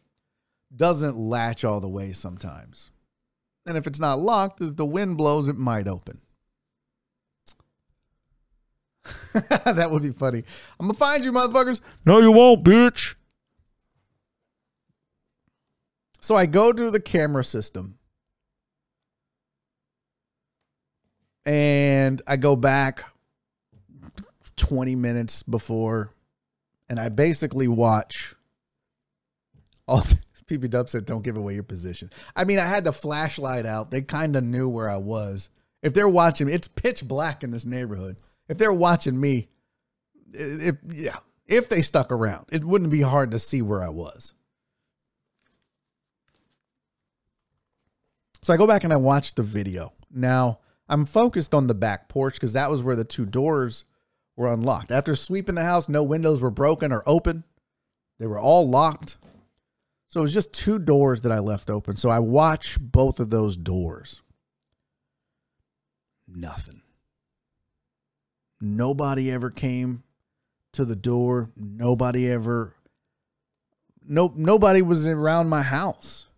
doesn't 0.75 1.17
latch 1.17 1.65
all 1.65 1.81
the 1.81 1.89
way 1.89 2.13
sometimes. 2.13 2.91
And 3.67 3.77
if 3.77 3.87
it's 3.87 4.01
not 4.01 4.19
locked, 4.19 4.61
if 4.61 4.77
the 4.77 4.87
wind 4.87 5.17
blows, 5.17 5.49
it 5.49 5.57
might 5.57 5.89
open. 5.89 6.21
that 9.65 9.91
would 9.91 10.03
be 10.03 10.11
funny. 10.11 10.45
I'm 10.79 10.87
gonna 10.87 10.95
find 10.95 11.25
you, 11.25 11.33
motherfuckers. 11.33 11.81
No, 12.05 12.19
you 12.19 12.33
won't, 12.33 12.65
bitch. 12.65 13.15
So 16.21 16.35
I 16.35 16.47
go 16.47 16.73
to 16.73 16.91
the 16.91 17.01
camera 17.01 17.45
system 17.45 17.99
and 21.47 22.21
I 22.27 22.37
go 22.37 22.57
back 22.57 23.05
20 24.57 24.95
minutes 24.97 25.43
before 25.43 26.13
and 26.91 26.99
I 26.99 27.09
basically 27.09 27.69
watch 27.69 28.35
all 29.87 30.03
PB 30.49 30.71
Dub 30.71 30.91
said, 30.91 31.07
"Don't 31.07 31.23
give 31.23 31.37
away 31.37 31.55
your 31.55 31.63
position." 31.63 32.11
I 32.35 32.45
mean, 32.45 32.59
I 32.59 32.67
had 32.67 32.85
the 32.85 32.93
flashlight 32.93 33.67
out; 33.67 33.91
they 33.91 34.03
kind 34.03 34.35
of 34.35 34.45
knew 34.45 34.69
where 34.69 34.89
I 34.89 34.97
was. 34.97 35.51
If 35.83 35.95
they're 35.95 36.09
watching 36.09 36.49
it's 36.49 36.69
pitch 36.69 37.07
black 37.07 37.45
in 37.45 37.51
this 37.51 37.65
neighborhood. 37.65 38.17
If 38.49 38.59
they're 38.59 38.73
watching 38.73 39.21
me, 39.21 39.49
if 40.33 40.77
yeah, 40.85 41.19
if 41.47 41.69
they 41.69 41.83
stuck 41.83 42.11
around, 42.11 42.47
it 42.51 42.65
wouldn't 42.65 42.91
be 42.91 43.03
hard 43.03 43.31
to 43.33 43.39
see 43.39 43.63
where 43.63 43.83
I 43.83 43.91
was. 43.91 44.35
So 48.43 48.55
I 48.55 48.57
go 48.57 48.67
back 48.67 48.85
and 48.85 48.93
I 48.93 48.97
watch 48.97 49.35
the 49.35 49.43
video. 49.43 49.93
Now 50.11 50.61
I'm 50.89 51.05
focused 51.05 51.55
on 51.55 51.67
the 51.67 51.75
back 51.75 52.09
porch 52.09 52.35
because 52.35 52.55
that 52.55 52.71
was 52.71 52.83
where 52.83 52.97
the 52.97 53.05
two 53.05 53.27
doors 53.27 53.85
were 54.37 54.53
unlocked. 54.53 54.91
After 54.91 55.15
sweeping 55.15 55.57
the 55.57 55.65
house, 55.65 55.89
no 55.89 56.03
windows 56.03 56.41
were 56.41 56.51
broken 56.51 56.93
or 56.93 57.03
open. 57.07 57.45
They 58.19 58.27
were 58.27 58.39
all 58.39 58.69
locked. 58.69 59.19
So 60.09 60.21
it 60.21 60.23
was 60.23 60.35
just 60.35 60.55
two 60.55 60.79
doors 60.79 61.21
that 61.21 61.33
I 61.33 61.39
left 61.39 61.69
open. 61.69 61.97
So 61.97 62.09
I 62.09 62.19
watch 62.19 62.79
both 62.81 63.21
of 63.21 63.29
those 63.29 63.57
doors. 63.57 64.23
Nothing. 66.27 66.83
Nobody 68.61 69.31
ever 69.31 69.51
came 69.51 70.03
to 70.73 70.85
the 70.85 70.97
door. 70.97 71.51
Nobody 71.57 72.29
ever 72.29 72.75
no 74.09 74.33
nobody 74.35 74.81
was 74.81 75.07
around 75.07 75.51
my 75.51 75.63
house. 75.63 76.29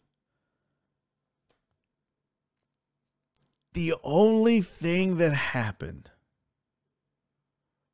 The 3.73 3.95
only 4.03 4.61
thing 4.61 5.19
that 5.19 5.33
happened 5.33 6.11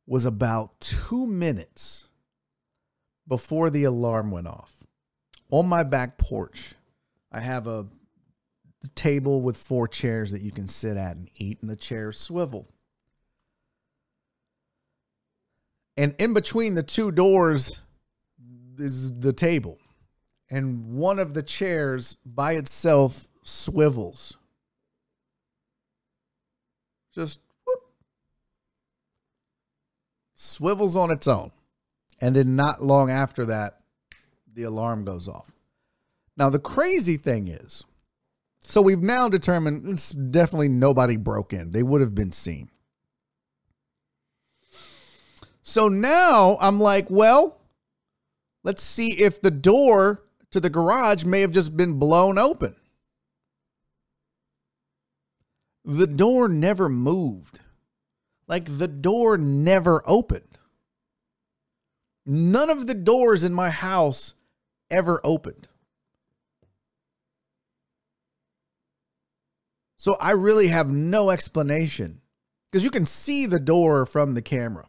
was 0.06 0.24
about 0.24 0.80
2 0.80 1.26
minutes 1.26 2.08
before 3.28 3.68
the 3.68 3.84
alarm 3.84 4.30
went 4.30 4.46
off 4.46 4.75
on 5.58 5.66
my 5.66 5.82
back 5.82 6.18
porch, 6.18 6.74
I 7.32 7.40
have 7.40 7.66
a 7.66 7.86
table 8.94 9.40
with 9.40 9.56
four 9.56 9.88
chairs 9.88 10.30
that 10.32 10.42
you 10.42 10.52
can 10.52 10.68
sit 10.68 10.98
at 10.98 11.16
and 11.16 11.30
eat, 11.36 11.62
and 11.62 11.70
the 11.70 11.76
chairs 11.76 12.18
swivel. 12.18 12.68
And 15.96 16.14
in 16.18 16.34
between 16.34 16.74
the 16.74 16.82
two 16.82 17.10
doors 17.10 17.80
is 18.78 19.18
the 19.18 19.32
table. 19.32 19.78
And 20.50 20.94
one 20.94 21.18
of 21.18 21.32
the 21.32 21.42
chairs 21.42 22.18
by 22.26 22.52
itself 22.52 23.26
swivels. 23.42 24.36
Just 27.14 27.40
whoop, 27.66 27.80
swivels 30.34 30.96
on 30.96 31.10
its 31.10 31.26
own. 31.26 31.50
And 32.20 32.36
then 32.36 32.56
not 32.56 32.82
long 32.82 33.10
after 33.10 33.46
that, 33.46 33.80
the 34.56 34.64
alarm 34.64 35.04
goes 35.04 35.28
off. 35.28 35.52
Now, 36.36 36.48
the 36.48 36.58
crazy 36.58 37.16
thing 37.16 37.46
is, 37.48 37.84
so 38.62 38.82
we've 38.82 39.02
now 39.02 39.28
determined 39.28 39.86
it's 39.88 40.10
definitely 40.10 40.68
nobody 40.68 41.16
broke 41.16 41.52
in. 41.52 41.70
They 41.70 41.82
would 41.82 42.00
have 42.00 42.14
been 42.14 42.32
seen. 42.32 42.70
So 45.62 45.88
now 45.88 46.56
I'm 46.60 46.80
like, 46.80 47.06
well, 47.10 47.58
let's 48.64 48.82
see 48.82 49.12
if 49.12 49.40
the 49.40 49.50
door 49.50 50.24
to 50.50 50.58
the 50.58 50.70
garage 50.70 51.24
may 51.24 51.42
have 51.42 51.52
just 51.52 51.76
been 51.76 51.98
blown 51.98 52.38
open. 52.38 52.74
The 55.84 56.06
door 56.06 56.48
never 56.48 56.88
moved. 56.88 57.60
Like 58.48 58.78
the 58.78 58.88
door 58.88 59.36
never 59.36 60.02
opened. 60.06 60.58
None 62.24 62.70
of 62.70 62.86
the 62.86 62.94
doors 62.94 63.44
in 63.44 63.52
my 63.52 63.70
house 63.70 64.34
ever 64.90 65.20
opened. 65.24 65.68
So 69.96 70.16
I 70.20 70.32
really 70.32 70.68
have 70.68 70.88
no 70.88 71.30
explanation 71.30 72.20
because 72.70 72.84
you 72.84 72.90
can 72.90 73.06
see 73.06 73.46
the 73.46 73.58
door 73.58 74.06
from 74.06 74.34
the 74.34 74.42
camera. 74.42 74.88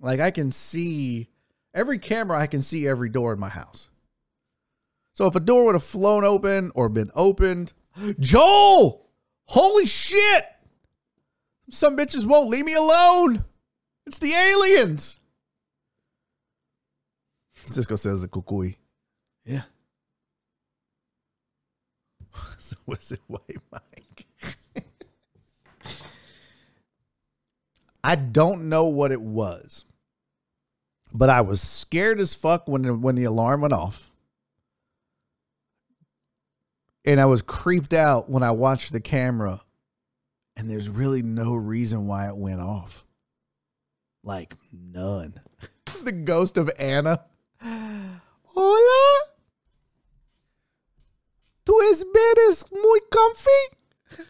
Like 0.00 0.20
I 0.20 0.30
can 0.30 0.52
see 0.52 1.30
every 1.72 1.98
camera, 1.98 2.38
I 2.38 2.46
can 2.46 2.60
see 2.60 2.86
every 2.86 3.08
door 3.08 3.32
in 3.32 3.40
my 3.40 3.48
house. 3.48 3.88
So 5.14 5.26
if 5.26 5.36
a 5.36 5.40
door 5.40 5.64
would 5.64 5.74
have 5.74 5.84
flown 5.84 6.24
open 6.24 6.70
or 6.74 6.88
been 6.88 7.10
opened, 7.14 7.72
Joel, 8.20 9.08
holy 9.46 9.86
shit! 9.86 10.44
Some 11.70 11.96
bitches 11.96 12.26
won't 12.26 12.50
leave 12.50 12.64
me 12.64 12.74
alone. 12.74 13.44
It's 14.06 14.18
the 14.18 14.34
aliens. 14.34 15.20
Cisco 17.54 17.96
says 17.96 18.20
the 18.20 18.28
kukui. 18.28 18.76
Yeah. 19.44 19.62
so 22.58 22.76
was 22.86 23.12
it 23.12 23.20
White 23.26 23.58
Mike? 23.70 24.26
I 28.04 28.14
don't 28.16 28.68
know 28.68 28.84
what 28.84 29.12
it 29.12 29.20
was, 29.20 29.84
but 31.12 31.30
I 31.30 31.40
was 31.40 31.60
scared 31.60 32.20
as 32.20 32.34
fuck 32.34 32.66
when 32.68 33.00
when 33.00 33.14
the 33.14 33.24
alarm 33.24 33.60
went 33.62 33.72
off, 33.72 34.10
and 37.04 37.20
I 37.20 37.26
was 37.26 37.42
creeped 37.42 37.92
out 37.92 38.28
when 38.30 38.42
I 38.42 38.50
watched 38.52 38.92
the 38.92 39.00
camera, 39.00 39.60
and 40.56 40.68
there's 40.70 40.88
really 40.88 41.22
no 41.22 41.54
reason 41.54 42.06
why 42.06 42.28
it 42.28 42.36
went 42.36 42.60
off, 42.60 43.04
like 44.22 44.54
none. 44.72 45.40
It's 45.94 46.04
the 46.04 46.12
ghost 46.12 46.56
of 46.56 46.70
Anna. 46.78 47.20
Hola. 47.60 49.31
Tu 51.64 51.72
esperes 51.92 52.64
muy 52.72 53.00
comfy. 53.10 54.24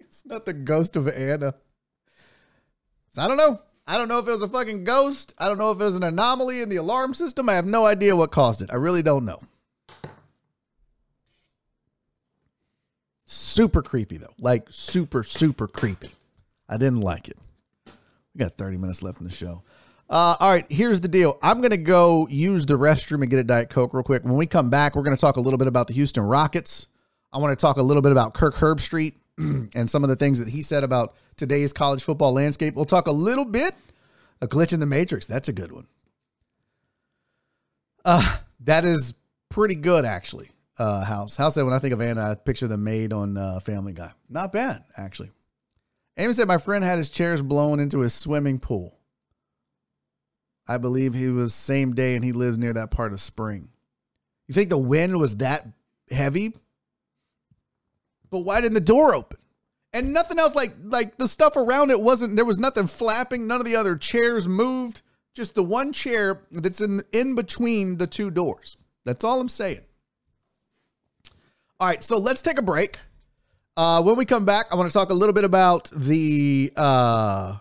it's 0.00 0.24
not 0.24 0.44
the 0.44 0.52
ghost 0.52 0.96
of 0.96 1.08
Anna. 1.08 1.54
So 3.10 3.22
I 3.22 3.28
don't 3.28 3.36
know. 3.36 3.60
I 3.88 3.98
don't 3.98 4.08
know 4.08 4.18
if 4.18 4.26
it 4.26 4.32
was 4.32 4.42
a 4.42 4.48
fucking 4.48 4.84
ghost. 4.84 5.34
I 5.38 5.48
don't 5.48 5.58
know 5.58 5.70
if 5.70 5.80
it 5.80 5.84
was 5.84 5.94
an 5.94 6.02
anomaly 6.02 6.60
in 6.60 6.68
the 6.68 6.76
alarm 6.76 7.14
system. 7.14 7.48
I 7.48 7.54
have 7.54 7.66
no 7.66 7.86
idea 7.86 8.16
what 8.16 8.32
caused 8.32 8.60
it. 8.62 8.70
I 8.72 8.76
really 8.76 9.02
don't 9.02 9.24
know. 9.24 9.40
Super 13.24 13.82
creepy 13.82 14.16
though. 14.18 14.34
Like 14.38 14.66
super, 14.70 15.22
super 15.22 15.66
creepy. 15.66 16.10
I 16.68 16.76
didn't 16.76 17.00
like 17.00 17.28
it. 17.28 17.38
We 18.34 18.40
got 18.40 18.56
30 18.56 18.76
minutes 18.76 19.02
left 19.02 19.20
in 19.20 19.26
the 19.26 19.32
show. 19.32 19.62
Uh, 20.08 20.36
all 20.38 20.50
right, 20.50 20.66
here's 20.70 21.00
the 21.00 21.08
deal. 21.08 21.38
I'm 21.42 21.58
going 21.58 21.70
to 21.70 21.76
go 21.76 22.28
use 22.28 22.64
the 22.64 22.78
restroom 22.78 23.22
and 23.22 23.30
get 23.30 23.40
a 23.40 23.44
Diet 23.44 23.70
Coke 23.70 23.92
real 23.92 24.04
quick. 24.04 24.22
When 24.24 24.36
we 24.36 24.46
come 24.46 24.70
back, 24.70 24.94
we're 24.94 25.02
going 25.02 25.16
to 25.16 25.20
talk 25.20 25.36
a 25.36 25.40
little 25.40 25.58
bit 25.58 25.66
about 25.66 25.88
the 25.88 25.94
Houston 25.94 26.22
Rockets. 26.22 26.86
I 27.32 27.38
want 27.38 27.58
to 27.58 27.60
talk 27.60 27.76
a 27.76 27.82
little 27.82 28.02
bit 28.02 28.12
about 28.12 28.32
Kirk 28.32 28.54
Herbstreit 28.54 29.14
and 29.38 29.90
some 29.90 30.04
of 30.04 30.08
the 30.08 30.16
things 30.16 30.38
that 30.38 30.48
he 30.48 30.62
said 30.62 30.84
about 30.84 31.14
today's 31.36 31.72
college 31.72 32.02
football 32.04 32.32
landscape. 32.32 32.76
We'll 32.76 32.84
talk 32.84 33.08
a 33.08 33.12
little 33.12 33.44
bit 33.44 33.74
a 34.40 34.46
glitch 34.46 34.72
in 34.72 34.80
the 34.80 34.86
matrix. 34.86 35.26
That's 35.26 35.48
a 35.48 35.52
good 35.52 35.72
one. 35.72 35.86
Uh, 38.04 38.38
that 38.60 38.84
is 38.84 39.14
pretty 39.48 39.74
good 39.74 40.04
actually. 40.04 40.50
Uh, 40.78 41.04
House 41.04 41.36
House 41.36 41.54
said 41.54 41.64
when 41.64 41.72
I 41.72 41.78
think 41.78 41.94
of 41.94 42.00
Anna, 42.00 42.30
I 42.30 42.34
picture 42.34 42.68
the 42.68 42.76
maid 42.76 43.12
on 43.12 43.36
uh, 43.36 43.60
Family 43.60 43.92
Guy. 43.92 44.12
Not 44.28 44.52
bad 44.52 44.84
actually. 44.96 45.30
Amy 46.18 46.32
said 46.32 46.48
my 46.48 46.58
friend 46.58 46.84
had 46.84 46.98
his 46.98 47.10
chairs 47.10 47.42
blown 47.42 47.80
into 47.80 48.00
his 48.00 48.14
swimming 48.14 48.58
pool. 48.58 48.95
I 50.68 50.78
believe 50.78 51.14
he 51.14 51.28
was 51.28 51.54
same 51.54 51.94
day 51.94 52.14
and 52.16 52.24
he 52.24 52.32
lives 52.32 52.58
near 52.58 52.72
that 52.72 52.90
part 52.90 53.12
of 53.12 53.20
spring. 53.20 53.68
You 54.48 54.54
think 54.54 54.68
the 54.68 54.78
wind 54.78 55.18
was 55.18 55.36
that 55.36 55.66
heavy? 56.10 56.54
But 58.30 58.40
why 58.40 58.60
didn't 58.60 58.74
the 58.74 58.80
door 58.80 59.14
open? 59.14 59.38
And 59.92 60.12
nothing 60.12 60.38
else 60.38 60.54
like 60.54 60.74
like 60.82 61.16
the 61.16 61.28
stuff 61.28 61.56
around 61.56 61.90
it 61.90 62.00
wasn't 62.00 62.36
there 62.36 62.44
was 62.44 62.58
nothing 62.58 62.86
flapping, 62.86 63.46
none 63.46 63.60
of 63.60 63.66
the 63.66 63.76
other 63.76 63.96
chairs 63.96 64.46
moved, 64.46 65.02
just 65.32 65.54
the 65.54 65.62
one 65.62 65.92
chair 65.92 66.42
that's 66.50 66.80
in 66.80 67.02
in 67.12 67.34
between 67.34 67.96
the 67.96 68.06
two 68.06 68.30
doors. 68.30 68.76
That's 69.04 69.24
all 69.24 69.40
I'm 69.40 69.48
saying. 69.48 69.80
All 71.78 71.88
right, 71.88 72.02
so 72.02 72.18
let's 72.18 72.42
take 72.42 72.58
a 72.58 72.62
break. 72.62 72.98
Uh, 73.76 74.02
when 74.02 74.16
we 74.16 74.24
come 74.24 74.44
back, 74.44 74.66
I 74.70 74.74
want 74.76 74.90
to 74.90 74.92
talk 74.92 75.10
a 75.10 75.14
little 75.14 75.34
bit 75.34 75.44
about 75.44 75.90
the 75.94 76.72
uh, 76.76 77.56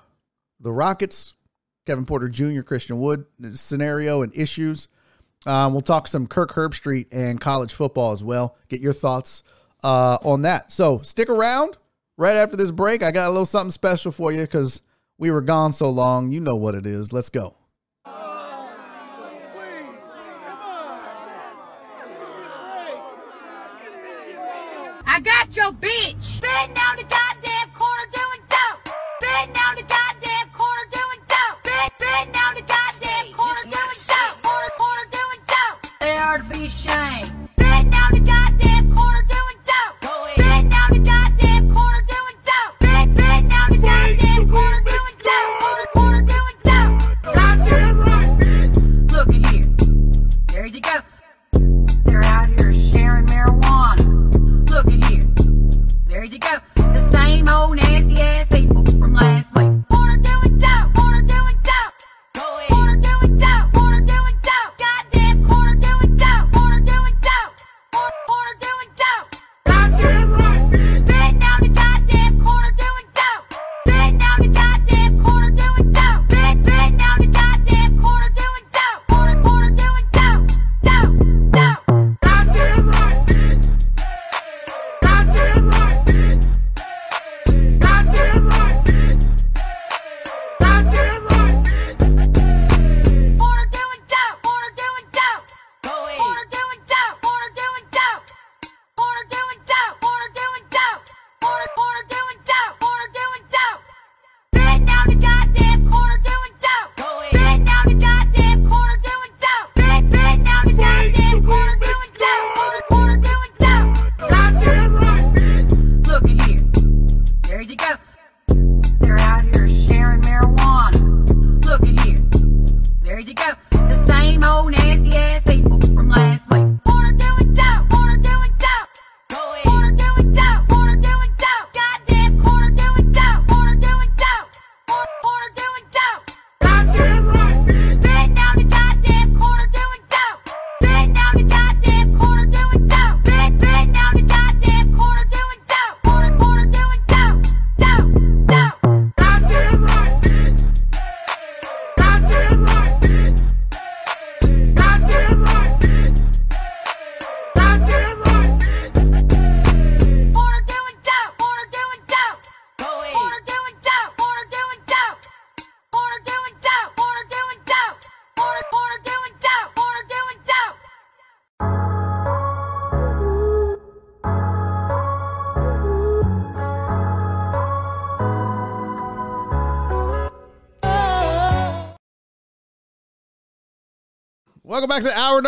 the 0.60 0.72
Rockets 0.72 1.36
Kevin 1.86 2.06
Porter 2.06 2.30
Jr., 2.30 2.62
Christian 2.62 3.00
Wood 3.00 3.26
scenario 3.54 4.22
and 4.22 4.36
issues. 4.36 4.88
Um, 5.46 5.74
we'll 5.74 5.82
talk 5.82 6.08
some 6.08 6.26
Kirk 6.28 6.54
Herbstreit 6.54 7.08
and 7.12 7.40
college 7.40 7.74
football 7.74 8.12
as 8.12 8.24
well. 8.24 8.58
Get 8.68 8.82
your 8.82 8.94
thoughts 8.94 9.44
uh, 9.84 10.18
on 10.24 10.42
that. 10.44 10.72
So 10.72 11.00
stick 11.02 11.30
around. 11.30 11.78
Right 12.18 12.36
after 12.36 12.56
this 12.56 12.72
break, 12.72 13.04
I 13.04 13.12
got 13.12 13.28
a 13.28 13.32
little 13.32 13.46
something 13.46 13.72
special 13.72 14.12
for 14.12 14.32
you 14.32 14.42
because 14.42 14.82
we 15.18 15.32
were 15.32 15.42
gone 15.42 15.74
so 15.74 15.90
long. 15.90 16.32
You 16.32 16.40
know 16.40 16.56
what 16.56 16.74
it 16.74 16.86
is. 16.86 17.12
Let's 17.12 17.30
go. 17.30 17.56
I 25.08 25.20
got 25.22 25.56
your 25.56 25.72
bitch 25.72 26.22
sitting 26.22 26.74
down 26.74 26.98
the 26.98 27.04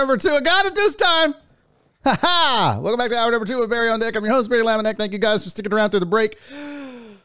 number 0.07 0.21
two. 0.21 0.33
I 0.33 0.39
got 0.39 0.65
it 0.65 0.73
this 0.73 0.95
time. 0.95 1.35
Ha 2.05 2.17
ha! 2.21 2.79
Welcome 2.81 2.97
back 2.97 3.09
to 3.09 3.17
hour 3.17 3.29
number 3.29 3.45
two 3.45 3.59
with 3.59 3.69
Barry 3.69 3.89
on 3.89 3.99
deck. 3.99 4.15
I'm 4.15 4.23
your 4.23 4.31
host, 4.31 4.49
Barry 4.49 4.63
Laminack. 4.63 4.95
Thank 4.95 5.11
you 5.11 5.19
guys 5.19 5.43
for 5.43 5.49
sticking 5.49 5.73
around 5.73 5.89
through 5.89 5.99
the 5.99 6.05
break. 6.05 6.39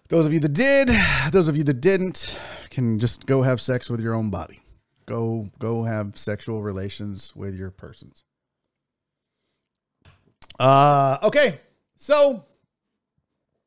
Those 0.09 0.27
of 0.27 0.33
you 0.33 0.41
that 0.41 0.53
did, 0.53 0.91
those 1.31 1.47
of 1.47 1.57
you 1.57 1.63
that 1.63 1.81
didn't, 1.81 2.41
can 2.71 2.99
just 2.99 3.25
go 3.25 3.43
have 3.43 3.61
sex 3.61 3.89
with 3.89 4.01
your 4.01 4.15
own 4.15 4.31
body. 4.31 4.63
Go, 5.07 5.49
go 5.61 5.85
have 5.85 6.19
sexual 6.19 6.61
relations 6.63 7.37
with 7.37 7.55
your 7.55 7.71
persons. 7.71 8.25
Uh, 10.59 11.19
okay. 11.23 11.61
So, 11.97 12.45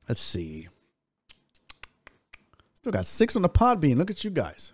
let's 0.09 0.19
see. 0.19 0.67
Still 2.75 2.91
got 2.91 3.05
six 3.05 3.37
on 3.37 3.43
the 3.43 3.49
Podbean. 3.49 3.95
Look 3.95 4.11
at 4.11 4.25
you 4.25 4.29
guys. 4.29 4.73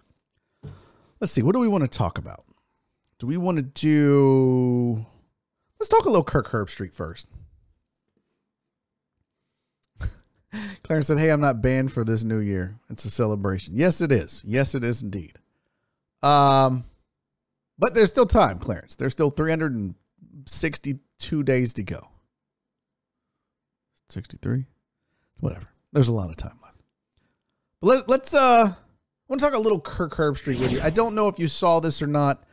Let's 1.19 1.31
see. 1.31 1.43
What 1.43 1.53
do 1.53 1.59
we 1.59 1.67
want 1.67 1.83
to 1.83 1.87
talk 1.87 2.17
about? 2.17 2.43
Do 3.21 3.27
we 3.27 3.37
want 3.37 3.55
to 3.57 3.61
do. 3.61 5.05
Let's 5.79 5.89
talk 5.89 6.05
a 6.05 6.09
little 6.09 6.23
Kirk 6.23 6.47
Herbstreit 6.47 6.95
first. 6.95 7.27
Clarence 10.83 11.05
said, 11.05 11.19
Hey, 11.19 11.29
I'm 11.29 11.39
not 11.39 11.61
banned 11.61 11.93
for 11.93 12.03
this 12.03 12.23
new 12.23 12.39
year. 12.39 12.79
It's 12.89 13.05
a 13.05 13.11
celebration. 13.11 13.75
Yes, 13.75 14.01
it 14.01 14.11
is. 14.11 14.43
Yes, 14.43 14.73
it 14.73 14.83
is 14.83 15.03
indeed. 15.03 15.37
Um, 16.23 16.83
but 17.77 17.93
there's 17.93 18.09
still 18.09 18.25
time, 18.25 18.57
Clarence. 18.57 18.95
There's 18.95 19.11
still 19.11 19.29
362 19.29 21.43
days 21.43 21.73
to 21.73 21.83
go. 21.83 22.07
63? 24.09 24.65
Whatever. 25.41 25.67
There's 25.93 26.07
a 26.07 26.13
lot 26.13 26.31
of 26.31 26.37
time 26.37 26.57
left. 26.63 26.81
But 27.81 27.87
let, 27.87 28.09
let's 28.09 28.33
uh 28.33 28.73
I 28.73 28.75
want 29.29 29.41
to 29.41 29.45
talk 29.45 29.53
a 29.53 29.59
little 29.59 29.79
Kirk 29.79 30.15
Herbstreit 30.15 30.59
with 30.59 30.71
you. 30.71 30.81
I 30.81 30.89
don't 30.89 31.13
know 31.13 31.27
if 31.27 31.37
you 31.37 31.47
saw 31.47 31.79
this 31.79 32.01
or 32.01 32.07
not, 32.07 32.43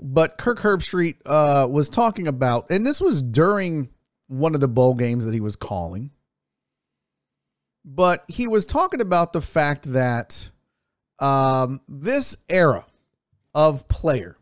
but 0.00 0.38
Kirk 0.38 0.58
Herbstreit 0.58 1.16
uh 1.24 1.66
was 1.68 1.88
talking 1.90 2.26
about, 2.26 2.70
and 2.70 2.86
this 2.86 3.00
was 3.00 3.22
during 3.22 3.90
one 4.28 4.54
of 4.54 4.60
the 4.60 4.68
bowl 4.68 4.94
games 4.94 5.24
that 5.24 5.34
he 5.34 5.40
was 5.40 5.56
calling. 5.56 6.10
But 7.84 8.24
he 8.26 8.48
was 8.48 8.66
talking 8.66 9.00
about 9.00 9.32
the 9.32 9.40
fact 9.40 9.92
that 9.92 10.50
um, 11.20 11.80
this 11.88 12.36
era 12.48 12.84
of 13.54 13.86
player 13.88 14.36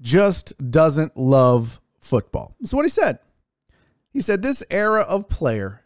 just 0.00 0.54
doesn't 0.70 1.16
love 1.16 1.78
football. 2.00 2.54
That's 2.58 2.74
what 2.74 2.84
he 2.84 2.88
said. 2.88 3.18
He 4.12 4.20
said 4.20 4.42
this 4.42 4.62
era 4.70 5.02
of 5.02 5.28
player 5.28 5.82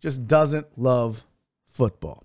just 0.00 0.26
doesn't 0.26 0.78
love 0.78 1.24
football. 1.64 2.24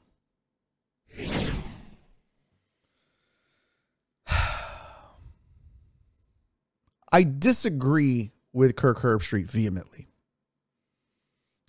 I 7.18 7.24
disagree 7.24 8.32
with 8.54 8.76
Kirk 8.76 9.00
Herbstreit 9.00 9.50
vehemently. 9.50 10.08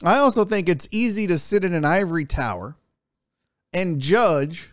I 0.04 0.18
also 0.18 0.44
think 0.44 0.68
it's 0.68 0.86
easy 0.90 1.26
to 1.26 1.38
sit 1.38 1.64
in 1.64 1.72
an 1.72 1.86
ivory 1.86 2.26
tower 2.26 2.76
and 3.72 3.98
judge 3.98 4.72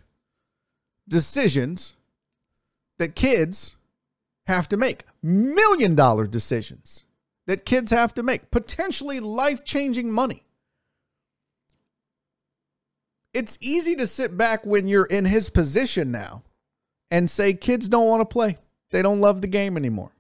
decisions 1.08 1.94
that 3.00 3.16
kids 3.16 3.78
have 4.48 4.68
to 4.68 4.76
make. 4.76 5.06
Million 5.24 5.96
dollar 5.96 6.28
decisions 6.28 7.06
that 7.48 7.64
kids 7.64 7.92
have 7.92 8.14
to 8.16 8.22
make, 8.22 8.52
potentially 8.52 9.22
life 9.22 9.64
changing 9.64 10.12
money. 10.12 10.44
It's 13.34 13.58
easy 13.62 13.96
to 13.96 14.08
sit 14.08 14.38
back 14.38 14.66
when 14.66 14.90
you're 14.90 15.06
in 15.06 15.24
his 15.24 15.50
position 15.50 16.12
now 16.12 16.44
and 17.10 17.30
say 17.30 17.54
kids 17.54 17.88
don't 17.88 18.10
want 18.10 18.20
to 18.20 18.34
play. 18.34 18.58
They 18.90 19.02
don't 19.02 19.22
love 19.22 19.40
the 19.40 19.48
game 19.48 19.78
anymore. 19.78 20.12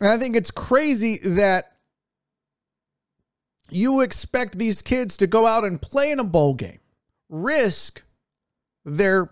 And 0.00 0.10
I 0.10 0.18
think 0.18 0.36
it's 0.36 0.50
crazy 0.50 1.18
that 1.18 1.72
you 3.70 4.00
expect 4.00 4.58
these 4.58 4.82
kids 4.82 5.16
to 5.18 5.26
go 5.26 5.46
out 5.46 5.64
and 5.64 5.80
play 5.80 6.10
in 6.10 6.20
a 6.20 6.24
bowl 6.24 6.54
game, 6.54 6.78
risk 7.28 8.02
their 8.84 9.28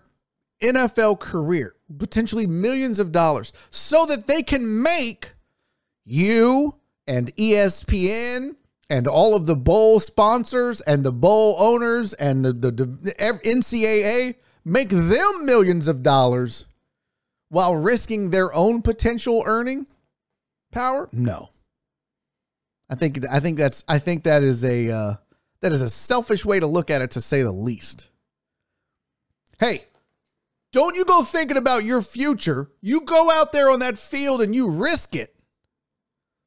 NFL 0.61 1.19
career, 1.19 1.75
potentially 1.97 2.47
millions 2.47 2.99
of 2.99 3.11
dollars, 3.11 3.53
so 3.69 4.05
that 4.05 4.27
they 4.27 4.43
can 4.43 4.81
make 4.81 5.33
you 6.05 6.75
and 7.07 7.35
ESPN 7.35 8.55
and 8.89 9.07
all 9.07 9.35
of 9.35 9.45
the 9.45 9.55
bowl 9.55 9.99
sponsors 9.99 10.81
and 10.81 11.03
the 11.03 11.11
bowl 11.11 11.55
owners 11.57 12.13
and 12.13 12.43
the, 12.43 12.53
the, 12.53 12.71
the 12.71 13.13
NCAA 13.17 14.35
make 14.63 14.89
them 14.89 15.45
millions 15.45 15.87
of 15.87 16.03
dollars 16.03 16.65
while 17.49 17.75
risking 17.75 18.29
their 18.29 18.53
own 18.53 18.81
potential 18.81 19.43
earning 19.45 19.87
power? 20.77 21.09
No. 21.11 21.49
I 22.89 22.95
think 22.95 23.25
I 23.29 23.39
think 23.39 23.57
that's 23.57 23.83
I 23.87 23.99
think 23.99 24.23
that 24.23 24.43
is 24.43 24.63
a 24.63 24.89
uh, 24.89 25.13
that 25.61 25.71
is 25.71 25.81
a 25.81 25.89
selfish 25.89 26.45
way 26.45 26.59
to 26.59 26.67
look 26.67 26.89
at 26.89 27.01
it 27.01 27.11
to 27.11 27.21
say 27.21 27.41
the 27.41 27.51
least. 27.51 28.09
Hey, 29.59 29.85
don't 30.71 30.95
you 30.95 31.03
go 31.03 31.23
thinking 31.23 31.57
about 31.57 31.83
your 31.83 32.01
future. 32.01 32.69
You 32.81 33.01
go 33.01 33.31
out 33.31 33.51
there 33.51 33.69
on 33.69 33.79
that 33.79 33.97
field 33.97 34.41
and 34.41 34.55
you 34.55 34.69
risk 34.69 35.15
it 35.15 35.35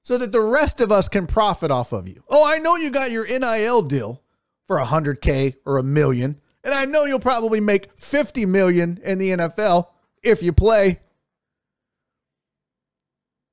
so 0.02 0.16
that 0.16 0.32
the 0.32 0.40
rest 0.40 0.80
of 0.80 0.92
us 0.92 1.08
can 1.08 1.26
profit 1.26 1.70
off 1.70 1.92
of 1.92 2.08
you. 2.08 2.22
Oh, 2.30 2.50
I 2.50 2.58
know 2.58 2.76
you 2.76 2.90
got 2.90 3.10
your 3.10 3.26
NIL 3.26 3.82
deal 3.82 4.22
for 4.66 4.78
a 4.78 4.84
100k 4.84 5.56
or 5.66 5.78
a 5.78 5.82
million, 5.82 6.40
and 6.64 6.72
I 6.72 6.84
know 6.84 7.04
you'll 7.04 7.18
probably 7.18 7.60
make 7.60 7.98
50 7.98 8.46
million 8.46 9.00
in 9.04 9.18
the 9.18 9.30
NFL 9.30 9.88
if 10.22 10.42
you 10.42 10.52
play 10.52 11.00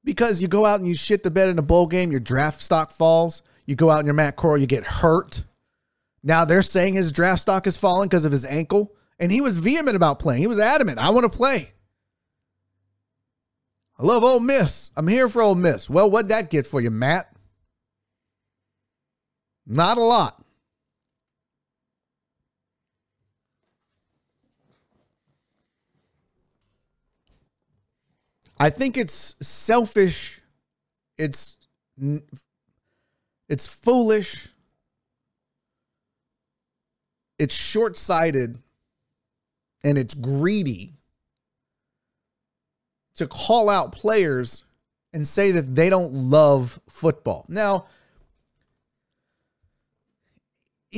because 0.07 0.41
you 0.41 0.47
go 0.47 0.65
out 0.65 0.79
and 0.79 0.87
you 0.87 0.95
shit 0.95 1.21
the 1.21 1.29
bed 1.29 1.49
in 1.49 1.59
a 1.59 1.61
bowl 1.61 1.85
game, 1.85 2.09
your 2.09 2.21
draft 2.21 2.61
stock 2.61 2.91
falls. 2.91 3.43
You 3.67 3.75
go 3.75 3.91
out 3.91 3.99
in 3.99 4.05
your 4.05 4.15
Matt 4.15 4.37
Corral, 4.37 4.57
you 4.57 4.65
get 4.65 4.85
hurt. 4.85 5.43
Now 6.23 6.45
they're 6.45 6.63
saying 6.63 6.95
his 6.95 7.11
draft 7.11 7.41
stock 7.41 7.67
is 7.67 7.77
falling 7.77 8.07
because 8.07 8.25
of 8.25 8.31
his 8.31 8.45
ankle. 8.45 8.95
And 9.19 9.31
he 9.31 9.41
was 9.41 9.59
vehement 9.59 9.95
about 9.95 10.19
playing. 10.19 10.41
He 10.41 10.47
was 10.47 10.59
adamant. 10.59 10.99
I 10.99 11.09
want 11.09 11.31
to 11.31 11.37
play. 11.37 11.73
I 13.99 14.03
love 14.03 14.23
Ole 14.23 14.39
Miss. 14.39 14.91
I'm 14.95 15.07
here 15.07 15.27
for 15.27 15.41
Ole 15.41 15.55
Miss. 15.55 15.89
Well, 15.89 16.09
what'd 16.09 16.29
that 16.29 16.49
get 16.49 16.67
for 16.67 16.79
you, 16.79 16.91
Matt? 16.91 17.31
Not 19.65 19.97
a 19.97 20.03
lot. 20.03 20.41
I 28.59 28.69
think 28.69 28.97
it's 28.97 29.35
selfish. 29.41 30.41
It's 31.17 31.57
it's 33.49 33.67
foolish. 33.67 34.49
It's 37.39 37.53
short-sighted 37.53 38.57
and 39.83 39.97
it's 39.97 40.13
greedy 40.15 40.93
to 43.15 43.27
call 43.27 43.69
out 43.69 43.91
players 43.91 44.65
and 45.13 45.27
say 45.27 45.51
that 45.51 45.75
they 45.75 45.89
don't 45.89 46.13
love 46.13 46.79
football. 46.89 47.45
Now, 47.47 47.85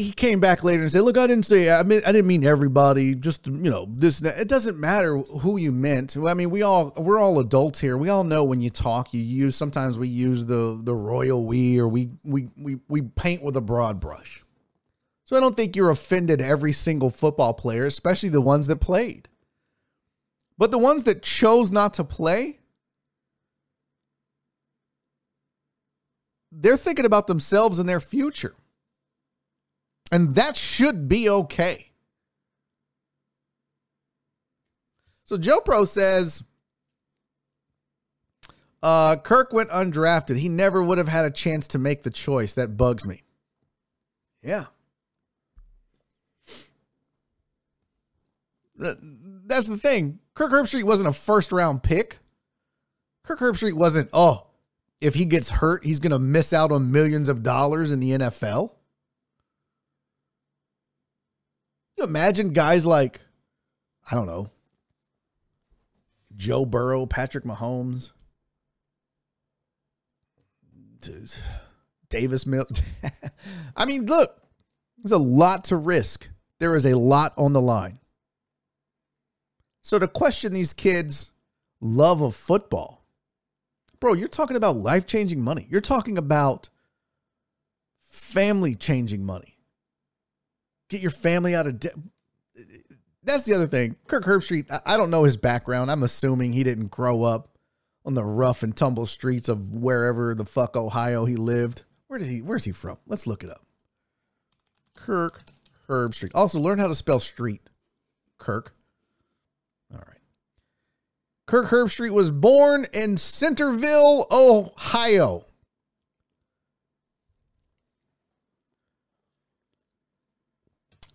he 0.04 0.12
came 0.12 0.40
back 0.40 0.64
later 0.64 0.82
and 0.82 0.92
said, 0.92 1.02
"Look, 1.02 1.18
I 1.18 1.28
didn't 1.28 1.46
say 1.46 1.70
I 1.70 1.84
mean 1.84 2.02
I 2.06 2.12
didn't 2.12 2.28
mean 2.28 2.44
everybody. 2.44 3.16
Just 3.16 3.48
you 3.48 3.70
know 3.70 3.88
this. 3.90 4.22
It 4.22 4.48
doesn't 4.48 4.80
matter 4.80 5.18
who 5.18 5.58
you 5.58 5.72
meant. 5.72 6.16
I 6.18 6.34
mean 6.34 6.50
we 6.50 6.62
all 6.62 6.94
we're 6.96 7.20
all 7.20 7.40
adults 7.40 7.80
here. 7.80 7.98
We 7.98 8.10
all 8.10 8.24
know 8.24 8.44
when 8.44 8.62
you 8.62 8.70
talk, 8.70 9.14
you 9.14 9.22
use 9.22 9.56
sometimes 9.56 9.98
we 9.98 10.08
use 10.08 10.46
the 10.46 10.80
the 10.82 10.96
royal 10.96 11.46
we 11.46 11.80
or 11.80 11.88
we 11.88 12.10
we 12.24 12.48
we 12.58 12.78
we 12.88 13.02
paint 13.02 13.44
with 13.44 13.58
a 13.58 13.62
broad 13.62 14.00
brush. 14.00 14.44
So 15.26 15.38
I 15.38 15.42
don't 15.42 15.56
think 15.56 15.76
you're 15.76 15.92
offended 15.92 16.42
every 16.42 16.72
single 16.72 17.12
football 17.12 17.54
player, 17.54 17.86
especially 17.86 18.30
the 18.30 18.42
ones 18.42 18.66
that 18.68 18.82
played. 18.82 19.30
But 20.58 20.72
the 20.72 20.80
ones 20.80 21.04
that 21.04 21.22
chose 21.22 21.72
not 21.72 21.94
to 21.94 22.04
play, 22.04 22.60
they're 26.52 26.78
thinking 26.78 27.06
about 27.06 27.28
themselves 27.28 27.80
and 27.80 27.88
their 27.88 28.00
future. 28.00 28.56
And 30.12 30.36
that 30.36 30.56
should 30.56 31.08
be 31.08 31.30
okay. 31.30 31.92
So 35.26 35.38
Joe 35.38 35.60
Pro 35.60 35.86
says 35.86 36.44
uh, 38.82 39.18
Kirk 39.18 39.54
went 39.54 39.70
undrafted. 39.70 40.38
He 40.38 40.50
never 40.50 40.82
would 40.82 40.98
have 40.98 41.08
had 41.08 41.26
a 41.26 41.32
chance 41.32 41.68
to 41.70 41.78
make 41.78 42.04
the 42.04 42.10
choice. 42.10 42.54
That 42.54 42.78
bugs 42.78 43.06
me. 43.06 43.24
Yeah. 44.42 44.66
That's 48.78 49.68
the 49.68 49.78
thing. 49.78 50.20
Kirk 50.34 50.52
Herbstreit 50.52 50.84
wasn't 50.84 51.10
a 51.10 51.14
first 51.14 51.52
round 51.52 51.84
pick. 51.84 52.20
Kirk 53.24 53.40
Herbstreit 53.40 53.74
wasn't, 53.74 54.10
oh, 54.14 54.48
if 55.02 55.14
he 55.14 55.26
gets 55.26 55.50
hurt, 55.50 55.84
he's 55.84 56.00
going 56.00 56.12
to 56.12 56.20
miss 56.20 56.54
out 56.54 56.72
on 56.72 56.92
millions 56.92 57.30
of 57.30 57.44
dollars 57.44 57.92
in 57.92 58.00
the 58.00 58.12
NFL. 58.12 58.74
You 62.00 62.06
imagine 62.06 62.54
guys 62.54 62.86
like, 62.86 63.20
I 64.10 64.16
don't 64.16 64.28
know, 64.28 64.50
Joe 66.36 66.66
Burrow, 66.66 67.06
Patrick 67.06 67.44
Mahomes, 67.44 68.12
Davis 72.10 72.46
Mills. 72.46 73.02
I 73.76 73.86
mean, 73.86 74.06
look, 74.06 74.42
there's 74.98 75.12
a 75.12 75.18
lot 75.18 75.66
to 75.66 75.76
risk. 75.76 76.30
There 76.60 76.76
is 76.76 76.86
a 76.86 76.98
lot 76.98 77.34
on 77.38 77.54
the 77.54 77.62
line. 77.62 78.00
So 79.82 80.00
to 80.00 80.08
question 80.08 80.54
these 80.54 80.74
kids' 80.74 81.32
love 81.82 82.22
of 82.22 82.36
football, 82.36 83.06
bro, 84.00 84.14
you're 84.14 84.28
talking 84.28 84.58
about 84.58 84.76
life 84.78 85.06
changing 85.06 85.42
money. 85.42 85.68
You're 85.70 85.82
talking 85.82 86.18
about 86.18 86.70
family 88.02 88.76
changing 88.76 89.26
money. 89.26 89.49
Get 90.90 91.02
your 91.02 91.12
family 91.12 91.56
out 91.56 91.68
of 91.68 91.80
debt. 91.80 91.94
That's 93.24 93.44
the 93.44 93.54
other 93.54 93.68
thing. 93.68 93.96
Kirk 94.08 94.24
Herbstreit, 94.24 94.82
I 94.86 94.98
don't 94.98 95.12
know 95.12 95.24
his 95.24 95.38
background. 95.38 95.92
I'm 95.92 96.04
assuming 96.04 96.54
he 96.54 96.64
didn't 96.64 96.88
grow 96.88 97.24
up 97.24 97.50
on 98.06 98.14
the 98.14 98.24
rough 98.24 98.64
and 98.64 98.76
tumble 98.76 99.06
streets 99.06 99.50
of 99.50 99.76
wherever 99.76 100.34
the 100.34 100.46
fuck 100.46 100.76
Ohio 100.76 101.26
he 101.26 101.36
lived. 101.36 101.84
Where 102.08 102.18
did 102.18 102.28
he 102.28 102.42
where's 102.42 102.64
he 102.64 102.72
from? 102.72 102.98
Let's 103.06 103.28
look 103.28 103.44
it 103.44 103.50
up. 103.50 103.62
Kirk 104.96 105.44
Herbstreit. 105.88 106.32
Also 106.34 106.60
learn 106.60 106.80
how 106.80 106.88
to 106.88 106.96
spell 106.96 107.20
street. 107.20 107.62
Kirk. 108.38 108.74
All 109.94 110.00
right. 110.00 110.18
Kirk 111.46 111.68
Herbstreit 111.68 112.12
was 112.12 112.32
born 112.32 112.86
in 112.94 113.18
Centerville, 113.18 114.26
Ohio. 114.32 115.46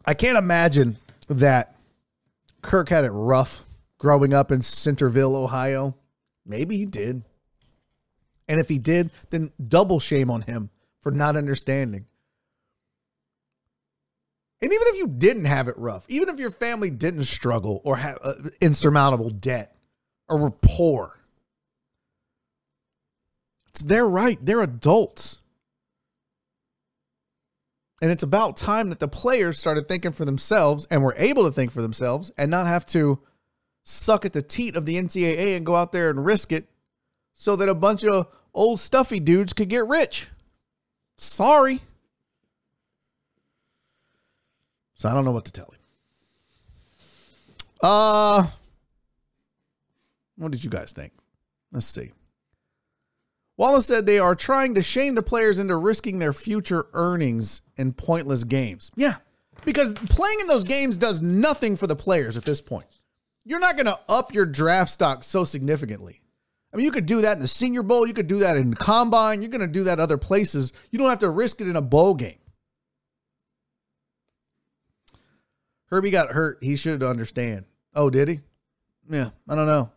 I 0.06 0.14
can't 0.14 0.38
imagine 0.38 0.98
that 1.28 1.76
Kirk 2.62 2.88
had 2.88 3.04
it 3.04 3.10
rough 3.10 3.64
growing 3.98 4.34
up 4.34 4.50
in 4.50 4.62
Centerville, 4.62 5.36
Ohio. 5.36 5.96
Maybe 6.44 6.76
he 6.76 6.84
did. 6.84 7.22
And 8.48 8.60
if 8.60 8.68
he 8.68 8.78
did, 8.78 9.10
then 9.30 9.50
double 9.66 10.00
shame 10.00 10.30
on 10.30 10.42
him 10.42 10.70
for 11.00 11.10
not 11.10 11.36
understanding. 11.36 12.06
And 14.60 14.72
even 14.72 14.86
if 14.88 14.96
you 14.96 15.08
didn't 15.08 15.44
have 15.44 15.68
it 15.68 15.76
rough, 15.78 16.06
even 16.08 16.28
if 16.28 16.38
your 16.38 16.50
family 16.50 16.90
didn't 16.90 17.24
struggle 17.24 17.80
or 17.84 17.96
have 17.96 18.18
uh, 18.22 18.34
insurmountable 18.60 19.30
debt 19.30 19.76
or 20.28 20.38
were 20.38 20.50
poor, 20.50 21.18
it's 23.68 23.82
their 23.82 24.06
right. 24.06 24.38
They're 24.40 24.62
adults. 24.62 25.40
And 28.04 28.12
it's 28.12 28.22
about 28.22 28.58
time 28.58 28.90
that 28.90 28.98
the 28.98 29.08
players 29.08 29.58
started 29.58 29.88
thinking 29.88 30.12
for 30.12 30.26
themselves 30.26 30.86
and 30.90 31.02
were 31.02 31.14
able 31.16 31.44
to 31.44 31.50
think 31.50 31.72
for 31.72 31.80
themselves 31.80 32.30
and 32.36 32.50
not 32.50 32.66
have 32.66 32.84
to 32.88 33.18
suck 33.82 34.26
at 34.26 34.34
the 34.34 34.42
teat 34.42 34.76
of 34.76 34.84
the 34.84 34.96
NCAA 34.96 35.56
and 35.56 35.64
go 35.64 35.74
out 35.74 35.90
there 35.90 36.10
and 36.10 36.22
risk 36.22 36.52
it 36.52 36.68
so 37.32 37.56
that 37.56 37.66
a 37.66 37.74
bunch 37.74 38.04
of 38.04 38.26
old 38.52 38.78
stuffy 38.78 39.20
dudes 39.20 39.54
could 39.54 39.70
get 39.70 39.86
rich. 39.86 40.28
Sorry. 41.16 41.80
So 44.96 45.08
I 45.08 45.14
don't 45.14 45.24
know 45.24 45.32
what 45.32 45.46
to 45.46 45.52
tell 45.52 45.72
him. 45.72 45.80
Uh 47.80 48.46
what 50.36 50.52
did 50.52 50.62
you 50.62 50.68
guys 50.68 50.92
think? 50.92 51.14
Let's 51.72 51.86
see. 51.86 52.12
Wallace 53.56 53.86
said 53.86 54.04
they 54.04 54.18
are 54.18 54.34
trying 54.34 54.74
to 54.74 54.82
shame 54.82 55.14
the 55.14 55.22
players 55.22 55.58
into 55.58 55.76
risking 55.76 56.18
their 56.18 56.32
future 56.32 56.86
earnings 56.92 57.62
in 57.76 57.92
pointless 57.92 58.44
games. 58.44 58.90
Yeah, 58.96 59.16
because 59.64 59.92
playing 59.94 60.40
in 60.40 60.48
those 60.48 60.64
games 60.64 60.96
does 60.96 61.20
nothing 61.20 61.76
for 61.76 61.86
the 61.86 61.96
players 61.96 62.36
at 62.36 62.44
this 62.44 62.60
point. 62.60 62.86
You're 63.44 63.60
not 63.60 63.76
going 63.76 63.86
to 63.86 63.98
up 64.08 64.34
your 64.34 64.46
draft 64.46 64.90
stock 64.90 65.22
so 65.22 65.44
significantly. 65.44 66.20
I 66.72 66.76
mean, 66.76 66.86
you 66.86 66.92
could 66.92 67.06
do 67.06 67.20
that 67.20 67.36
in 67.36 67.40
the 67.40 67.46
Senior 67.46 67.84
Bowl, 67.84 68.06
you 68.06 68.14
could 68.14 68.26
do 68.26 68.40
that 68.40 68.56
in 68.56 68.74
Combine, 68.74 69.42
you're 69.42 69.50
going 69.50 69.60
to 69.60 69.68
do 69.68 69.84
that 69.84 70.00
other 70.00 70.18
places. 70.18 70.72
You 70.90 70.98
don't 70.98 71.10
have 71.10 71.20
to 71.20 71.30
risk 71.30 71.60
it 71.60 71.68
in 71.68 71.76
a 71.76 71.82
bowl 71.82 72.14
game. 72.14 72.38
Herbie 75.86 76.10
got 76.10 76.30
hurt. 76.32 76.58
He 76.60 76.74
should 76.74 77.04
understand. 77.04 77.66
Oh, 77.94 78.10
did 78.10 78.26
he? 78.26 78.40
Yeah, 79.08 79.30
I 79.48 79.54
don't 79.54 79.66
know. 79.66 79.92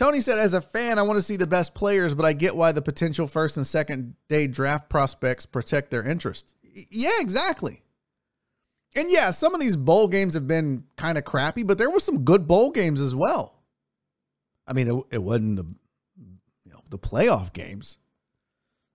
Tony 0.00 0.22
said, 0.22 0.38
as 0.38 0.54
a 0.54 0.62
fan, 0.62 0.98
I 0.98 1.02
want 1.02 1.18
to 1.18 1.22
see 1.22 1.36
the 1.36 1.46
best 1.46 1.74
players, 1.74 2.14
but 2.14 2.24
I 2.24 2.32
get 2.32 2.56
why 2.56 2.72
the 2.72 2.80
potential 2.80 3.26
first 3.26 3.58
and 3.58 3.66
second 3.66 4.14
day 4.30 4.46
draft 4.46 4.88
prospects 4.88 5.44
protect 5.44 5.90
their 5.90 6.02
interest. 6.02 6.54
Yeah, 6.88 7.18
exactly. 7.20 7.82
And 8.96 9.10
yeah, 9.10 9.28
some 9.28 9.54
of 9.54 9.60
these 9.60 9.76
bowl 9.76 10.08
games 10.08 10.32
have 10.32 10.48
been 10.48 10.84
kind 10.96 11.18
of 11.18 11.24
crappy, 11.24 11.64
but 11.64 11.76
there 11.76 11.90
were 11.90 12.00
some 12.00 12.24
good 12.24 12.48
bowl 12.48 12.70
games 12.70 12.98
as 12.98 13.14
well. 13.14 13.60
I 14.66 14.72
mean, 14.72 14.88
it, 14.88 15.04
it 15.16 15.22
wasn't 15.22 15.56
the 15.56 15.66
you 16.64 16.72
know 16.72 16.80
the 16.88 16.98
playoff 16.98 17.52
games. 17.52 17.98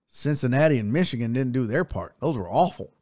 Cincinnati 0.08 0.80
and 0.80 0.92
Michigan 0.92 1.32
didn't 1.32 1.52
do 1.52 1.68
their 1.68 1.84
part; 1.84 2.16
those 2.18 2.36
were 2.36 2.50
awful. 2.50 2.92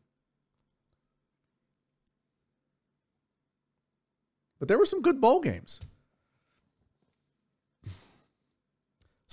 But 4.59 4.69
there 4.69 4.77
were 4.77 4.85
some 4.85 5.01
good 5.01 5.23
bowl 5.23 5.41
games. 5.41 5.81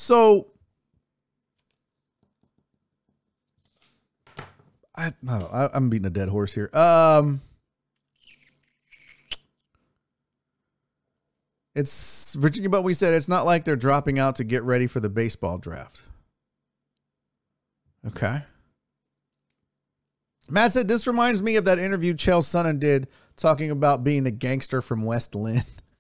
So 0.02 0.48
I, 4.96 5.14
I, 5.30 5.70
I'm 5.76 5.92
beating 5.92 6.08
a 6.08 6.10
dead 6.10 6.28
horse 6.28 6.56
here. 6.56 6.76
Um 6.76 7.42
It's 11.76 12.34
Virginia, 12.34 12.70
but 12.70 12.84
we 12.84 12.96
said 12.96 13.14
it's 13.14 13.30
not 13.30 13.46
like 13.46 13.64
they're 13.64 13.76
dropping 13.76 14.18
out 14.18 14.38
to 14.38 14.44
get 14.44 14.64
ready 14.64 14.88
for 14.88 15.00
the 15.00 15.08
baseball 15.08 15.60
draft. 15.60 16.02
Okay. 18.08 18.42
Matt 20.50 20.72
said 20.72 20.88
this 20.88 21.06
reminds 21.06 21.44
me 21.44 21.58
of 21.58 21.66
that 21.66 21.78
interview 21.78 22.16
Chael 22.16 22.42
Sonnen 22.42 22.80
did 22.80 23.08
talking 23.38 23.70
about 23.70 24.04
being 24.04 24.26
a 24.26 24.32
gangster 24.32 24.82
from 24.82 25.06
West 25.06 25.36
Linn. 25.36 25.62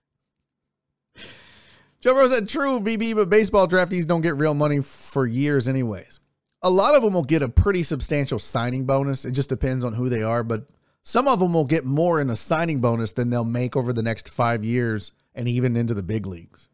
Joe 2.01 2.15
Burrow 2.15 2.27
said, 2.27 2.49
true, 2.49 2.79
BB, 2.79 3.15
but 3.15 3.29
baseball 3.29 3.67
draftees 3.67 4.07
don't 4.07 4.21
get 4.21 4.35
real 4.37 4.55
money 4.55 4.81
for 4.81 5.27
years, 5.27 5.67
anyways. 5.67 6.19
A 6.63 6.69
lot 6.69 6.95
of 6.95 7.03
them 7.03 7.13
will 7.13 7.23
get 7.23 7.43
a 7.43 7.49
pretty 7.49 7.83
substantial 7.83 8.39
signing 8.39 8.85
bonus. 8.85 9.23
It 9.23 9.31
just 9.33 9.49
depends 9.49 9.85
on 9.85 9.93
who 9.93 10.09
they 10.09 10.23
are, 10.23 10.43
but 10.43 10.67
some 11.03 11.27
of 11.27 11.39
them 11.39 11.53
will 11.53 11.65
get 11.65 11.85
more 11.85 12.19
in 12.19 12.31
a 12.31 12.35
signing 12.35 12.79
bonus 12.79 13.11
than 13.11 13.29
they'll 13.29 13.43
make 13.43 13.75
over 13.75 13.93
the 13.93 14.03
next 14.03 14.29
five 14.29 14.63
years 14.63 15.11
and 15.35 15.47
even 15.47 15.75
into 15.75 15.93
the 15.93 16.03
big 16.03 16.25
leagues. 16.25 16.69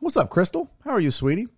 What's 0.00 0.16
up, 0.16 0.30
Crystal? 0.30 0.70
How 0.82 0.92
are 0.92 1.00
you, 1.00 1.10
sweetie? 1.10 1.48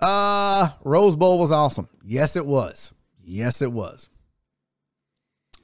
Uh, 0.00 0.70
Rose 0.82 1.14
Bowl 1.14 1.38
was 1.38 1.52
awesome. 1.52 1.88
Yes, 2.02 2.34
it 2.34 2.46
was. 2.46 2.92
Yes, 3.22 3.62
it 3.62 3.70
was. 3.72 4.10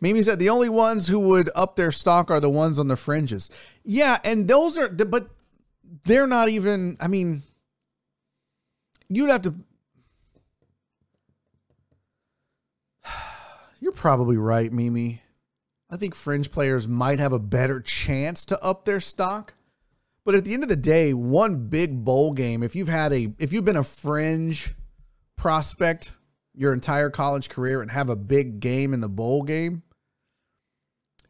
Mimi 0.00 0.22
said 0.22 0.38
the 0.38 0.48
only 0.48 0.68
ones 0.68 1.08
who 1.08 1.18
would 1.18 1.50
up 1.54 1.76
their 1.76 1.90
stock 1.90 2.30
are 2.30 2.40
the 2.40 2.50
ones 2.50 2.78
on 2.78 2.88
the 2.88 2.96
fringes. 2.96 3.50
Yeah, 3.84 4.18
and 4.24 4.48
those 4.48 4.78
are, 4.78 4.88
but 4.88 5.28
they're 6.04 6.26
not 6.26 6.48
even, 6.48 6.96
I 7.00 7.08
mean, 7.08 7.42
you'd 9.08 9.30
have 9.30 9.42
to. 9.42 9.54
You're 13.80 13.92
probably 13.92 14.36
right, 14.36 14.72
Mimi. 14.72 15.22
I 15.90 15.96
think 15.96 16.14
fringe 16.14 16.50
players 16.50 16.86
might 16.86 17.18
have 17.18 17.32
a 17.32 17.38
better 17.38 17.80
chance 17.80 18.44
to 18.46 18.62
up 18.62 18.84
their 18.84 19.00
stock. 19.00 19.54
But 20.24 20.34
at 20.34 20.44
the 20.44 20.54
end 20.54 20.62
of 20.62 20.68
the 20.68 20.76
day, 20.76 21.12
one 21.12 21.68
big 21.68 22.04
bowl 22.04 22.32
game, 22.32 22.62
if 22.62 22.76
you've 22.76 22.88
had 22.88 23.12
a 23.12 23.32
if 23.38 23.52
you've 23.52 23.64
been 23.64 23.76
a 23.76 23.82
fringe 23.82 24.74
prospect 25.36 26.16
your 26.54 26.72
entire 26.72 27.10
college 27.10 27.48
career 27.48 27.80
and 27.80 27.90
have 27.90 28.10
a 28.10 28.16
big 28.16 28.60
game 28.60 28.92
in 28.92 29.00
the 29.00 29.08
bowl 29.08 29.42
game, 29.42 29.82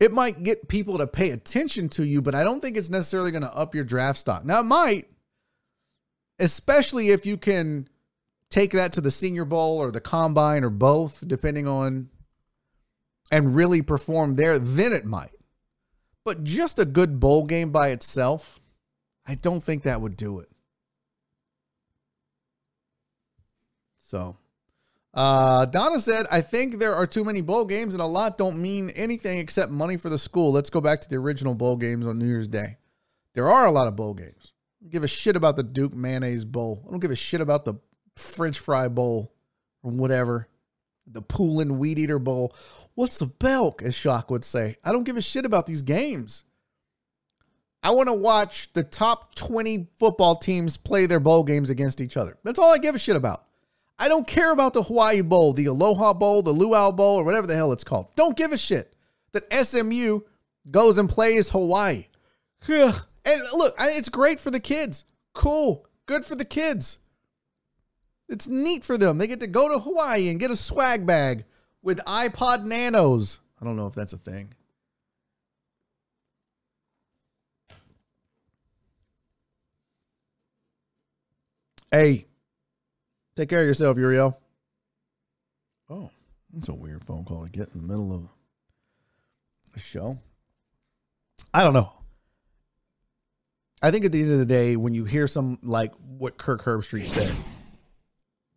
it 0.01 0.13
might 0.13 0.43
get 0.43 0.67
people 0.67 0.99
to 0.99 1.07
pay 1.07 1.31
attention 1.31 1.91
to 1.91 2.05
you, 2.05 2.23
but 2.23 2.35
I 2.35 2.43
don't 2.43 2.61
think 2.61 2.77
it's 2.77 2.89
necessarily 2.89 3.31
going 3.31 3.43
to 3.43 3.55
up 3.55 3.75
your 3.75 3.85
draft 3.85 4.19
stock. 4.19 4.45
Now 4.47 4.61
it 4.61 4.65
might, 4.65 5.11
especially 6.39 7.11
if 7.11 7.27
you 7.27 7.37
can 7.37 7.87
take 8.49 8.73
that 8.73 8.95
to 8.95 9.03
the 9.03 9.11
senior 9.11 9.45
bowl 9.45 9.79
or 9.79 9.91
the 9.91 10.01
combine 10.01 10.65
or 10.65 10.71
both, 10.71 11.23
depending 11.29 11.69
on 11.69 12.09
and 13.31 13.55
really 13.55 13.83
perform 13.83 14.35
there, 14.35 14.59
then 14.59 14.93
it 14.93 15.05
might. 15.05 15.31
But 16.25 16.45
just 16.45 16.79
a 16.79 16.85
good 16.85 17.21
bowl 17.21 17.45
game 17.45 17.71
by 17.71 17.91
itself, 17.91 18.59
I 19.27 19.35
don't 19.35 19.63
think 19.63 19.83
that 19.83 20.01
would 20.01 20.17
do 20.17 20.41
it. 20.41 20.49
So, 23.99 24.37
uh, 25.13 25.65
Donna 25.67 25.99
said, 25.99 26.27
I 26.31 26.41
think 26.41 26.79
there 26.79 26.95
are 26.95 27.07
too 27.07 27.25
many 27.25 27.41
bowl 27.41 27.65
games 27.65 27.95
and 27.95 28.03
a 28.03 28.07
lot 28.07 28.39
don't 28.39 28.63
mean 28.63 28.91
anything 28.91 29.39
except 29.39 29.73
money 29.73 29.97
for 29.97 30.09
the 30.09 30.19
school. 30.19 30.53
Let's 30.53 30.71
go 30.71 30.81
back 30.81 31.01
to 31.01 31.09
the 31.09 31.17
original 31.17 31.55
bowl 31.55 31.77
games 31.77 32.07
on 32.07 32.19
New 32.19 32.27
Year's 32.27 32.49
Day. 32.49 32.79
There 33.35 33.49
are 33.49 33.67
a 33.67 33.73
lot 33.73 33.89
of 33.89 33.97
bowl 33.97 34.15
games. 34.15 34.53
I 34.81 34.85
don't 34.85 34.93
give 34.93 35.05
a 35.05 35.09
shit 35.09 35.37
about 35.37 35.57
the 35.57 35.63
Duke 35.63 35.95
Mayonnaise 35.95 36.45
Bowl. 36.45 36.85
I 36.87 36.91
don't 36.91 37.01
give 37.01 37.11
a 37.11 37.17
shit 37.17 37.41
about 37.41 37.65
the 37.65 37.75
French 38.17 38.59
Fry 38.59 38.89
Bowl 38.89 39.33
or 39.83 39.91
whatever. 39.93 40.49
The 41.07 41.23
Poulan 41.23 41.79
Weed 41.79 41.99
Eater 41.99 42.19
Bowl. 42.19 42.55
What's 42.95 43.19
the 43.19 43.27
belk, 43.27 43.83
as 43.83 43.95
Shock 43.95 44.31
would 44.31 44.45
say? 44.45 44.77
I 44.85 44.93
don't 44.93 45.05
give 45.05 45.17
a 45.17 45.23
shit 45.23 45.45
about 45.45 45.67
these 45.67 45.83
games. 45.83 46.45
I 47.83 47.93
want 47.93 48.09
to 48.09 48.15
watch 48.15 48.73
the 48.75 48.85
top 48.85 49.35
20 49.35 49.89
football 49.97 50.37
teams 50.37 50.77
play 50.77 51.07
their 51.07 51.21
bowl 51.21 51.45
games 51.45 51.71
against 51.71 52.01
each 52.01 52.17
other. 52.17 52.37
That's 52.45 52.59
all 52.59 52.73
I 52.73 52.79
give 52.79 52.95
a 52.95 52.99
shit 52.99 53.17
about. 53.17 53.45
I 54.01 54.09
don't 54.09 54.27
care 54.27 54.51
about 54.51 54.73
the 54.73 54.83
Hawaii 54.83 55.21
Bowl, 55.21 55.53
the 55.53 55.67
Aloha 55.67 56.15
Bowl, 56.15 56.41
the 56.41 56.53
Luau 56.53 56.91
Bowl, 56.91 57.17
or 57.17 57.25
whatever 57.25 57.47
the 57.47 57.55
hell 57.55 57.71
it's 57.71 57.85
called. 57.85 58.11
Don't 58.17 58.35
give 58.37 58.51
a 58.51 58.57
shit 58.57 58.97
that 59.33 59.53
SMU 59.53 60.21
goes 60.71 60.97
and 60.97 61.09
plays 61.09 61.51
Hawaii. 61.51 62.07
and 62.67 63.43
look, 63.53 63.75
it's 63.79 64.09
great 64.09 64.41
for 64.41 64.51
the 64.51 64.59
kids. 64.59 65.05
Cool. 65.35 65.87
Good 66.07 66.25
for 66.25 66.35
the 66.35 66.47
kids. 66.47 66.99
It's 68.31 68.49
neat 68.49 68.85
for 68.85 68.97
them. 68.97 69.19
They 69.19 69.27
get 69.27 69.41
to 69.41 69.47
go 69.47 69.69
to 69.69 69.79
Hawaii 69.79 70.31
and 70.31 70.41
get 70.41 70.51
a 70.51 70.57
swag 70.57 71.07
bag 71.07 71.45
with 71.83 71.99
iPod 72.07 72.65
Nanos. 72.65 73.39
I 73.61 73.67
don't 73.67 73.77
know 73.77 73.87
if 73.87 73.95
that's 73.95 74.15
a 74.15 74.19
thing. 74.19 74.55
Hey, 81.91 82.29
take 83.41 83.49
care 83.49 83.61
of 83.63 83.67
yourself, 83.67 83.97
Uriel. 83.97 84.39
Oh, 85.89 86.11
that's 86.53 86.69
a 86.69 86.75
weird 86.75 87.05
phone 87.05 87.25
call 87.25 87.45
to 87.45 87.51
get 87.51 87.69
in 87.75 87.81
the 87.81 87.89
middle 87.89 88.15
of 88.15 88.29
a 89.75 89.79
show. 89.79 90.19
I 91.55 91.65
don't 91.65 91.73
know. 91.73 91.91
I 93.83 93.91
think 93.91 94.05
at 94.05 94.13
the 94.13 94.21
end 94.21 94.33
of 94.33 94.39
the 94.39 94.47
day, 94.47 94.77
when 94.77 94.95
you 94.95 95.07
hear 95.07 95.27
some 95.27 95.59
like 95.63 95.91
what 96.19 96.37
Kirk 96.37 96.63
Herbstreit 96.63 97.07
said, 97.07 97.35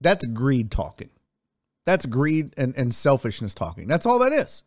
that's 0.01 0.25
greed 0.25 0.69
talking. 0.69 1.09
That's 1.85 2.05
greed 2.05 2.53
and, 2.57 2.75
and 2.75 2.93
selfishness 2.93 3.53
talking. 3.53 3.87
That's 3.87 4.05
all 4.05 4.19
that 4.19 4.33
is. 4.33 4.63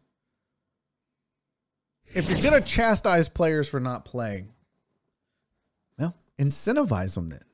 If 2.14 2.30
you're 2.30 2.52
to 2.52 2.60
chastise 2.62 3.28
players 3.28 3.68
for 3.68 3.80
not 3.80 4.06
playing, 4.06 4.48
well, 5.98 6.16
incentivize 6.38 7.14
them 7.14 7.28
then. 7.28 7.44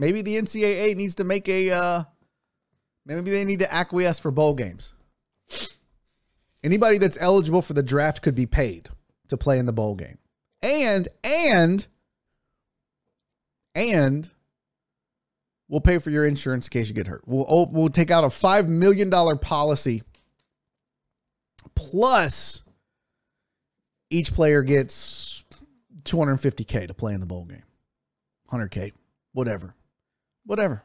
Maybe 0.00 0.22
the 0.22 0.36
NCAA 0.36 0.96
needs 0.96 1.16
to 1.16 1.24
make 1.24 1.46
a, 1.46 1.70
uh, 1.70 2.04
maybe 3.04 3.30
they 3.30 3.44
need 3.44 3.58
to 3.58 3.70
acquiesce 3.70 4.18
for 4.18 4.30
bowl 4.30 4.54
games. 4.54 4.94
Anybody 6.64 6.96
that's 6.96 7.18
eligible 7.20 7.60
for 7.60 7.74
the 7.74 7.82
draft 7.82 8.22
could 8.22 8.34
be 8.34 8.46
paid 8.46 8.88
to 9.28 9.36
play 9.36 9.58
in 9.58 9.66
the 9.66 9.74
bowl 9.74 9.94
game. 9.94 10.16
And, 10.62 11.06
and, 11.22 11.86
and 13.74 14.30
we'll 15.68 15.82
pay 15.82 15.98
for 15.98 16.08
your 16.08 16.24
insurance 16.24 16.66
in 16.68 16.70
case 16.70 16.88
you 16.88 16.94
get 16.94 17.06
hurt. 17.06 17.24
We'll, 17.26 17.44
oh, 17.46 17.68
we'll 17.70 17.90
take 17.90 18.10
out 18.10 18.24
a 18.24 18.28
$5 18.28 18.68
million 18.68 19.10
policy 19.38 20.02
plus 21.74 22.62
each 24.08 24.32
player 24.32 24.62
gets 24.62 25.44
250K 26.04 26.86
to 26.86 26.94
play 26.94 27.12
in 27.12 27.20
the 27.20 27.26
bowl 27.26 27.44
game. 27.44 27.64
100K, 28.50 28.94
whatever. 29.34 29.74
Whatever. 30.50 30.82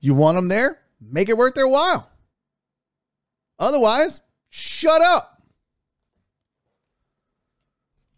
You 0.00 0.14
want 0.14 0.36
them 0.36 0.48
there? 0.48 0.78
Make 0.98 1.28
it 1.28 1.36
worth 1.36 1.52
their 1.52 1.68
while. 1.68 2.10
Otherwise, 3.58 4.22
shut 4.48 5.02
up. 5.02 5.42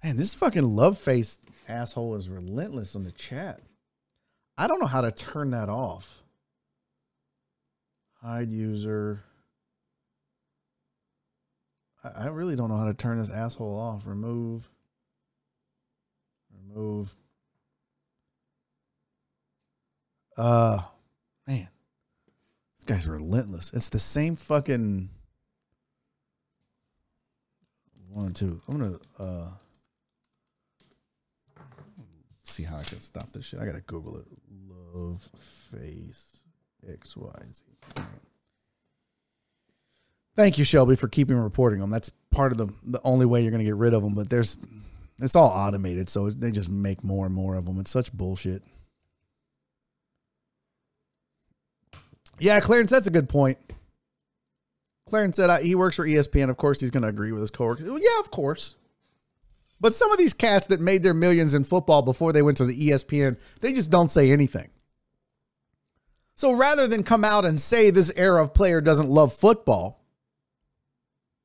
Man, 0.05 0.17
this 0.17 0.33
fucking 0.33 0.63
love 0.63 0.97
face 0.97 1.41
asshole 1.67 2.15
is 2.15 2.29
relentless 2.29 2.95
on 2.95 3.03
the 3.03 3.11
chat. 3.11 3.63
I 4.57 4.69
don't 4.69 4.79
know 4.79 4.87
how 4.87 5.01
to 5.01 5.11
turn 5.11 5.51
that 5.51 5.69
off. 5.69 6.23
Hide 8.23 8.53
user. 8.53 9.25
I, 12.05 12.29
really 12.29 12.55
don't 12.55 12.69
know 12.69 12.79
how 12.79 12.87
to 12.87 12.95
turn 12.95 13.19
this 13.19 13.31
asshole 13.31 13.77
off. 13.77 14.03
Remove. 14.07 14.71
Remove. 16.69 17.13
Uh, 20.37 20.81
man, 21.47 21.69
this 22.77 22.85
guy's 22.87 23.09
relentless. 23.09 23.73
It's 23.75 23.89
the 23.89 23.99
same 23.99 24.37
fucking 24.37 25.11
one, 28.09 28.33
two. 28.33 28.61
I'm 28.69 28.79
gonna 28.79 28.99
uh 29.19 29.51
see 32.45 32.63
how 32.63 32.77
I 32.77 32.83
can 32.83 33.01
stop 33.01 33.33
this 33.33 33.47
shit. 33.47 33.61
I 33.61 33.67
gotta 33.67 33.81
Google 33.81 34.19
it. 34.19 34.27
Love 34.69 35.29
face 35.39 36.43
X 36.89 37.17
Y 37.17 37.43
Z. 37.53 37.63
Thank 40.35 40.57
you, 40.59 40.65
Shelby, 40.65 40.97
for 40.97 41.09
keeping 41.09 41.37
reporting 41.37 41.81
them. 41.81 41.91
That's 41.91 42.11
part 42.31 42.53
of 42.53 42.59
the 42.59 42.67
the 42.85 43.01
only 43.05 43.27
way 43.27 43.43
you're 43.43 43.51
gonna 43.51 43.65
get 43.65 43.77
rid 43.77 43.95
of 43.95 44.03
them. 44.03 44.15
But 44.15 44.31
there's 44.31 44.59
it's 45.21 45.37
all 45.37 45.49
automated, 45.49 46.09
so 46.09 46.31
they 46.31 46.51
just 46.51 46.71
make 46.71 47.05
more 47.05 47.27
and 47.27 47.35
more 47.35 47.55
of 47.55 47.67
them. 47.67 47.79
It's 47.79 47.91
such 47.91 48.13
bullshit. 48.13 48.63
Yeah, 52.43 52.59
Clarence, 52.59 52.91
that's 52.91 53.07
a 53.07 53.13
good 53.13 53.29
point. 53.29 53.57
Clarence 55.07 55.37
said 55.37 55.49
uh, 55.49 55.59
he 55.59 55.77
works 55.77 55.95
for 55.95 56.05
ESPN. 56.05 56.51
Of 56.51 56.57
course, 56.57 56.81
he's 56.81 56.91
going 56.91 57.05
to 57.05 57.09
agree 57.09 57.31
with 57.31 57.41
his 57.41 57.53
coworkers. 57.53 57.87
Well, 57.87 58.01
yeah, 58.01 58.19
of 58.19 58.33
course. 58.33 58.75
But 59.81 59.95
some 59.95 60.11
of 60.11 60.19
these 60.19 60.33
cats 60.35 60.67
that 60.67 60.81
made 60.81 61.05
their 61.05 61.15
millions 61.15 61.55
in 61.55 61.63
football 61.63 62.03
before 62.03 62.33
they 62.33 62.43
went 62.43 62.57
to 62.57 62.65
the 62.65 62.89
ESPN, 62.89 63.37
they 63.61 63.73
just 63.73 63.93
don't 63.93 64.11
say 64.11 64.33
anything. 64.33 64.71
So 66.35 66.51
rather 66.51 66.89
than 66.89 67.05
come 67.05 67.23
out 67.23 67.45
and 67.45 67.61
say 67.61 67.91
this 67.91 68.11
era 68.17 68.43
of 68.43 68.55
player 68.55 68.81
doesn't 68.81 69.09
love 69.09 69.33
football, 69.33 70.05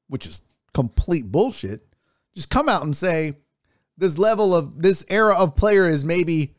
which 0.07 0.25
is 0.25 0.41
complete 0.73 1.31
bullshit, 1.31 1.85
just 2.33 2.49
come 2.49 2.67
out 2.67 2.81
and 2.81 2.95
say 2.95 3.37
this 3.99 4.17
level 4.17 4.55
of 4.55 4.81
this 4.81 5.05
era 5.09 5.35
of 5.35 5.55
player 5.55 5.87
is 5.87 6.03
maybe 6.03 6.55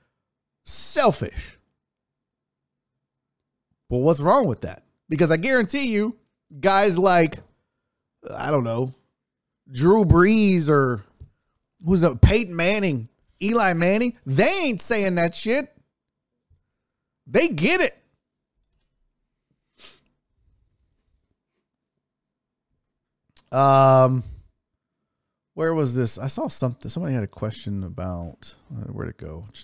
selfish. 0.64 1.57
Well, 3.88 4.00
what's 4.00 4.20
wrong 4.20 4.46
with 4.46 4.60
that? 4.62 4.82
Because 5.08 5.30
I 5.30 5.36
guarantee 5.36 5.88
you, 5.88 6.16
guys 6.60 6.98
like, 6.98 7.38
I 8.34 8.50
don't 8.50 8.64
know, 8.64 8.92
Drew 9.70 10.04
Brees 10.04 10.68
or 10.68 11.04
who's 11.84 12.02
a 12.02 12.14
Peyton 12.16 12.54
Manning, 12.54 13.08
Eli 13.42 13.72
Manning, 13.72 14.16
they 14.26 14.52
ain't 14.64 14.80
saying 14.80 15.14
that 15.14 15.34
shit. 15.34 15.72
They 17.26 17.48
get 17.48 17.80
it. 17.80 17.94
Um, 23.52 24.22
where 25.54 25.72
was 25.72 25.94
this? 25.94 26.18
I 26.18 26.26
saw 26.26 26.48
something. 26.48 26.90
Somebody 26.90 27.14
had 27.14 27.22
a 27.24 27.28
question 27.28 27.82
about 27.82 28.54
uh, 28.70 28.84
where'd 28.92 29.10
it 29.10 29.18
go? 29.18 29.46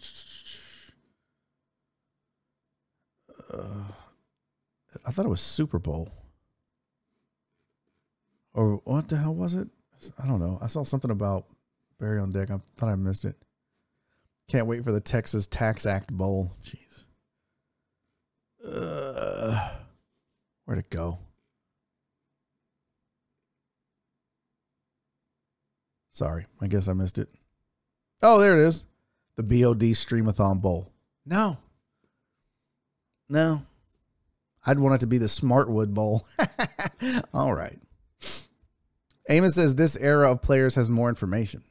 Uh, 3.52 3.84
I 5.06 5.10
thought 5.10 5.26
it 5.26 5.30
was 5.30 5.40
Super 5.40 5.78
Bowl. 5.78 6.10
Or 8.52 8.80
what 8.84 9.08
the 9.08 9.16
hell 9.16 9.34
was 9.34 9.54
it? 9.54 9.68
I 10.22 10.26
don't 10.26 10.40
know. 10.40 10.58
I 10.62 10.68
saw 10.68 10.84
something 10.84 11.10
about 11.10 11.46
Barry 11.98 12.20
on 12.20 12.32
deck. 12.32 12.50
I 12.50 12.58
thought 12.76 12.88
I 12.88 12.94
missed 12.94 13.24
it. 13.24 13.36
Can't 14.48 14.66
wait 14.66 14.84
for 14.84 14.92
the 14.92 15.00
Texas 15.00 15.46
TaxAct 15.46 16.12
Bowl. 16.12 16.52
Jeez. 16.62 17.04
Uh, 18.66 19.70
where'd 20.64 20.78
it 20.78 20.90
go? 20.90 21.18
Sorry, 26.10 26.46
I 26.60 26.68
guess 26.68 26.86
I 26.86 26.92
missed 26.92 27.18
it. 27.18 27.28
Oh, 28.22 28.38
there 28.38 28.58
it 28.58 28.66
is. 28.66 28.86
The 29.36 29.42
BOD 29.42 29.80
Streamathon 29.94 30.62
Bowl. 30.62 30.92
No. 31.26 31.58
No. 33.28 33.66
I'd 34.66 34.78
want 34.78 34.96
it 34.96 34.98
to 35.00 35.06
be 35.06 35.18
the 35.18 35.26
Smartwood 35.26 35.92
Bowl. 35.92 36.26
All 37.34 37.54
right. 37.54 37.78
Amos 39.28 39.54
says 39.54 39.74
this 39.74 39.96
era 39.96 40.30
of 40.30 40.42
players 40.42 40.74
has 40.74 40.90
more 40.90 41.08
information. 41.08 41.62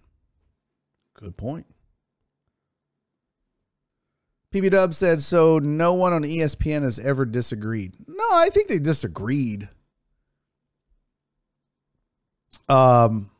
Good 1.15 1.37
point. 1.37 1.65
PB 4.53 4.69
Dub 4.71 4.93
said, 4.93 5.21
so 5.21 5.57
no 5.57 5.95
one 5.95 6.13
on 6.13 6.23
ESPN 6.23 6.83
has 6.83 6.99
ever 6.99 7.25
disagreed. 7.25 7.95
No, 8.07 8.23
I 8.33 8.49
think 8.51 8.67
they 8.67 8.77
disagreed. 8.77 9.67
Um, 12.69 13.31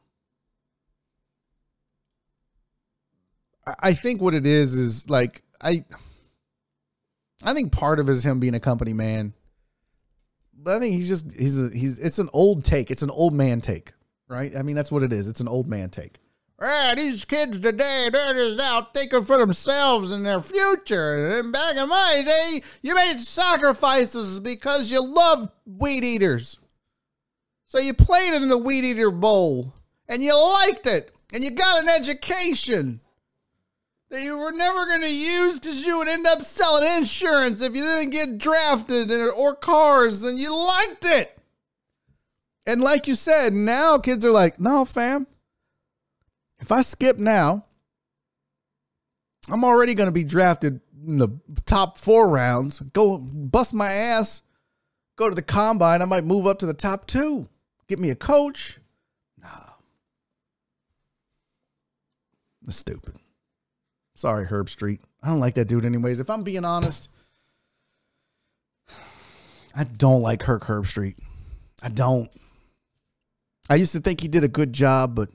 I 3.80 3.94
think 3.94 4.22
what 4.22 4.34
it 4.34 4.46
is 4.46 4.74
is 4.74 5.10
like 5.10 5.44
I 5.62 5.86
I 7.44 7.54
think 7.54 7.72
part 7.72 8.00
of 8.00 8.10
it 8.10 8.12
is 8.12 8.26
him 8.26 8.40
being 8.40 8.56
a 8.56 8.60
company 8.60 8.94
man. 8.94 9.34
I 10.68 10.80
think 10.80 10.96
he's 10.96 11.08
just 11.08 11.34
he's 11.38 11.60
a, 11.60 11.70
he's 11.70 12.00
it's 12.00 12.20
an 12.20 12.30
old 12.34 12.66
take. 12.66 12.92
It's 12.92 13.02
an 13.02 13.10
old 13.10 13.34
man 13.34 13.62
take, 13.62 13.94
right? 14.28 14.56
I 14.56 14.62
mean 14.62 14.76
that's 14.76 14.92
what 14.92 15.04
it 15.04 15.14
is. 15.14 15.28
It's 15.28 15.40
an 15.40 15.48
old 15.48 15.68
man 15.68 15.90
take. 15.90 16.20
Ah, 16.62 16.94
these 16.96 17.26
kids 17.26 17.60
today, 17.60 18.10
they're 18.12 18.34
just 18.34 18.60
out 18.62 18.94
thinking 18.94 19.26
for 19.26 19.38
themselves 19.38 20.12
and 20.12 20.26
their 20.26 20.40
future. 20.40 21.40
And 21.40 21.52
back 21.52 21.76
in 21.76 21.90
my 21.90 22.24
day, 22.26 22.64
you 22.82 22.96
made 22.96 23.20
sacrifices 23.20 24.40
because 24.40 24.90
you 24.90 25.04
loved 25.06 25.50
weed 25.66 26.04
eaters. 26.06 26.60
So 27.66 27.80
you 27.80 27.94
played 27.94 28.34
in 28.34 28.48
the 28.48 28.58
weed 28.58 28.86
eater 28.86 29.12
bowl 29.12 29.74
and 30.08 30.24
you 30.24 30.34
liked 30.38 30.88
it. 30.88 31.12
and 31.34 31.44
you 31.44 31.52
got 31.52 31.82
an 31.82 31.90
education 31.90 33.02
that 34.14 34.22
you 34.22 34.38
were 34.38 34.52
never 34.52 34.86
going 34.86 35.02
to 35.02 35.12
use 35.12 35.60
because 35.60 35.84
you 35.84 35.98
would 35.98 36.08
end 36.08 36.28
up 36.28 36.44
selling 36.44 36.88
insurance 36.98 37.62
if 37.62 37.76
you 37.76 37.82
didn't 37.82 38.12
get 38.12 38.38
drafted 38.38 39.10
or, 39.12 39.56
cars 39.56 40.24
and 40.24 40.38
you 40.38 40.56
liked 40.56 41.04
it. 41.04 41.36
And 42.68 42.80
like 42.80 43.08
you 43.08 43.16
said, 43.16 43.54
now 43.54 43.98
kids 43.98 44.24
are 44.24 44.32
like, 44.32 44.60
no, 44.60 44.86
fam. 44.86 45.26
If 46.60 46.72
I 46.72 46.84
skip 46.84 47.18
now, 47.18 47.66
I'm 49.50 49.64
already 49.64 49.96
going 49.96 50.10
to 50.10 50.14
be 50.14 50.24
drafted 50.24 50.80
in 51.08 51.18
the 51.18 51.30
top 51.66 51.98
four 51.98 52.28
rounds. 52.28 52.82
Go 52.82 53.18
bust 53.18 53.74
my 53.74 53.92
ass, 53.92 54.44
go 55.16 55.28
to 55.28 55.36
the 55.36 55.42
combine. 55.42 56.04
I 56.04 56.06
might 56.06 56.24
move 56.24 56.46
up 56.46 56.60
to 56.60 56.68
the 56.68 56.76
top 56.76 57.08
two. 57.08 57.50
Get 57.88 57.98
me 57.98 58.12
a 58.12 58.16
coach. 58.16 58.80
Nah. 59.42 59.74
That's 62.62 62.78
stupid. 62.78 63.16
Sorry, 64.24 64.46
Herbstreit. 64.46 65.02
I 65.22 65.28
don't 65.28 65.42
like 65.42 65.56
that 65.56 65.68
dude, 65.68 65.84
anyways. 65.84 66.22
If 66.22 66.30
I'm 66.30 66.44
being 66.44 66.64
honest, 66.64 67.10
I 69.76 69.84
don't 69.84 70.22
like 70.22 70.40
Kirk 70.40 70.64
Herbstreit. 70.64 71.18
I 71.84 71.90
don't. 71.90 72.30
I 73.70 73.76
used 73.76 73.92
to 73.92 74.00
think 74.00 74.22
he 74.22 74.30
did 74.30 74.46
a 74.46 74.48
good 74.48 74.72
job, 74.72 75.14
but 75.14 75.30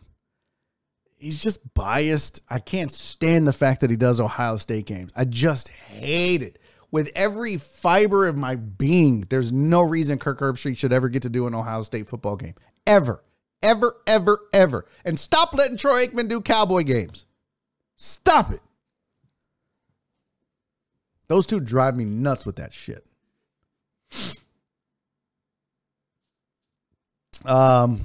he's 1.18 1.38
just 1.38 1.74
biased. 1.74 2.40
I 2.48 2.60
can't 2.60 2.90
stand 2.90 3.46
the 3.46 3.52
fact 3.52 3.82
that 3.82 3.90
he 3.90 3.96
does 3.96 4.20
Ohio 4.20 4.56
State 4.56 4.86
games. 4.86 5.12
I 5.14 5.26
just 5.26 5.68
hate 5.68 6.40
it. 6.40 6.58
With 6.90 7.10
every 7.14 7.58
fiber 7.58 8.26
of 8.26 8.38
my 8.38 8.56
being, 8.56 9.26
there's 9.28 9.52
no 9.52 9.82
reason 9.82 10.16
Kirk 10.18 10.40
Herbstreit 10.40 10.78
should 10.78 10.94
ever 10.94 11.10
get 11.10 11.24
to 11.24 11.28
do 11.28 11.46
an 11.46 11.54
Ohio 11.54 11.82
State 11.82 12.08
football 12.08 12.36
game. 12.36 12.54
Ever. 12.86 13.22
Ever, 13.60 13.98
ever, 14.06 14.40
ever. 14.54 14.86
And 15.04 15.20
stop 15.20 15.52
letting 15.52 15.76
Troy 15.76 16.06
Aikman 16.06 16.30
do 16.30 16.40
cowboy 16.40 16.84
games. 16.84 17.26
Stop 17.94 18.50
it. 18.50 18.62
Those 21.28 21.46
two 21.46 21.60
drive 21.60 21.96
me 21.96 22.04
nuts 22.04 22.46
with 22.46 22.56
that 22.56 22.72
shit. 22.72 23.04
Um, 27.44 28.00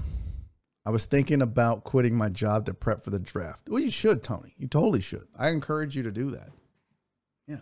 I 0.86 0.90
was 0.90 1.06
thinking 1.06 1.42
about 1.42 1.84
quitting 1.84 2.16
my 2.16 2.30
job 2.30 2.66
to 2.66 2.74
prep 2.74 3.04
for 3.04 3.10
the 3.10 3.20
draft. 3.20 3.70
Well, 3.70 3.82
you 3.82 3.92
should, 3.92 4.24
Tony. 4.24 4.54
You 4.58 4.68
totally 4.68 5.02
should. 5.02 5.28
I 5.38 5.50
encourage 5.50 5.96
you 5.96 6.04
to 6.04 6.12
do 6.12 6.32
that. 6.32 6.50
Yeah. 7.48 7.60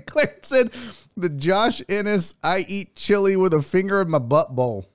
Claire 0.06 0.38
said, 0.42 0.72
the 1.16 1.28
Josh 1.28 1.82
Ennis, 1.88 2.34
I 2.42 2.64
eat 2.68 2.96
chili 2.96 3.36
with 3.36 3.54
a 3.54 3.62
finger 3.62 4.02
in 4.02 4.10
my 4.10 4.18
butt 4.18 4.54
bowl. 4.56 4.88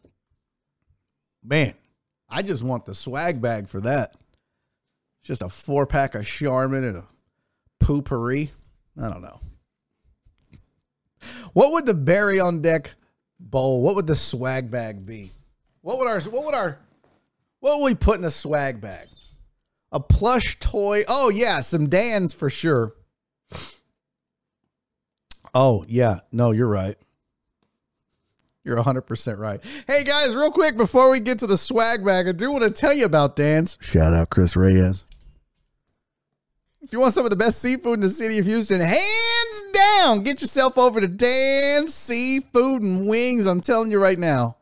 Man, 1.42 1.74
I 2.30 2.42
just 2.42 2.64
want 2.64 2.86
the 2.86 2.94
swag 2.94 3.42
bag 3.42 3.70
for 3.70 3.80
that. 3.82 4.14
Just 5.30 5.44
a 5.44 5.50
four 5.50 5.86
pack 5.86 6.16
of 6.16 6.26
Charmin 6.26 6.84
and 6.84 6.98
a 6.98 7.04
Poo-Pourri. 7.80 8.50
I 9.00 9.10
don't 9.12 9.22
know. 9.22 9.40
What 11.54 11.72
would 11.72 11.86
the 11.86 11.94
Barry 11.94 12.40
on 12.40 12.64
deck 12.64 12.96
bowl? 13.40 13.84
What 13.84 13.94
would 13.94 14.08
the 14.08 14.16
swag 14.16 14.72
bag 14.72 15.06
be? 15.06 15.30
What 15.82 16.00
would 16.00 16.08
our 16.08 16.20
what 16.22 16.46
would 16.46 16.56
our 16.56 16.80
what 17.60 17.78
would 17.78 17.86
we 17.86 17.94
put 17.94 18.16
in 18.16 18.24
the 18.24 18.32
swag 18.32 18.82
bag? 18.82 19.08
A 19.92 20.00
plush 20.00 20.58
toy. 20.60 21.04
Oh 21.08 21.30
yeah, 21.30 21.62
some 21.62 21.90
Dan's 21.90 22.34
for 22.34 22.50
sure. 22.50 22.96
Oh 25.54 25.86
yeah, 25.88 26.22
no, 26.32 26.50
you're 26.54 26.68
right. 26.68 26.96
You're 28.64 28.78
100% 28.78 29.38
right. 29.38 29.64
Hey 29.86 30.04
guys, 30.04 30.34
real 30.34 30.50
quick 30.50 30.76
before 30.76 31.12
we 31.12 31.20
get 31.20 31.38
to 31.40 31.48
the 31.48 31.58
swag 31.58 32.04
bag, 32.04 32.28
I 32.28 32.32
do 32.32 32.50
want 32.50 32.64
to 32.64 32.72
tell 32.72 32.94
you 32.94 33.06
about 33.06 33.36
Dan's. 33.36 33.78
Shout 33.80 34.16
out 34.16 34.32
Chris 34.32 34.56
Reyes. 34.56 35.06
If 36.90 36.94
you 36.94 37.02
want 37.02 37.14
some 37.14 37.24
of 37.24 37.30
the 37.30 37.36
best 37.36 37.62
seafood 37.62 37.94
in 37.94 38.00
the 38.00 38.10
city 38.10 38.40
of 38.40 38.48
Houston, 38.48 38.82
hands 38.82 39.64
down, 39.72 40.24
get 40.24 40.42
yourself 40.42 40.76
over 40.76 41.00
to 41.00 41.08
Dan's 41.08 41.94
Seafood 41.94 42.82
and 42.82 43.08
Wings. 43.08 43.46
I'm 43.46 43.62
telling 43.62 43.92
you 43.92 44.02
right 44.02 44.18
now, 44.18 44.58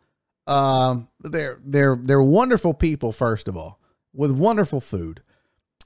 um, 0.45 1.07
they're 1.21 1.57
they're 1.63 1.95
they're 1.95 2.21
wonderful 2.21 2.73
people. 2.73 3.13
First 3.13 3.47
of 3.47 3.55
all, 3.55 3.79
with 4.13 4.31
wonderful 4.31 4.81
food, 4.81 5.21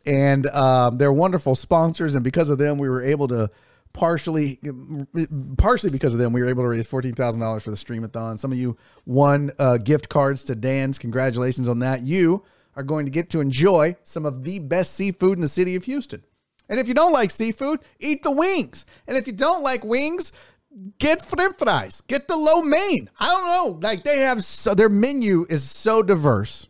and 0.07 0.47
um, 0.47 0.97
they're 0.97 1.13
wonderful 1.13 1.53
sponsors. 1.53 2.15
And 2.15 2.23
because 2.23 2.49
of 2.49 2.57
them, 2.57 2.79
we 2.79 2.89
were 2.89 3.03
able 3.03 3.27
to 3.27 3.51
partially 3.93 4.59
partially 5.59 5.91
because 5.91 6.15
of 6.15 6.19
them 6.19 6.33
we 6.33 6.41
were 6.41 6.49
able 6.49 6.63
to 6.63 6.69
raise 6.69 6.89
$14000 6.89 7.61
for 7.61 7.71
the 7.71 7.75
streamathon 7.75 8.39
some 8.39 8.49
of 8.49 8.57
you 8.57 8.77
won 9.05 9.51
uh, 9.59 9.77
gift 9.77 10.07
cards 10.07 10.45
to 10.45 10.55
dan's 10.55 10.97
congratulations 10.97 11.67
on 11.67 11.79
that 11.79 12.01
you 12.01 12.41
are 12.77 12.83
going 12.83 13.05
to 13.05 13.11
get 13.11 13.29
to 13.29 13.41
enjoy 13.41 13.93
some 14.03 14.25
of 14.25 14.45
the 14.45 14.59
best 14.59 14.93
seafood 14.93 15.37
in 15.37 15.41
the 15.41 15.47
city 15.49 15.75
of 15.75 15.83
houston 15.83 16.23
and 16.71 16.79
if 16.79 16.87
you 16.87 16.95
don't 16.95 17.13
like 17.13 17.29
seafood 17.29 17.79
eat 17.99 18.23
the 18.23 18.31
wings 18.31 18.85
and 19.07 19.15
if 19.15 19.27
you 19.27 19.33
don't 19.33 19.61
like 19.61 19.83
wings 19.83 20.31
get 20.97 21.23
french 21.23 21.55
fries 21.57 22.01
get 22.01 22.27
the 22.27 22.35
lo 22.35 22.63
mein 22.63 23.07
i 23.19 23.27
don't 23.27 23.45
know 23.45 23.87
like 23.87 24.01
they 24.01 24.21
have 24.21 24.43
so 24.43 24.73
their 24.73 24.89
menu 24.89 25.45
is 25.49 25.69
so 25.69 26.01
diverse 26.01 26.67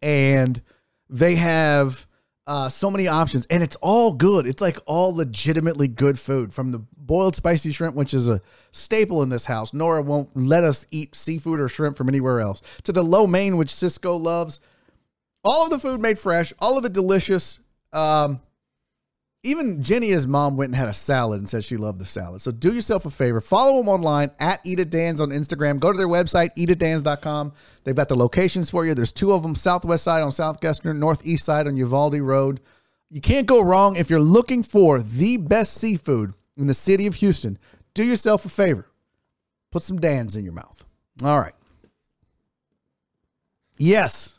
and 0.00 0.62
they 1.10 1.36
have 1.36 2.06
uh, 2.50 2.68
so 2.68 2.90
many 2.90 3.06
options, 3.06 3.46
and 3.46 3.62
it's 3.62 3.76
all 3.76 4.12
good. 4.12 4.44
It's 4.44 4.60
like 4.60 4.78
all 4.84 5.14
legitimately 5.14 5.86
good 5.86 6.18
food 6.18 6.52
from 6.52 6.72
the 6.72 6.80
boiled 6.96 7.36
spicy 7.36 7.70
shrimp, 7.70 7.94
which 7.94 8.12
is 8.12 8.28
a 8.28 8.40
staple 8.72 9.22
in 9.22 9.28
this 9.28 9.44
house. 9.44 9.72
Nora 9.72 10.02
won't 10.02 10.36
let 10.36 10.64
us 10.64 10.84
eat 10.90 11.14
seafood 11.14 11.60
or 11.60 11.68
shrimp 11.68 11.96
from 11.96 12.08
anywhere 12.08 12.40
else, 12.40 12.60
to 12.82 12.92
the 12.92 13.04
lo 13.04 13.28
mein, 13.28 13.56
which 13.56 13.72
Cisco 13.72 14.16
loves. 14.16 14.60
All 15.44 15.62
of 15.62 15.70
the 15.70 15.78
food 15.78 16.00
made 16.00 16.18
fresh, 16.18 16.52
all 16.58 16.76
of 16.76 16.84
it 16.84 16.92
delicious. 16.92 17.60
Um, 17.92 18.40
even 19.42 19.82
Jenny's 19.82 20.26
mom, 20.26 20.56
went 20.56 20.68
and 20.68 20.76
had 20.76 20.88
a 20.88 20.92
salad 20.92 21.38
and 21.38 21.48
said 21.48 21.64
she 21.64 21.78
loved 21.78 21.98
the 21.98 22.04
salad. 22.04 22.42
So 22.42 22.50
do 22.50 22.74
yourself 22.74 23.06
a 23.06 23.10
favor. 23.10 23.40
Follow 23.40 23.78
them 23.78 23.88
online 23.88 24.30
at 24.38 24.60
Eat 24.64 24.80
at 24.80 24.90
Dan's 24.90 25.20
on 25.20 25.30
Instagram. 25.30 25.80
Go 25.80 25.92
to 25.92 25.96
their 25.98 26.08
website, 26.08 26.54
eatatdans.com. 26.56 27.52
They've 27.84 27.94
got 27.94 28.08
the 28.08 28.16
locations 28.16 28.68
for 28.68 28.84
you. 28.84 28.94
There's 28.94 29.12
two 29.12 29.32
of 29.32 29.42
them, 29.42 29.54
southwest 29.54 30.04
side 30.04 30.22
on 30.22 30.30
Southwestern, 30.30 31.00
northeast 31.00 31.44
side 31.44 31.66
on 31.66 31.76
Uvalde 31.76 32.20
Road. 32.20 32.60
You 33.08 33.20
can't 33.20 33.46
go 33.46 33.62
wrong 33.62 33.96
if 33.96 34.10
you're 34.10 34.20
looking 34.20 34.62
for 34.62 35.02
the 35.02 35.38
best 35.38 35.74
seafood 35.74 36.34
in 36.58 36.66
the 36.66 36.74
city 36.74 37.06
of 37.06 37.16
Houston. 37.16 37.58
Do 37.94 38.04
yourself 38.04 38.44
a 38.44 38.50
favor. 38.50 38.86
Put 39.72 39.82
some 39.82 39.98
Dan's 39.98 40.36
in 40.36 40.44
your 40.44 40.52
mouth. 40.52 40.84
All 41.24 41.40
right. 41.40 41.54
Yes. 43.78 44.34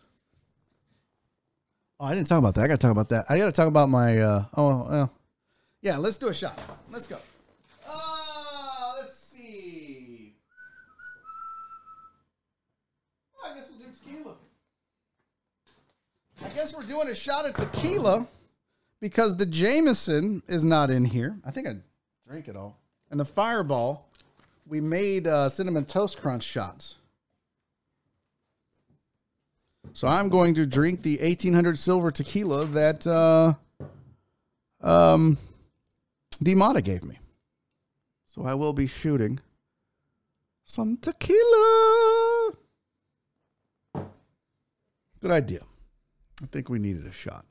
Oh, 2.02 2.06
I 2.06 2.15
didn't 2.15 2.26
talk 2.26 2.40
about 2.40 2.56
that. 2.56 2.64
I 2.64 2.68
got 2.68 2.80
to 2.80 2.88
talk 2.88 2.91
about 2.91 3.10
that. 3.10 3.26
I 3.30 3.38
got 3.38 3.45
to 3.45 3.52
talk 3.52 3.68
about 3.68 3.88
my. 3.88 4.18
Uh, 4.18 4.45
oh, 4.57 4.88
well, 4.90 5.14
yeah. 5.84 5.98
Let's 5.98 6.18
do 6.18 6.30
a 6.30 6.34
shot. 6.34 6.60
Let's 6.90 7.06
go. 7.07 7.19
Uh, 7.88 8.94
let's 8.98 9.15
see. 9.15 10.34
I 13.45 13.53
guess 13.53 13.69
we'll 13.69 13.88
do 13.88 13.94
tequila. 13.94 14.34
I 16.44 16.49
guess 16.56 16.76
we're 16.76 16.82
doing 16.82 17.07
a 17.07 17.14
shot 17.14 17.45
at 17.45 17.56
tequila 17.56 18.28
because 18.99 19.38
the 19.38 19.45
Jameson 19.45 20.41
is 20.48 20.64
not 20.64 20.90
in 20.90 21.06
here. 21.06 21.38
I 21.45 21.52
think 21.52 21.68
I 21.68 21.76
drank 22.28 22.48
it 22.48 22.56
all. 22.56 22.80
And 23.11 23.19
the 23.19 23.26
Fireball, 23.26 24.07
we 24.68 24.82
made 24.82 25.28
uh, 25.28 25.49
cinnamon 25.49 25.86
toast 25.86 26.19
crunch 26.19 26.45
shots. 26.45 26.95
So 29.94 30.08
I'm 30.08 30.30
going 30.30 30.56
to 30.56 30.66
drink 30.66 31.02
the 31.02 31.18
1800 31.18 31.78
silver 31.78 32.12
tequila 32.12 32.66
that 32.68 33.06
uh, 33.06 33.53
um, 34.82 35.38
Demata 36.44 36.84
gave 36.84 37.03
me. 37.03 37.20
So 38.26 38.44
I 38.44 38.53
will 38.53 38.74
be 38.74 38.88
shooting 38.88 39.40
some 40.66 40.98
tequila. 40.98 42.52
Good 45.20 45.32
idea. 45.32 45.62
I 46.41 46.45
think 46.48 46.70
we 46.70 46.80
needed 46.80 47.06
a 47.06 47.12
shot. 47.12 47.45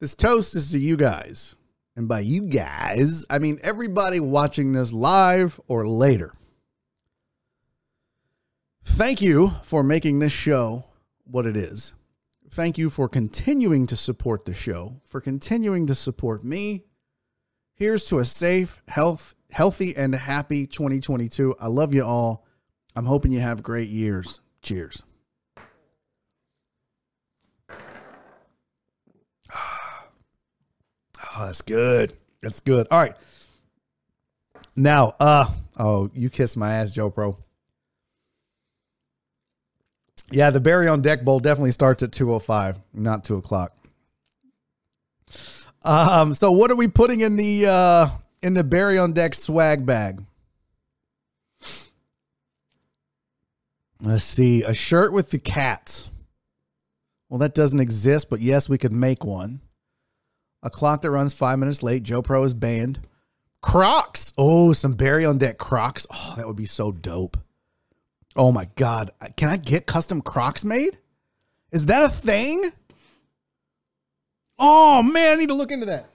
This 0.00 0.14
toast 0.14 0.56
is 0.56 0.72
to 0.72 0.78
you 0.78 0.96
guys. 0.96 1.54
And 1.94 2.08
by 2.08 2.20
you 2.20 2.42
guys, 2.42 3.24
I 3.30 3.38
mean 3.38 3.60
everybody 3.62 4.18
watching 4.18 4.72
this 4.72 4.92
live 4.92 5.60
or 5.68 5.86
later. 5.86 6.34
Thank 8.84 9.22
you 9.22 9.48
for 9.62 9.82
making 9.82 10.18
this 10.18 10.32
show 10.32 10.84
what 11.24 11.46
it 11.46 11.56
is. 11.56 11.94
Thank 12.50 12.76
you 12.76 12.90
for 12.90 13.08
continuing 13.08 13.86
to 13.86 13.96
support 13.96 14.44
the 14.44 14.52
show, 14.52 15.00
for 15.04 15.20
continuing 15.20 15.86
to 15.86 15.94
support 15.94 16.44
me. 16.44 16.84
Here's 17.74 18.04
to 18.06 18.18
a 18.18 18.24
safe, 18.24 18.82
health, 18.88 19.34
healthy, 19.50 19.96
and 19.96 20.14
happy 20.14 20.66
2022. 20.66 21.56
I 21.58 21.68
love 21.68 21.94
you 21.94 22.04
all. 22.04 22.44
I'm 22.94 23.06
hoping 23.06 23.32
you 23.32 23.40
have 23.40 23.62
great 23.62 23.88
years. 23.88 24.40
Cheers. 24.62 25.02
Oh, 31.34 31.46
that's 31.46 31.62
good. 31.62 32.12
That's 32.42 32.60
good. 32.60 32.86
All 32.90 32.98
right. 32.98 33.14
Now, 34.76 35.14
uh, 35.18 35.46
Oh, 35.78 36.10
you 36.14 36.28
kiss 36.28 36.56
my 36.56 36.74
ass, 36.74 36.92
Joe 36.92 37.10
Pro. 37.10 37.38
Yeah, 40.32 40.50
the 40.50 40.60
Barry 40.60 40.88
on 40.88 41.02
Deck 41.02 41.24
Bowl 41.24 41.40
definitely 41.40 41.72
starts 41.72 42.02
at 42.02 42.12
205, 42.12 42.80
not 42.94 43.24
2 43.24 43.36
o'clock. 43.36 43.76
Um, 45.84 46.32
so 46.34 46.52
what 46.52 46.70
are 46.70 46.76
we 46.76 46.88
putting 46.88 47.20
in 47.20 47.36
the 47.36 47.66
uh 47.66 48.08
in 48.42 48.54
the 48.54 48.64
Barry 48.64 48.98
on 48.98 49.12
Deck 49.12 49.34
swag 49.34 49.84
bag? 49.84 50.24
Let's 54.00 54.24
see, 54.24 54.62
a 54.62 54.74
shirt 54.74 55.12
with 55.12 55.30
the 55.30 55.38
cats. 55.38 56.08
Well, 57.28 57.38
that 57.38 57.54
doesn't 57.54 57.80
exist, 57.80 58.28
but 58.30 58.40
yes, 58.40 58.68
we 58.68 58.78
could 58.78 58.92
make 58.92 59.24
one. 59.24 59.60
A 60.62 60.70
clock 60.70 61.02
that 61.02 61.10
runs 61.10 61.34
five 61.34 61.58
minutes 61.58 61.82
late. 61.82 62.02
Joe 62.02 62.22
Pro 62.22 62.44
is 62.44 62.54
banned. 62.54 63.00
Crocs. 63.62 64.32
Oh, 64.36 64.72
some 64.72 64.94
Barry 64.94 65.24
on 65.24 65.38
Deck 65.38 65.56
Crocs. 65.56 66.06
Oh, 66.12 66.34
that 66.36 66.46
would 66.46 66.56
be 66.56 66.66
so 66.66 66.92
dope. 66.92 67.36
Oh 68.36 68.52
my 68.52 68.68
God. 68.76 69.10
Can 69.36 69.48
I 69.48 69.56
get 69.56 69.86
custom 69.86 70.20
Crocs 70.20 70.64
made? 70.64 70.98
Is 71.70 71.86
that 71.86 72.04
a 72.04 72.08
thing? 72.08 72.72
Oh 74.58 75.02
man, 75.02 75.32
I 75.32 75.40
need 75.40 75.48
to 75.48 75.54
look 75.54 75.70
into 75.70 75.86
that. 75.86 76.06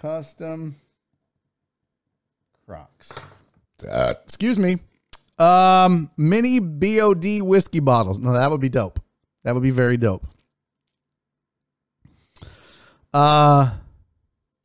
Custom 0.00 0.76
Crocs. 2.66 3.12
Uh, 3.88 4.14
excuse 4.24 4.58
me. 4.58 4.78
Um, 5.38 6.10
mini 6.16 6.58
BOD 6.58 7.42
whiskey 7.42 7.80
bottles. 7.80 8.18
No, 8.18 8.32
that 8.32 8.50
would 8.50 8.60
be 8.60 8.68
dope. 8.68 9.00
That 9.44 9.54
would 9.54 9.62
be 9.62 9.70
very 9.70 9.96
dope. 9.96 10.26
Uh 13.12 13.70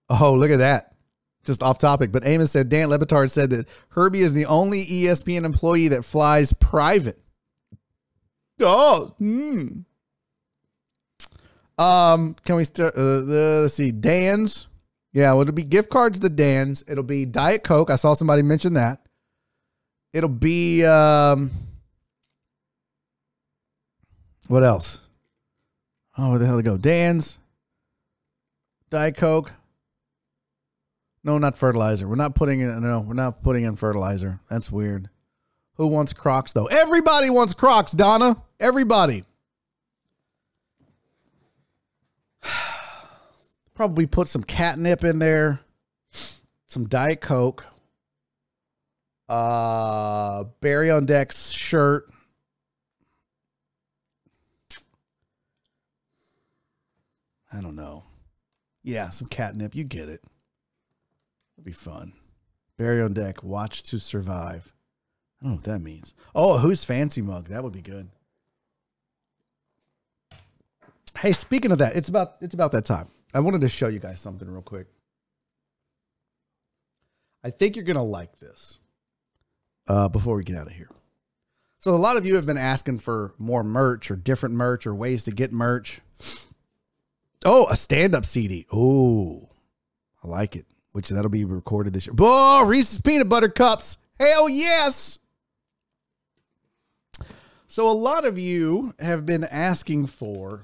oh, 0.10 0.34
look 0.34 0.52
at 0.52 0.58
that. 0.58 0.93
Just 1.44 1.62
off 1.62 1.78
topic, 1.78 2.12
but 2.12 2.26
Amos 2.26 2.52
said 2.52 2.70
Dan 2.70 2.90
Le 2.90 2.98
Batard 2.98 3.30
said 3.30 3.50
that 3.50 3.68
Herbie 3.90 4.22
is 4.22 4.34
the 4.34 4.46
only 4.46 4.86
ESPN 4.86 5.44
employee 5.44 5.90
that 5.90 6.06
flies 6.06 6.54
private. 6.54 7.20
Oh, 8.62 9.14
hmm. 9.18 9.80
Um, 11.78 12.36
can 12.46 12.56
we 12.56 12.64
start? 12.64 12.96
Uh, 12.96 13.20
let's 13.62 13.74
see, 13.74 13.92
Dan's. 13.92 14.68
Yeah, 15.12 15.34
well, 15.34 15.42
it'll 15.42 15.54
be 15.54 15.64
gift 15.64 15.90
cards 15.90 16.20
to 16.20 16.30
Dan's. 16.30 16.84
It'll 16.88 17.04
be 17.04 17.26
Diet 17.26 17.64
Coke. 17.64 17.90
I 17.90 17.98
saw 17.98 18.14
somebody 18.14 18.42
mention 18.42 18.74
that. 18.76 19.00
It'll 20.14 20.30
be 20.30 20.86
um. 20.86 21.52
What 24.48 24.64
else? 24.64 25.00
Oh, 26.18 26.32
where 26.32 26.40
the 26.40 26.46
hell 26.46 26.58
to 26.58 26.64
go? 26.64 26.78
Dan's. 26.78 27.38
Diet 28.90 29.18
Coke. 29.18 29.52
No, 31.24 31.38
not 31.38 31.58
fertilizer. 31.58 32.08
We're 32.08 32.16
not 32.16 32.36
putting 32.36 32.60
in. 32.60 32.82
No, 32.82 33.00
we're 33.02 33.14
not 33.14 33.42
putting 33.42 33.64
in 33.64 33.76
fertilizer. 33.76 34.40
That's 34.50 34.72
weird. 34.72 35.10
Who 35.76 35.88
wants 35.88 36.14
Crocs 36.14 36.54
though? 36.54 36.66
Everybody 36.66 37.30
wants 37.30 37.54
Crocs, 37.54 37.94
Donna. 37.94 38.38
Everybody. 38.60 39.24
Probably 43.74 44.06
put 44.06 44.28
some 44.28 44.44
catnip 44.44 45.04
in 45.04 45.20
there, 45.20 45.62
some 46.68 46.88
Diet 46.88 47.22
Coke, 47.22 47.66
uh, 49.30 50.44
Barry 50.60 50.92
on 50.92 51.06
Deck's 51.06 51.50
shirt. 51.50 52.10
I 57.52 57.62
don't 57.62 57.76
know. 57.76 58.04
Yeah, 58.84 59.10
some 59.10 59.28
catnip. 59.28 59.76
You 59.76 59.84
get 59.84 60.10
it. 60.10 60.24
It'll 61.64 61.70
be 61.70 61.72
fun. 61.72 62.12
Barry 62.78 63.02
on 63.02 63.14
Deck, 63.14 63.42
watch 63.42 63.84
to 63.84 63.98
survive. 63.98 64.74
I 65.40 65.46
don't 65.46 65.52
know 65.52 65.56
what 65.56 65.64
that 65.64 65.80
means. 65.80 66.14
Oh, 66.36 66.58
who's 66.58 66.84
fancy 66.84 67.22
mug? 67.22 67.48
That 67.48 67.64
would 67.64 67.72
be 67.72 67.82
good. 67.82 68.10
Hey, 71.18 71.32
speaking 71.32 71.72
of 71.72 71.78
that, 71.78 71.96
it's 71.96 72.10
about 72.10 72.36
it's 72.42 72.54
about 72.54 72.74
that 72.74 72.84
time. 72.84 73.08
I 73.34 73.40
wanted 73.40 73.62
to 73.62 73.70
show 73.70 73.88
you 73.88 74.00
guys 74.00 74.20
something 74.20 74.50
real 74.50 74.62
quick. 74.62 74.88
I 77.46 77.50
think 77.50 77.78
you're 77.78 77.86
gonna 77.86 78.04
like 78.04 78.40
this. 78.40 78.80
Uh, 79.88 80.10
before 80.10 80.36
we 80.36 80.44
get 80.44 80.58
out 80.58 80.68
of 80.68 80.74
here, 80.74 80.90
so 81.80 81.92
a 81.92 81.98
lot 81.98 82.18
of 82.18 82.26
you 82.26 82.36
have 82.36 82.46
been 82.46 82.58
asking 82.58 83.00
for 83.00 83.34
more 83.38 83.64
merch 83.64 84.12
or 84.12 84.18
different 84.18 84.56
merch 84.56 84.86
or 84.86 84.94
ways 84.94 85.24
to 85.26 85.32
get 85.32 85.54
merch. 85.54 86.02
Oh, 87.46 87.68
a 87.70 87.76
stand-up 87.76 88.26
CD. 88.26 88.66
Oh, 88.72 89.50
I 90.24 90.28
like 90.28 90.56
it. 90.56 90.66
Which 90.94 91.10
that'll 91.10 91.30
be 91.30 91.44
recorded 91.44 91.94
this 91.94 92.08
year. 92.08 92.16
Oh, 92.18 92.66
Reese's 92.66 93.02
peanut 93.02 93.28
butter 93.28 93.50
cups. 93.50 93.98
Hell 94.20 94.48
yes. 94.48 95.20
So 97.68 97.90
a 97.90 97.92
lot 97.92 98.26
of 98.26 98.38
you 98.38 98.94
have 99.00 99.26
been 99.26 99.44
asking 99.44 100.06
for 100.06 100.62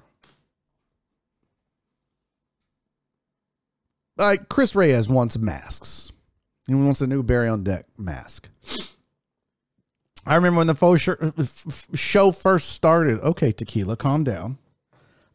like 4.17 4.47
Chris 4.49 4.75
Reyes 4.75 5.09
wants 5.09 5.37
masks. 5.37 6.11
He 6.67 6.75
wants 6.75 7.01
a 7.01 7.07
new 7.07 7.23
Barry 7.23 7.49
on 7.49 7.63
Deck 7.63 7.87
mask. 7.97 8.47
I 10.27 10.35
remember 10.35 10.59
when 10.59 10.67
the 10.67 10.75
faux 10.75 11.09
show 11.95 12.31
first 12.31 12.69
started. 12.69 13.19
Okay, 13.21 13.51
tequila, 13.51 13.97
calm 13.97 14.23
down. 14.23 14.59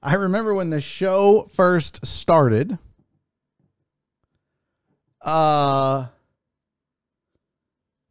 I 0.00 0.14
remember 0.14 0.54
when 0.54 0.70
the 0.70 0.80
show 0.80 1.50
first 1.52 2.06
started. 2.06 2.78
Uh 5.24 6.06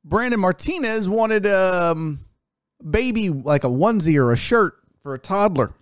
Brandon 0.03 0.40
Martinez 0.40 1.07
wanted 1.07 1.45
um 1.48 2.19
baby 2.90 3.30
like 3.30 3.64
a 3.64 3.68
onesie 3.68 4.18
or 4.18 4.31
a 4.31 4.38
shirt 4.38 4.76
for 5.02 5.14
a 5.14 5.19
toddler. 5.19 5.73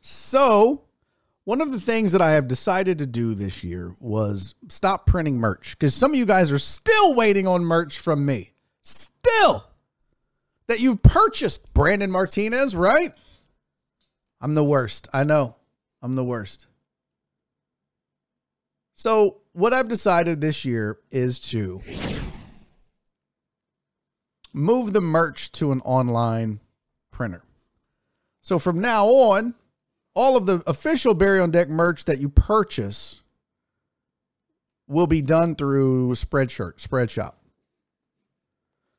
So, 0.00 0.84
one 1.44 1.60
of 1.60 1.72
the 1.72 1.80
things 1.80 2.12
that 2.12 2.22
I 2.22 2.32
have 2.32 2.48
decided 2.48 2.98
to 2.98 3.06
do 3.06 3.34
this 3.34 3.62
year 3.62 3.94
was 4.00 4.54
stop 4.68 5.06
printing 5.06 5.38
merch 5.38 5.76
because 5.78 5.94
some 5.94 6.12
of 6.12 6.16
you 6.16 6.26
guys 6.26 6.50
are 6.52 6.58
still 6.58 7.14
waiting 7.14 7.46
on 7.46 7.64
merch 7.64 7.98
from 7.98 8.24
me. 8.24 8.52
Still. 8.82 9.66
That 10.68 10.80
you've 10.80 11.02
purchased 11.02 11.72
Brandon 11.74 12.10
Martinez, 12.10 12.74
right? 12.74 13.12
I'm 14.40 14.54
the 14.54 14.64
worst. 14.64 15.08
I 15.12 15.22
know. 15.22 15.56
I'm 16.02 16.16
the 16.16 16.24
worst. 16.24 16.66
So, 18.96 19.36
what 19.52 19.72
I've 19.72 19.88
decided 19.88 20.40
this 20.40 20.64
year 20.64 20.98
is 21.10 21.38
to 21.50 21.82
move 24.52 24.92
the 24.92 25.00
merch 25.00 25.52
to 25.52 25.70
an 25.70 25.80
online 25.82 26.60
printer. 27.10 27.44
So, 28.40 28.58
from 28.58 28.80
now 28.80 29.06
on, 29.06 29.54
all 30.14 30.36
of 30.36 30.46
the 30.46 30.62
official 30.66 31.14
Barry 31.14 31.38
on 31.38 31.50
Deck 31.50 31.68
merch 31.68 32.06
that 32.06 32.18
you 32.18 32.30
purchase 32.30 33.20
will 34.88 35.06
be 35.06 35.20
done 35.20 35.54
through 35.54 36.12
Spreadshirt, 36.12 36.76
Spreadshop. 36.76 37.34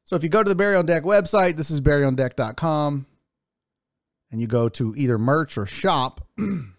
So 0.04 0.16
if 0.16 0.24
you 0.24 0.30
go 0.30 0.44
to 0.44 0.50
the 0.50 0.56
Barry 0.56 0.76
on 0.76 0.86
Deck 0.86 1.04
website, 1.04 1.58
this 1.58 1.70
is 1.70 1.82
barryondeck.com, 1.82 3.06
and 4.32 4.42
you 4.42 4.48
go 4.48 4.70
to 4.70 4.94
either 4.96 5.18
merch 5.18 5.58
or 5.58 5.66
shop, 5.66 6.22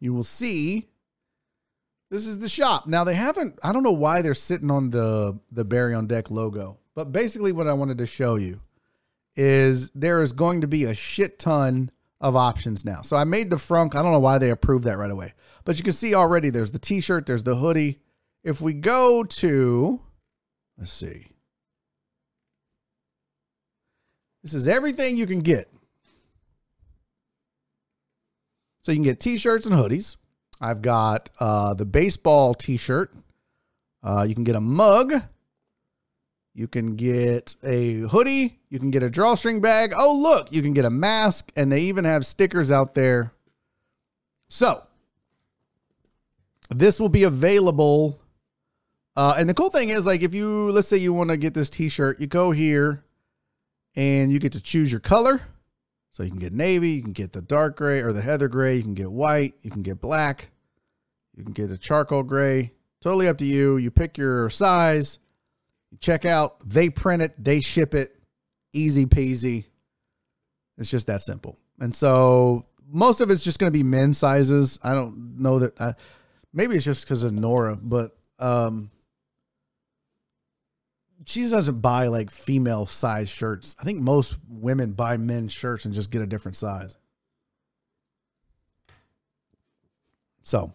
you 0.00 0.12
will 0.14 0.24
see 0.24 0.88
this 2.10 2.26
is 2.26 2.40
the 2.40 2.48
shop. 2.48 2.86
Now 2.86 3.04
they 3.04 3.14
haven't 3.14 3.58
I 3.62 3.72
don't 3.72 3.82
know 3.82 3.92
why 3.92 4.22
they're 4.22 4.34
sitting 4.34 4.70
on 4.70 4.90
the 4.90 5.38
the 5.52 5.64
Barry 5.64 5.94
on 5.94 6.06
Deck 6.06 6.30
logo, 6.30 6.78
but 6.94 7.12
basically 7.12 7.52
what 7.52 7.68
I 7.68 7.72
wanted 7.72 7.98
to 7.98 8.06
show 8.06 8.34
you 8.36 8.60
is 9.36 9.90
there 9.90 10.22
is 10.22 10.32
going 10.32 10.62
to 10.62 10.66
be 10.66 10.84
a 10.84 10.94
shit 10.94 11.38
ton 11.38 11.90
of 12.20 12.36
options 12.36 12.84
now. 12.84 13.02
So 13.02 13.16
I 13.16 13.24
made 13.24 13.48
the 13.48 13.56
frunk. 13.56 13.94
I 13.94 14.02
don't 14.02 14.12
know 14.12 14.18
why 14.18 14.38
they 14.38 14.50
approved 14.50 14.84
that 14.84 14.98
right 14.98 15.10
away. 15.10 15.34
But 15.64 15.78
you 15.78 15.84
can 15.84 15.92
see 15.92 16.14
already 16.14 16.50
there's 16.50 16.72
the 16.72 16.78
t-shirt, 16.78 17.26
there's 17.26 17.44
the 17.44 17.56
hoodie. 17.56 18.00
If 18.42 18.60
we 18.60 18.72
go 18.72 19.22
to 19.24 20.00
let's 20.76 20.92
see. 20.92 21.26
This 24.42 24.54
is 24.54 24.66
everything 24.66 25.16
you 25.16 25.26
can 25.26 25.40
get. 25.40 25.70
So 28.82 28.92
you 28.92 28.96
can 28.96 29.04
get 29.04 29.20
t-shirts 29.20 29.66
and 29.66 29.74
hoodies. 29.74 30.16
I've 30.60 30.82
got 30.82 31.30
uh, 31.38 31.74
the 31.74 31.84
baseball 31.84 32.54
t-shirt. 32.54 33.12
Uh, 34.02 34.24
you 34.28 34.34
can 34.34 34.44
get 34.44 34.56
a 34.56 34.60
mug. 34.60 35.14
You 36.54 36.66
can 36.66 36.96
get 36.96 37.56
a 37.62 38.00
hoodie. 38.00 38.58
You 38.68 38.78
can 38.78 38.90
get 38.90 39.02
a 39.02 39.10
drawstring 39.10 39.60
bag. 39.60 39.92
Oh, 39.96 40.16
look, 40.16 40.52
you 40.52 40.62
can 40.62 40.74
get 40.74 40.84
a 40.84 40.90
mask, 40.90 41.52
and 41.56 41.70
they 41.70 41.82
even 41.82 42.04
have 42.04 42.26
stickers 42.26 42.70
out 42.72 42.94
there. 42.94 43.32
So, 44.48 44.82
this 46.70 46.98
will 46.98 47.08
be 47.08 47.24
available. 47.24 48.20
Uh, 49.16 49.34
and 49.36 49.48
the 49.48 49.54
cool 49.54 49.70
thing 49.70 49.90
is, 49.90 50.06
like, 50.06 50.22
if 50.22 50.34
you, 50.34 50.70
let's 50.70 50.88
say 50.88 50.96
you 50.96 51.12
want 51.12 51.30
to 51.30 51.36
get 51.36 51.54
this 51.54 51.70
t 51.70 51.88
shirt, 51.88 52.20
you 52.20 52.26
go 52.26 52.50
here 52.50 53.04
and 53.94 54.32
you 54.32 54.38
get 54.38 54.52
to 54.52 54.60
choose 54.60 54.90
your 54.90 55.00
color. 55.00 55.42
So, 56.12 56.22
you 56.22 56.30
can 56.30 56.38
get 56.38 56.52
navy, 56.52 56.90
you 56.90 57.02
can 57.02 57.12
get 57.12 57.32
the 57.32 57.42
dark 57.42 57.76
gray 57.76 58.00
or 58.00 58.12
the 58.12 58.22
heather 58.22 58.48
gray, 58.48 58.76
you 58.76 58.82
can 58.82 58.94
get 58.94 59.10
white, 59.10 59.54
you 59.62 59.70
can 59.70 59.82
get 59.82 60.00
black, 60.00 60.50
You 61.36 61.44
can 61.44 61.52
get 61.52 61.70
a 61.70 61.78
charcoal 61.78 62.22
gray. 62.22 62.72
Totally 63.00 63.28
up 63.28 63.38
to 63.38 63.46
you. 63.46 63.78
You 63.78 63.90
pick 63.90 64.18
your 64.18 64.50
size. 64.50 65.18
You 65.90 65.98
check 65.98 66.24
out. 66.24 66.68
They 66.68 66.90
print 66.90 67.22
it. 67.22 67.42
They 67.42 67.60
ship 67.60 67.94
it. 67.94 68.14
Easy 68.72 69.06
peasy. 69.06 69.64
It's 70.76 70.90
just 70.90 71.06
that 71.06 71.22
simple. 71.22 71.58
And 71.78 71.94
so 71.94 72.66
most 72.86 73.20
of 73.20 73.30
it's 73.30 73.42
just 73.42 73.58
going 73.58 73.72
to 73.72 73.78
be 73.78 73.82
men's 73.82 74.18
sizes. 74.18 74.78
I 74.82 74.94
don't 74.94 75.38
know 75.38 75.60
that. 75.60 75.80
I, 75.80 75.94
maybe 76.52 76.76
it's 76.76 76.84
just 76.84 77.04
because 77.04 77.22
of 77.22 77.32
Nora, 77.32 77.78
but 77.80 78.16
um, 78.38 78.90
she 81.26 81.48
doesn't 81.48 81.80
buy 81.80 82.06
like 82.06 82.30
female 82.30 82.86
size 82.86 83.28
shirts. 83.28 83.76
I 83.78 83.84
think 83.84 84.00
most 84.00 84.36
women 84.48 84.92
buy 84.92 85.16
men's 85.16 85.52
shirts 85.52 85.84
and 85.84 85.94
just 85.94 86.10
get 86.10 86.22
a 86.22 86.26
different 86.26 86.56
size. 86.56 86.96
So, 90.42 90.72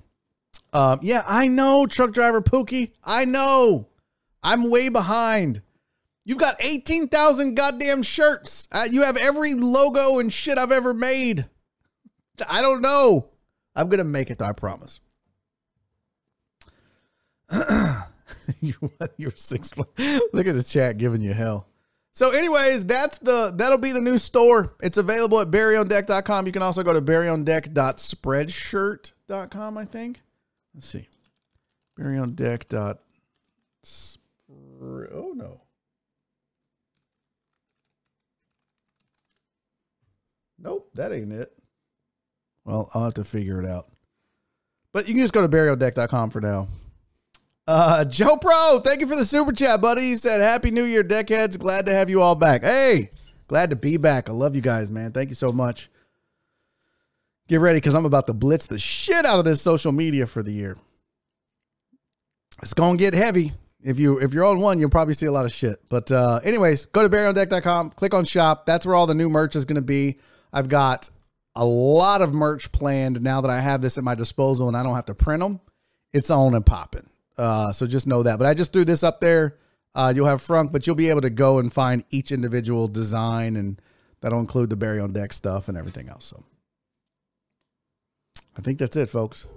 um, 0.73 0.99
yeah, 1.01 1.23
I 1.27 1.47
know, 1.47 1.85
truck 1.85 2.13
driver 2.13 2.41
Pookie. 2.41 2.91
I 3.03 3.25
know. 3.25 3.87
I'm 4.43 4.69
way 4.69 4.89
behind. 4.89 5.61
You've 6.23 6.37
got 6.37 6.55
18,000 6.59 7.55
goddamn 7.55 8.03
shirts. 8.03 8.67
Uh, 8.71 8.87
you 8.89 9.03
have 9.03 9.17
every 9.17 9.53
logo 9.53 10.19
and 10.19 10.31
shit 10.31 10.57
I've 10.57 10.71
ever 10.71 10.93
made. 10.93 11.45
I 12.47 12.61
don't 12.61 12.81
know. 12.81 13.29
I'm 13.75 13.89
going 13.89 13.99
to 13.99 14.03
make 14.03 14.29
it, 14.29 14.41
I 14.41 14.51
promise. 14.51 14.99
you, 18.61 18.73
you're 19.17 19.33
six. 19.35 19.75
Look 19.77 19.89
at 19.97 20.55
the 20.55 20.65
chat 20.67 20.97
giving 20.97 21.21
you 21.21 21.33
hell. 21.33 21.67
So, 22.11 22.31
anyways, 22.31 22.85
that's 22.85 23.17
the 23.17 23.51
that'll 23.55 23.77
be 23.77 23.91
the 23.91 23.99
new 23.99 24.17
store. 24.17 24.73
It's 24.81 24.97
available 24.97 25.41
at 25.41 25.51
barryondeck.com. 25.51 26.45
You 26.45 26.53
can 26.53 26.61
also 26.61 26.81
go 26.81 26.93
to 26.93 27.01
barryondeck.spreadshirt.com, 27.01 29.77
I 29.77 29.85
think. 29.85 30.21
Let's 30.73 30.87
see. 30.87 31.09
barryondeck. 31.99 32.69
dot 32.69 32.99
Oh 34.81 35.33
no. 35.35 35.61
Nope, 40.57 40.89
that 40.95 41.11
ain't 41.11 41.31
it. 41.31 41.51
Well, 42.63 42.89
I'll 42.93 43.03
have 43.03 43.13
to 43.15 43.23
figure 43.23 43.61
it 43.61 43.69
out. 43.69 43.87
But 44.93 45.07
you 45.07 45.13
can 45.13 45.21
just 45.21 45.33
go 45.33 45.45
to 45.45 45.49
barryondeck.com 45.49 46.29
for 46.29 46.41
now. 46.41 46.69
Uh, 47.67 48.05
Joe 48.05 48.37
Pro, 48.37 48.79
thank 48.83 49.01
you 49.01 49.07
for 49.07 49.15
the 49.15 49.25
super 49.25 49.51
chat, 49.51 49.81
buddy. 49.81 50.01
He 50.01 50.15
said, 50.17 50.41
Happy 50.41 50.69
New 50.69 50.83
Year, 50.83 51.03
deckheads. 51.03 51.57
Glad 51.57 51.87
to 51.87 51.93
have 51.93 52.09
you 52.09 52.21
all 52.21 52.35
back. 52.35 52.63
Hey, 52.63 53.09
glad 53.47 53.71
to 53.71 53.75
be 53.75 53.97
back. 53.97 54.29
I 54.29 54.33
love 54.33 54.55
you 54.55 54.61
guys, 54.61 54.91
man. 54.91 55.11
Thank 55.11 55.29
you 55.29 55.35
so 55.35 55.51
much. 55.51 55.89
Get 57.47 57.59
ready 57.59 57.77
because 57.77 57.95
I'm 57.95 58.05
about 58.05 58.27
to 58.27 58.33
blitz 58.33 58.67
the 58.67 58.79
shit 58.79 59.25
out 59.25 59.39
of 59.39 59.45
this 59.45 59.61
social 59.61 59.91
media 59.91 60.25
for 60.25 60.43
the 60.43 60.51
year. 60.51 60.77
It's 62.61 62.73
gonna 62.73 62.97
get 62.97 63.13
heavy. 63.13 63.51
If 63.83 63.99
you 63.99 64.19
if 64.19 64.33
you're 64.33 64.45
on 64.45 64.59
one, 64.59 64.79
you'll 64.79 64.89
probably 64.89 65.13
see 65.13 65.27
a 65.27 65.31
lot 65.31 65.45
of 65.45 65.51
shit. 65.51 65.79
But 65.89 66.11
uh, 66.11 66.39
anyways, 66.43 66.85
go 66.85 67.07
to 67.07 67.15
barryondeck.com, 67.15 67.91
click 67.91 68.13
on 68.13 68.25
shop. 68.25 68.65
That's 68.65 68.85
where 68.85 68.95
all 68.95 69.05
the 69.05 69.13
new 69.13 69.29
merch 69.29 69.55
is 69.55 69.65
gonna 69.65 69.81
be. 69.81 70.19
I've 70.53 70.69
got 70.69 71.09
a 71.55 71.65
lot 71.65 72.21
of 72.21 72.33
merch 72.33 72.71
planned 72.71 73.21
now 73.21 73.41
that 73.41 73.51
I 73.51 73.59
have 73.59 73.81
this 73.81 73.97
at 73.97 74.03
my 74.03 74.15
disposal 74.15 74.67
and 74.67 74.75
I 74.75 74.83
don't 74.83 74.95
have 74.95 75.05
to 75.05 75.15
print 75.15 75.41
them. 75.41 75.59
It's 76.13 76.29
on 76.29 76.55
and 76.55 76.65
popping. 76.65 77.09
Uh, 77.37 77.71
so 77.71 77.85
just 77.87 78.07
know 78.07 78.23
that. 78.23 78.39
But 78.39 78.47
I 78.47 78.53
just 78.53 78.71
threw 78.73 78.85
this 78.85 79.03
up 79.03 79.19
there. 79.19 79.57
Uh, 79.93 80.11
you'll 80.15 80.27
have 80.27 80.41
Frunk, 80.41 80.71
but 80.71 80.85
you'll 80.85 80.95
be 80.95 81.09
able 81.09 81.21
to 81.21 81.29
go 81.29 81.59
and 81.59 81.71
find 81.71 82.03
each 82.11 82.31
individual 82.31 82.87
design, 82.87 83.55
and 83.55 83.81
that'll 84.21 84.39
include 84.39 84.69
the 84.69 84.75
Barry 84.75 84.99
on 84.99 85.13
Deck 85.13 85.31
stuff 85.31 85.69
and 85.69 85.77
everything 85.77 86.09
else. 86.09 86.25
So 86.25 86.43
I 88.57 88.61
think 88.61 88.77
that's 88.77 88.95
it, 88.97 89.07
folks. 89.07 89.47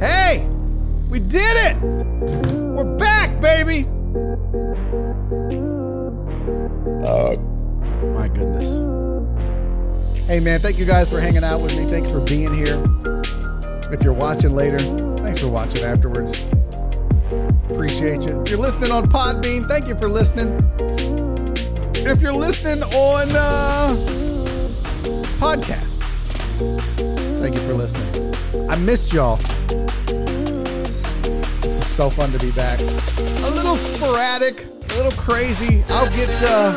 Hey, 0.00 0.46
we 1.08 1.18
did 1.18 1.56
it! 1.56 1.76
We're 1.82 2.96
back, 2.96 3.40
baby! 3.40 3.86
Uh, 7.04 7.36
my 8.14 8.28
goodness. 8.28 8.78
Hey, 10.26 10.38
man, 10.38 10.60
thank 10.60 10.78
you 10.78 10.84
guys 10.84 11.10
for 11.10 11.20
hanging 11.20 11.42
out 11.42 11.60
with 11.60 11.76
me. 11.76 11.86
Thanks 11.86 12.10
for 12.10 12.20
being 12.20 12.54
here. 12.54 13.09
If 13.92 14.04
you're 14.04 14.12
watching 14.12 14.54
later, 14.54 14.78
thanks 15.16 15.40
for 15.40 15.48
watching 15.48 15.82
afterwards. 15.84 16.38
Appreciate 17.70 18.22
you. 18.22 18.40
If 18.42 18.50
you're 18.50 18.58
listening 18.58 18.92
on 18.92 19.04
Podbean, 19.06 19.66
thank 19.66 19.88
you 19.88 19.96
for 19.96 20.08
listening. 20.08 20.48
If 22.06 22.22
you're 22.22 22.32
listening 22.32 22.82
on 22.82 23.28
uh, 23.30 23.94
podcast, 25.38 25.98
thank 27.40 27.54
you 27.54 27.60
for 27.62 27.74
listening. 27.74 28.34
I 28.70 28.76
missed 28.76 29.12
y'all. 29.12 29.36
This 31.60 31.76
was 31.76 31.86
so 31.86 32.10
fun 32.10 32.30
to 32.32 32.38
be 32.38 32.52
back. 32.52 32.78
A 32.80 33.50
little 33.54 33.76
sporadic, 33.76 34.66
a 34.66 34.96
little 34.96 35.12
crazy. 35.12 35.84
I'll 35.88 36.08
get 36.16 36.30
uh, 36.42 36.72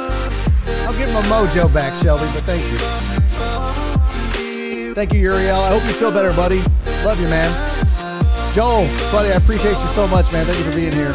I'll 0.87 0.97
get 0.97 1.13
my 1.13 1.21
mojo 1.29 1.71
back, 1.73 1.93
Shelby. 2.03 2.25
But 2.33 2.43
thank 2.43 2.63
you. 2.71 2.77
Thank 4.93 5.13
you, 5.13 5.19
Uriel. 5.19 5.55
I 5.55 5.69
hope 5.69 5.83
you 5.83 5.93
feel 5.93 6.11
better, 6.11 6.33
buddy. 6.33 6.61
Love 7.03 7.19
you, 7.19 7.27
man. 7.27 7.51
Joel, 8.53 8.87
buddy, 9.11 9.29
I 9.29 9.35
appreciate 9.35 9.71
you 9.71 9.87
so 9.87 10.07
much, 10.07 10.31
man. 10.31 10.45
Thank 10.45 10.57
you 10.59 10.63
for 10.63 10.75
being 10.75 10.93
here. 10.93 11.11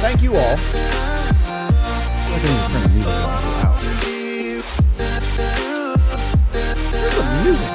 Thank 0.00 0.22
you 0.22 0.34
all. 0.34 0.56
I 2.24 2.38
can 2.40 2.48
even 2.48 2.70
turn 2.70 2.82
the 2.82 2.88
music 2.94 3.12
off 3.12 3.52
the 7.14 7.22
music? 7.44 7.68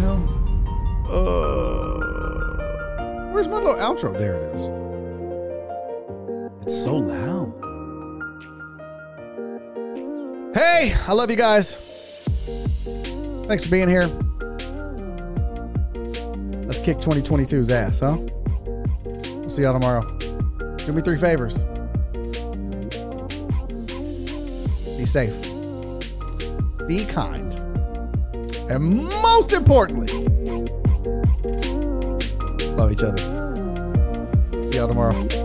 The? 0.00 0.12
Uh, 1.12 2.00
where's 3.32 3.48
my 3.48 3.56
little 3.56 3.76
outro? 3.76 4.18
There 4.18 4.34
it 4.34 4.42
is. 4.54 4.68
It's 6.62 6.74
so 6.84 6.96
loud. 6.96 7.52
Hey, 10.54 10.94
I 11.06 11.12
love 11.12 11.30
you 11.30 11.36
guys. 11.36 11.91
Thanks 13.44 13.64
for 13.64 13.70
being 13.70 13.88
here. 13.88 14.06
Let's 16.64 16.78
kick 16.78 16.96
2022's 16.96 17.70
ass, 17.70 18.00
huh? 18.00 18.16
We'll 19.04 19.50
see 19.50 19.62
y'all 19.62 19.72
tomorrow. 19.72 20.02
Do 20.86 20.92
me 20.92 21.02
three 21.02 21.16
favors. 21.16 21.64
Be 24.96 25.04
safe. 25.04 25.42
Be 26.86 27.04
kind. 27.04 27.52
And 28.70 29.04
most 29.22 29.52
importantly, 29.52 30.12
love 32.74 32.92
each 32.92 33.02
other. 33.02 33.18
See 34.70 34.76
y'all 34.78 34.88
tomorrow. 34.88 35.41